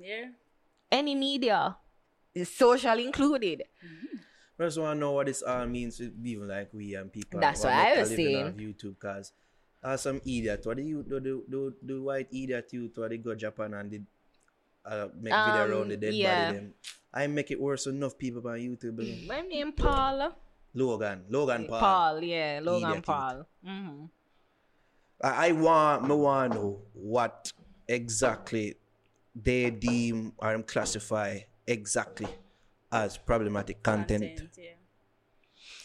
Yeah. 0.00 0.28
Any 0.90 1.14
media, 1.14 1.76
is 2.34 2.48
social 2.54 2.98
included. 2.98 3.64
Mm-hmm. 3.84 4.16
I 4.58 4.64
just 4.64 4.78
want 4.78 4.96
to 4.96 5.00
know 5.00 5.12
what 5.12 5.26
this 5.26 5.42
all 5.42 5.66
means, 5.66 5.98
to 5.98 6.10
even 6.24 6.48
like 6.48 6.72
we 6.72 6.94
and 6.94 7.12
people. 7.12 7.40
That's 7.40 7.62
what 7.62 7.74
make 7.74 7.86
I 7.86 7.90
a 7.92 8.00
was 8.00 8.10
living 8.10 8.26
saying. 8.26 8.46
off 8.46 8.52
YouTube, 8.54 8.94
because 8.98 9.32
uh, 9.84 9.96
some 9.96 10.20
idiot, 10.24 10.60
what 10.64 10.76
do 10.78 10.82
you 10.82 11.02
do? 11.02 11.20
the, 11.20 11.42
the, 11.48 11.74
the 11.94 12.02
white 12.02 12.28
idiot 12.32 12.68
youth, 12.72 12.96
what 12.96 13.10
they 13.10 13.18
go 13.18 13.34
Japan 13.34 13.74
and 13.74 13.90
did 13.90 14.06
uh, 14.84 15.08
make 15.20 15.34
video 15.34 15.64
Um, 15.64 15.70
around 15.70 15.88
the 15.88 15.96
dead 15.96 16.14
yeah. 16.14 16.46
body 16.46 16.58
them. 16.58 16.74
I 17.12 17.26
make 17.26 17.50
it 17.50 17.60
worse 17.60 17.84
than 17.84 17.96
enough 17.96 18.16
people 18.16 18.46
on 18.48 18.58
YouTube. 18.58 19.26
My 19.26 19.40
name 19.42 19.72
Paul. 19.72 20.32
Logan, 20.74 21.24
Logan 21.30 21.66
Paul. 21.66 21.80
Paul, 21.80 22.22
yeah, 22.22 22.60
Logan 22.62 22.90
Idiot 22.90 23.04
Paul. 23.04 23.46
hmm 23.64 24.04
I, 25.22 25.48
I 25.48 25.52
want, 25.52 26.08
me 26.08 26.14
want 26.14 26.52
to 26.52 26.58
know 26.58 26.78
what 26.92 27.52
exactly 27.88 28.74
they 29.34 29.70
deem 29.70 30.32
or 30.38 30.58
classify 30.62 31.38
exactly 31.66 32.28
as 32.92 33.16
problematic 33.18 33.82
content. 33.82 34.40
yeah. 34.56 34.70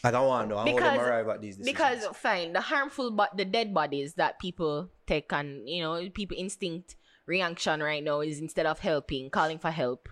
Like 0.04 0.14
I 0.16 0.22
want 0.22 0.49
to 0.49 0.49
know 0.49 0.58
how 0.60 0.66
them 0.66 0.76
Because- 0.76 0.97
arrive 0.99 1.28
at 1.28 1.41
these 1.41 1.58
decisions. 1.58 1.78
Because 1.78 2.18
fine, 2.18 2.54
the 2.54 2.62
harmful 2.62 3.12
but 3.12 3.36
the 3.38 3.45
dead 3.45 3.74
bodies 3.74 4.16
that 4.16 4.39
people 4.39 4.89
take 5.06 5.32
and 5.32 5.68
you 5.70 5.82
know 5.82 6.10
people 6.14 6.36
instinct 6.39 6.95
reaction 7.28 7.82
right 7.82 8.04
now 8.04 8.22
is 8.22 8.39
instead 8.39 8.66
of 8.66 8.80
helping, 8.80 9.30
calling 9.30 9.60
for 9.60 9.70
help, 9.72 10.10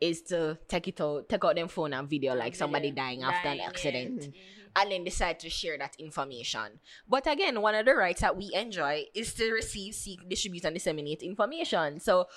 is 0.00 0.22
to 0.22 0.58
take 0.68 0.86
it 0.88 1.00
out, 1.00 1.28
take 1.28 1.44
out 1.44 1.56
them 1.56 1.68
phone 1.68 1.92
and 1.94 2.08
video 2.08 2.34
like 2.34 2.54
somebody 2.54 2.90
Video. 2.90 3.04
dying 3.04 3.22
after 3.22 3.48
an 3.48 3.56
Dying, 3.56 3.58
yeah. 3.60 3.66
accident. 3.66 4.20
Mm-hmm. 4.20 4.30
And 4.76 4.92
then 4.92 5.02
decide 5.02 5.40
to 5.40 5.50
share 5.50 5.76
that 5.78 5.96
information. 5.98 6.78
But 7.08 7.26
again, 7.26 7.60
one 7.60 7.74
of 7.74 7.84
the 7.86 7.94
rights 7.94 8.20
that 8.20 8.36
we 8.36 8.50
enjoy 8.54 9.06
is 9.14 9.34
to 9.34 9.50
receive, 9.50 9.96
seek, 9.96 10.28
distribute, 10.28 10.64
and 10.64 10.74
disseminate 10.76 11.22
information. 11.22 11.98
So 11.98 12.28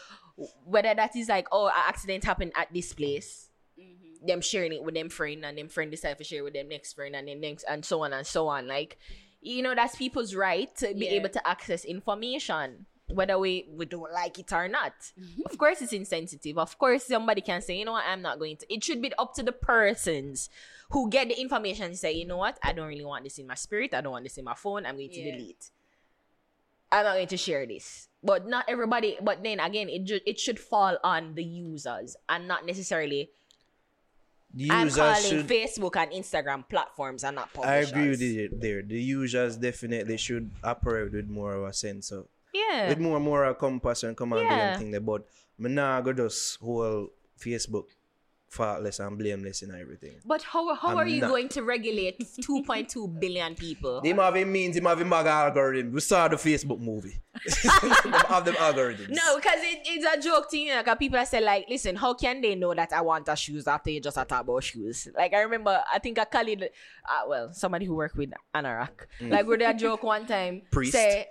whether 0.66 0.96
that 0.96 1.16
is 1.16 1.30
like, 1.30 1.48
oh, 1.52 1.68
an 1.68 1.74
accident 1.88 2.24
happened 2.24 2.54
at 2.58 2.74
this 2.74 2.92
place, 2.92 3.50
them 4.26 4.42
sharing 4.42 4.74
it 4.74 4.84
with 4.84 4.96
them 4.96 5.10
friend 5.10 5.44
and 5.46 5.58
them 5.58 5.68
friend 5.70 5.92
decide 5.92 6.18
to 6.18 6.24
share 6.24 6.44
with 6.44 6.54
them 6.54 6.70
next 6.70 6.94
friend 6.94 7.16
and 7.16 7.28
then 7.28 7.42
next 7.42 7.64
and 7.70 7.84
so 7.84 8.04
on 8.04 8.14
and 8.14 8.26
so 8.26 8.48
on. 8.48 8.68
Like, 8.68 8.98
you 9.42 9.62
know, 9.62 9.76
that's 9.76 9.96
people's 9.96 10.34
right 10.36 10.74
to 10.78 10.94
be 10.94 11.06
Yeah. 11.06 11.12
able 11.14 11.30
to 11.30 11.48
access 11.48 11.86
information. 11.86 12.86
whether 13.10 13.38
we, 13.38 13.68
we 13.70 13.86
don't 13.86 14.12
like 14.14 14.40
it 14.40 14.52
or 14.54 14.68
not. 14.70 14.94
Mm-hmm. 15.20 15.42
Of 15.46 15.58
course, 15.58 15.82
it's 15.82 15.92
insensitive. 15.94 16.58
Of 16.58 16.80
course, 16.80 17.04
somebody 17.04 17.42
can 17.42 17.62
say, 17.62 17.78
you 17.78 17.86
know 17.86 17.92
what, 17.92 18.06
I'm 18.08 18.22
not 18.24 18.40
going 18.40 18.56
to. 18.58 18.74
It 18.74 18.82
should 18.84 19.02
be 19.02 19.12
up 19.20 19.36
to 19.36 19.44
the 19.44 19.52
persons 19.52 20.50
who 20.90 21.10
get 21.10 21.28
the 21.28 21.40
information 21.40 21.86
and 21.88 21.98
say, 21.98 22.14
you 22.14 22.26
know 22.26 22.38
what, 22.38 22.58
I 22.64 22.72
don't 22.72 22.88
really 22.88 23.04
want 23.06 23.26
this 23.26 23.38
in 23.38 23.46
my 23.46 23.54
spirit. 23.56 23.94
I 23.94 24.00
don't 24.02 24.14
want 24.14 24.24
this 24.24 24.38
in 24.38 24.46
my 24.46 24.56
phone. 24.56 24.86
I'm 24.86 24.96
going 24.96 25.10
to 25.10 25.20
Yeah. 25.20 25.36
delete. 25.36 25.70
I'm 26.92 27.04
not 27.06 27.16
going 27.16 27.28
to 27.28 27.38
share 27.38 27.66
this. 27.68 28.08
But 28.24 28.48
not 28.48 28.66
everybody. 28.68 29.18
But 29.22 29.44
then 29.44 29.60
again, 29.60 29.90
it 29.90 30.06
ju- 30.06 30.22
it 30.26 30.40
should 30.40 30.60
fall 30.60 30.98
on 31.04 31.36
the 31.36 31.44
users 31.44 32.16
and 32.30 32.48
not 32.48 32.66
necessarily. 32.66 33.30
Users 34.56 34.96
calling 34.96 35.24
should. 35.24 35.48
Facebook 35.48 35.96
and 35.96 36.12
Instagram 36.12 36.68
platforms 36.70 37.24
and 37.24 37.36
not 37.36 37.50
I 37.64 37.78
agree 37.78 38.10
with 38.10 38.22
you 38.22 38.50
there. 38.52 38.82
The 38.84 39.02
users 39.02 39.58
definitely 39.58 40.18
should 40.18 40.52
operate 40.64 41.12
with 41.12 41.28
more 41.28 41.56
of 41.56 41.64
a 41.66 41.74
sense 41.74 42.12
of 42.12 42.28
Yeah. 42.54 42.90
with 42.90 43.00
more 43.00 43.20
moral 43.20 43.56
compass 43.56 44.04
and 44.04 44.16
come 44.16 44.34
and 44.34 44.44
Yeah. 44.44 44.68
blame 44.70 44.80
thing 44.80 44.92
there. 44.92 45.02
But 45.02 45.26
me 45.58 45.70
nah 45.72 46.02
go 46.02 46.14
just 46.14 46.60
whole 46.60 47.10
Facebook 47.40 47.86
faultless 48.54 49.00
and 49.00 49.18
blameless 49.18 49.62
and 49.64 49.74
everything. 49.76 50.14
But 50.26 50.44
how 50.44 50.74
how 50.76 50.90
I'm 50.90 50.98
are 50.98 51.08
you 51.08 51.22
not- 51.22 51.30
going 51.30 51.50
to 51.50 51.64
regulate 51.64 52.20
2.2 52.20 53.20
billion 53.20 53.56
people? 53.56 54.02
Them 54.02 54.18
having 54.18 54.52
means, 54.52 54.76
them 54.76 54.86
having 54.86 55.10
mag 55.10 55.26
algorithm. 55.26 55.92
We 55.92 56.00
saw 56.02 56.28
the 56.28 56.36
Facebook 56.36 56.80
movie. 56.80 57.16
have 58.30 58.46
them 58.46 58.54
algorithms. 58.56 59.10
No, 59.10 59.36
because 59.38 59.60
it, 59.64 59.80
it's 59.86 60.06
a 60.06 60.22
joke 60.22 60.52
thing. 60.52 60.70
Like 60.70 60.88
uh, 60.88 60.96
people 60.96 61.26
say, 61.26 61.42
like, 61.42 61.66
listen, 61.70 61.96
how 61.96 62.14
can 62.14 62.42
they 62.42 62.54
know 62.56 62.74
that 62.76 62.94
I 62.94 63.02
want 63.02 63.28
a 63.28 63.36
shoes 63.36 63.68
after 63.68 63.90
you 63.90 64.00
just 64.00 64.18
a 64.18 64.26
talk 64.26 64.42
about 64.42 64.64
shoes? 64.64 65.08
Like 65.18 65.34
I 65.34 65.42
remember, 65.42 65.82
I 65.92 65.98
think 66.00 66.18
a 66.20 66.26
colleague, 66.26 66.64
uh, 66.64 67.24
well, 67.28 67.52
somebody 67.54 67.86
who 67.86 67.96
worked 67.96 68.16
with 68.18 68.32
Anorak, 68.56 69.08
like 69.22 69.48
we 69.48 69.58
did 69.58 69.68
a 69.70 69.74
joke 69.74 70.04
one 70.04 70.26
time, 70.28 70.44
Mm. 70.44 70.72
Priest. 70.72 70.94
say, 70.94 71.28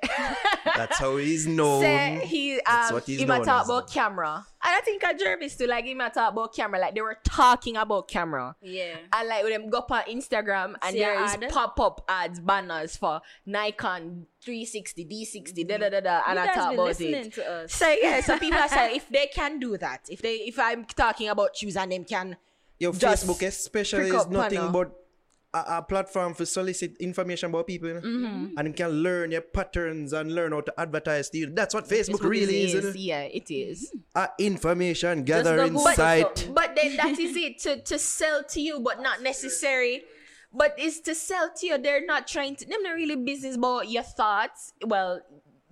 That's 0.76 0.98
how 0.98 1.16
he's 1.16 1.46
known. 1.46 1.82
say 1.82 2.22
he 2.24 2.60
That's 2.66 2.88
um 2.90 2.94
what 2.94 3.04
he's 3.04 3.20
he 3.20 3.24
known 3.24 3.44
talk 3.44 3.66
about 3.66 3.90
camera, 3.90 4.44
and 4.64 4.74
I 4.76 4.80
think 4.80 5.02
a 5.04 5.14
Jervis 5.14 5.56
too, 5.56 5.66
like 5.66 5.84
he 5.84 5.94
might 5.94 6.14
talk 6.14 6.32
about 6.32 6.54
camera, 6.54 6.80
like 6.80 6.94
they 6.94 7.00
were 7.00 7.11
talking 7.24 7.76
about 7.76 8.08
camera. 8.08 8.56
Yeah. 8.62 8.96
And 9.12 9.28
like 9.28 9.42
with 9.44 9.52
them 9.52 9.70
go 9.70 9.78
up 9.78 9.90
on 9.92 10.02
Instagram 10.04 10.74
and 10.82 10.92
See 10.92 10.98
there 10.98 11.18
a 11.20 11.24
is 11.24 11.34
ad? 11.34 11.48
pop 11.50 11.78
up 11.80 12.04
ads 12.08 12.40
banners 12.40 12.96
for 12.96 13.20
Nikon 13.46 14.26
360, 14.42 15.04
D60, 15.04 15.68
da 15.68 15.78
da 15.78 15.88
da 15.90 16.00
da, 16.00 16.22
and 16.26 16.36
You 16.36 16.42
I 16.42 16.46
guys 16.46 16.54
talk 16.56 16.68
be 16.70 16.74
about 16.74 16.86
listening 16.86 17.14
it. 17.14 17.32
to 17.34 17.50
us. 17.50 17.72
So 17.74 17.88
yeah, 17.88 18.20
so 18.20 18.38
people 18.38 18.58
are 18.58 18.68
saying 18.68 18.96
if 19.00 19.08
they 19.08 19.26
can 19.26 19.58
do 19.60 19.76
that, 19.78 20.00
if 20.08 20.22
they 20.22 20.34
if 20.36 20.58
I'm 20.58 20.84
talking 20.84 21.28
about 21.28 21.56
shoes 21.56 21.76
and 21.76 21.92
them 21.92 22.04
can 22.04 22.36
Your 22.78 22.92
just 22.92 23.26
Facebook 23.26 23.46
especially 23.46 24.10
prick 24.10 24.20
is 24.20 24.26
nothing 24.28 24.58
panel. 24.58 24.72
but 24.72 25.01
a, 25.54 25.64
a 25.78 25.82
platform 25.82 26.34
for 26.34 26.46
solicit 26.46 26.96
information 26.98 27.50
about 27.50 27.66
people. 27.66 27.88
you 27.88 27.94
know? 27.94 28.00
Mm-hmm. 28.00 28.58
And 28.58 28.68
you 28.68 28.74
can 28.74 28.90
learn 28.90 29.32
your 29.32 29.42
patterns 29.42 30.12
and 30.12 30.34
learn 30.34 30.52
how 30.52 30.62
to 30.62 30.80
advertise 30.80 31.30
to 31.30 31.38
you. 31.38 31.50
That's 31.50 31.74
what 31.74 31.88
Facebook, 31.88 32.20
Facebook 32.20 32.30
really 32.30 32.64
is. 32.64 32.74
is, 32.74 32.96
yeah, 32.96 33.22
it 33.22 33.50
is. 33.50 33.92
A 34.14 34.28
information 34.38 35.24
gathering 35.24 35.78
site. 35.78 36.22
something. 36.38 36.54
But 36.54 36.76
then 36.76 36.96
that 36.96 37.18
is 37.18 37.36
it 37.36 37.58
to 37.60 37.82
to 37.82 37.98
sell 37.98 38.42
to 38.44 38.60
you, 38.60 38.80
but 38.80 39.00
not 39.02 39.22
necessary. 39.22 40.04
But 40.54 40.74
it's 40.76 41.00
to 41.00 41.14
sell 41.14 41.50
to 41.56 41.66
you. 41.66 41.78
They're 41.78 42.04
not 42.04 42.26
trying 42.26 42.56
to. 42.56 42.66
They're 42.66 42.82
not 42.82 42.94
really 42.94 43.16
business 43.16 43.56
about 43.56 43.88
your 43.90 44.04
thoughts. 44.04 44.72
Well. 44.84 45.20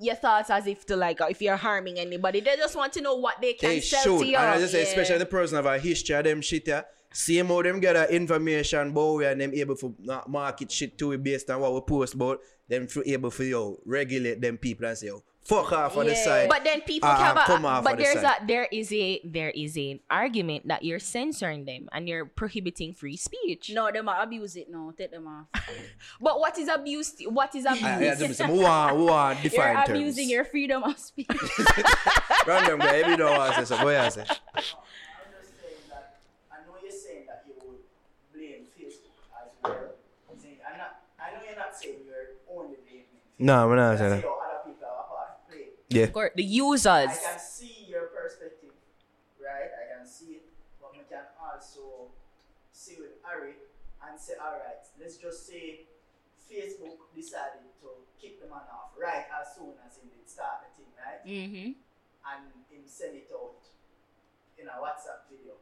Your 0.02 0.14
thoughts 0.14 0.48
as 0.48 0.66
if 0.66 0.86
to 0.86 0.96
like 0.96 1.20
if 1.28 1.42
you're 1.42 1.58
harming 1.58 1.98
anybody. 1.98 2.40
They 2.40 2.56
just 2.56 2.74
want 2.74 2.94
to 2.94 3.02
know 3.02 3.16
what 3.16 3.38
they 3.38 3.52
can 3.52 3.68
They 3.68 3.80
sell 3.82 4.02
should. 4.02 4.20
to 4.20 4.26
you. 4.26 4.36
And 4.38 4.46
I 4.46 4.58
just 4.58 4.72
say, 4.72 4.82
especially 4.82 5.18
the 5.18 5.26
person 5.26 5.58
of 5.58 5.66
a 5.66 5.78
history 5.78 6.16
of 6.16 6.24
them 6.24 6.40
shit 6.40 6.66
yeah. 6.66 6.84
Same 7.12 7.46
how 7.48 7.60
them 7.62 7.80
get 7.80 7.94
that 7.94 8.10
information 8.10 8.88
about 8.90 9.14
we 9.14 9.26
and 9.26 9.40
them 9.40 9.52
able 9.54 9.74
to 9.76 9.94
not 10.00 10.28
market 10.30 10.70
shit 10.70 10.96
to 10.98 11.08
we 11.08 11.16
based 11.16 11.50
on 11.50 11.60
what 11.60 11.74
we 11.74 11.80
post 11.80 12.14
about. 12.14 12.40
Them 12.68 12.86
for 12.86 13.02
able 13.04 13.30
for 13.32 13.42
you 13.42 13.80
regulate 13.84 14.40
them 14.40 14.56
people 14.56 14.86
and 14.86 14.96
say, 14.96 15.08
yo, 15.08 15.24
fuck 15.42 15.72
off 15.72 15.96
on 15.96 16.06
the 16.06 16.12
Yeah. 16.12 16.24
side. 16.24 16.48
But 16.48 16.62
then 16.62 16.82
people 16.82 17.08
Ah, 17.08 17.16
have 17.16 17.36
a, 17.38 17.40
come 17.40 17.66
off 17.66 17.82
but 17.82 17.94
on 17.94 17.96
the 17.98 18.04
there's 18.04 18.20
side. 18.20 18.42
a 18.42 18.46
there 18.46 18.68
is 18.70 18.92
a 18.92 19.20
there 19.24 19.50
is 19.50 19.76
an 19.76 19.98
argument 20.08 20.68
that 20.68 20.84
you're 20.84 21.00
censoring 21.00 21.64
them 21.64 21.88
and 21.90 22.08
you're 22.08 22.26
prohibiting 22.26 22.92
free 22.94 23.16
speech. 23.16 23.72
No, 23.74 23.90
them 23.90 24.08
are 24.08 24.22
abuse 24.22 24.54
it 24.54 24.70
now. 24.70 24.92
Take 24.96 25.10
them 25.10 25.26
off. 25.26 25.46
But 26.20 26.38
what 26.38 26.56
is 26.58 26.68
abuse? 26.68 27.14
What 27.26 27.52
is 27.56 27.64
abuse? 27.64 27.82
Ah, 27.84 27.98
yeah, 27.98 28.14
them 28.14 28.32
say, 28.34 28.46
we 28.46 28.58
want, 28.60 28.96
we 28.96 29.04
want 29.06 29.38
You're 29.42 29.50
define 29.50 29.76
terms. 29.86 29.90
abusing 29.98 30.28
your 30.30 30.44
freedom 30.44 30.84
of 30.84 30.96
speech. 30.96 31.26
Random 32.46 32.78
guy, 32.78 32.98
every 32.98 33.16
don't 33.16 33.36
want 33.36 33.54
to 33.56 33.66
say 33.66 33.74
so. 33.74 33.84
What 33.84 34.04
you 34.04 34.10
say? 34.12 34.20
I'm 34.54 34.62
just 34.62 35.58
saying 35.60 35.82
that 35.90 36.20
I 36.52 36.56
know 36.66 36.74
you're 36.82 36.90
saying 36.92 37.24
that 37.26 37.44
you 37.46 37.54
would 37.66 37.82
blame 38.32 38.66
Facebook 38.78 39.18
as 39.34 39.48
well. 39.62 39.94
I'm 40.30 40.38
saying, 40.38 40.56
I'm 40.66 40.78
not, 40.78 41.02
I 41.20 41.32
know 41.36 41.42
you're 41.46 41.56
not 41.58 41.76
saying 41.76 41.96
you're 42.06 42.40
only 42.50 42.76
blaming 42.84 43.04
Facebook. 43.12 43.29
No, 43.40 43.68
we're 43.68 43.80
not 43.80 43.96
saying 43.96 44.20
saying 44.20 44.20
that. 44.20 44.28
how 44.28 44.36
other 44.36 44.60
people 44.68 44.84
have 44.84 45.00
a 45.00 45.08
part 45.08 45.32
to 45.32 45.40
play. 45.48 45.72
Yeah. 45.88 46.04
Of 46.04 46.12
course, 46.12 46.32
the 46.36 46.44
users. 46.44 47.08
I 47.08 47.08
can 47.08 47.40
see 47.40 47.88
your 47.88 48.12
perspective, 48.12 48.76
right? 49.40 49.72
I 49.72 49.96
can 49.96 50.04
see 50.04 50.44
it, 50.44 50.46
but 50.76 50.92
we 50.92 51.00
can 51.08 51.24
also 51.40 52.12
see 52.68 53.00
with 53.00 53.16
Ari 53.24 53.56
and 54.04 54.20
say, 54.20 54.36
all 54.36 54.60
right, 54.60 54.84
let's 55.00 55.16
just 55.16 55.48
say 55.48 55.88
Facebook 56.44 57.00
decided 57.16 57.64
to 57.80 58.04
kick 58.20 58.44
the 58.44 58.48
man 58.52 58.68
off 58.68 58.92
right 59.00 59.24
as 59.32 59.56
soon 59.56 59.72
as 59.88 59.96
he 59.96 60.12
did 60.12 60.28
start 60.28 60.60
the 60.60 60.68
thing, 60.76 60.92
right? 61.00 61.24
mm-hmm. 61.24 61.72
and 62.28 62.44
him 62.68 62.84
send 62.84 63.16
it 63.16 63.32
out 63.32 63.64
in 64.60 64.68
a 64.68 64.76
WhatsApp 64.76 65.24
video. 65.32 65.56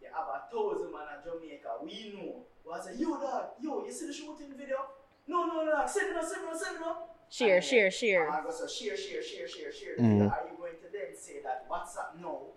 You 0.00 0.08
have 0.08 0.32
a 0.32 0.48
thousand 0.48 0.88
man 0.88 1.12
in 1.12 1.20
Jamaica, 1.20 1.76
we 1.84 2.16
know. 2.16 2.48
Was 2.64 2.88
say, 2.88 2.96
yo 2.96 3.20
dog, 3.20 3.60
yo, 3.60 3.84
you 3.84 3.92
see 3.92 4.08
the 4.08 4.16
shooting 4.16 4.56
video? 4.56 5.01
No, 5.26 5.46
no, 5.46 5.64
no, 5.64 5.86
send 5.86 6.10
it 6.10 6.16
up, 6.16 6.24
send 6.24 6.42
it 6.44 6.48
up, 6.52 6.56
send 6.58 6.76
it 6.76 6.82
up. 6.82 7.08
Share, 7.30 7.56
And 7.56 7.64
share, 7.64 7.82
then- 7.84 7.90
share. 7.92 8.30
I 8.30 8.42
go, 8.42 8.50
so 8.50 8.66
share, 8.66 8.96
share, 8.96 9.22
share, 9.22 9.48
share, 9.48 9.72
share. 9.72 9.96
Mhm. 9.98 10.30
Are 10.30 10.48
you 10.50 10.56
going 10.58 10.72
to 10.82 10.88
then 10.92 11.16
say 11.16 11.40
that 11.42 11.68
WhatsApp 11.68 12.20
no? 12.20 12.48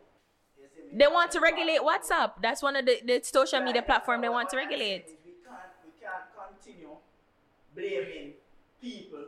You 0.59 0.65
see 0.67 0.81
me? 0.91 0.97
They 0.97 1.07
want 1.07 1.31
to 1.31 1.39
regulate 1.39 1.79
WhatsApp. 1.79 2.33
That's 2.41 2.61
one 2.61 2.75
of 2.75 2.85
the, 2.85 2.99
the 3.05 3.21
social 3.23 3.61
media 3.61 3.81
platform 3.83 4.21
they 4.21 4.29
want 4.29 4.49
to 4.49 4.57
regulate. 4.57 5.05
We 5.07 5.31
can't, 5.45 5.59
we 5.85 5.91
can't 6.01 6.25
continue 6.35 6.89
blaming 7.73 8.33
people 8.81 9.25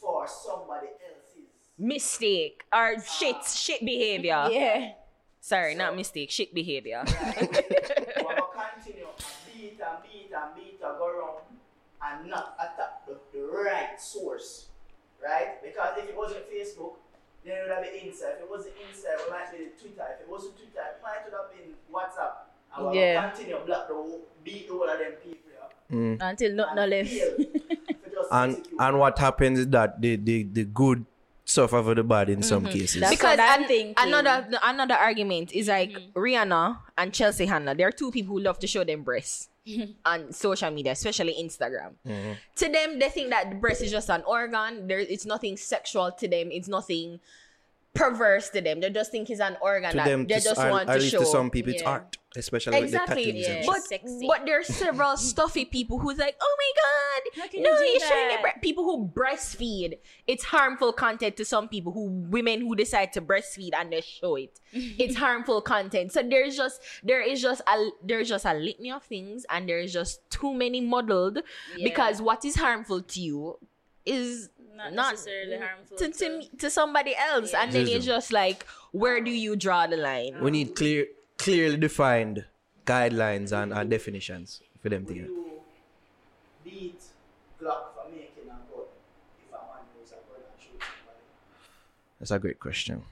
for 0.00 0.26
somebody 0.26 0.88
else's. 0.88 1.50
Mistake 1.78 2.64
or 2.72 2.96
shit, 3.02 3.36
shit 3.44 3.84
behavior. 3.84 4.48
Yeah. 4.50 4.92
Sorry, 5.42 5.74
not 5.74 5.96
mistake, 5.96 6.30
shit 6.30 6.52
behavior. 6.52 7.02
Right. 7.06 7.40
We're 8.16 8.22
gonna 8.24 8.42
continue 8.74 9.06
beat 9.46 9.80
and 9.80 10.02
beat 10.02 10.30
and 10.36 10.54
beat 10.54 10.78
and 10.84 10.98
go 10.98 11.06
around 11.06 11.29
and 12.02 12.28
not 12.30 12.56
attack 12.58 13.06
the, 13.06 13.16
the 13.32 13.44
right 13.46 14.00
source. 14.00 14.66
Right? 15.22 15.62
Because 15.62 15.98
if 15.98 16.08
it 16.08 16.16
wasn't 16.16 16.48
Facebook, 16.50 16.94
then 17.44 17.58
it 17.58 17.62
would 17.68 17.74
have 17.74 17.84
been 17.84 17.92
Insta. 18.08 18.34
If 18.36 18.40
it 18.40 18.50
wasn't 18.50 18.74
Insta, 18.76 19.14
it 19.20 19.30
might 19.30 19.50
be 19.52 19.58
Twitter. 19.78 20.06
If 20.16 20.20
it 20.22 20.28
wasn't 20.30 20.56
Twitter, 20.56 20.80
it 20.96 21.02
might 21.02 21.24
would 21.24 21.34
have 21.34 21.50
been 21.52 21.74
WhatsApp. 21.92 22.32
And 22.76 22.86
we're 22.86 22.94
Yeah. 22.94 23.14
gonna 23.20 23.32
continue 23.34 23.58
block 23.66 23.88
the 23.88 23.94
whole, 23.94 24.20
beat 24.44 24.70
all 24.70 24.88
of 24.88 24.98
them 24.98 25.12
people. 25.22 25.50
Yeah? 25.90 25.96
Mm. 25.96 26.18
Until 26.20 26.52
not 26.54 26.74
no 26.74 26.86
left. 26.86 27.10
fail 27.10 27.36
to 27.36 28.10
just 28.10 28.28
And 28.32 28.66
and 28.78 28.98
what 28.98 29.18
happens 29.18 29.58
is 29.58 29.68
that 29.68 30.00
the 30.00 30.16
the, 30.16 30.44
the 30.44 30.64
good 30.64 31.04
suffer 31.44 31.82
for 31.82 31.94
the 31.94 32.02
bad 32.04 32.30
in 32.30 32.42
some 32.42 32.64
cases. 32.64 33.00
That's 33.00 33.12
because 33.16 33.36
what 33.36 33.40
I'm 33.40 33.62
an- 33.62 33.68
thinking. 33.68 33.94
another 33.98 34.48
another 34.62 34.94
argument 34.94 35.52
is 35.52 35.68
like 35.68 35.92
Rihanna 36.14 36.78
and 36.96 37.12
Chelsea 37.12 37.44
Handler. 37.44 37.74
There 37.74 37.88
are 37.88 37.92
two 37.92 38.10
people 38.10 38.36
who 38.36 38.40
love 38.40 38.58
to 38.60 38.66
show 38.66 38.84
them 38.84 39.02
breasts 39.02 39.48
on 40.04 40.32
social 40.32 40.70
media, 40.70 40.92
especially 40.92 41.36
Instagram. 41.40 41.94
Mm-hmm. 42.06 42.32
To 42.56 42.68
them, 42.68 42.98
they 42.98 43.08
think 43.08 43.30
that 43.30 43.50
the 43.50 43.56
breast 43.56 43.82
is 43.82 43.90
just 43.90 44.08
an 44.10 44.22
organ. 44.26 44.86
There, 44.86 44.98
it's 44.98 45.26
nothing 45.26 45.56
sexual 45.56 46.12
to 46.12 46.28
them. 46.28 46.50
It's 46.50 46.68
nothing 46.68 47.20
perverse 47.94 48.50
to 48.50 48.60
them. 48.60 48.80
They 48.80 48.90
just 48.90 49.10
think 49.10 49.28
it's 49.30 49.40
an 49.40 49.56
organ 49.60 49.90
to 49.90 49.96
them, 49.96 50.26
they 50.26 50.36
to, 50.38 50.40
just 50.44 50.60
at, 50.60 50.70
want 50.70 50.88
at 50.88 51.00
to 51.00 51.06
show. 51.06 51.18
to 51.20 51.26
some 51.26 51.50
people, 51.50 51.72
it's 51.72 51.82
Yeah. 51.82 51.90
art, 51.90 52.18
especially 52.36 52.78
Exactly. 52.78 53.26
with 53.26 53.34
the 53.34 53.42
tattoos 53.42 53.46
Yeah. 53.48 53.54
and 53.56 53.66
But 53.66 53.74
shit. 53.76 53.84
Sexy. 54.02 54.26
but 54.28 54.46
there's 54.46 54.66
several 54.68 55.16
stuffy 55.16 55.64
people 55.64 55.98
who's 55.98 56.16
like, 56.18 56.36
oh 56.40 56.56
my 56.58 57.42
god, 57.42 57.50
can 57.50 57.62
no, 57.62 57.70
you 57.70 57.78
do 57.78 57.84
you're 57.84 58.00
showing 58.00 58.28
that? 58.28 58.32
your 58.42 58.52
bre-" 58.52 58.60
people 58.60 58.84
who 58.84 59.08
breastfeed. 59.08 59.98
It's 60.28 60.44
harmful 60.44 60.92
content 60.92 61.36
to 61.38 61.44
some 61.44 61.68
people 61.68 61.90
who 61.92 62.04
women 62.30 62.60
who 62.60 62.76
decide 62.76 63.12
to 63.14 63.20
breastfeed 63.20 63.70
and 63.74 63.92
they 63.92 64.02
show 64.02 64.36
it. 64.36 64.60
it's 64.72 65.16
harmful 65.16 65.60
content. 65.60 66.12
So 66.12 66.22
there's 66.22 66.56
just 66.56 66.80
there 67.02 67.20
is 67.20 67.42
just 67.42 67.60
a 67.66 67.88
there's 68.04 68.28
just 68.28 68.44
a 68.44 68.54
litany 68.54 68.92
of 68.92 69.02
things 69.02 69.44
and 69.50 69.68
there's 69.68 69.92
just 69.92 70.20
too 70.30 70.54
many 70.54 70.80
muddled 70.80 71.38
Yeah. 71.76 71.88
because 71.88 72.22
what 72.22 72.44
is 72.44 72.54
harmful 72.54 73.02
to 73.02 73.20
you 73.20 73.58
is 74.06 74.48
Not 74.76 74.92
not, 74.94 75.12
necessarily 75.12 75.56
mm, 75.56 75.62
harmful 75.62 75.96
to, 75.98 76.08
to, 76.08 76.18
to- 76.18 76.38
me- 76.38 76.50
to 76.58 76.70
somebody 76.70 77.14
else 77.16 77.52
Yeah. 77.52 77.62
and 77.62 77.72
then 77.72 77.84
Just 77.86 77.96
it's 77.96 78.06
just 78.06 78.32
like 78.32 78.66
where 78.92 79.20
do 79.20 79.30
you 79.30 79.54
draw 79.56 79.86
the 79.86 79.96
line 79.96 80.40
We 80.40 80.50
need 80.50 80.74
clear, 80.74 81.06
clearly 81.38 81.76
defined 81.76 82.44
guidelines 82.86 83.52
and, 83.52 83.72
and 83.72 83.90
definitions 83.90 84.60
for 84.80 84.88
them 84.88 85.04
to 85.06 85.14
get. 85.14 85.28
beat 86.64 87.00
Glock 87.60 87.92
for 87.94 88.08
making 88.10 88.44
a 88.44 88.46
gun 88.46 88.58
if 89.44 89.52
a 89.52 89.54
man 89.58 89.84
knows 89.94 90.12
a 90.12 90.14
gun 90.14 90.40
and 90.40 90.60
shoot 90.60 90.80
somebody? 90.80 91.24
That's 92.18 92.30
a 92.30 92.38
great 92.38 92.58
question. 92.58 93.02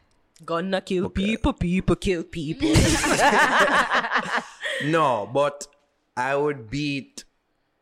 gonna 0.44 0.80
kill 0.80 1.10
people 1.10 1.52
people 1.52 1.96
kill 1.96 2.22
people 2.24 2.70
No, 4.86 5.28
but 5.32 5.66
I 6.16 6.34
would 6.36 6.70
beat 6.70 7.24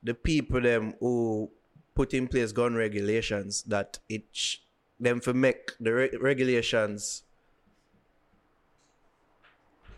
the 0.03 0.15
people 0.15 0.61
them 0.63 0.95
who 1.01 1.51
put 1.97 2.15
in 2.15 2.29
place 2.29 2.53
gun 2.53 2.75
regulations 2.77 3.63
that 3.65 3.99
it 4.09 4.25
sh- 4.33 4.59
them 5.01 5.21
for 5.21 5.35
make 5.35 5.73
the 5.81 5.93
re- 5.93 6.17
regulations 6.21 7.23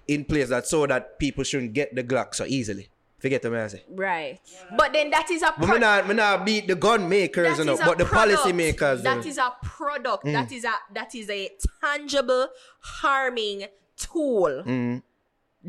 in 0.06 0.24
place 0.24 0.48
that 0.48 0.66
so 0.66 0.86
that 0.86 1.18
people 1.18 1.44
shouldn't 1.44 1.72
get 1.74 1.94
the 1.94 2.02
Glock 2.02 2.34
so 2.34 2.44
easily. 2.46 2.88
Forget 3.18 3.42
the 3.42 3.50
I 3.64 3.66
say. 3.66 3.82
Right. 3.90 4.38
But 4.76 4.92
then 4.92 5.10
that 5.10 5.28
is 5.28 5.42
a 5.42 5.52
But 5.58 5.66
pro- 5.66 5.74
me 5.74 5.80
not, 5.80 6.14
not 6.14 6.46
beat 6.46 6.68
the 6.68 6.76
gun 6.76 7.08
makers, 7.08 7.58
you 7.58 7.64
know, 7.64 7.76
but 7.76 7.98
the 7.98 8.04
product. 8.04 8.38
policy 8.38 8.52
makers. 8.56 9.02
That 9.02 9.26
is 9.26 9.38
a 9.38 9.52
product. 9.60 10.24
That 10.24 10.52
is 10.52 10.64
a 10.64 10.72
that 10.94 11.14
is 11.16 11.28
a 11.28 11.50
tangible 11.82 12.46
harming 12.80 13.66
tool 13.96 14.62
Mm. 14.64 15.02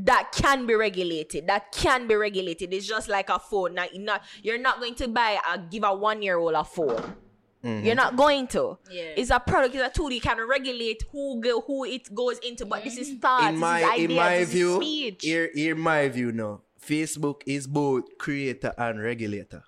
That 0.06 0.32
can 0.32 0.66
be 0.66 0.76
regulated. 0.76 1.48
That 1.48 1.72
can 1.72 2.08
be 2.08 2.16
regulated. 2.16 2.74
It's 2.74 2.88
just 2.88 3.10
like 3.10 3.30
a 3.30 3.40
phone. 3.40 3.76
Now, 3.76 3.86
you're 3.92 4.04
not 4.04 4.24
you're 4.42 4.58
not 4.58 4.80
going 4.80 4.96
to 4.96 5.08
buy 5.08 5.40
a 5.52 5.58
give 5.58 5.84
a 5.84 5.94
one 5.94 6.22
year 6.22 6.38
old 6.38 6.54
a 6.54 6.64
phone. 6.64 7.16
Mm-hmm. 7.64 7.86
You're 7.86 7.96
not 7.96 8.16
going 8.16 8.48
to. 8.48 8.78
Yeah. 8.90 9.14
It's 9.18 9.32
a 9.32 9.40
product. 9.40 9.76
It's 9.76 9.84
a 9.84 9.90
tool. 9.90 10.12
You 10.12 10.22
can 10.22 10.38
regulate 10.48 11.04
who 11.12 11.42
go, 11.42 11.62
who 11.62 11.84
it 11.84 12.14
goes 12.16 12.40
into. 12.40 12.66
But 12.66 12.84
this 12.84 12.98
is 12.98 13.18
thoughts. 13.20 13.48
in 13.48 13.58
my 13.60 13.82
this 13.82 13.94
is 13.94 14.04
in 14.06 14.16
my 14.16 14.38
this 14.38 14.50
view, 14.50 14.76
speech. 14.82 15.24
here, 15.24 15.50
here 15.54 15.76
my 15.76 16.08
view 16.08 16.32
now. 16.32 16.62
Facebook 16.82 17.42
is 17.46 17.68
both 17.68 18.18
creator 18.18 18.74
and 18.78 19.02
regulator. 19.02 19.64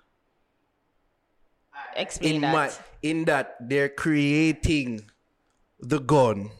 Explain 1.94 2.36
in 2.36 2.40
that. 2.40 2.52
my 2.52 2.70
in 3.02 3.24
that 3.26 3.56
they're 3.60 3.90
creating 3.90 5.02
the 5.78 5.98
gun 5.98 6.50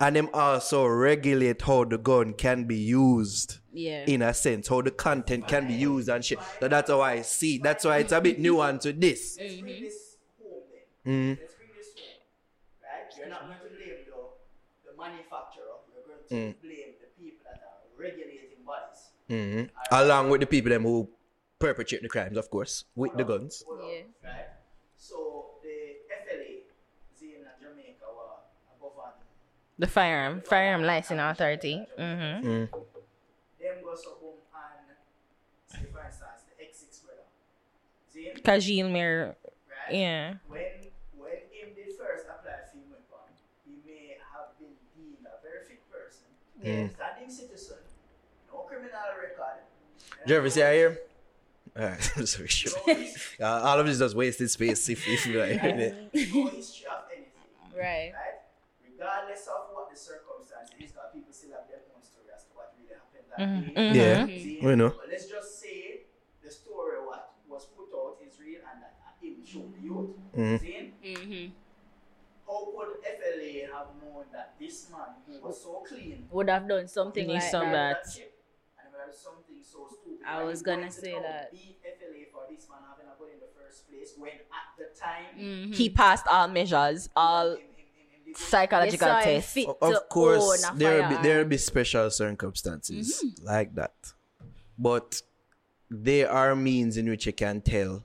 and 0.00 0.14
them 0.16 0.28
also 0.32 0.86
regulate 0.86 1.60
how 1.62 1.84
the 1.84 1.98
gun 1.98 2.32
can 2.32 2.64
be 2.64 2.76
used 2.76 3.58
Yeah. 3.72 4.04
in 4.06 4.22
a 4.22 4.32
sense 4.34 4.68
how 4.68 4.80
the 4.82 4.90
content 4.90 5.48
can 5.48 5.66
be 5.66 5.74
used 5.74 6.08
and 6.08 6.24
shit 6.24 6.38
so 6.60 6.68
that's 6.68 6.90
how 6.90 7.00
i 7.00 7.22
see 7.22 7.58
that's 7.58 7.84
why 7.84 7.98
it's 7.98 8.12
a 8.12 8.20
bit 8.20 8.40
nuanced 8.40 8.82
to 8.82 8.92
this 8.92 9.36
Let's 9.40 9.54
bring 9.60 9.82
this 9.82 10.16
home 10.40 10.62
then. 11.04 11.12
Mm. 11.14 11.38
Let's 11.40 11.54
bring 11.54 11.68
this 11.76 11.88
home. 11.94 12.20
Right? 12.82 13.14
You're 13.18 13.28
not 13.28 13.42
going 13.46 13.58
to 13.58 13.68
blame 13.76 13.98
the, 14.06 14.90
the 14.90 14.96
manufacturer. 14.96 15.74
You're 15.92 16.06
going 16.06 16.22
to 16.28 16.34
Mm. 16.34 16.60
blame 16.62 16.92
the 17.02 17.08
people 17.18 17.42
that 17.46 17.62
are 17.66 17.78
regulating 17.96 18.62
bodies. 18.64 19.10
Mhm. 19.30 19.70
along 19.90 20.30
with 20.30 20.40
the 20.40 20.46
people 20.46 20.70
them 20.70 20.82
who 20.84 21.08
perpetrate 21.58 22.02
the 22.02 22.08
crimes 22.08 22.36
of 22.36 22.48
course 22.50 22.84
with 22.94 23.12
the 23.16 23.24
guns 23.24 23.64
Hold 23.66 23.80
on, 23.80 23.88
Yeah. 23.90 24.02
Right? 24.24 24.46
So 24.96 25.58
the 25.62 25.76
FLA, 26.22 26.62
Zane 27.18 27.42
and 27.50 27.58
Jamaica 27.60 28.06
were 28.16 28.38
above 28.76 28.94
and 29.04 29.16
the 29.78 29.86
firearm 29.86 30.42
firearm 30.42 30.82
license 30.82 31.20
authority. 31.22 31.86
Mm-hmm. 31.98 32.48
Mm. 32.48 32.70
them 32.70 33.76
go 33.84 33.94
so 33.94 34.16
boom 34.20 34.34
and 34.54 34.96
say 35.66 35.86
for 35.92 36.04
instance 36.04 36.42
the 36.48 36.64
X6 36.64 37.04
brother. 37.04 37.26
Zane, 38.12 38.42
Kajil 38.42 38.90
Mir. 38.90 39.36
right? 39.68 39.94
Yeah. 39.94 40.34
When 40.48 40.60
when 41.16 41.32
him 41.52 41.68
did 41.76 41.94
first 41.96 42.24
apply 42.26 42.66
for 42.70 42.76
him 42.78 42.90
weapon, 42.90 43.34
he 43.64 43.72
may 43.86 44.16
have 44.32 44.58
been 44.58 44.74
deemed 44.96 45.26
a 45.26 45.40
very 45.42 45.64
fit 45.64 45.82
person, 45.90 46.26
Mm. 46.64 46.94
standing 46.96 47.30
citizen, 47.30 47.78
no 48.52 48.58
criminal 48.60 48.90
record. 49.20 49.62
Jervis, 50.26 50.56
you 50.56 50.62
here? 50.62 50.98
Alright, 51.78 52.02
sorry, 52.24 52.48
sure. 52.48 52.72
No, 53.38 53.46
Uh, 53.46 53.60
all 53.62 53.78
of 53.78 53.86
this 53.86 53.98
just 54.00 54.16
wasted 54.16 54.50
space 54.50 54.88
if, 54.88 55.06
if 55.06 55.24
you 55.26 55.38
like. 55.38 55.62
no 55.62 55.70
history 55.70 56.86
of 56.90 57.04
anything. 57.14 57.30
Right. 57.76 58.10
Right? 58.10 58.42
Regardless 58.90 59.46
of 59.46 59.67
what 59.88 59.96
the 59.96 59.96
circumstances, 59.96 60.92
because 60.92 61.08
people 61.12 61.32
still 61.32 61.56
have 61.56 61.66
their 61.68 61.82
own 61.96 62.02
story 62.04 62.28
as 62.34 62.44
to 62.44 62.52
what 62.52 62.76
really 62.76 62.92
happened 62.92 63.28
that 63.32 63.40
Mhm, 63.40 63.64
day. 63.72 63.80
mhm. 63.80 63.94
Yeah, 63.96 64.28
See? 64.28 64.56
we 64.60 64.76
know. 64.76 64.92
But 64.96 65.08
let's 65.08 65.26
just 65.30 65.60
say 65.60 66.04
the 66.42 66.50
story 66.50 67.00
what 67.04 67.40
was 67.48 67.66
put 67.72 67.88
out 67.96 68.20
is 68.20 68.38
real 68.40 68.60
and 68.68 68.82
that 68.82 68.96
him 69.20 69.44
showed 69.44 69.72
the 69.72 69.80
youth. 69.80 70.12
Mhm. 70.36 70.60
See? 70.60 70.92
Mm-hmm. 71.04 71.54
How 72.46 72.72
could 72.76 73.04
FLA 73.04 73.52
have 73.68 73.88
known 74.00 74.26
that 74.32 74.56
this 74.58 74.88
man 74.90 75.20
who 75.26 75.40
was 75.46 75.60
so 75.62 75.82
clean 75.86 76.26
Would 76.30 76.48
have 76.50 76.68
done 76.68 76.88
something 76.88 77.28
like 77.28 77.42
some 77.42 77.70
that. 77.72 78.02
that. 78.04 78.10
chip 78.12 78.32
and 78.84 78.94
had 78.94 79.14
something 79.14 79.60
so 79.62 79.88
stupid? 79.88 80.24
I 80.26 80.42
was 80.42 80.62
gonna 80.62 80.90
say 80.90 81.18
that. 81.20 81.52
Beat 81.52 81.78
FLA 81.84 82.24
for 82.32 82.44
this 82.50 82.68
man 82.68 82.80
having 82.88 83.06
a 83.08 83.16
gun 83.18 83.30
in 83.34 83.40
the 83.40 83.52
first 83.56 83.88
place 83.88 84.14
when 84.16 84.32
at 84.32 84.68
the 84.78 84.88
time 84.98 85.36
Mhm. 85.36 85.74
He 85.74 85.90
passed 85.90 86.26
all 86.28 86.48
measures, 86.48 87.08
all 87.16 87.58
psychological 88.38 89.08
They 89.24 89.40
saw 89.40 89.46
fit 89.46 89.68
of 89.80 90.08
course 90.08 90.64
own 90.64 90.76
a 90.76 90.78
there 90.78 90.96
be, 90.96 91.02
firearm. 91.02 91.22
there 91.22 91.44
be 91.44 91.56
special 91.58 92.10
circumstances 92.10 93.22
mm-hmm. 93.24 93.46
like 93.46 93.74
that 93.74 93.94
but 94.78 95.22
there 95.90 96.30
are 96.30 96.54
means 96.54 96.96
in 96.96 97.08
which 97.08 97.26
you 97.26 97.32
can 97.32 97.60
tell 97.60 98.04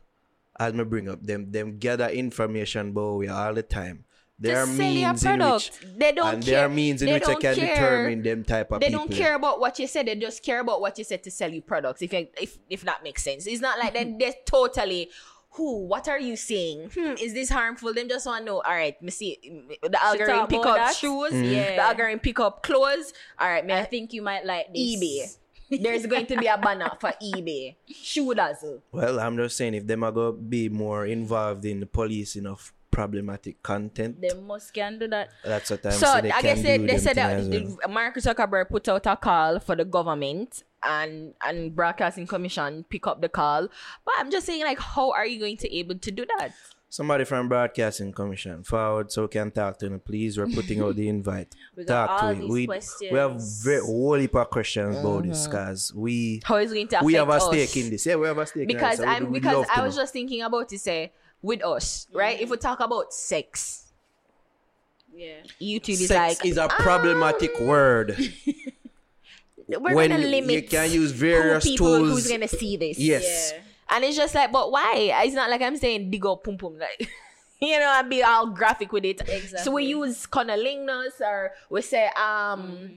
as 0.60 0.74
me 0.74 0.84
bring 0.84 1.10
up 1.10 1.22
them 1.24 1.52
them 1.52 1.78
gather 1.78 2.10
information 2.10 2.90
about 2.90 3.18
we 3.18 3.28
all 3.28 3.54
the 3.54 3.64
time 3.64 4.06
there 4.40 4.58
are 4.58 4.68
means 4.68 5.24
in 5.24 5.40
which 5.40 5.72
they 5.96 6.12
don't 6.12 6.34
and 6.34 6.44
care. 6.44 6.56
there 6.56 6.66
are 6.66 6.70
means 6.70 7.02
in 7.02 7.08
they 7.08 7.14
which 7.14 7.24
I 7.24 7.32
don't 7.34 7.42
can 7.42 7.56
care. 7.56 7.76
determine 7.76 8.24
them 8.24 8.44
type 8.44 8.72
of 8.72 8.82
They 8.82 8.88
people 8.88 9.06
don't 9.06 9.16
care 9.16 9.36
about 9.36 9.60
what 9.60 9.78
you 9.80 9.88
said. 9.88 10.08
They 10.08 10.16
just 10.16 10.44
care 10.44 10.60
about 10.60 10.82
what 10.82 10.98
you 10.98 11.04
said 11.04 11.24
to 11.24 11.32
sell 11.32 11.52
you 11.52 11.62
products. 11.62 12.02
If 12.02 12.12
you, 12.12 12.28
if 12.42 12.58
if 12.70 12.82
that 12.82 13.04
makes 13.04 13.24
sense, 13.24 13.46
it's 13.48 13.62
not 13.62 13.80
like 13.80 13.94
they 13.94 14.04
they're 14.20 14.34
totally. 14.46 15.10
Who? 15.56 15.86
What 15.86 16.08
are 16.08 16.20
you 16.20 16.36
saying? 16.36 16.90
Hmm, 16.94 17.14
is 17.22 17.34
this 17.34 17.50
harmful? 17.50 17.94
Them 17.94 18.10
just 18.10 18.26
want 18.26 18.42
to 18.42 18.46
know. 18.46 18.62
All 18.62 18.74
right, 18.74 19.00
me 19.02 19.12
see 19.12 19.38
the 19.82 20.04
algorithm 20.04 20.48
pick 20.48 20.66
up 20.66 20.76
that? 20.76 20.96
shoes. 20.96 21.34
Yeah. 21.34 21.76
The 21.76 21.82
algorithm 21.82 22.20
pick 22.20 22.40
up 22.40 22.64
clothes. 22.64 23.14
All 23.40 23.48
right, 23.48 23.66
me 23.66 23.74
I 23.74 23.86
think 23.86 24.14
you 24.14 24.22
might 24.22 24.46
like 24.46 24.74
this. 24.74 24.78
eBay. 24.82 25.38
There's 25.82 26.06
going 26.06 26.28
to 26.28 26.38
be 26.38 26.46
a 26.48 26.58
banner 26.58 26.92
for 27.00 27.14
eBay. 27.22 27.76
Shoe 27.88 28.34
dazzle. 28.36 28.84
well 28.92 29.20
I'm 29.20 29.36
just 29.38 29.58
saying 29.58 29.74
if 29.74 29.88
them 29.88 30.04
are 30.04 30.12
going 30.12 30.36
to 30.36 30.42
be 30.42 30.70
more 30.70 31.06
involved 31.06 31.66
in 31.66 31.80
the 31.80 31.88
policing 31.88 32.46
of 32.46 32.72
problematic 32.92 33.64
content 33.64 34.22
They 34.22 34.34
must 34.40 34.72
can 34.72 35.00
do 35.00 35.08
that. 35.08 35.30
that's 35.44 35.72
what 35.72 35.84
I'm 35.84 35.94
So 35.94 36.06
saying 36.06 36.24
they 36.26 36.32
I 36.32 36.42
guess 36.44 36.62
they, 36.62 36.78
they 36.78 36.98
said 37.00 37.16
that 37.16 37.42
thing 37.42 37.50
well. 37.70 37.78
the- 37.82 37.88
Mark 37.88 38.16
Zuckerberg 38.18 38.70
put 38.70 38.88
out 38.88 39.08
a 39.08 39.16
call 39.18 39.60
for 39.60 39.76
the 39.76 39.84
government 39.86 40.64
and 40.88 41.34
and 41.46 41.76
broadcasting 41.76 42.28
commission 42.28 42.86
pick 42.90 43.08
up 43.08 43.22
the 43.22 43.30
call. 43.30 43.68
But 44.06 44.14
I'm 44.18 44.32
just 44.32 44.46
saying, 44.46 44.64
like, 44.64 44.80
how 44.80 45.12
are 45.12 45.26
you 45.26 45.40
going 45.40 45.58
to 45.58 45.76
able 45.76 45.96
to 45.98 46.12
do 46.12 46.26
that? 46.38 46.52
Somebody 46.90 47.24
from 47.24 47.50
Broadcasting 47.50 48.12
Commission 48.14 48.62
forward 48.64 49.12
so 49.12 49.24
we 49.24 49.28
can 49.30 49.50
talk 49.50 49.80
to 49.80 49.90
them. 49.90 50.00
Please, 50.00 50.38
we're 50.38 50.46
putting 50.46 50.80
out 50.80 50.96
the 50.96 51.10
invite. 51.16 51.56
We 51.76 51.86
got 51.86 52.06
talk 52.06 52.22
all 52.24 52.30
to 52.30 52.38
it. 52.38 52.42
these 52.42 52.50
We, 52.52 52.66
questions. 52.68 53.12
we 53.12 53.18
have 53.18 53.42
very 53.64 53.82
whole 53.82 54.14
heap 54.14 54.36
of 54.36 54.50
questions 54.52 54.98
about 54.98 55.24
this 55.24 55.48
uh-huh. 55.48 55.52
because 55.52 55.92
we 55.96 56.42
How 56.46 56.58
is 56.58 56.72
it 56.72 56.76
going 56.76 56.88
to 56.90 56.96
affect 56.98 57.06
we 57.06 57.14
have 57.16 57.30
a 57.30 57.32
us? 57.32 57.48
stake 57.48 57.78
in 57.84 57.90
this. 57.90 58.06
Yeah, 58.06 58.18
we 58.18 58.28
have 58.28 58.38
a 58.38 58.46
stake 58.46 58.68
Because 58.68 59.00
in 59.00 59.06
it. 59.06 59.08
so 59.08 59.12
I'm 59.12 59.32
we'd 59.32 59.42
because 59.42 59.66
I 59.76 59.84
was 59.84 59.96
know. 59.96 60.04
just 60.04 60.14
thinking 60.14 60.44
about 60.44 60.70
to 60.70 60.78
say 60.78 61.04
eh, 61.06 61.08
with 61.42 61.66
us, 61.66 62.06
right? 62.14 62.40
If 62.40 62.52
we 62.52 62.58
talk 62.58 62.80
about 62.80 63.12
sex, 63.12 63.92
Yeah. 65.16 65.38
YouTube 65.60 65.90
is 66.00 66.08
Sex 66.10 66.40
like 66.40 66.46
is 66.46 66.58
a 66.58 66.66
um, 66.66 66.70
problematic 66.70 67.60
word. 67.60 68.16
we're 69.80 69.96
when 69.96 70.10
gonna 70.10 70.24
you- 70.24 70.30
limit 70.30 70.52
you 70.52 70.64
can 70.64 70.92
use 70.92 71.12
who 71.12 71.18
various 71.18 71.64
people 71.64 71.98
tools. 72.00 72.10
who's 72.12 72.28
gonna 72.28 72.48
see 72.48 72.78
this. 72.78 72.98
Yes. 73.00 73.52
Yeah. 73.54 73.62
And 73.90 74.04
it's 74.04 74.16
just 74.18 74.34
like, 74.34 74.52
but 74.52 74.72
why? 74.72 75.12
It's 75.24 75.36
not 75.36 75.50
like 75.50 75.62
I'm 75.62 75.78
saying 75.78 76.10
dig 76.12 76.26
up 76.26 76.44
pum 76.44 76.58
pum 76.58 76.78
like 76.80 77.08
you 77.62 77.80
know, 77.80 77.96
and 78.00 78.10
be 78.10 78.22
all 78.24 78.48
graphic 78.48 78.92
with 78.92 79.06
it. 79.06 79.22
So 79.64 79.72
we 79.72 79.84
use 79.86 80.26
cunnilingus 80.28 81.22
or 81.22 81.52
we 81.70 81.82
say 81.82 82.08
um 82.20 82.90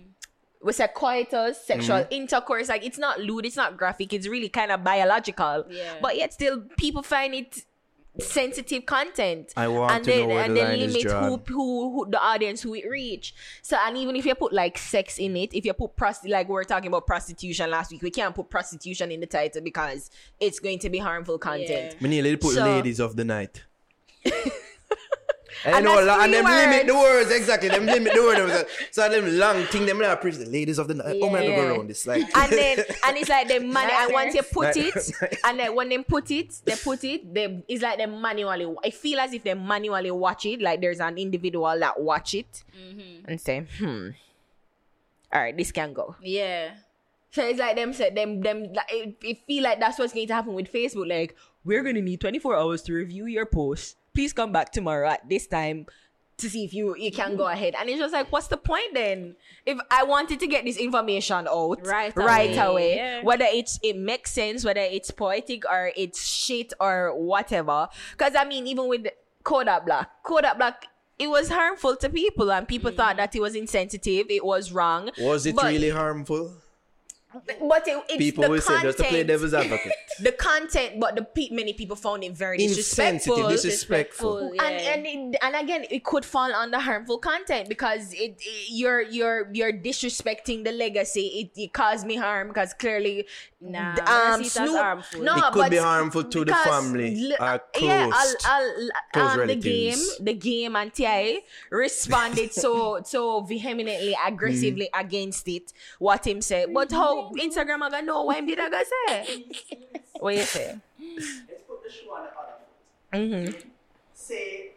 we 0.62 0.72
say 0.72 0.88
coitus, 0.94 1.64
sexual 1.64 1.98
Mm-hmm. 1.98 2.12
intercourse. 2.12 2.68
Like 2.68 2.84
it's 2.84 2.98
not 2.98 3.20
lewd, 3.20 3.46
it's 3.46 3.56
not 3.56 3.76
graphic, 3.76 4.12
it's 4.12 4.26
really 4.26 4.48
kind 4.48 4.72
of 4.72 4.82
biological. 4.82 5.64
Yeah. 5.70 5.94
But 6.02 6.16
yet 6.16 6.32
still 6.32 6.62
people 6.76 7.02
find 7.02 7.34
it 7.34 7.62
sensitive 8.20 8.86
content. 8.86 9.52
I 9.56 9.68
want 9.68 9.92
and 9.92 10.04
to 10.04 10.10
then 10.10 10.20
know 10.20 10.34
where 10.34 10.44
and 10.44 10.56
the 10.56 10.60
then 10.60 10.68
line 10.70 10.78
limit 10.80 11.02
who, 11.02 11.08
drawn. 11.08 11.40
who 11.48 11.90
who 12.04 12.10
the 12.10 12.20
audience 12.22 12.62
who 12.62 12.74
it 12.74 12.88
reach. 12.88 13.34
So 13.62 13.76
and 13.84 13.96
even 13.96 14.16
if 14.16 14.24
you 14.24 14.34
put 14.34 14.52
like 14.52 14.78
sex 14.78 15.18
in 15.18 15.36
it, 15.36 15.54
if 15.54 15.64
you 15.64 15.72
put 15.72 15.96
prosti 15.96 16.28
like 16.28 16.48
we 16.48 16.54
were 16.54 16.64
talking 16.64 16.88
about 16.88 17.06
prostitution 17.06 17.70
last 17.70 17.90
week, 17.92 18.02
we 18.02 18.10
can't 18.10 18.34
put 18.34 18.50
prostitution 18.50 19.10
in 19.12 19.20
the 19.20 19.26
title 19.26 19.62
because 19.62 20.10
it's 20.40 20.58
going 20.58 20.78
to 20.80 20.90
be 20.90 20.98
harmful 20.98 21.38
content. 21.38 21.96
We 22.00 22.08
need 22.08 22.22
to 22.22 22.36
put 22.38 22.54
So- 22.54 22.64
ladies 22.64 23.00
of 23.00 23.16
the 23.16 23.24
night. 23.24 23.64
And, 25.64 25.74
And 25.76 25.84
you 25.84 25.90
know, 25.90 26.04
that's 26.04 26.06
la- 26.18 26.24
and 26.24 26.32
three 26.32 26.42
them 26.42 26.70
limit 26.70 26.86
the 26.86 26.94
words 26.94 27.30
exactly. 27.30 27.68
Them 27.68 27.86
limit 27.86 28.12
the 28.14 28.20
word. 28.22 28.66
So 28.90 29.08
them 29.08 29.38
long 29.38 29.64
thing, 29.64 29.86
them 29.86 29.98
not 29.98 30.20
preach 30.20 30.36
the 30.36 30.46
ladies 30.46 30.78
of 30.78 30.86
the 30.88 30.94
night. 30.94 31.18
Oh, 31.22 31.30
man, 31.30 31.42
Yeah. 31.44 31.56
go 31.56 31.74
around 31.74 31.88
this 31.88 32.06
like. 32.06 32.22
and 32.36 32.52
then 32.52 32.78
and 33.06 33.16
it's 33.16 33.28
like 33.28 33.48
the 33.48 33.60
money 33.78 33.92
and 33.94 34.12
once 34.12 34.34
you 34.34 34.42
put 34.42 34.76
it 34.76 34.94
Nice. 34.94 35.12
and 35.44 35.58
then 35.58 35.74
when 35.74 35.88
they 35.88 35.98
put 35.98 36.30
it 36.30 36.60
they 36.64 36.74
put 36.76 37.02
it 37.04 37.32
they 37.34 37.62
it's 37.68 37.82
like 37.82 37.98
they 37.98 38.06
manually 38.06 38.74
I 38.84 38.90
feel 38.90 39.18
as 39.20 39.32
if 39.32 39.42
they 39.44 39.54
manually 39.54 40.10
watch 40.10 40.46
it 40.46 40.60
like 40.60 40.80
there's 40.80 41.00
an 41.00 41.16
individual 41.18 41.78
that 41.78 41.98
watch 42.00 42.34
it 42.34 42.62
and 43.26 43.40
say 43.40 43.66
hmm 43.78 44.08
all 45.32 45.40
right 45.40 45.56
this 45.56 45.72
can 45.72 45.92
go 45.92 46.14
Yeah. 46.22 46.70
so 47.30 47.44
it's 47.46 47.58
like 47.58 47.76
them 47.76 47.92
said 47.92 48.14
them 48.14 48.40
them 48.40 48.72
like 48.72 48.86
it, 48.90 49.16
it 49.22 49.38
feel 49.46 49.62
like 49.64 49.80
that's 49.80 49.98
what's 49.98 50.12
going 50.12 50.26
to 50.28 50.34
happen 50.34 50.54
with 50.54 50.72
Facebook 50.72 51.08
like 51.08 51.34
we're 51.64 51.82
gonna 51.82 52.00
need 52.02 52.20
24 52.20 52.56
hours 52.56 52.82
to 52.82 52.92
review 52.94 53.26
your 53.26 53.46
post 53.46 53.96
please 54.16 54.32
come 54.32 54.50
back 54.50 54.72
tomorrow 54.72 55.08
at 55.08 55.28
this 55.28 55.46
time 55.46 55.86
to 56.36 56.50
see 56.50 56.64
if 56.64 56.74
you 56.74 56.94
you 56.96 57.10
can 57.10 57.36
go 57.36 57.46
ahead 57.46 57.74
and 57.78 57.88
it's 57.88 57.98
just 57.98 58.12
like 58.12 58.30
what's 58.30 58.48
the 58.48 58.56
point 58.58 58.92
then 58.92 59.34
if 59.64 59.78
i 59.90 60.02
wanted 60.02 60.38
to 60.38 60.46
get 60.46 60.64
this 60.64 60.76
information 60.76 61.46
out 61.48 61.78
Right 61.86 62.14
right 62.14 62.50
away, 62.50 62.58
away 62.58 62.96
yeah. 62.96 63.22
whether 63.22 63.46
it's 63.48 63.78
it 63.82 63.96
makes 63.96 64.32
sense 64.32 64.64
whether 64.64 64.80
it's 64.80 65.10
poetic 65.10 65.64
or 65.64 65.92
it's 65.96 66.26
shit 66.26 66.74
or 66.78 67.14
whatever 67.16 67.88
because 68.12 68.34
i 68.36 68.44
mean 68.44 68.66
even 68.66 68.88
with 68.88 69.06
Kodak 69.46 69.86
Black. 69.86 70.10
Kodak 70.24 70.58
Black. 70.58 70.86
It 71.18 71.28
was 71.28 71.48
harmful 71.48 71.96
to 71.96 72.10
people, 72.10 72.52
and 72.52 72.68
people 72.68 72.90
mm. 72.90 72.96
thought 72.96 73.16
that 73.16 73.34
it 73.34 73.40
was 73.40 73.54
insensitive. 73.54 74.26
It 74.28 74.44
was 74.44 74.72
wrong. 74.72 75.10
Was 75.18 75.46
it 75.46 75.56
But- 75.56 75.72
really 75.72 75.88
harmful? 75.88 76.52
But 77.34 77.86
it, 77.86 78.02
it's 78.08 78.16
People 78.18 78.44
the 78.44 78.50
will 78.50 78.60
say 78.60 78.80
just 78.80 78.98
to 78.98 79.04
play 79.04 79.22
devil's 79.24 79.52
advocate. 79.52 79.92
the 80.20 80.32
content, 80.32 80.98
but 81.00 81.16
the 81.16 81.22
pe- 81.22 81.50
many 81.50 81.72
people 81.74 81.96
found 81.96 82.24
it 82.24 82.32
very 82.36 82.56
disrespectful. 82.56 83.34
Insensitive, 83.36 83.50
disrespectful. 83.50 84.50
Disrespectful. 84.50 84.66
and 84.66 85.06
and 85.06 85.34
it, 85.34 85.38
and 85.42 85.56
again, 85.56 85.84
it 85.90 86.02
could 86.04 86.24
fall 86.24 86.50
under 86.54 86.78
harmful 86.78 87.18
content 87.18 87.68
because 87.68 88.12
it, 88.14 88.36
it- 88.40 88.70
you're 88.70 89.02
you're 89.02 89.50
you're 89.52 89.72
disrespecting 89.72 90.64
the 90.64 90.72
legacy. 90.72 91.50
It, 91.54 91.60
it 91.60 91.72
caused 91.74 92.06
me 92.06 92.16
harm 92.16 92.48
because 92.48 92.72
clearly, 92.72 93.26
Nah, 93.60 93.96
d- 93.96 94.02
I 94.06 94.40
see 94.42 94.46
it 94.46 94.68
as 94.68 94.70
harmful. 94.76 95.22
No, 95.22 95.34
It 95.36 95.42
could 95.52 95.58
but 95.58 95.70
be 95.70 95.76
harmful 95.78 96.24
to 96.24 96.44
the 96.44 96.54
family 96.54 97.32
l- 97.32 97.36
or 97.40 97.60
Yeah, 97.82 98.08
I'll, 98.12 98.34
I'll, 98.46 98.88
close 99.12 99.30
um, 99.40 99.46
the 99.48 99.56
game, 99.56 99.92
relatives. 99.98 100.18
the 100.20 100.34
game, 100.34 100.76
and 100.76 100.94
T.I. 100.94 101.40
responded 101.70 102.52
so 102.54 103.00
so 103.04 103.40
vehemently, 103.42 104.16
aggressively 104.26 104.88
Mm-hmm. 104.94 105.06
against 105.06 105.48
it. 105.48 105.72
What 105.98 106.26
him 106.26 106.40
said, 106.40 106.72
but 106.72 106.92
how 106.92 107.15
Instagram 107.36 107.82
I 107.82 107.90
gonna 107.90 108.02
know 108.02 108.22
what 108.24 108.36
him 108.36 108.46
did 108.46 108.58
I 108.60 108.68
gonna 108.70 108.84
say? 108.84 109.44
What 110.20 110.34
you 110.34 110.42
say? 110.42 110.78
Let's 110.98 111.62
put 111.68 111.82
the 111.84 111.90
shoe 111.90 112.10
on 112.10 112.24
the 112.24 112.30
other 112.30 112.56
foot. 112.58 113.20
Mm-hmm. 113.20 113.68
Say 114.14 114.72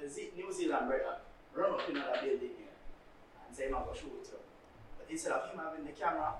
the 0.00 0.08
Z- 0.08 0.32
New 0.36 0.52
Zealand 0.52 0.88
brother 0.88 1.16
run 1.54 1.72
up 1.72 1.88
in 1.88 1.96
another 1.96 2.18
building 2.20 2.54
here 2.58 2.76
and 3.46 3.56
say, 3.56 3.66
I'm 3.66 3.72
to 3.72 3.94
shoot 3.98 4.12
you. 4.12 4.38
But 4.98 5.06
instead 5.10 5.32
of 5.32 5.50
him 5.50 5.58
having 5.58 5.84
the 5.84 5.92
camera, 5.92 6.34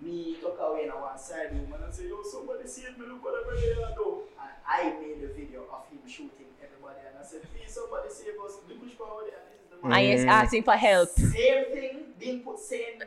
me 0.00 0.36
tuck 0.40 0.58
away 0.60 0.84
in 0.84 0.90
one 0.90 1.18
side 1.18 1.52
room 1.52 1.72
and 1.72 1.84
I 1.84 1.90
say, 1.90 2.08
yo, 2.08 2.22
somebody 2.22 2.68
see 2.68 2.82
me 2.82 3.06
look 3.08 3.24
what 3.24 3.58
here 3.58 3.74
do. 3.96 4.22
And 4.40 4.50
I 4.66 4.92
made 5.00 5.24
a 5.24 5.32
video 5.32 5.64
of 5.72 5.88
him 5.88 6.00
shooting 6.06 6.52
everybody 6.62 7.00
and 7.08 7.16
I 7.18 7.24
said, 7.24 7.42
please 7.52 7.72
somebody 7.72 8.08
save 8.10 8.36
us, 8.44 8.56
the 8.68 8.74
push 8.74 8.96
power 8.98 9.24
and 9.24 9.32
this 9.48 9.64
is 9.64 9.70
the 9.70 9.88
man. 9.88 9.98
And 9.98 10.12
he's 10.12 10.24
asking 10.24 10.64
for 10.64 10.76
help. 10.76 11.08
Same 11.10 11.64
thing, 11.72 11.98
being 12.18 12.40
put 12.40 12.58
same 12.58 13.00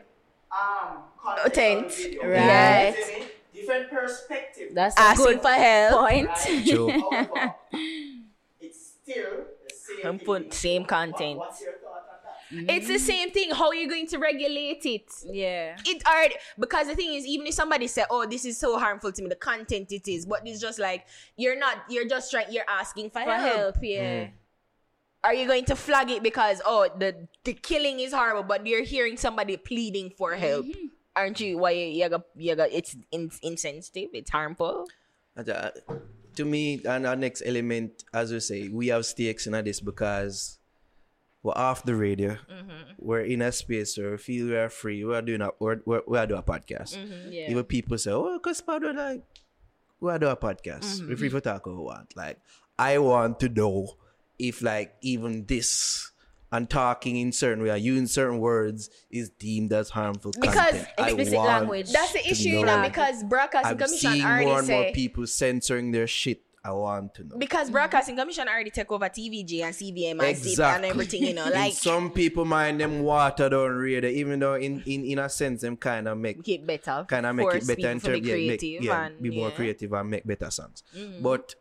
um 0.52 1.02
content 1.18 1.24
on 1.24 1.34
the 1.36 1.40
Content, 1.42 1.92
video. 1.92 2.30
right. 2.30 2.94
You? 3.52 3.60
Different 3.60 3.90
perspective. 3.90 4.70
That's 4.74 4.96
a 4.96 5.00
Asking 5.00 5.26
good 5.26 5.42
for 5.42 5.48
help. 5.48 6.00
point. 6.08 6.28
Right? 6.28 6.68
However, 7.10 7.54
it's 8.60 8.96
still 9.02 9.30
the 9.68 9.74
same. 9.74 10.06
And 10.10 10.22
thing 10.22 10.52
same 10.52 10.84
content. 10.84 11.38
What, 11.38 11.48
what's 11.48 11.60
your 11.60 11.72
thought 11.74 12.04
on 12.52 12.66
that? 12.66 12.74
It's 12.74 12.88
the 12.88 12.98
same 12.98 13.30
thing. 13.30 13.50
How 13.52 13.68
are 13.68 13.74
you 13.74 13.88
going 13.88 14.06
to 14.08 14.18
regulate 14.18 14.84
it? 14.86 15.10
yeah. 15.26 15.76
It 15.84 16.02
already 16.06 16.34
because 16.58 16.86
the 16.88 16.94
thing 16.96 17.14
is, 17.14 17.24
even 17.26 17.46
if 17.46 17.54
somebody 17.54 17.86
say, 17.86 18.04
"Oh, 18.10 18.26
this 18.26 18.44
is 18.44 18.58
so 18.58 18.78
harmful 18.78 19.12
to 19.12 19.22
me," 19.22 19.28
the 19.28 19.36
content 19.36 19.92
it 19.92 20.08
is, 20.08 20.26
but 20.26 20.40
it's 20.46 20.60
just 20.60 20.78
like 20.78 21.06
you're 21.36 21.56
not. 21.58 21.84
You're 21.88 22.08
just 22.08 22.30
trying. 22.30 22.50
You're 22.50 22.64
asking 22.68 23.10
for, 23.10 23.22
For 23.22 23.30
help. 23.34 23.56
help, 23.56 23.76
yeah. 23.82 24.28
Are 25.22 25.34
you 25.34 25.46
going 25.46 25.66
to 25.66 25.76
flag 25.76 26.10
it 26.10 26.22
because 26.22 26.62
oh 26.64 26.88
the 26.98 27.28
the 27.44 27.52
killing 27.52 28.00
is 28.00 28.12
horrible, 28.12 28.42
but 28.42 28.66
you're 28.66 28.84
hearing 28.84 29.16
somebody 29.16 29.56
pleading 29.56 30.10
for 30.16 30.34
help? 30.34 30.66
Aren't 31.14 31.40
you? 31.40 31.58
Why 31.58 31.72
you, 31.72 31.86
you 31.86 32.08
got 32.08 32.22
you 32.36 32.56
got 32.56 32.70
it's 32.72 32.96
in, 33.12 33.30
insensitive. 33.42 34.10
It's 34.14 34.30
harmful. 34.30 34.88
Uh, 35.36 35.70
to 36.36 36.44
me, 36.44 36.80
and 36.84 37.06
our 37.06 37.16
next 37.16 37.42
element, 37.44 38.04
as 38.14 38.32
we 38.32 38.40
say, 38.40 38.68
we 38.68 38.88
have 38.88 39.04
stakes 39.04 39.46
in 39.46 39.52
this 39.64 39.80
because 39.80 40.58
we're 41.42 41.52
off 41.52 41.84
the 41.84 41.94
radio. 41.94 42.30
Mm-hmm. 42.30 42.96
We're 42.98 43.22
in 43.22 43.42
a 43.42 43.52
space 43.52 43.96
where 43.98 44.12
we 44.12 44.16
feel 44.16 44.46
we 44.46 44.56
are 44.56 44.68
free. 44.68 45.04
We're 45.04 45.22
doing 45.22 45.42
a 45.42 45.50
we're, 45.58 45.80
we're, 45.84 46.02
we're 46.06 46.26
doing 46.26 46.40
a 46.40 46.42
podcast. 46.42 46.96
Mm-hmm. 46.96 47.32
Yeah. 47.32 47.50
Even 47.50 47.64
people 47.64 47.98
say, 47.98 48.12
"Oh, 48.12 48.38
cause 48.38 48.60
Pado 48.60 48.94
like 48.94 49.22
we 50.00 50.10
are 50.10 50.18
doing 50.18 50.32
a 50.32 50.36
podcast. 50.36 50.84
Mm-hmm. 50.84 51.08
We're 51.08 51.16
free 51.16 51.28
for 51.28 51.40
talk 51.40 51.66
what 51.66 51.76
we 51.76 51.82
want." 51.82 52.16
Like, 52.16 52.38
I 52.78 52.98
want 52.98 53.40
to 53.40 53.48
know 53.48 53.96
if 54.40 54.62
like 54.62 54.94
even 55.02 55.46
this 55.46 56.10
and 56.52 56.68
talking 56.68 57.16
in 57.16 57.32
certain 57.32 57.62
way, 57.62 57.70
or 57.70 57.76
using 57.76 58.06
certain 58.06 58.38
words 58.38 58.90
is 59.10 59.30
deemed 59.30 59.72
as 59.72 59.90
harmful 59.90 60.32
Because 60.40 60.70
content. 60.70 60.88
Explicit 60.98 61.38
language. 61.38 61.92
That's 61.92 62.12
the 62.12 62.28
issue, 62.28 62.48
you 62.48 62.64
know. 62.64 62.82
because 62.82 63.22
broadcasting 63.24 63.72
I'm 63.72 63.78
commission 63.78 64.12
seeing 64.12 64.24
already 64.24 64.46
more 64.46 64.58
and 64.58 64.68
more 64.68 64.92
people 64.92 65.26
censoring 65.26 65.92
their 65.92 66.06
shit. 66.06 66.42
I 66.62 66.72
want 66.72 67.14
to 67.14 67.24
know. 67.24 67.38
because 67.38 67.70
broadcasting 67.70 68.16
commission 68.16 68.46
already 68.46 68.68
take 68.68 68.92
over 68.92 69.06
TVJ 69.08 69.62
and 69.62 69.74
CVM 69.74 70.22
and 70.22 70.36
SIP 70.36 70.62
and 70.62 70.84
everything, 70.84 71.22
you 71.22 71.32
know, 71.32 71.48
like 71.48 71.72
some 71.72 72.10
people 72.10 72.44
mind 72.44 72.82
them 72.82 73.00
water 73.02 73.48
down 73.48 73.70
radio, 73.70 74.10
even 74.10 74.40
though 74.40 74.56
in, 74.56 74.82
in, 74.84 75.04
in 75.06 75.18
a 75.20 75.30
sense 75.30 75.62
them 75.62 75.78
kind 75.78 76.06
of 76.06 76.18
make 76.18 76.36
make 76.36 76.48
it 76.50 76.66
better. 76.66 77.06
kind 77.08 77.24
of 77.24 77.34
make 77.34 77.46
it 77.54 77.66
better 77.66 77.90
in 77.90 78.00
to 78.00 78.06
terms 78.08 78.20
be 78.20 78.28
yeah, 78.28 78.34
make, 78.34 78.60
creative 78.60 78.84
yeah, 78.84 79.06
and 79.06 79.22
be 79.22 79.30
more 79.30 79.48
yeah. 79.48 79.54
Creative 79.54 79.92
and 79.94 80.10
make 80.10 80.26
better 80.26 80.50
songs. 80.50 80.82
Mm-hmm. 80.94 81.22
But 81.22 81.54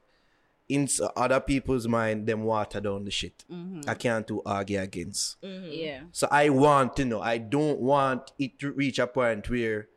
in 0.70 0.88
other 1.18 1.40
people's 1.40 1.88
mind, 1.88 2.28
them 2.28 2.44
water 2.44 2.80
down 2.80 3.04
the 3.04 3.12
shit. 3.12 3.44
Mm-hmm. 3.52 3.90
I 3.90 3.96
can't 3.96 4.26
do 4.28 4.42
argue 4.46 4.80
against. 4.80 5.38
Yeah. 5.42 6.02
So 6.12 6.28
I 6.30 6.50
want 6.50 6.96
to 6.98 7.06
know. 7.06 7.22
I 7.22 7.40
don't 7.40 7.80
want 7.80 8.32
it 8.38 8.60
to 8.60 8.72
reach 8.72 9.00
a 9.00 9.08
point 9.08 9.50
where 9.50 9.88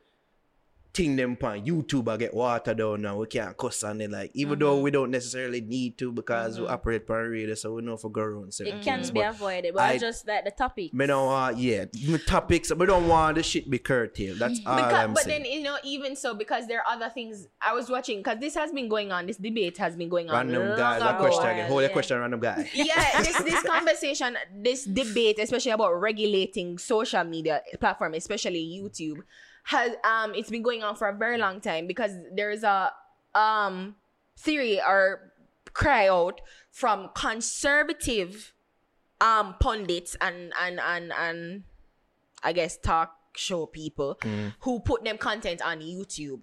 thing 0.94 1.16
them 1.16 1.38
on 1.42 1.64
YouTube 1.64 2.08
I 2.08 2.16
get 2.18 2.34
watered 2.34 2.76
down 2.78 3.02
now. 3.02 3.16
We 3.16 3.26
can't 3.26 3.56
cuss 3.56 3.82
on 3.82 4.00
it 4.00 4.10
like 4.10 4.30
even 4.34 4.58
though 4.58 4.74
Mm-hmm. 4.74 4.82
we 4.84 4.90
don't 4.90 5.10
necessarily 5.10 5.60
need 5.60 5.96
to 5.98 6.12
because 6.12 6.60
we 6.60 6.66
operate 6.66 7.06
per 7.06 7.30
radio, 7.30 7.54
so 7.54 7.72
we 7.74 7.82
know 7.82 7.96
for 7.96 8.10
go 8.10 8.20
around 8.22 8.52
certain 8.52 8.78
It 8.78 8.82
can 8.84 9.00
be 9.02 9.20
But 9.20 9.30
avoided, 9.30 9.74
but 9.74 9.82
I- 9.82 9.98
just 9.98 10.26
that 10.26 10.44
the 10.44 10.50
topic. 10.50 10.92
me 10.92 11.06
don't 11.06 11.26
want 11.26 11.56
yeah, 11.58 11.84
the 11.92 12.18
topics 12.18 12.72
we 12.74 12.86
don't 12.86 13.08
want 13.08 13.36
the 13.36 13.42
shit 13.42 13.68
be 13.70 13.78
curtailed. 13.78 14.38
That's 14.38 14.60
all 14.66 14.76
because, 14.76 14.92
I'm 14.92 15.14
but 15.14 15.22
saying. 15.24 15.42
then 15.44 15.52
you 15.52 15.62
know, 15.62 15.78
even 15.84 16.14
so, 16.16 16.34
because 16.34 16.66
there 16.66 16.80
are 16.80 16.94
other 16.94 17.08
things 17.08 17.48
I 17.60 17.72
was 17.74 17.88
watching, 17.88 18.18
because 18.18 18.38
this 18.40 18.54
has 18.54 18.72
been 18.72 18.88
going 18.88 19.12
on. 19.12 19.26
This 19.26 19.36
debate 19.38 19.78
has 19.78 19.96
been 19.96 20.08
going 20.08 20.28
on. 20.30 20.34
random 20.48 20.76
guy, 20.76 20.98
that 20.98 21.18
question 21.18 21.48
again. 21.48 21.68
Hold 21.68 21.80
your 21.80 21.88
yeah. 21.90 21.92
question, 21.94 22.18
random 22.18 22.40
guy. 22.40 22.68
yeah, 22.74 23.22
this 23.22 23.38
this 23.42 23.62
conversation, 23.74 24.36
this 24.54 24.84
debate, 24.84 25.38
especially 25.38 25.72
about 25.72 25.92
regulating 26.00 26.78
social 26.78 27.24
media 27.24 27.62
platform, 27.80 28.14
especially 28.14 28.60
YouTube, 28.82 29.22
has 29.64 29.92
um 30.04 30.34
it's 30.34 30.50
been 30.50 30.62
going 30.62 30.82
on 30.82 30.96
for 30.96 31.08
a 31.08 31.16
very 31.16 31.38
long 31.38 31.60
time 31.60 31.86
because 31.86 32.12
there's 32.34 32.62
a 32.62 32.90
um 33.34 33.94
theory 34.36 34.80
or 34.80 35.32
cry 35.72 36.08
out 36.08 36.40
from 36.70 37.10
conservative 37.14 38.54
um 39.20 39.54
pundits 39.60 40.16
and 40.20 40.52
and 40.60 40.80
and 40.80 41.12
and 41.12 41.64
I 42.42 42.52
guess 42.52 42.76
talk 42.76 43.16
show 43.36 43.66
people 43.66 44.18
who 44.60 44.80
put 44.80 45.04
them 45.04 45.16
content 45.16 45.62
on 45.62 45.80
YouTube. 45.80 46.42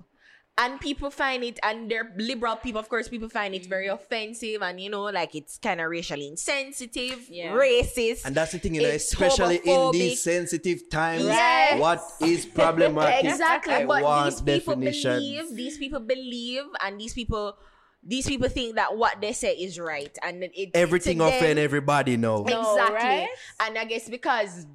And 0.61 0.79
people 0.81 1.09
find 1.09 1.41
it, 1.43 1.57
and 1.63 1.89
they're 1.89 2.11
liberal 2.17 2.57
people, 2.57 2.79
of 2.81 2.89
course, 2.89 3.07
people 3.07 3.29
find 3.29 3.55
it 3.55 3.65
very 3.65 3.87
offensive 3.87 4.61
and, 4.61 4.79
you 4.79 4.89
know, 4.89 5.03
like 5.03 5.33
it's 5.33 5.57
kind 5.57 5.79
of 5.79 5.89
racially 5.89 6.27
insensitive, 6.27 7.27
Yeah. 7.29 7.53
racist. 7.53 8.25
And 8.25 8.35
that's 8.35 8.51
the 8.51 8.59
thing, 8.59 8.75
you 8.75 8.81
know, 8.81 8.89
It's 8.89 9.11
especially 9.13 9.61
in 9.63 9.91
these 9.91 10.21
sensitive 10.21 10.89
times. 10.89 11.23
Yes. 11.23 11.79
What 11.79 12.03
is 12.21 12.45
problematic? 12.45 13.31
exactly. 13.31 13.73
I 13.73 13.85
but 13.85 14.03
want 14.03 14.25
these 14.31 14.41
people 14.41 14.75
definitions. 14.75 15.15
believe, 15.23 15.55
these 15.55 15.77
people 15.77 15.99
believe, 16.01 16.63
and 16.83 16.99
these 16.99 17.13
people, 17.13 17.55
these 18.03 18.27
people 18.27 18.49
think 18.49 18.75
that 18.75 18.95
what 18.97 19.21
they 19.21 19.31
say 19.33 19.53
is 19.55 19.79
right. 19.79 20.15
And 20.21 20.43
it, 20.43 20.71
Everything 20.73 21.19
to 21.19 21.23
them- 21.25 21.33
offend 21.33 21.59
everybody 21.59 22.17
now. 22.17 22.43
No, 22.47 22.75
Exactly. 22.75 22.95
right? 22.95 23.27
And 23.61 23.77
I 23.77 23.85
guess 23.85 24.09
because 24.09 24.65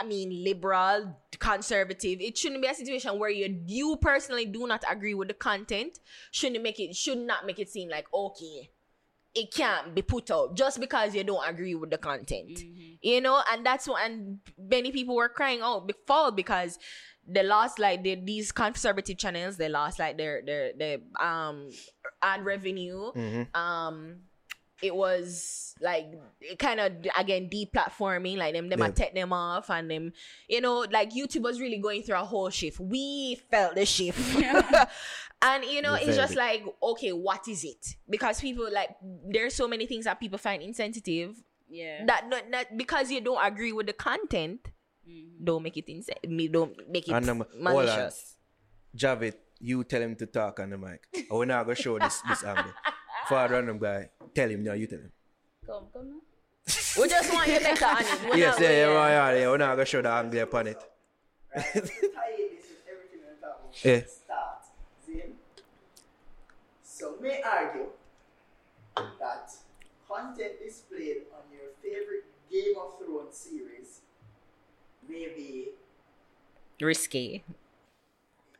I 0.00 0.04
mean 0.04 0.44
liberal, 0.44 1.16
conservative, 1.38 2.20
it 2.20 2.36
shouldn't 2.38 2.62
be 2.62 2.68
a 2.68 2.74
situation 2.74 3.18
where 3.18 3.30
you 3.30 3.62
you 3.66 3.96
personally 4.00 4.46
do 4.46 4.66
not 4.66 4.84
agree 4.90 5.14
with 5.14 5.28
the 5.28 5.34
content. 5.34 5.98
Shouldn't 6.30 6.62
make 6.62 6.80
it 6.80 6.94
should 6.94 7.18
not 7.18 7.46
make 7.46 7.58
it 7.58 7.68
seem 7.68 7.88
like 7.88 8.06
okay. 8.12 8.70
It 9.34 9.52
can't 9.52 9.96
be 9.96 10.02
put 10.02 10.30
out 10.30 10.56
just 10.56 10.78
because 10.78 11.12
you 11.12 11.24
don't 11.24 11.46
agree 11.48 11.74
with 11.74 11.90
the 11.90 11.98
content. 11.98 12.56
You 13.02 13.20
know, 13.20 13.42
and 13.52 13.66
that's 13.66 13.88
what 13.88 14.04
and 14.04 14.38
many 14.56 14.92
people 14.92 15.16
were 15.16 15.28
crying 15.28 15.60
out 15.60 15.88
before 15.88 16.30
because 16.30 16.78
they 17.26 17.42
lost 17.42 17.78
like 17.78 18.02
the, 18.04 18.14
these 18.16 18.52
conservative 18.52 19.18
channels, 19.18 19.56
they 19.56 19.68
lost 19.68 19.98
like 19.98 20.16
their 20.18 20.42
their 20.44 20.72
their 20.78 20.98
um 21.20 21.70
ad 22.22 22.44
revenue 22.44 23.10
Mm-hmm. 23.12 23.60
um 23.60 24.20
it 24.84 24.94
was 24.94 25.74
like 25.80 26.06
it 26.40 26.58
kind 26.58 26.78
of 26.78 26.92
again 27.18 27.48
deplatforming 27.50 28.36
like 28.36 28.52
them 28.54 28.68
them 28.68 28.78
Yeah. 28.78 28.86
yeah. 28.86 28.92
take 28.92 29.14
them 29.14 29.32
off 29.32 29.70
and 29.70 29.90
them 29.90 30.12
you 30.48 30.60
know 30.60 30.86
like 30.90 31.10
youtube 31.18 31.42
was 31.42 31.60
really 31.60 31.78
going 31.78 32.02
through 32.04 32.16
a 32.20 32.24
whole 32.32 32.50
shift 32.50 32.78
we 32.78 33.40
felt 33.50 33.74
the 33.74 33.84
shift 33.84 34.18
and 35.42 35.64
you 35.64 35.82
know 35.82 35.94
We 35.94 36.00
it's 36.06 36.16
just 36.16 36.34
it. 36.34 36.38
like 36.38 36.62
okay 36.92 37.12
what 37.12 37.48
is 37.48 37.64
it 37.64 37.82
because 38.08 38.40
people 38.40 38.68
like 38.72 38.90
there's 39.34 39.54
so 39.54 39.66
many 39.66 39.86
things 39.86 40.04
that 40.04 40.20
people 40.20 40.38
find 40.38 40.62
insensitive 40.62 41.34
Yeah. 41.68 42.04
that 42.06 42.28
not, 42.28 42.48
not 42.50 42.66
because 42.76 43.10
you 43.10 43.20
don't 43.20 43.42
agree 43.44 43.72
with 43.72 43.86
the 43.86 43.94
content 43.94 44.60
don't 45.42 45.62
make 45.62 45.76
it 45.76 45.90
insane 45.90 46.16
don't 46.52 46.72
make 46.88 47.08
it 47.08 47.12
And 47.12 47.28
um, 47.30 47.38
hold 47.38 47.50
on. 47.56 47.62
malicious 47.86 48.36
Javid, 48.96 49.34
you 49.58 49.82
tell 49.84 50.00
him 50.00 50.14
to 50.16 50.26
talk 50.26 50.60
on 50.60 50.70
the 50.70 50.78
mic. 50.78 51.02
Oh, 51.30 51.38
we're 51.38 51.46
not 51.50 51.64
gonna 51.66 51.74
show 51.74 51.98
this 51.98 52.20
this 52.28 52.44
angle. 52.44 52.70
For 53.28 53.36
a 53.44 53.48
random 53.48 53.78
guy, 53.78 54.10
tell 54.34 54.48
him. 54.48 54.64
No, 54.64 54.72
you 54.74 54.86
tell 54.86 54.98
him. 54.98 55.12
Come, 55.66 55.84
come 55.92 56.08
now. 56.10 56.20
we 57.02 57.08
just 57.08 57.32
want 57.32 57.48
you 57.48 57.60
better 57.60 57.84
on 57.86 58.00
it 58.00 58.06
We're 58.30 58.36
yes, 58.36 58.56
yeah, 58.60 58.70
yeah, 58.70 58.92
yeah, 58.92 59.08
yeah, 59.32 59.38
yeah. 59.40 59.48
We're 59.48 59.56
not 59.58 59.74
gonna 59.74 59.84
show 59.86 60.02
the 60.02 60.10
angle 60.10 60.40
upon 60.42 60.66
it. 60.68 60.82
Right? 61.54 61.64
Tie 61.64 61.80
in 61.80 61.82
this 61.82 61.90
with 62.70 62.84
everything 62.90 63.20
we're 63.24 63.40
talking. 63.40 63.70
Yeah. 63.82 64.00
Start. 64.06 64.64
See? 65.06 65.22
So 66.82 67.14
may 67.20 67.40
argue 67.42 67.86
that 68.96 69.52
content 70.08 70.52
displayed 70.64 71.22
on 71.34 71.42
your 71.52 71.70
favorite 71.82 72.24
Game 72.50 72.74
of 72.80 72.98
Thrones 72.98 73.36
series 73.36 74.00
may 75.08 75.28
be 75.34 75.68
Risky. 76.80 77.42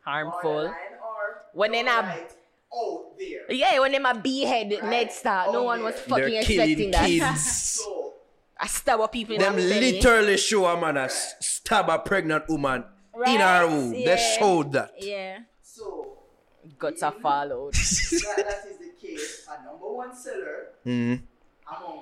Harmful. 0.03 0.41
borderline 0.43 0.75
or 1.03 1.43
When 1.53 1.73
they 1.73 1.83
not- 1.83 2.03
downright 2.07 2.33
out 2.75 3.19
there. 3.19 3.51
Yeah, 3.51 3.79
when 3.81 3.93
them 3.93 4.07
a 4.07 4.15
behead 4.15 4.69
Ned 4.83 5.13
Stark, 5.13 5.53
no 5.53 5.63
one 5.65 5.83
was 5.83 5.95
yeah. 5.97 6.03
fucking 6.09 6.25
They're 6.31 6.41
expecting 6.43 6.77
killing 6.77 6.91
that. 6.93 7.07
kids. 7.35 7.83
I 8.61 8.67
stab 8.69 9.01
up 9.01 9.13
people 9.13 9.35
in 9.35 9.41
Them 9.41 9.57
the 9.57 9.63
belly. 9.69 9.93
literally 9.93 10.37
show 10.37 10.65
a 10.67 10.81
man 10.81 10.97
a 10.97 11.03
s- 11.05 11.35
stab 11.41 11.89
a 11.89 11.99
pregnant 11.99 12.49
woman 12.49 12.85
in 13.27 13.41
her 13.41 13.65
Right, 13.65 13.65
womb. 13.69 13.91
They 13.93 14.37
showed 14.39 14.73
that. 14.73 14.93
Yeah. 14.99 15.39
so 15.63 16.19
Guts 16.79 17.03
are 17.03 17.13
followed. 17.13 17.75
that, 17.75 18.35
that 18.37 18.65
is 18.71 18.79
the 18.79 18.93
case. 19.07 19.47
A 19.51 19.65
number 19.65 19.93
one 19.93 20.15
seller 20.17 20.69
Mhm. 20.87 21.21
among 21.69 21.99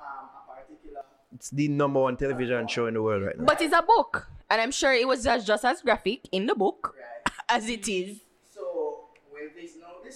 um, 0.00 0.28
a 0.48 0.54
particular. 0.56 1.02
It's 1.34 1.50
the 1.50 1.68
number 1.68 2.00
one 2.00 2.16
television 2.16 2.66
show 2.66 2.86
in 2.86 2.94
the 2.94 3.02
world 3.02 3.22
right 3.22 3.38
now. 3.38 3.44
but 3.44 3.60
it's 3.60 3.74
a 3.74 3.82
book. 3.82 4.26
And 4.50 4.60
I'm 4.60 4.70
sure 4.72 4.92
it 4.92 5.06
was 5.06 5.22
just, 5.24 5.46
just 5.46 5.64
as 5.64 5.80
graphic 5.82 6.28
in 6.32 6.46
the 6.46 6.54
book 6.54 6.94
Right. 6.98 7.34
as 7.50 7.68
it 7.68 7.86
is. 7.88 8.20
So 8.52 9.04
with 9.32 9.54
this 9.54 9.72
now 9.80 9.94
the 10.04 10.10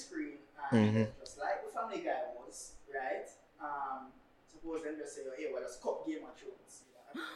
screen, 0.69 0.97
and 0.97 1.09
just 1.20 1.39
like 1.39 1.65
the 1.66 1.70
Family 1.78 1.99
Guy 2.05 2.20
was, 2.36 2.73
right? 2.95 3.28
Um, 3.61 4.07
suppose 4.51 4.82
them 4.85 4.95
just 4.99 5.15
say, 5.16 5.23
oh, 5.27 5.32
hey, 5.36 5.47
well, 5.53 5.62
let's 5.62 5.77
cut 5.77 6.07
Game 6.07 6.19
of 6.24 6.36
Thrones. 6.39 6.82
You 7.15 7.20
know, 7.20 7.27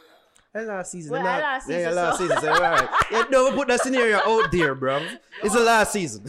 Hey, 0.55 0.65
last 0.65 0.91
season. 0.91 1.11
Well, 1.13 1.23
nah, 1.23 1.37
last 1.37 1.67
yeah, 1.67 1.89
last 1.89 2.17
so- 2.19 2.27
season. 2.27 2.41
So, 2.41 2.51
right. 2.51 2.87
yeah, 3.11 3.23
don't 3.31 3.55
put 3.55 3.67
that 3.69 3.81
scenario 3.81 4.17
out 4.17 4.51
there, 4.51 4.75
bro. 4.75 5.03
It's 5.43 5.55
the 5.55 5.61
last 5.61 5.93
season. 5.93 6.23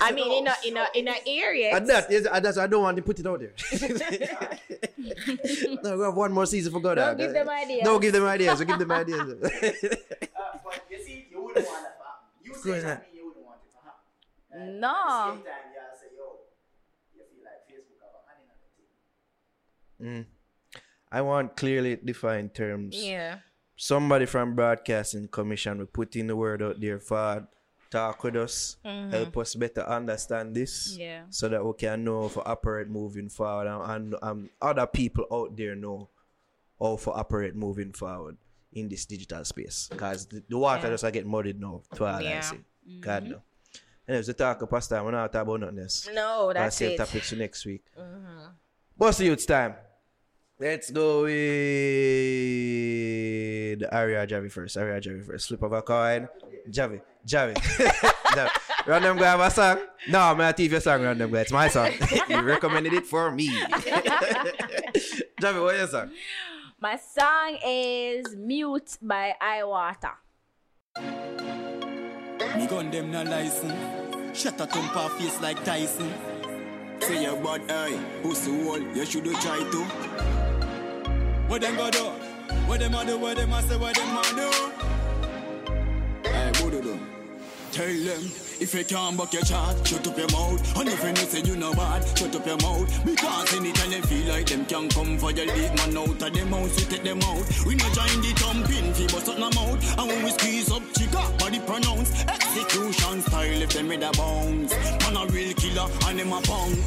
I 0.00 0.12
mean, 0.12 0.30
in 0.30 0.46
a 0.46 0.54
in 0.64 0.76
a 0.76 0.86
in 0.94 1.08
a 1.08 1.14
area. 1.26 1.74
and 1.76 1.84
that 1.88 2.08
is, 2.08 2.24
and 2.24 2.44
that's 2.44 2.56
I 2.56 2.68
don't 2.68 2.84
want 2.84 2.96
to 2.98 3.02
put 3.02 3.18
it 3.18 3.26
out 3.26 3.40
there. 3.40 3.52
no, 5.82 5.96
we 5.98 6.04
have 6.04 6.14
one 6.14 6.30
more 6.30 6.46
season 6.46 6.72
for 6.72 6.78
God. 6.80 6.94
Don't 6.94 7.16
give 7.18 7.32
them 7.32 7.48
ideas. 7.48 7.80
Don't 7.82 8.00
give 8.00 8.12
them 8.12 8.26
ideas. 8.26 8.60
We 8.60 8.64
give 8.66 8.78
them 8.78 8.92
ideas. 8.92 9.20
uh, 9.32 9.34
but 9.42 9.50
you 10.88 11.02
see, 11.02 11.26
you 11.32 11.42
wouldn't 11.42 11.66
want 11.66 11.84
it. 11.84 11.90
You 12.44 12.52
course 12.52 12.62
say 12.62 12.70
not. 12.70 12.80
something 12.82 13.08
you 13.12 13.26
wouldn't 13.26 13.44
want 13.44 13.58
it 13.58 13.72
to 13.74 13.80
happen. 13.82 14.06
Right? 14.54 14.70
No. 14.78 14.88
At 14.88 14.94
the 14.94 15.34
same 15.34 15.42
time, 15.42 15.66
you 15.74 15.82
say, 15.98 16.14
yo, 16.14 16.46
you 17.10 17.26
feel 17.26 17.42
like 17.42 17.66
Facebook 17.66 17.98
have 18.06 18.14
a 18.14 18.22
hand 18.30 18.46
thing. 20.04 20.26
I 21.10 21.20
want 21.22 21.56
clearly 21.56 21.96
defined 21.96 22.54
terms. 22.54 22.96
yeah. 22.96 23.38
Somebody 23.76 24.26
from 24.26 24.54
Broadcasting 24.54 25.26
Commission 25.28 25.78
will 25.78 25.86
put 25.86 26.14
in 26.14 26.28
the 26.28 26.36
word 26.36 26.62
out 26.62 26.80
there 26.80 27.00
for 27.00 27.46
talk 27.90 28.22
with 28.22 28.36
us, 28.36 28.76
mm-hmm. 28.84 29.10
help 29.10 29.36
us 29.38 29.54
better 29.56 29.82
understand 29.82 30.54
this, 30.54 30.96
Yeah. 30.96 31.22
so 31.30 31.48
that 31.48 31.64
we 31.64 31.72
can 31.74 32.04
know 32.04 32.28
to 32.28 32.42
operate 32.44 32.88
moving 32.88 33.28
forward, 33.28 33.66
and, 33.66 33.82
and 34.12 34.14
um, 34.22 34.50
other 34.62 34.86
people 34.86 35.26
out 35.30 35.56
there 35.56 35.74
know 35.74 36.08
how 36.80 36.96
to 36.96 37.10
operate 37.12 37.54
moving 37.56 37.92
forward 37.92 38.36
in 38.72 38.88
this 38.88 39.04
digital 39.06 39.44
space. 39.44 39.88
Because 39.90 40.26
the, 40.26 40.42
the 40.48 40.58
water 40.58 40.86
Yeah. 40.86 40.90
just 40.94 41.04
a 41.04 41.10
get 41.10 41.26
muddied 41.26 41.60
now. 41.60 41.82
To 41.94 42.04
all 42.04 42.14
I 42.14 42.20
Yeah. 42.22 42.40
say. 42.40 42.56
Mm-hmm. 42.88 43.00
God 43.00 43.24
no. 43.24 43.42
Anyways, 44.06 44.26
the 44.26 44.34
talk 44.34 44.60
of 44.62 44.70
past 44.70 44.90
time, 44.90 45.04
we're 45.04 45.10
not 45.12 45.32
talking 45.32 45.48
about 45.48 45.60
nothing 45.60 45.78
else. 45.80 46.08
No, 46.12 46.48
I'll 46.48 46.54
that's 46.54 46.76
save 46.76 46.92
it. 46.92 46.96
topics 46.98 47.30
for 47.30 47.36
next 47.36 47.64
week. 47.66 47.84
Mm-hmm. 47.98 48.50
What's 48.96 49.18
the 49.18 49.24
youth 49.26 49.46
time? 49.46 49.74
Let's 50.64 50.88
go 50.90 51.24
with 51.24 51.34
Aria 53.92 54.26
Javi 54.26 54.50
first. 54.50 54.78
Aria 54.78 54.98
Javi 54.98 55.22
first. 55.22 55.48
Flip 55.48 55.62
of 55.62 55.74
a 55.74 55.82
coin. 55.82 56.26
Javi. 56.70 57.02
Javi. 57.26 57.52
Javi. 58.32 58.48
Random 58.86 59.18
guy 59.18 59.24
have 59.26 59.40
a 59.40 59.50
song? 59.50 59.80
No, 60.08 60.20
I'm 60.20 60.38
not 60.38 60.58
your 60.58 60.80
song, 60.80 61.02
Random 61.02 61.30
guy. 61.30 61.40
It's 61.42 61.52
my 61.52 61.68
song. 61.68 61.90
you 62.30 62.40
recommended 62.40 62.94
it 62.94 63.04
for 63.04 63.30
me. 63.30 63.48
Javi, 65.38 65.62
what 65.62 65.74
is 65.74 65.80
your 65.80 65.88
song? 65.88 66.10
My 66.80 66.96
song 66.96 67.58
is 67.62 68.34
Mute 68.34 68.96
by 69.02 69.34
I 69.38 69.60
Waata. 69.68 70.12
Me 72.56 72.66
gun 72.66 72.90
them 72.90 73.10
no 73.10 73.22
license. 73.22 73.74
Shut 74.32 74.58
a 74.62 74.64
thump 74.64 74.96
off 74.96 75.12
face 75.18 75.38
like 75.42 75.62
Tyson. 75.62 76.10
Say 77.00 77.22
your 77.22 77.36
bad 77.36 77.70
eye, 77.70 77.98
pussy 78.22 78.50
wall, 78.64 78.80
you 78.80 79.04
should 79.04 79.26
try 79.26 79.58
to. 79.58 80.33
What 81.48 81.60
them 81.60 81.76
go 81.76 81.90
do? 81.90 82.04
What 82.66 82.80
them 82.80 82.94
a 82.94 83.04
do? 83.04 83.18
What 83.18 83.36
them 83.36 83.52
a 83.52 83.62
say? 83.62 83.76
What 83.76 83.94
them 83.94 84.16
a 84.16 84.22
do? 84.34 84.50
Hey, 86.28 86.52
what 86.62 86.70
do 86.72 86.80
them? 86.80 87.00
Tell 87.70 87.86
them 87.86 88.22
if 88.60 88.72
you 88.72 88.84
can't 88.84 89.16
buck 89.16 89.32
your 89.32 89.42
chat, 89.42 89.86
shut 89.86 90.06
up 90.06 90.16
your 90.16 90.30
mouth. 90.30 90.78
And 90.78 90.88
if 90.88 91.02
you 91.02 91.12
know 91.12 91.26
say 91.26 91.40
you 91.40 91.56
know 91.56 91.74
bad, 91.74 92.02
shut 92.16 92.34
up 92.34 92.46
your 92.46 92.56
mouth. 92.58 93.04
Because 93.04 93.52
anytime 93.54 93.90
they 93.90 94.00
feel 94.02 94.32
like 94.32 94.46
them 94.46 94.64
can 94.64 94.88
come 94.88 95.18
for 95.18 95.32
your 95.32 95.46
lead 95.46 95.76
man 95.76 95.96
out 95.96 96.22
of 96.22 96.32
them 96.32 96.48
house, 96.48 96.76
we 96.76 96.84
take 96.84 97.02
them 97.02 97.20
out. 97.22 97.44
We 97.66 97.74
not 97.74 97.92
join 97.92 98.20
the 98.22 98.32
thumping, 98.36 98.94
fi 98.94 99.06
bust 99.08 99.28
up 99.28 99.36
them 99.36 99.58
out. 99.58 99.98
And 99.98 100.08
when 100.08 100.24
we 100.24 100.30
squeeze 100.30 100.70
up, 100.70 100.82
chica, 100.96 101.22
body 101.38 101.58
pronounce 101.60 102.24
execution 102.24 103.20
style 103.22 103.62
if 103.62 103.70
them 103.70 103.88
with 103.88 104.02
a 104.02 104.12
bounce. 104.16 104.72
Man 105.04 105.16
a 105.16 105.26
real 105.32 105.52
killer 105.54 105.88
and 106.06 106.18
them 106.18 106.32
a 106.32 106.40
punk. 106.40 106.78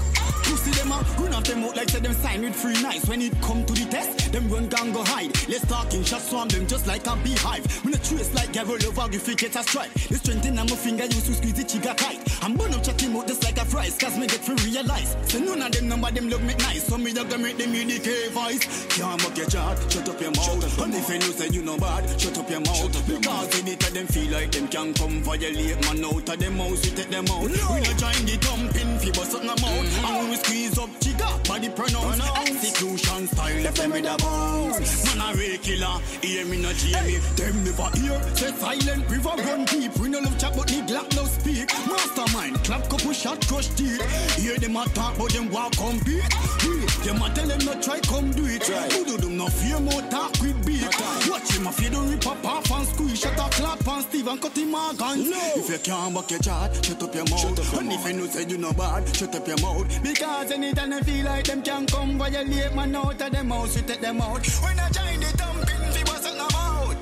See 0.67 0.83
them 0.83 0.91
a 0.91 0.99
run 1.15 1.33
off 1.33 1.45
them 1.45 1.63
out 1.63 1.77
like 1.77 1.89
say 1.89 2.01
them 2.01 2.11
sign 2.11 2.41
with 2.41 2.53
free 2.53 2.73
nice. 2.81 3.07
When 3.07 3.21
it 3.21 3.31
come 3.39 3.63
to 3.63 3.73
the 3.73 3.85
test, 3.89 4.33
them 4.33 4.49
run 4.49 4.67
gang 4.67 4.91
go 4.91 5.01
hide. 5.01 5.31
Let's 5.47 5.65
talk 5.65 5.93
in 5.93 6.03
shot 6.03 6.19
swarm 6.19 6.49
them 6.49 6.67
just 6.67 6.85
like 6.85 7.07
a 7.07 7.15
beehive. 7.23 7.63
When 7.85 7.93
the 7.93 7.99
trace 7.99 8.33
like 8.33 8.51
Gavin 8.51 8.83
over, 8.83 9.07
if 9.15 9.29
it 9.29 9.37
get 9.37 9.55
a 9.55 9.63
strike. 9.63 9.93
The 9.93 10.15
strength 10.15 10.45
in 10.45 10.55
my 10.55 10.65
finger 10.65 11.05
used 11.05 11.27
to 11.27 11.35
squeeze 11.35 11.53
the 11.53 11.63
trigger 11.63 11.93
tight. 11.95 12.19
I'm 12.43 12.57
burn 12.57 12.73
up 12.73 12.83
chatting 12.83 13.15
out 13.15 13.27
just 13.27 13.45
like 13.45 13.55
a 13.55 13.63
fries, 13.63 13.97
cause 13.97 14.17
me 14.17 14.27
get 14.27 14.43
to 14.43 14.55
realize. 14.65 15.15
So 15.31 15.39
none 15.39 15.61
of 15.61 15.71
them 15.71 15.87
number 15.87 16.11
them 16.11 16.27
look 16.27 16.41
me 16.41 16.53
nice. 16.59 16.83
So 16.83 16.97
me 16.97 17.13
dog 17.13 17.31
make 17.39 17.57
them 17.57 17.73
in 17.73 17.87
the 17.87 17.99
K 17.99 18.27
voice. 18.35 18.67
Can't 18.91 19.23
buck 19.23 19.37
your 19.37 19.47
chat, 19.47 19.79
shut 19.87 20.09
up 20.09 20.19
your 20.19 20.31
mouth. 20.31 20.83
And 20.83 20.93
if 20.93 21.07
you 21.07 21.19
know 21.19 21.31
say 21.31 21.47
you 21.47 21.63
know 21.63 21.77
bad, 21.77 22.03
shut 22.19 22.37
up 22.37 22.49
your 22.49 22.59
mouth. 22.59 22.91
because 23.07 23.55
anytime 23.55 23.93
them 23.93 24.07
feel 24.07 24.31
like 24.33 24.51
them 24.51 24.67
can 24.67 24.93
come 24.93 25.23
violate 25.23 25.79
man 25.87 26.03
out 26.03 26.27
of 26.27 26.39
them 26.39 26.57
house, 26.59 26.83
we 26.83 26.91
take 26.91 27.09
them 27.09 27.23
out. 27.31 27.47
We 27.47 27.55
not 27.55 27.87
join 27.95 28.19
the 28.27 28.35
thumping, 28.43 28.99
fi 28.99 29.11
bust 29.15 29.31
up 29.31 29.47
them 29.47 29.63
out. 29.63 29.87
And 30.11 30.29
we 30.29 30.35
squeeze 30.35 30.56
up, 30.65 30.89
chica, 30.99 31.29
body 31.47 31.69
pronounce. 31.69 32.21
Execution 32.49 33.27
style, 33.27 33.61
left 33.61 33.77
them 33.77 33.91
with 33.91 34.05
a 34.05 34.17
bounce. 34.17 35.05
Man 35.05 35.21
a 35.21 35.37
real 35.37 35.57
killer, 35.59 35.99
hear 36.21 36.45
me 36.45 36.57
hear 36.57 37.03
me. 37.03 37.17
Them 37.35 37.63
never 37.63 37.89
hear, 37.97 38.21
say 38.35 38.51
silent, 38.53 39.09
river 39.09 39.35
run 39.45 39.65
deep. 39.65 39.95
We 39.97 40.09
no 40.09 40.19
love 40.19 40.37
chat, 40.37 40.53
but 40.55 40.67
the 40.67 40.81
Glock 40.87 41.15
no 41.15 41.25
speak. 41.25 41.69
Mastermind, 41.87 42.63
clap 42.63 42.89
couple 42.89 43.13
shot, 43.13 43.45
crush 43.47 43.67
teeth. 43.69 44.01
Hear 44.37 44.57
them 44.57 44.75
a 44.75 44.85
talk, 44.89 45.17
but 45.17 45.31
them 45.33 45.49
walk 45.51 45.75
compete. 45.77 46.33
We, 46.63 46.85
them 47.05 47.21
a 47.21 47.29
tell 47.33 47.47
them 47.47 47.65
not 47.65 47.81
try 47.83 47.99
come 48.01 48.31
do 48.31 48.45
it. 48.45 48.63
Who 48.93 49.05
do 49.05 49.17
them 49.17 49.37
no 49.37 49.47
fear 49.47 49.79
more 49.79 50.01
talk 50.09 50.31
with 50.41 50.65
beat. 50.65 50.83
Watch 51.29 51.51
him 51.51 51.67
a 51.67 51.71
fear 51.71 51.91
don't 51.91 52.09
rip 52.09 52.25
up 52.27 52.45
off 52.45 52.71
and 52.71 52.87
squeeze. 52.87 53.19
Shut 53.19 53.37
up, 53.37 53.51
clap 53.51 53.87
and 53.87 54.03
Steve 54.03 54.27
and 54.27 54.41
cut 54.41 54.57
him 54.57 54.73
organs. 54.73 55.29
If 55.55 55.69
you 55.69 55.79
can't 55.79 56.13
buck 56.13 56.29
your 56.31 56.39
chat, 56.39 56.85
shut 56.85 57.01
up 57.03 57.13
your 57.13 57.25
mouth. 57.25 57.73
and 57.79 57.91
if 57.91 58.07
you 58.07 58.13
know 58.13 58.25
say 58.27 58.45
you 58.45 58.57
know 58.57 58.73
bad, 58.73 59.15
shut 59.15 59.35
up 59.35 59.47
your 59.47 59.59
mouth. 59.61 59.87
Because 60.03 60.36
anytime 60.45 60.91
they 60.91 61.01
feel 61.01 61.25
like 61.25 61.45
them 61.45 61.61
can 61.61 61.85
come 61.87 62.17
violate 62.17 62.75
man 62.75 62.95
out 62.95 63.21
of 63.21 63.31
them 63.31 63.49
house, 63.49 63.75
you 63.75 63.81
take 63.81 64.01
them 64.01 64.21
out. 64.21 64.45
When 64.61 64.79
I 64.79 64.89
join 64.89 65.19
the 65.19 65.25
thumping, 65.37 65.93
they 65.93 66.03
wasn't 66.03 66.35
about. 66.35 66.97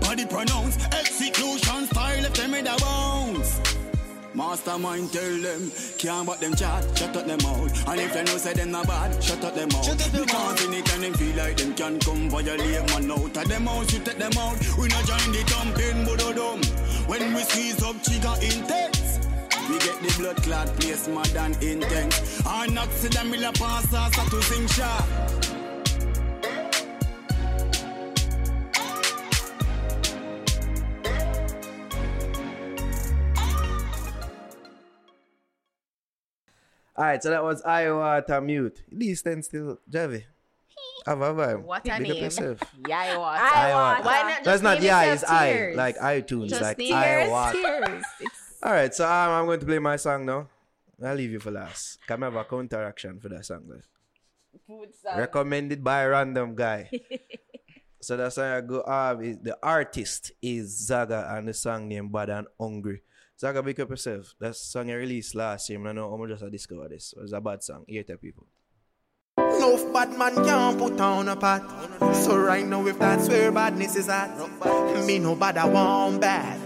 Body 0.00 0.26
pronounce, 0.26 0.76
execution 0.86 1.86
style, 1.86 2.24
if 2.24 2.34
them 2.34 2.50
with 2.52 2.66
a 2.66 2.76
bounce. 2.80 3.60
Mastermind 4.34 5.12
tell 5.12 5.38
them, 5.38 5.70
can't 5.96 6.26
but 6.26 6.40
them 6.40 6.54
chat, 6.54 6.84
shut 6.98 7.16
up 7.16 7.26
them 7.26 7.40
out. 7.46 7.88
And 7.88 8.00
if 8.00 8.12
they 8.12 8.24
know 8.24 8.36
say 8.36 8.52
them 8.52 8.72
not 8.72 8.86
bad, 8.86 9.22
shut 9.22 9.44
up 9.44 9.54
them 9.54 9.70
out. 9.74 9.96
because 10.12 10.66
anytime 10.66 11.00
them 11.00 11.14
feel 11.14 11.36
like 11.36 11.56
them 11.56 11.74
can 11.74 11.98
come 12.00 12.28
violate 12.28 12.86
man 12.90 13.10
out 13.10 13.36
of 13.36 13.48
them 13.48 13.66
house, 13.66 13.92
you 13.92 14.00
take 14.00 14.18
them 14.18 14.32
out. 14.36 14.58
We 14.76 14.88
not 14.88 15.04
join 15.06 15.32
the 15.32 15.42
thumping, 15.46 16.04
but 16.04 16.18
dumb. 16.36 16.62
When 17.06 17.34
we 17.34 17.42
squeeze 17.42 17.82
up, 17.82 18.02
trigger 18.02 18.34
intense. 18.42 19.03
We 19.68 19.78
get 19.78 19.98
the 20.02 20.14
blood 20.18 20.36
clot 20.42 20.66
place 20.78 21.08
more 21.08 21.24
than 21.26 21.52
intense. 21.62 22.42
And 22.46 22.74
not 22.74 22.90
see 22.92 23.08
them 23.08 23.30
will 23.30 23.52
pass 23.52 23.92
us 23.92 24.30
to 24.30 24.42
sing 24.42 24.66
sharp. 24.68 25.04
Alright, 36.96 37.22
so 37.22 37.30
that 37.30 37.42
was 37.42 37.60
Iowa 37.62 38.22
to 38.28 38.40
mute. 38.40 38.82
These 38.90 39.22
ten 39.22 39.42
still, 39.42 39.78
Javi. 39.90 40.24
Have 41.06 41.20
a 41.20 41.34
vibe. 41.34 41.62
What 41.64 41.80
a 41.80 41.84
Big 41.84 41.92
up 42.10 42.14
name. 42.14 42.24
yourself. 42.24 42.60
Yeah, 42.88 43.18
what? 43.18 43.38
I 43.40 43.70
Waata. 43.70 44.04
Why 44.04 44.22
not 44.22 44.28
That's 44.28 44.44
just 44.44 44.62
not 44.62 44.74
name 44.78 44.86
yeah, 44.86 45.12
it's 45.12 45.24
I, 45.24 45.72
like 45.74 45.96
iTunes, 45.98 46.48
Just 46.50 46.62
like 46.62 46.76
tears, 46.78 46.92
Iowa. 46.94 47.50
tears. 47.52 48.04
It's 48.20 48.43
Alright, 48.64 48.94
so 48.94 49.04
um, 49.04 49.30
I'm 49.30 49.44
going 49.44 49.60
to 49.60 49.66
play 49.66 49.78
my 49.78 49.96
song 49.96 50.24
now. 50.24 50.48
I'll 51.04 51.14
leave 51.14 51.32
you 51.32 51.38
for 51.38 51.50
last. 51.50 51.98
Can 52.06 52.22
I 52.22 52.26
have 52.26 52.36
a 52.36 52.44
counteraction 52.44 53.20
for 53.20 53.28
that 53.28 53.44
song? 53.44 53.68
Recommended 55.04 55.84
by 55.84 56.00
a 56.00 56.08
random 56.08 56.54
guy. 56.54 56.88
so 58.00 58.16
that's 58.16 58.36
song 58.36 58.56
I 58.56 58.62
go 58.62 58.80
is 59.20 59.36
the 59.42 59.58
artist 59.62 60.32
is 60.40 60.88
Zagga 60.88 61.36
and 61.36 61.48
the 61.48 61.52
song 61.52 61.88
named 61.88 62.10
Bad 62.10 62.30
and 62.30 62.46
Hungry. 62.58 63.02
Zagga, 63.38 63.62
big 63.62 63.80
up 63.80 63.90
yourself. 63.90 64.34
That 64.40 64.56
song 64.56 64.90
I 64.90 64.94
released 64.94 65.34
last 65.34 65.68
year. 65.68 65.86
I 65.86 65.92
know 65.92 66.14
I'm 66.14 66.26
just 66.26 66.42
a 66.42 66.48
discover 66.48 66.88
this. 66.88 67.12
It's 67.20 67.32
a 67.32 67.42
bad 67.42 67.62
song. 67.62 67.84
Hear 67.86 68.02
it, 68.08 68.20
people. 68.22 68.46
Enough 69.56 69.92
bad 69.92 70.18
man 70.18 70.34
can't 70.44 70.78
put 70.78 71.00
on 71.00 71.28
a 71.28 71.36
pot. 71.36 71.62
So 72.14 72.36
right 72.36 72.66
now, 72.66 72.86
if 72.86 72.98
that's 72.98 73.28
where 73.28 73.52
badness 73.52 73.96
is 73.96 74.08
at, 74.08 74.36
me 75.06 75.18
no 75.18 75.34
bad 75.34 75.58
I 75.58 75.66
want 75.66 76.20
bad. 76.20 76.60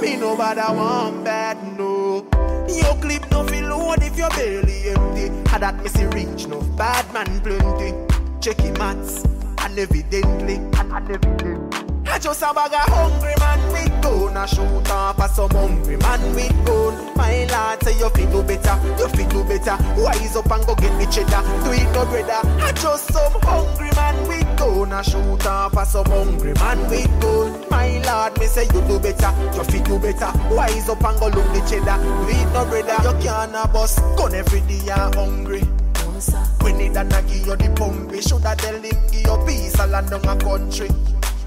Me 0.00 0.16
no 0.16 0.36
bad 0.36 0.58
I 0.58 0.72
want 0.72 1.24
bad, 1.24 1.78
no. 1.78 2.26
Your 2.68 2.94
clip 3.00 3.30
no 3.30 3.44
feel 3.44 3.68
load 3.68 4.02
if 4.02 4.16
your 4.16 4.30
belly 4.30 4.88
empty. 4.88 5.50
Had 5.50 5.62
that 5.62 5.82
me 5.82 5.88
see 5.88 6.06
reach 6.06 6.46
no 6.46 6.60
bad 6.76 7.12
man 7.12 7.40
plenty. 7.40 7.92
Check 8.40 8.60
him 8.60 8.74
mats, 8.74 9.24
and 9.24 9.78
evidently, 9.78 10.56
and 10.56 10.92
evidently. 10.92 11.53
I 12.14 12.18
just 12.20 12.42
a 12.42 12.54
bag 12.54 12.72
of 12.72 12.94
hungry 12.94 13.34
man 13.40 13.58
with 13.72 13.90
gun 14.00 14.36
A 14.36 14.46
shoot 14.46 14.88
off 14.88 15.18
a 15.18 15.28
some 15.28 15.50
hungry 15.50 15.96
man 15.96 16.22
with 16.36 16.54
gun 16.64 16.94
My 17.16 17.42
lord 17.50 17.82
say 17.82 17.98
you 17.98 18.08
fit 18.10 18.30
do 18.30 18.40
better, 18.44 18.78
you 18.96 19.08
fit 19.08 19.28
do 19.30 19.42
better. 19.42 19.76
Wise 19.98 20.36
up 20.36 20.48
and 20.48 20.64
go 20.64 20.76
get 20.76 20.94
me 20.96 21.06
cheddar, 21.10 21.42
do 21.66 21.74
it 21.74 21.90
no 21.90 22.06
brother 22.06 22.38
I 22.62 22.70
just 22.70 23.12
some 23.12 23.34
hungry 23.42 23.90
man 23.96 24.14
with 24.28 24.46
gun 24.56 24.92
A 24.92 25.02
shoot 25.02 25.44
off 25.44 25.74
a 25.74 25.84
some 25.84 26.06
hungry 26.06 26.54
man 26.54 26.78
with 26.88 27.10
gun 27.20 27.66
My 27.68 27.98
lord 28.06 28.38
me 28.38 28.46
say 28.46 28.66
you 28.66 28.80
do 28.86 29.00
better, 29.00 29.34
you 29.50 29.64
fit 29.64 29.84
do 29.84 29.98
better. 29.98 30.30
Wise 30.54 30.88
up 30.88 31.02
and 31.02 31.18
go 31.18 31.26
look 31.34 31.50
the 31.50 31.66
cheddar, 31.66 31.98
do 31.98 32.30
it 32.30 32.46
no 32.54 32.62
brother 32.62 32.94
You 33.02 33.26
can't 33.26 33.56
a 33.56 33.66
bust 33.66 33.98
gun 34.16 34.34
every 34.36 34.60
day 34.60 34.86
you 34.86 34.92
hungry. 35.18 35.62
It 36.76 36.96
and 36.96 37.12
I 37.12 37.22
give 37.22 37.44
you 37.44 37.56
the 37.56 37.74
pump, 37.74 38.12
we 38.12 38.22
shoulda 38.22 38.54
tell 38.56 38.74
him 38.74 38.82
give 39.10 39.26
you 39.26 39.44
peace 39.44 39.74
a 39.80 39.86
land 39.88 40.10
down 40.10 40.24
a 40.24 40.36
country. 40.36 40.88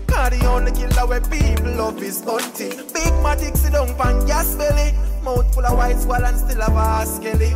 Cause 0.07 0.29
the 0.29 0.71
killer 0.71 1.07
where 1.07 1.21
people 1.21 1.71
love 1.75 2.01
is 2.01 2.21
bunty. 2.21 2.69
Big 2.69 3.13
matic 3.23 3.55
sit 3.57 3.73
down 3.73 3.95
pan 3.97 4.25
gas 4.25 4.55
belly. 4.55 4.93
Mouth 5.23 5.53
full 5.53 5.65
of 5.65 5.77
white 5.77 5.97
swallow 5.99 6.25
and 6.25 6.37
still 6.37 6.61
have 6.61 6.75
a 6.75 7.05
skelly. 7.05 7.51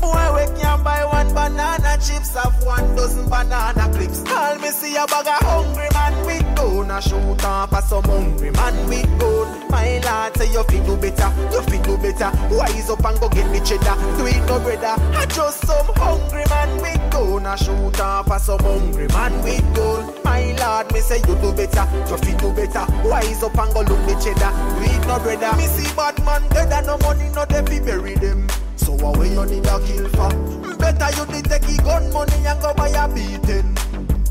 Boy, 0.00 0.26
we 0.36 0.60
can 0.60 0.82
buy 0.84 1.04
one 1.04 1.28
banana 1.34 1.96
chips 1.96 2.34
Have 2.34 2.62
one 2.64 2.94
dozen 2.94 3.28
banana 3.28 3.88
clips. 3.94 4.22
All 4.30 4.58
me 4.58 4.68
see 4.68 4.96
a 4.96 5.06
bag 5.06 5.26
of 5.26 5.46
hungry 5.46 5.88
man 5.92 6.26
with 6.26 6.56
gun 6.56 6.90
A 6.90 7.00
shoot 7.00 7.44
off 7.44 7.72
a 7.72 7.82
some 7.82 8.04
hungry 8.04 8.50
man 8.50 8.88
with 8.88 9.08
gun 9.18 9.70
My 9.70 10.00
lord 10.04 10.36
say 10.36 10.52
you 10.52 10.62
fit 10.64 10.84
do 10.86 10.96
better 10.96 11.32
You 11.52 11.62
fit 11.62 11.82
do 11.82 11.96
better. 11.96 12.30
Wise 12.54 12.90
up 12.90 13.04
and 13.04 13.18
go 13.20 13.28
get 13.28 13.50
me 13.50 13.60
cheddar. 13.60 13.96
Do 14.16 14.26
it 14.26 14.40
no 14.46 14.58
brother 14.60 14.94
I 15.16 15.26
just 15.26 15.66
some 15.66 15.86
hungry 15.96 16.44
man 16.50 16.80
with 16.82 17.10
gun 17.10 17.46
A 17.46 17.56
shoot 17.56 18.00
off 18.00 18.30
a 18.30 18.38
some 18.38 18.60
hungry 18.60 19.08
man 19.08 19.32
with 19.42 19.74
gun 19.74 20.14
My 20.24 20.52
lord 20.60 20.92
me 20.92 21.00
say 21.00 21.18
you 21.18 21.34
do 21.40 21.52
better 21.52 21.77
You 22.08 22.16
fit 22.18 22.38
do 22.38 22.52
better 22.52 22.86
Wise 23.08 23.42
up 23.42 23.58
and 23.58 23.74
go 23.74 23.80
look 23.82 24.00
me 24.06 24.14
cheddar 24.22 24.52
Do 24.74 24.82
it 24.86 25.06
no 25.06 25.18
brother 25.18 25.56
Me 25.56 25.66
see 25.66 25.94
bad 25.94 26.18
man 26.24 26.48
dead 26.50 26.72
and 26.72 26.86
no 26.86 26.98
money 26.98 27.28
no 27.34 27.44
they 27.44 27.62
fi 27.62 27.84
bury 27.84 28.14
them 28.14 28.48
so 28.88 28.94
what 29.04 29.18
way 29.18 29.28
you 29.28 29.44
need 29.44 29.66
a 29.66 29.78
kill 29.84 30.08
for? 30.08 30.30
Better 30.78 31.10
you 31.18 31.26
need 31.32 31.44
take 31.44 31.68
your 31.68 31.84
gun 31.84 32.10
money 32.10 32.46
and 32.46 32.58
go 32.62 32.72
buy 32.72 32.88
a 32.88 33.06
beating. 33.06 33.74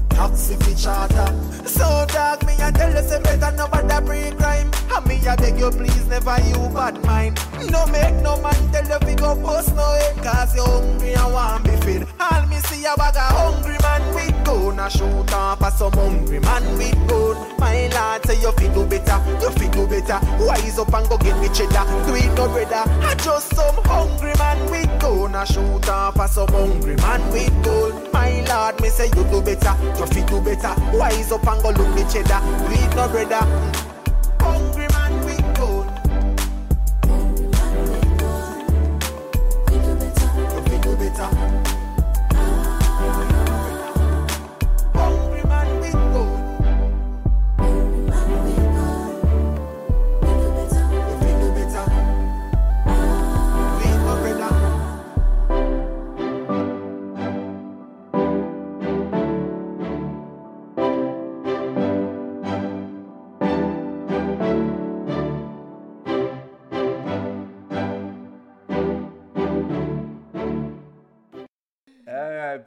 Taxi 0.09 0.55
fi 0.55 0.73
charter. 0.73 1.29
So 1.67 2.07
dog 2.07 2.43
me 2.47 2.53
a 2.53 2.71
tell 2.71 2.89
you 2.89 3.07
say 3.07 3.21
better 3.21 3.55
nobody 3.55 4.05
break 4.05 4.37
crime. 4.37 4.71
You 5.71 5.77
please 5.77 6.07
never 6.07 6.37
you 6.47 6.69
bad 6.73 7.01
mind. 7.03 7.39
No 7.69 7.85
make 7.87 8.15
no 8.23 8.39
man 8.41 8.55
tell 8.71 8.87
you 8.87 9.15
go 9.15 9.35
post 9.41 9.75
no 9.75 9.83
head 9.83 10.15
cause 10.23 10.55
you 10.55 10.63
hungry 10.63 11.13
and 11.13 11.33
want 11.33 11.63
be 11.63 11.71
fed. 11.83 12.07
All 12.19 12.45
me 12.47 12.57
see 12.67 12.85
a 12.85 12.95
bag 12.95 13.17
of 13.17 13.35
hungry 13.35 13.77
man 13.81 14.03
with 14.15 14.45
gun 14.45 14.79
a 14.79 14.89
shoot 14.89 15.33
up 15.33 15.61
a 15.61 15.71
some 15.71 15.91
hungry 15.93 16.39
man 16.39 16.63
with 16.77 16.95
gun. 17.07 17.35
My 17.59 17.87
lord 17.87 18.25
say 18.25 18.39
you 18.39 18.51
fi 18.51 18.67
do 18.73 18.85
better, 18.85 19.19
you 19.41 19.51
fi 19.51 19.67
do 19.69 19.87
better. 19.87 20.19
Wise 20.45 20.79
up 20.79 20.93
and 20.93 21.09
go 21.09 21.17
get 21.17 21.37
me 21.41 21.49
cheddar. 21.49 21.83
Do 22.05 22.15
it 22.15 22.33
no 22.37 22.47
brother. 22.47 22.83
I 23.03 23.15
just 23.15 23.53
some 23.55 23.75
hungry 23.83 24.33
man 24.37 24.71
with 24.71 25.01
gun 25.01 25.35
a 25.35 25.45
shoot 25.45 25.89
up 25.89 26.15
a 26.15 26.27
some 26.27 26.47
hungry 26.49 26.95
man 26.97 27.21
with 27.33 27.63
gun. 27.63 28.11
My 28.13 28.41
lord 28.47 28.79
me 28.81 28.89
say 28.89 29.07
you 29.07 29.23
do 29.25 29.41
better, 29.41 29.75
you 29.99 30.05
fi 30.05 30.21
do 30.25 30.39
better. 30.39 30.73
Wise 30.97 31.31
up 31.31 31.45
and 31.45 31.61
go 31.61 31.69
look 31.71 31.93
me 31.95 32.03
cheddar. 32.11 32.39
Do 32.39 32.71
it 32.71 32.95
no 32.95 33.09
brother. 33.09 33.86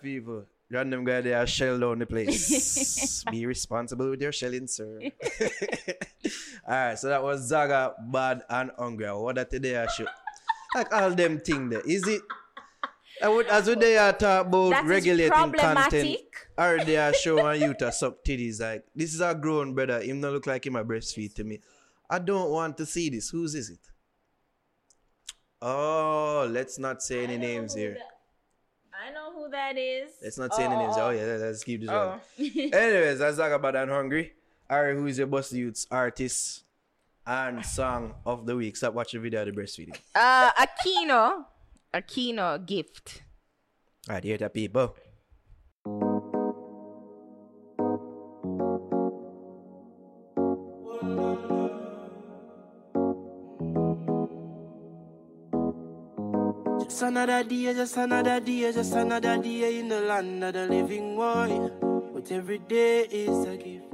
People. 0.02 0.44
Random 0.70 1.04
guy 1.04 1.20
there 1.20 1.46
shell 1.46 1.78
down 1.80 1.98
the 1.98 2.06
place. 2.06 3.24
Be 3.30 3.44
responsible 3.44 4.10
with 4.10 4.22
your 4.22 4.30
shelling, 4.30 4.68
sir. 4.68 5.00
Alright, 6.68 6.98
so 6.98 7.08
that 7.08 7.22
was 7.22 7.48
Zagga, 7.48 7.94
Bad 8.12 8.42
and 8.48 8.70
Hungry. 8.78 9.10
What 9.12 9.34
that 9.34 9.50
today 9.50 9.76
I 9.76 9.86
show? 9.88 10.06
Like 10.74 10.92
all 10.94 11.10
them 11.10 11.40
thing 11.40 11.68
there. 11.68 11.80
Is 11.80 12.06
it 12.06 12.22
I 13.22 13.28
would, 13.28 13.46
as 13.48 13.66
we 13.66 13.74
they 13.74 13.98
are 13.98 14.12
talk 14.12 14.46
about 14.46 14.70
That 14.70 14.84
regulating 14.86 15.52
content, 15.52 16.16
or 16.56 16.82
they 16.84 16.96
are 16.96 17.12
showing 17.12 17.60
you 17.60 17.74
to 17.74 17.92
suck 17.92 18.24
titties. 18.24 18.60
Like 18.60 18.84
this 18.94 19.12
is 19.12 19.20
a 19.20 19.34
grown 19.34 19.74
brother. 19.74 20.00
Him 20.00 20.20
not 20.20 20.32
look 20.32 20.46
like 20.46 20.64
him 20.64 20.76
a 20.76 20.84
breastfeed 20.84 21.34
to 21.34 21.44
me. 21.44 21.60
I 22.08 22.18
don't 22.18 22.50
want 22.50 22.78
to 22.78 22.86
see 22.86 23.10
this. 23.10 23.28
Whose 23.28 23.54
is 23.54 23.70
it? 23.70 23.80
Oh, 25.60 26.48
let's 26.50 26.78
not 26.78 27.02
say 27.02 27.24
any 27.24 27.36
names 27.36 27.74
here. 27.74 27.98
I 29.02 29.10
know 29.12 29.32
who 29.32 29.50
that 29.50 29.78
is. 29.78 30.10
Let's 30.22 30.38
not 30.38 30.54
say 30.54 30.64
any 30.64 30.76
names. 30.76 30.94
Oh, 30.98 31.10
yeah, 31.10 31.24
let's 31.40 31.64
keep 31.64 31.80
this 31.80 31.90
Oh. 31.90 32.08
one. 32.10 32.20
Anyways, 32.72 33.20
let's 33.20 33.36
talk 33.38 33.52
about 33.52 33.76
and 33.76 33.90
hungry. 33.90 34.32
Alright, 34.70 34.94
who 34.94 35.06
is 35.06 35.18
your 35.18 35.26
boss 35.26 35.52
youths 35.52 35.86
artist 35.90 36.64
and 37.26 37.64
song 37.64 38.14
of 38.26 38.46
the 38.46 38.54
week? 38.56 38.76
Stop 38.76 38.94
watching 38.94 39.20
the 39.20 39.22
video 39.22 39.42
of 39.42 39.54
the 39.54 39.60
breastfeeding. 39.60 39.96
Uh, 40.14 40.50
Ackeino. 40.52 41.44
Ackeino 41.94 42.64
gift. 42.66 43.22
Alright, 44.08 44.24
here 44.24 44.38
that 44.38 44.54
people. 44.54 44.94
Just 57.00 57.12
another 57.12 57.44
day, 57.44 57.72
just 57.72 57.96
another 57.96 58.40
day, 58.40 58.72
just 58.72 58.92
another 58.92 59.38
day 59.38 59.78
in 59.78 59.88
the 59.88 60.02
land 60.02 60.44
of 60.44 60.52
the 60.52 60.66
living 60.66 61.16
boy. 61.16 61.70
But 62.12 62.30
every 62.30 62.58
day 62.58 63.06
is 63.10 63.46
a 63.46 63.56
gift. 63.56 63.86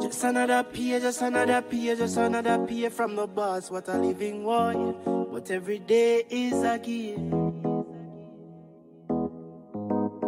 Just 0.00 0.24
another 0.24 0.62
pay, 0.62 0.98
just 0.98 1.20
another 1.20 1.60
pay, 1.60 1.94
just 1.94 2.16
another 2.16 2.66
pay 2.66 2.88
from 2.88 3.16
the 3.16 3.26
boss. 3.26 3.70
What 3.70 3.86
a 3.88 3.98
living 3.98 4.44
boy. 4.44 4.94
But 5.30 5.50
every 5.50 5.80
day 5.80 6.24
is 6.30 6.62
a 6.62 6.78
gift. 6.78 7.20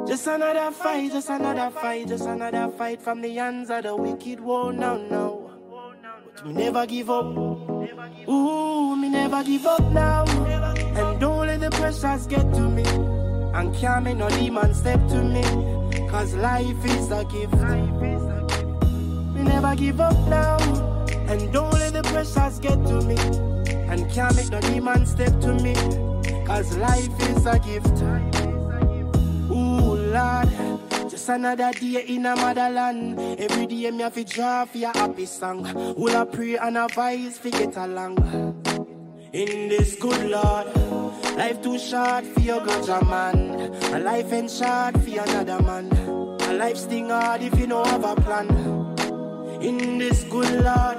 Just 0.07 0.27
another 0.27 0.73
fight, 0.73 1.11
just 1.11 1.31
another 1.31 1.71
fight, 1.71 2.09
just 2.09 2.27
another 2.27 2.71
fight 2.77 3.01
from 3.01 3.23
the 3.23 3.35
hands 3.35 3.71
of 3.71 3.85
the 3.85 3.97
wicked 3.97 4.41
one. 4.41 4.79
Now, 4.79 4.99
now. 4.99 5.41
But 6.27 6.45
we 6.45 6.53
never 6.53 6.85
give 6.85 7.09
up. 7.09 7.74
Ooh, 8.29 8.97
me 8.97 9.09
never 9.09 9.45
give 9.45 9.67
up 9.67 9.83
now. 9.93 10.25
And 10.97 11.21
don't 11.21 11.47
let 11.47 11.61
the 11.61 11.71
pressures 11.71 12.27
get 12.27 12.53
to 12.55 12.61
me. 12.61 12.85
And 13.55 13.75
can't 13.75 14.05
make 14.05 14.17
no 14.17 14.29
demon 14.31 14.75
step 14.75 15.01
to 15.09 15.23
me. 15.23 15.43
Cause 16.09 16.35
life 16.35 16.85
is 16.85 17.11
a 17.11 17.25
gift. 17.25 17.55
Me 19.35 19.43
never 19.43 19.75
give 19.77 20.01
up 20.01 20.19
now. 20.29 20.57
And 21.29 21.53
don't 21.53 21.73
let 21.75 21.93
the 21.93 22.03
pressures 22.03 22.59
get 22.59 22.85
to 22.87 23.01
me. 23.03 23.17
And 23.89 24.11
can't 24.11 24.35
make 24.37 24.51
no 24.51 24.61
demon 24.61 25.07
step 25.07 25.39
to 25.41 25.55
me. 25.55 25.75
Cause 26.47 26.77
life 26.77 27.21
is 27.29 27.47
a 27.47 27.59
gift. 27.59 28.03
Ooh, 29.51 29.95
Lord. 30.13 30.94
Just 31.15 31.29
another 31.29 31.71
day 31.71 32.05
in 32.09 32.27
a 32.27 32.35
motherland. 32.35 33.21
Every 33.39 33.67
day 33.67 33.89
me 33.93 34.03
have 34.03 34.15
to 34.15 34.25
draw 34.25 34.65
for 34.65 34.79
a 34.79 34.99
happy 34.99 35.27
song. 35.27 35.63
Will 35.97 36.17
I 36.17 36.25
pray 36.25 36.57
and 36.57 36.77
advise 36.77 37.39
fi 37.39 37.51
get 37.51 37.77
along? 37.77 38.19
In 39.33 39.69
this 39.69 39.95
good 39.95 40.29
Lord, 40.29 40.67
life 41.37 41.63
too 41.63 41.79
short 41.79 42.27
for 42.27 42.41
your 42.41 42.61
ganja 42.63 43.01
man. 43.09 43.73
A 43.95 44.01
life 44.01 44.33
ain't 44.33 44.51
short 44.51 44.97
for 44.99 45.21
another 45.21 45.63
man. 45.63 45.93
A 46.51 46.53
life 46.55 46.79
sting 46.79 47.11
hard 47.11 47.43
if 47.43 47.57
you 47.61 47.69
don't 47.69 47.87
have 47.87 48.03
a 48.05 48.17
plan. 48.21 48.49
In 49.63 49.99
this 49.99 50.25
good 50.25 50.51
Lord, 50.65 50.99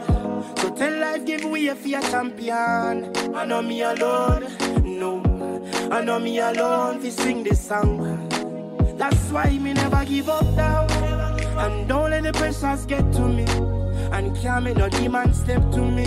so 0.60 0.74
tell 0.78 0.98
life 0.98 1.26
give 1.26 1.44
way 1.44 1.68
for 1.76 1.88
your 1.90 2.02
champion. 2.04 3.12
I 3.36 3.46
know 3.46 3.62
me 3.62 3.82
alone, 3.82 4.48
no. 4.82 5.22
I 5.92 6.02
know 6.06 6.20
me 6.20 6.40
alone 6.40 7.02
fi 7.02 7.10
sing 7.10 7.44
this 7.44 7.68
song. 7.68 8.15
That's 8.98 9.30
why 9.30 9.58
me 9.58 9.74
never 9.74 10.06
give 10.06 10.30
up 10.30 10.46
now. 10.56 10.88
And 11.60 11.88
don't 11.88 12.12
let 12.12 12.24
the 12.24 12.32
pressures 12.32 12.86
get 12.86 13.12
to 13.14 13.28
me. 13.28 13.44
And 14.12 14.36
can't 14.38 14.64
make 14.64 14.78
no 14.78 14.88
demon 14.88 15.34
step 15.34 15.62
to 15.74 15.82
me. 15.82 16.06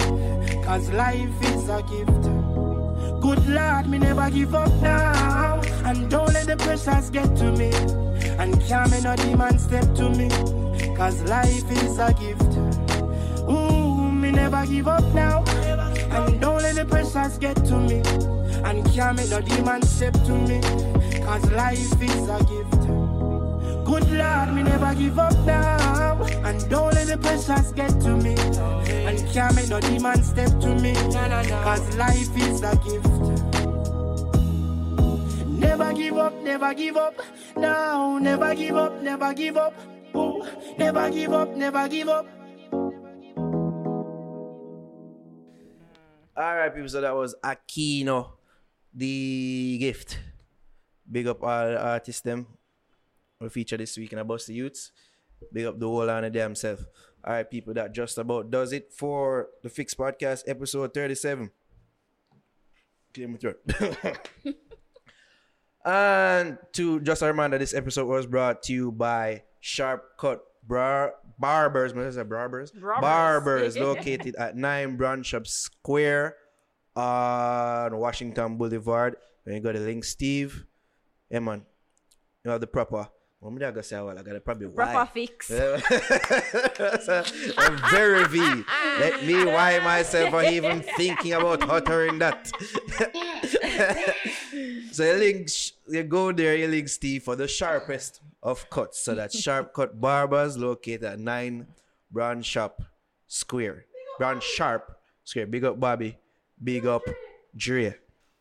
Cause 0.65 0.91
life 0.91 1.43
is 1.43 1.69
a 1.69 1.83
gift. 1.83 2.23
Good 3.21 3.47
Lord, 3.47 3.89
me 3.89 3.99
never 3.99 4.31
give 4.31 4.55
up 4.55 4.73
now. 4.81 5.61
And 5.85 6.11
don't 6.11 6.33
let 6.33 6.47
the 6.47 6.57
pressures 6.57 7.11
get 7.11 7.37
to 7.37 7.53
me. 7.53 7.73
And 8.39 8.59
can't 8.63 8.91
make 8.91 9.03
no 9.03 9.17
demon 9.17 9.59
step 9.59 9.85
to 9.97 10.09
me. 10.09 10.29
Cause 10.97 11.23
life 11.25 11.71
is 11.71 11.99
a 11.99 12.15
gift. 12.15 12.57
Ooh, 13.51 14.11
me 14.11 14.31
never 14.31 14.65
give 14.67 14.89
up 14.89 15.05
now. 15.15 15.45
And 16.11 16.41
don't 16.41 16.63
let 16.63 16.77
the 16.77 16.87
pressures 16.87 17.37
get 17.39 17.57
to 17.67 17.79
me. 17.79 18.03
And 18.65 18.85
can't 18.93 19.17
make 19.17 19.31
no 19.31 19.41
demon 19.41 19.83
step 19.83 20.15
to 20.25 20.33
me. 20.33 20.61
Cause 21.29 21.51
life 21.53 22.01
is 22.01 22.29
a 22.31 22.39
gift. 22.45 22.87
Good 23.85 24.11
Lord, 24.17 24.55
me 24.55 24.63
never 24.63 24.95
give 24.95 25.19
up 25.19 25.39
now. 25.45 26.23
And 26.25 26.71
don't 26.71 26.95
let 26.95 27.07
the 27.07 27.19
pressures 27.19 27.71
get 27.73 27.91
to 28.01 28.17
me. 28.17 28.35
And 29.05 29.19
can't 29.35 29.55
make 29.55 29.69
no 29.69 29.79
demon 29.79 30.25
step 30.25 30.59
to 30.61 30.75
me. 30.77 30.95
Cause 30.95 31.97
life 31.97 32.35
is 32.35 32.63
a 32.63 32.75
gift. 32.77 33.07
Never 35.47 35.93
give 35.93 36.17
up, 36.17 36.35
never 36.43 36.73
give 36.73 36.97
up. 36.97 37.21
Now, 37.59 38.17
never 38.17 38.55
give 38.55 38.77
up, 38.77 39.03
never 39.03 39.35
give 39.35 39.59
up. 39.59 39.75
Ooh, 40.17 40.47
never 40.79 41.11
give 41.11 41.35
up, 41.35 41.55
never 41.55 41.89
give 41.89 42.09
up. 42.09 42.27
All 46.35 46.57
right, 46.57 46.75
people. 46.75 46.89
So 46.89 47.03
that 47.03 47.15
was 47.15 47.35
Ackeino, 47.45 48.31
the 48.95 49.77
gift. 49.79 50.21
Big 51.11 51.27
up 51.27 51.43
all 51.43 51.67
the 51.67 51.81
artists 51.81 52.21
them. 52.23 52.47
We 53.41 53.49
feature 53.49 53.77
this 53.77 53.97
week 53.97 54.13
in 54.13 54.27
Buss 54.27 54.47
Di 54.47 54.55
Utes. 54.55 54.93
Big 55.53 55.67
up 55.67 55.79
the 55.79 55.87
whole 55.87 56.11
on 56.11 56.23
the 56.23 56.31
damn 56.31 56.55
self. 56.55 56.81
All 57.25 57.35
right, 57.35 57.49
people. 57.49 57.75
That 57.75 57.95
just 57.95 58.19
about 58.19 58.51
does 58.51 58.73
it 58.73 58.93
for 58.93 59.49
the 59.63 59.69
Fix 59.69 59.95
Podcast 59.95 60.43
episode 60.47 60.93
thirty-seven. 60.93 61.51
Clear 63.15 63.29
my 63.29 63.39
throat. 63.39 63.61
and 65.85 66.59
to 66.73 67.01
just 67.01 67.23
a 67.23 67.27
reminder, 67.27 67.59
this 67.59 67.75
episode 67.75 68.07
was 68.07 68.27
brought 68.27 68.63
to 68.65 68.73
you 68.73 68.93
by 68.93 69.43
Sharp 69.61 70.19
Cut 70.19 70.43
Bar- 70.67 71.15
Barbers. 71.39 71.95
What 71.95 72.05
is 72.07 72.17
that? 72.17 72.29
Barbers? 72.29 72.71
Barbers. 72.73 73.01
Barbers 73.01 73.77
located 73.79 74.37
at 74.37 74.57
9 74.57 74.97
Branch 74.97 75.35
Square 75.45 76.37
on 76.95 77.97
Washington 77.97 78.57
Boulevard. 78.57 79.17
When 79.45 79.55
you 79.55 79.63
go 79.63 79.73
to 79.73 79.79
link, 79.79 80.05
Steve. 80.05 80.67
Yeah, 81.31 81.41
man. 81.41 81.65
You 82.45 82.51
have 82.51 82.61
the 82.61 82.67
proper. 82.67 83.09
I'm 83.41 83.57
I 83.57 83.61
gonna 83.61 83.83
say? 83.85 84.01
Well, 84.01 84.19
I 84.19 84.23
gotta 84.23 84.41
probably 84.41 84.69
Proper 84.69 84.93
why. 84.93 85.07
fix. 85.07 85.49
a 85.51 85.79
very 87.91 88.27
V. 88.27 88.65
Let 88.99 89.25
me 89.25 89.45
why 89.45 89.79
myself 89.79 90.31
for 90.31 90.43
even 90.43 90.83
thinking 90.97 91.35
about 91.35 91.63
uttering 91.71 92.19
that. 92.19 92.49
so 94.93 95.05
you 95.05 95.13
link, 95.13 95.49
you 95.87 96.03
go 96.03 96.33
there, 96.33 96.57
you 96.57 96.67
link 96.67 96.89
Steve 96.89 97.23
for 97.23 97.37
the 97.37 97.47
sharpest 97.47 98.21
of 98.43 98.69
cuts. 98.71 98.99
So 98.99 99.15
that 99.15 99.33
Sharp 99.33 99.73
Cut 99.73 100.01
Barbers 100.01 100.59
located 100.59 101.05
at 101.05 101.21
9 101.21 101.65
Brown 102.11 102.43
Shop 102.43 102.83
Square. 103.29 103.85
Brown 104.19 104.41
Sharp 104.41 104.99
Square. 105.23 105.47
Big 105.47 105.65
up 105.65 105.79
Bobby. 105.79 106.19
Big 106.63 106.87
up 106.87 107.03
Dre. 107.57 107.95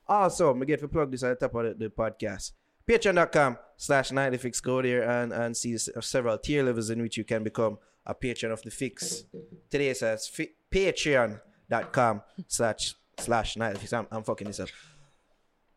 Also, 0.07 0.49
I'm 0.49 0.59
get 0.61 0.80
to 0.80 0.88
plug 0.88 1.11
this 1.11 1.22
at 1.22 1.39
the 1.39 1.47
top 1.47 1.55
of 1.55 1.77
the, 1.77 1.85
the 1.85 1.91
podcast. 1.91 2.53
Patreon.com 2.89 3.57
slash 3.76 4.11
nightly 4.11 4.38
fix. 4.38 4.61
Go 4.61 4.81
there 4.81 5.09
and, 5.09 5.34
and 5.34 5.55
see 5.55 5.77
several 5.77 6.38
tier 6.38 6.64
levels 6.64 6.89
in 6.89 7.01
which 7.01 7.18
you 7.18 7.23
can 7.23 7.43
become 7.43 7.77
a 8.05 8.14
patron 8.14 8.51
of 8.51 8.61
the 8.61 8.72
fix. 8.72 9.23
Today 9.69 9.89
it 9.89 9.97
says 9.97 10.30
uh, 10.31 10.35
fi- 10.35 10.53
patreon.com 10.72 12.22
slash 12.47 12.95
slash 13.19 13.57
nightly 13.57 13.80
fix. 13.80 13.93
I'm, 13.93 14.07
I'm 14.11 14.23
fucking 14.23 14.47
this 14.47 14.59
up. 14.59 14.69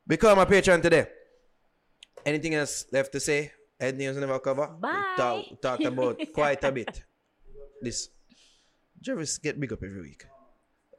Become 0.07 0.39
a 0.39 0.47
patron 0.47 0.81
today. 0.81 1.07
Anything 2.24 2.55
else 2.55 2.87
left 2.93 3.12
to 3.12 3.20
say? 3.20 3.53
Head 3.78 3.97
names 3.97 4.16
never 4.16 4.39
cover. 4.39 4.66
Bye. 4.66 5.15
We 5.16 5.23
talk, 5.23 5.62
talked 5.62 5.85
about 5.85 6.20
quite 6.35 6.62
a 6.65 6.70
bit. 6.70 7.03
This 7.81 8.11
Jervis 9.01 9.39
get 9.39 9.59
big 9.59 9.73
up 9.73 9.82
every 9.82 10.03
week. 10.03 10.24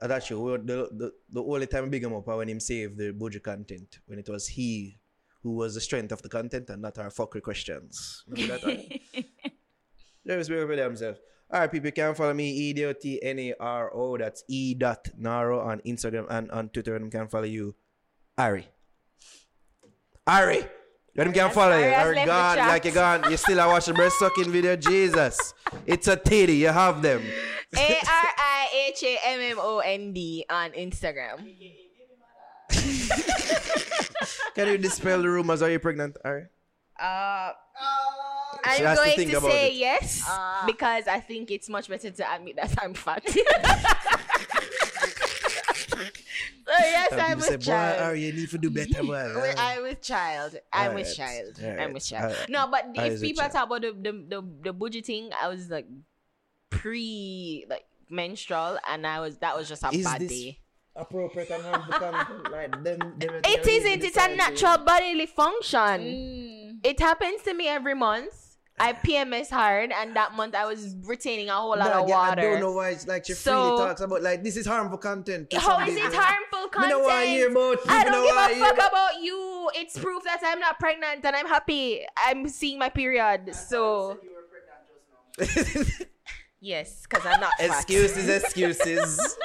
And 0.02 0.10
that's. 0.10 0.28
The, 0.30 0.90
the, 0.92 1.12
the 1.30 1.44
only 1.44 1.68
time 1.68 1.90
big 1.90 2.04
him 2.04 2.14
up 2.14 2.26
when 2.26 2.50
him 2.50 2.60
saved 2.60 2.98
the 2.98 3.12
budget 3.12 3.44
content. 3.44 4.00
When 4.08 4.18
it 4.18 4.28
was 4.28 4.48
he 4.48 4.98
who 5.44 5.56
was 5.56 5.74
the 5.76 5.82
strength 5.82 6.12
of 6.12 6.22
the 6.22 6.30
content 6.30 6.70
and 6.70 6.82
not 6.82 6.98
our 6.98 7.10
fuckery 7.10 7.42
questions. 7.42 8.24
Remember 8.28 8.58
that? 8.58 8.66
right? 8.66 9.02
Jervis 10.26 10.50
big 10.50 10.68
for 10.68 10.76
himself. 10.76 11.18
Alright, 11.54 11.72
people 11.72 11.88
you 11.88 11.92
can 11.92 12.16
follow 12.16 12.34
me 12.34 12.50
E 12.50 12.74
D 12.74 12.86
O 12.86 12.94
T 12.94 13.22
N 13.22 13.38
A 13.40 13.54
R 13.60 13.94
O. 13.94 14.18
That's 14.18 14.44
E 14.48 14.74
dot 14.74 15.10
Naro 15.18 15.60
on 15.60 15.82
Instagram 15.82 16.28
and 16.30 16.50
on 16.52 16.70
Twitter. 16.70 16.96
And 16.96 17.12
can 17.12 17.28
follow 17.28 17.44
you. 17.44 17.76
Ari. 18.38 18.68
Ari. 20.26 20.64
Let 21.16 21.28
him 21.28 21.34
can 21.34 21.52
follow 21.52 21.78
you. 21.78 21.84
Ari 21.84 21.94
has 21.94 22.06
Ari 22.06 22.16
left 22.16 22.26
the 22.26 22.32
gone 22.32 22.58
like 22.70 22.86
you 22.86 22.92
gone. 22.92 23.32
You 23.32 23.36
still 23.36 23.60
are 23.60 23.68
watching 23.68 23.96
breast 23.96 24.18
sucking 24.20 24.50
video. 24.50 24.78
Jesus. 24.78 25.54
It's 25.86 26.08
a 26.08 26.16
titty. 26.16 26.56
You 26.56 26.70
have 26.70 27.02
them. 27.02 27.22
A 27.76 27.96
R 27.96 28.30
I 28.38 28.68
H 28.88 29.04
A 29.04 29.18
M 29.26 29.42
M 29.42 29.58
O 29.60 29.80
N 29.80 30.14
D 30.14 30.46
on 30.50 30.72
Instagram. 30.72 31.44
Can 34.56 34.68
you 34.68 34.78
dispel 34.78 35.22
the 35.22 35.30
rumors? 35.30 35.62
Are 35.62 35.70
you 35.70 35.80
pregnant? 35.80 36.18
Ari? 36.26 36.46
Uh, 37.00 37.52
She 38.76 38.84
I'm 38.84 38.86
has 38.86 39.00
to 39.00 39.04
going 39.06 39.16
think 39.16 39.32
to, 39.32 39.38
about 39.38 39.52
say 39.52 39.68
it. 39.70 39.74
yes 39.76 40.30
because 40.68 41.08
I 41.08 41.20
think 41.20 41.50
it's 41.52 41.68
much 41.70 41.88
better 41.90 42.12
to 42.12 42.34
admit 42.36 42.58
that 42.58 42.76
I'm 42.82 42.94
fat. 42.94 43.24
so 43.32 43.38
yes, 46.80 47.12
I'm 47.14 47.28
people 47.30 47.42
say, 47.44 47.52
with 47.56 47.66
boy, 47.66 47.72
child. 47.72 48.02
Ari, 48.02 48.26
you 48.26 48.34
need 48.34 48.50
to 48.50 48.58
do 48.58 48.70
better, 48.70 49.04
boy. 49.04 49.34
Wait, 49.42 49.56
I'm 49.58 49.82
with 49.84 50.02
child. 50.02 50.56
I'm 50.72 50.94
with 50.94 51.08
Alright, 51.08 51.16
child. 51.16 51.56
I'm 51.60 51.66
alright, 51.70 51.94
with 51.94 52.06
child. 52.06 52.32
alright. 52.34 52.50
No, 52.50 52.68
but 52.70 52.86
I 52.98 53.06
if 53.06 53.12
was 53.14 53.22
with 53.22 53.30
people 53.30 53.42
child. 53.44 53.52
talk 53.54 53.66
about 53.66 53.82
the, 53.82 53.92
the 53.94 54.12
the 54.12 54.48
the 54.64 54.74
budgeting, 54.74 55.32
I 55.42 55.48
was 55.48 55.70
like 55.70 55.88
pre 56.70 57.66
like 57.70 57.86
menstrual, 58.10 58.78
and 58.88 59.06
I 59.08 59.20
was 59.22 59.38
that 59.40 59.56
was 59.58 59.68
just 59.68 59.84
a 59.84 59.90
Is 59.92 60.04
bad 60.06 60.22
this 60.22 60.30
day. 60.30 60.60
Appropriate 60.96 61.50
and 61.50 61.64
harmful 61.64 61.94
content? 61.94 62.52
Like, 62.52 62.84
them, 62.84 63.00
them, 63.18 63.42
It 63.46 63.68
isn't. 63.68 64.04
It's 64.04 64.18
a 64.18 64.36
natural 64.36 64.78
bodily 64.80 65.26
function. 65.26 65.80
Mm. 66.02 66.80
It 66.84 67.00
happens 67.00 67.42
to 67.44 67.54
me 67.54 67.68
every 67.68 67.94
month. 67.96 68.34
I 68.80 68.94
PMS 68.94 69.50
hard, 69.52 69.92
and 69.92 70.16
that 70.16 70.34
month 70.34 70.56
I 70.56 70.66
was 70.66 70.96
retaining 71.04 71.50
a 71.50 71.54
whole 71.54 71.70
lot 71.78 71.80
Nah, 71.94 72.02
of 72.02 72.10
yeah, 72.10 72.16
water. 72.18 72.42
I 72.42 72.44
don't 72.54 72.60
know 72.62 72.72
why 72.72 72.90
it's 72.90 73.06
like 73.06 73.26
she 73.28 73.34
So- 73.34 73.52
freely 73.78 73.78
talks 73.88 74.02
about 74.02 74.24
like 74.24 74.42
this 74.44 74.58
is 74.58 74.66
harmful 74.66 74.98
content. 74.98 75.52
to 75.52 75.60
How 75.60 75.78
some 75.78 75.88
is 75.90 75.98
it 75.98 76.12
harmful 76.14 76.68
content? 76.70 76.90
don't 76.92 77.04
want 77.04 77.24
to 77.26 77.30
hear 77.30 77.52
about. 77.52 77.78
I 77.88 78.04
don't 78.04 78.14
don't 78.14 78.26
give 78.26 78.36
wanna 78.36 78.52
a 78.54 78.56
hear 78.56 78.66
fuck 78.66 78.74
about- 78.74 78.92
about 78.92 79.22
you. 79.22 79.70
It's 79.76 80.00
proof 80.00 80.24
that 80.24 80.40
I'm 80.44 80.60
not 80.60 80.80
pregnant 80.80 81.24
and 81.24 81.36
I'm 81.36 81.46
happy. 81.48 82.04
I'm 82.26 82.48
seeing 82.48 82.80
my 82.80 82.90
period. 82.90 83.54
So 83.54 84.18
You 86.62 86.76
were 86.76 86.84
pregnant 86.84 87.02
just 87.02 87.02
now. 87.02 87.02
yes, 87.02 87.04
because 87.10 87.26
I'm 87.26 87.40
not 87.40 87.54
excuses, 87.60 88.30
excuses. 88.30 89.38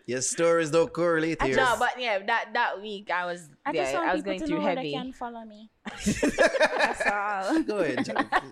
Your 0.06 0.20
stories 0.20 0.70
don't 0.70 0.92
correlate 0.92 1.42
here. 1.42 1.56
No, 1.56 1.76
but 1.78 1.98
yeah, 1.98 2.18
that 2.26 2.52
that 2.52 2.82
week 2.82 3.10
I 3.10 3.24
was 3.26 3.48
I 3.64 3.72
yeah, 3.72 3.82
just 3.82 3.94
want 3.94 4.08
I 4.08 4.12
was 4.14 4.22
people 4.22 4.24
going 4.24 4.40
to 4.40 4.46
through 4.46 4.58
know 4.58 4.62
how 4.68 4.74
they 4.74 4.92
heavy. 4.92 4.92
can 4.92 5.12
follow 5.12 5.44
me. 5.44 5.70
That's 6.04 7.02
all. 7.06 7.62
Go 7.66 7.78
ahead, 7.78 8.04
Jack. 8.04 8.44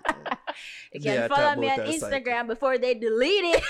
You 0.93 1.01
Yeah, 1.01 1.27
can 1.27 1.29
follow 1.29 1.55
me 1.59 1.69
on 1.69 1.79
our 1.81 1.91
cycle. 1.91 2.09
Instagram 2.09 2.47
before 2.47 2.77
they 2.77 2.93
delete 2.95 3.45
it. 3.45 3.63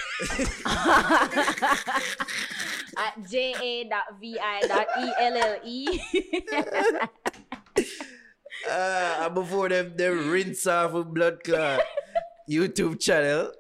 At 2.98 3.18
E 3.34 3.88
ja.vi.elle. 3.90 5.50
Uh, 8.70 9.18
and 9.26 9.34
before 9.34 9.70
them, 9.70 9.96
them 9.98 10.30
rinse 10.30 10.68
off 10.68 10.92
with 10.94 11.08
blood 11.14 11.44
clot 11.44 11.82
YouTube 12.52 13.00
channel. 13.00 13.52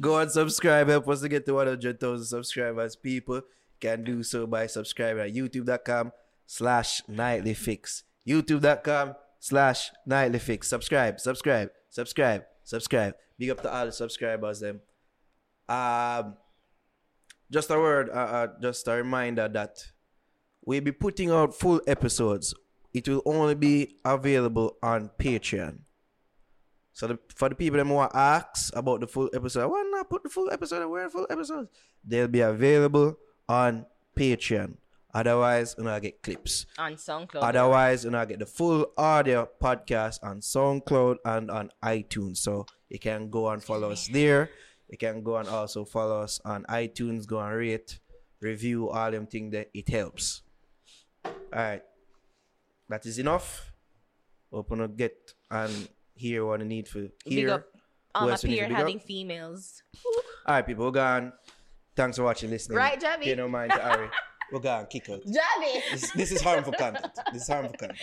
Go 0.00 0.18
and 0.18 0.30
subscribe. 0.30 0.88
Help 0.88 1.08
us 1.08 1.20
to 1.20 1.28
get 1.28 1.46
to 1.46 1.54
100,000 1.54 2.24
subscribers. 2.24 2.96
People 2.96 3.42
can 3.80 4.04
do 4.04 4.22
so 4.22 4.46
by 4.46 4.66
subscribing 4.66 5.22
at 5.22 5.34
youtube.com 5.34 6.12
slash 6.46 7.02
nightly 7.08 7.54
fix. 7.54 8.04
youtube.com 8.26 9.14
slash 9.38 9.90
nightly 10.06 10.38
fix. 10.38 10.68
Subscribe, 10.68 11.20
subscribe, 11.20 11.70
subscribe, 11.88 12.44
subscribe. 12.64 13.14
Big 13.38 13.50
up 13.50 13.62
to 13.62 13.72
all 13.72 13.86
the 13.86 13.92
subscribers. 13.92 14.60
Them. 14.60 14.80
Um, 15.68 16.34
just 17.50 17.70
a 17.70 17.78
word, 17.78 18.10
uh, 18.10 18.12
uh, 18.12 18.46
just 18.60 18.88
a 18.88 18.92
reminder 18.92 19.48
that 19.48 19.78
we'll 20.64 20.80
be 20.80 20.92
putting 20.92 21.30
out 21.30 21.54
full 21.54 21.80
episodes. 21.86 22.54
It 22.92 23.08
will 23.08 23.22
only 23.26 23.54
be 23.54 23.96
available 24.04 24.76
on 24.82 25.10
Patreon. 25.18 25.80
So 26.98 27.06
the, 27.06 27.18
for 27.32 27.48
the 27.48 27.54
people 27.54 27.76
that 27.76 27.86
want 27.86 28.10
to 28.10 28.18
ask 28.18 28.74
about 28.74 28.98
the 28.98 29.06
full 29.06 29.30
episode, 29.32 29.70
why 29.70 29.88
not 29.88 30.10
put 30.10 30.24
the 30.24 30.28
full 30.28 30.50
episode? 30.50 30.84
Where 30.88 31.08
full 31.08 31.28
episodes? 31.30 31.68
They'll 32.04 32.26
be 32.26 32.40
available 32.40 33.16
on 33.48 33.86
Patreon. 34.16 34.78
Otherwise, 35.14 35.76
you 35.78 35.84
know, 35.84 36.00
get 36.00 36.20
clips. 36.24 36.66
On 36.76 36.94
SoundCloud. 36.94 37.40
Otherwise, 37.40 38.02
you 38.02 38.10
know, 38.10 38.26
get 38.26 38.40
the 38.40 38.46
full 38.46 38.90
audio 38.98 39.48
podcast 39.62 40.18
on 40.24 40.40
SoundCloud 40.40 41.18
and 41.24 41.52
on 41.52 41.70
iTunes. 41.84 42.38
So 42.38 42.66
you 42.88 42.98
can 42.98 43.30
go 43.30 43.48
and 43.50 43.62
follow 43.62 43.92
us 43.92 44.08
there. 44.08 44.50
You 44.88 44.98
can 44.98 45.22
go 45.22 45.36
and 45.36 45.48
also 45.48 45.84
follow 45.84 46.22
us 46.22 46.40
on 46.44 46.64
iTunes. 46.64 47.28
Go 47.28 47.38
and 47.38 47.54
rate, 47.54 48.00
review 48.40 48.90
all 48.90 49.12
them 49.12 49.28
things 49.28 49.52
that 49.52 49.70
it 49.72 49.88
helps. 49.88 50.42
All 51.24 51.32
right, 51.54 51.82
that 52.88 53.06
is 53.06 53.20
enough. 53.20 53.72
Open 54.52 54.80
up, 54.80 54.96
get 54.96 55.34
and 55.48 55.88
hear 56.18 56.44
what 56.44 56.60
you 56.60 56.66
need 56.66 56.88
for 56.88 57.08
hear. 57.24 57.50
up 57.50 57.64
all 58.14 58.22
Who 58.22 58.26
my 58.28 58.32
else 58.32 58.42
we 58.44 58.50
need 58.50 58.56
to 58.60 58.64
up? 58.66 58.70
having 58.72 58.98
females. 59.00 59.82
All 60.46 60.54
right, 60.54 60.66
people, 60.66 60.84
we're 60.86 60.90
gone. 60.92 61.32
Thanks 61.96 62.16
for 62.16 62.24
watching, 62.24 62.50
listening. 62.50 62.78
Right, 62.78 63.00
Javi? 63.00 63.24
Pay 63.24 63.34
no 63.34 63.48
mind 63.48 63.72
to 63.72 63.78
Harry. 63.80 64.08
We're 64.52 64.60
gone. 64.60 64.86
Kick 64.86 65.10
out. 65.10 65.20
Javi! 65.26 65.82
This, 65.92 66.10
this 66.12 66.32
is 66.32 66.40
harmful 66.40 66.72
content. 66.72 67.06
This 67.32 67.42
is 67.42 67.48
harmful 67.48 67.74
content. 67.78 67.98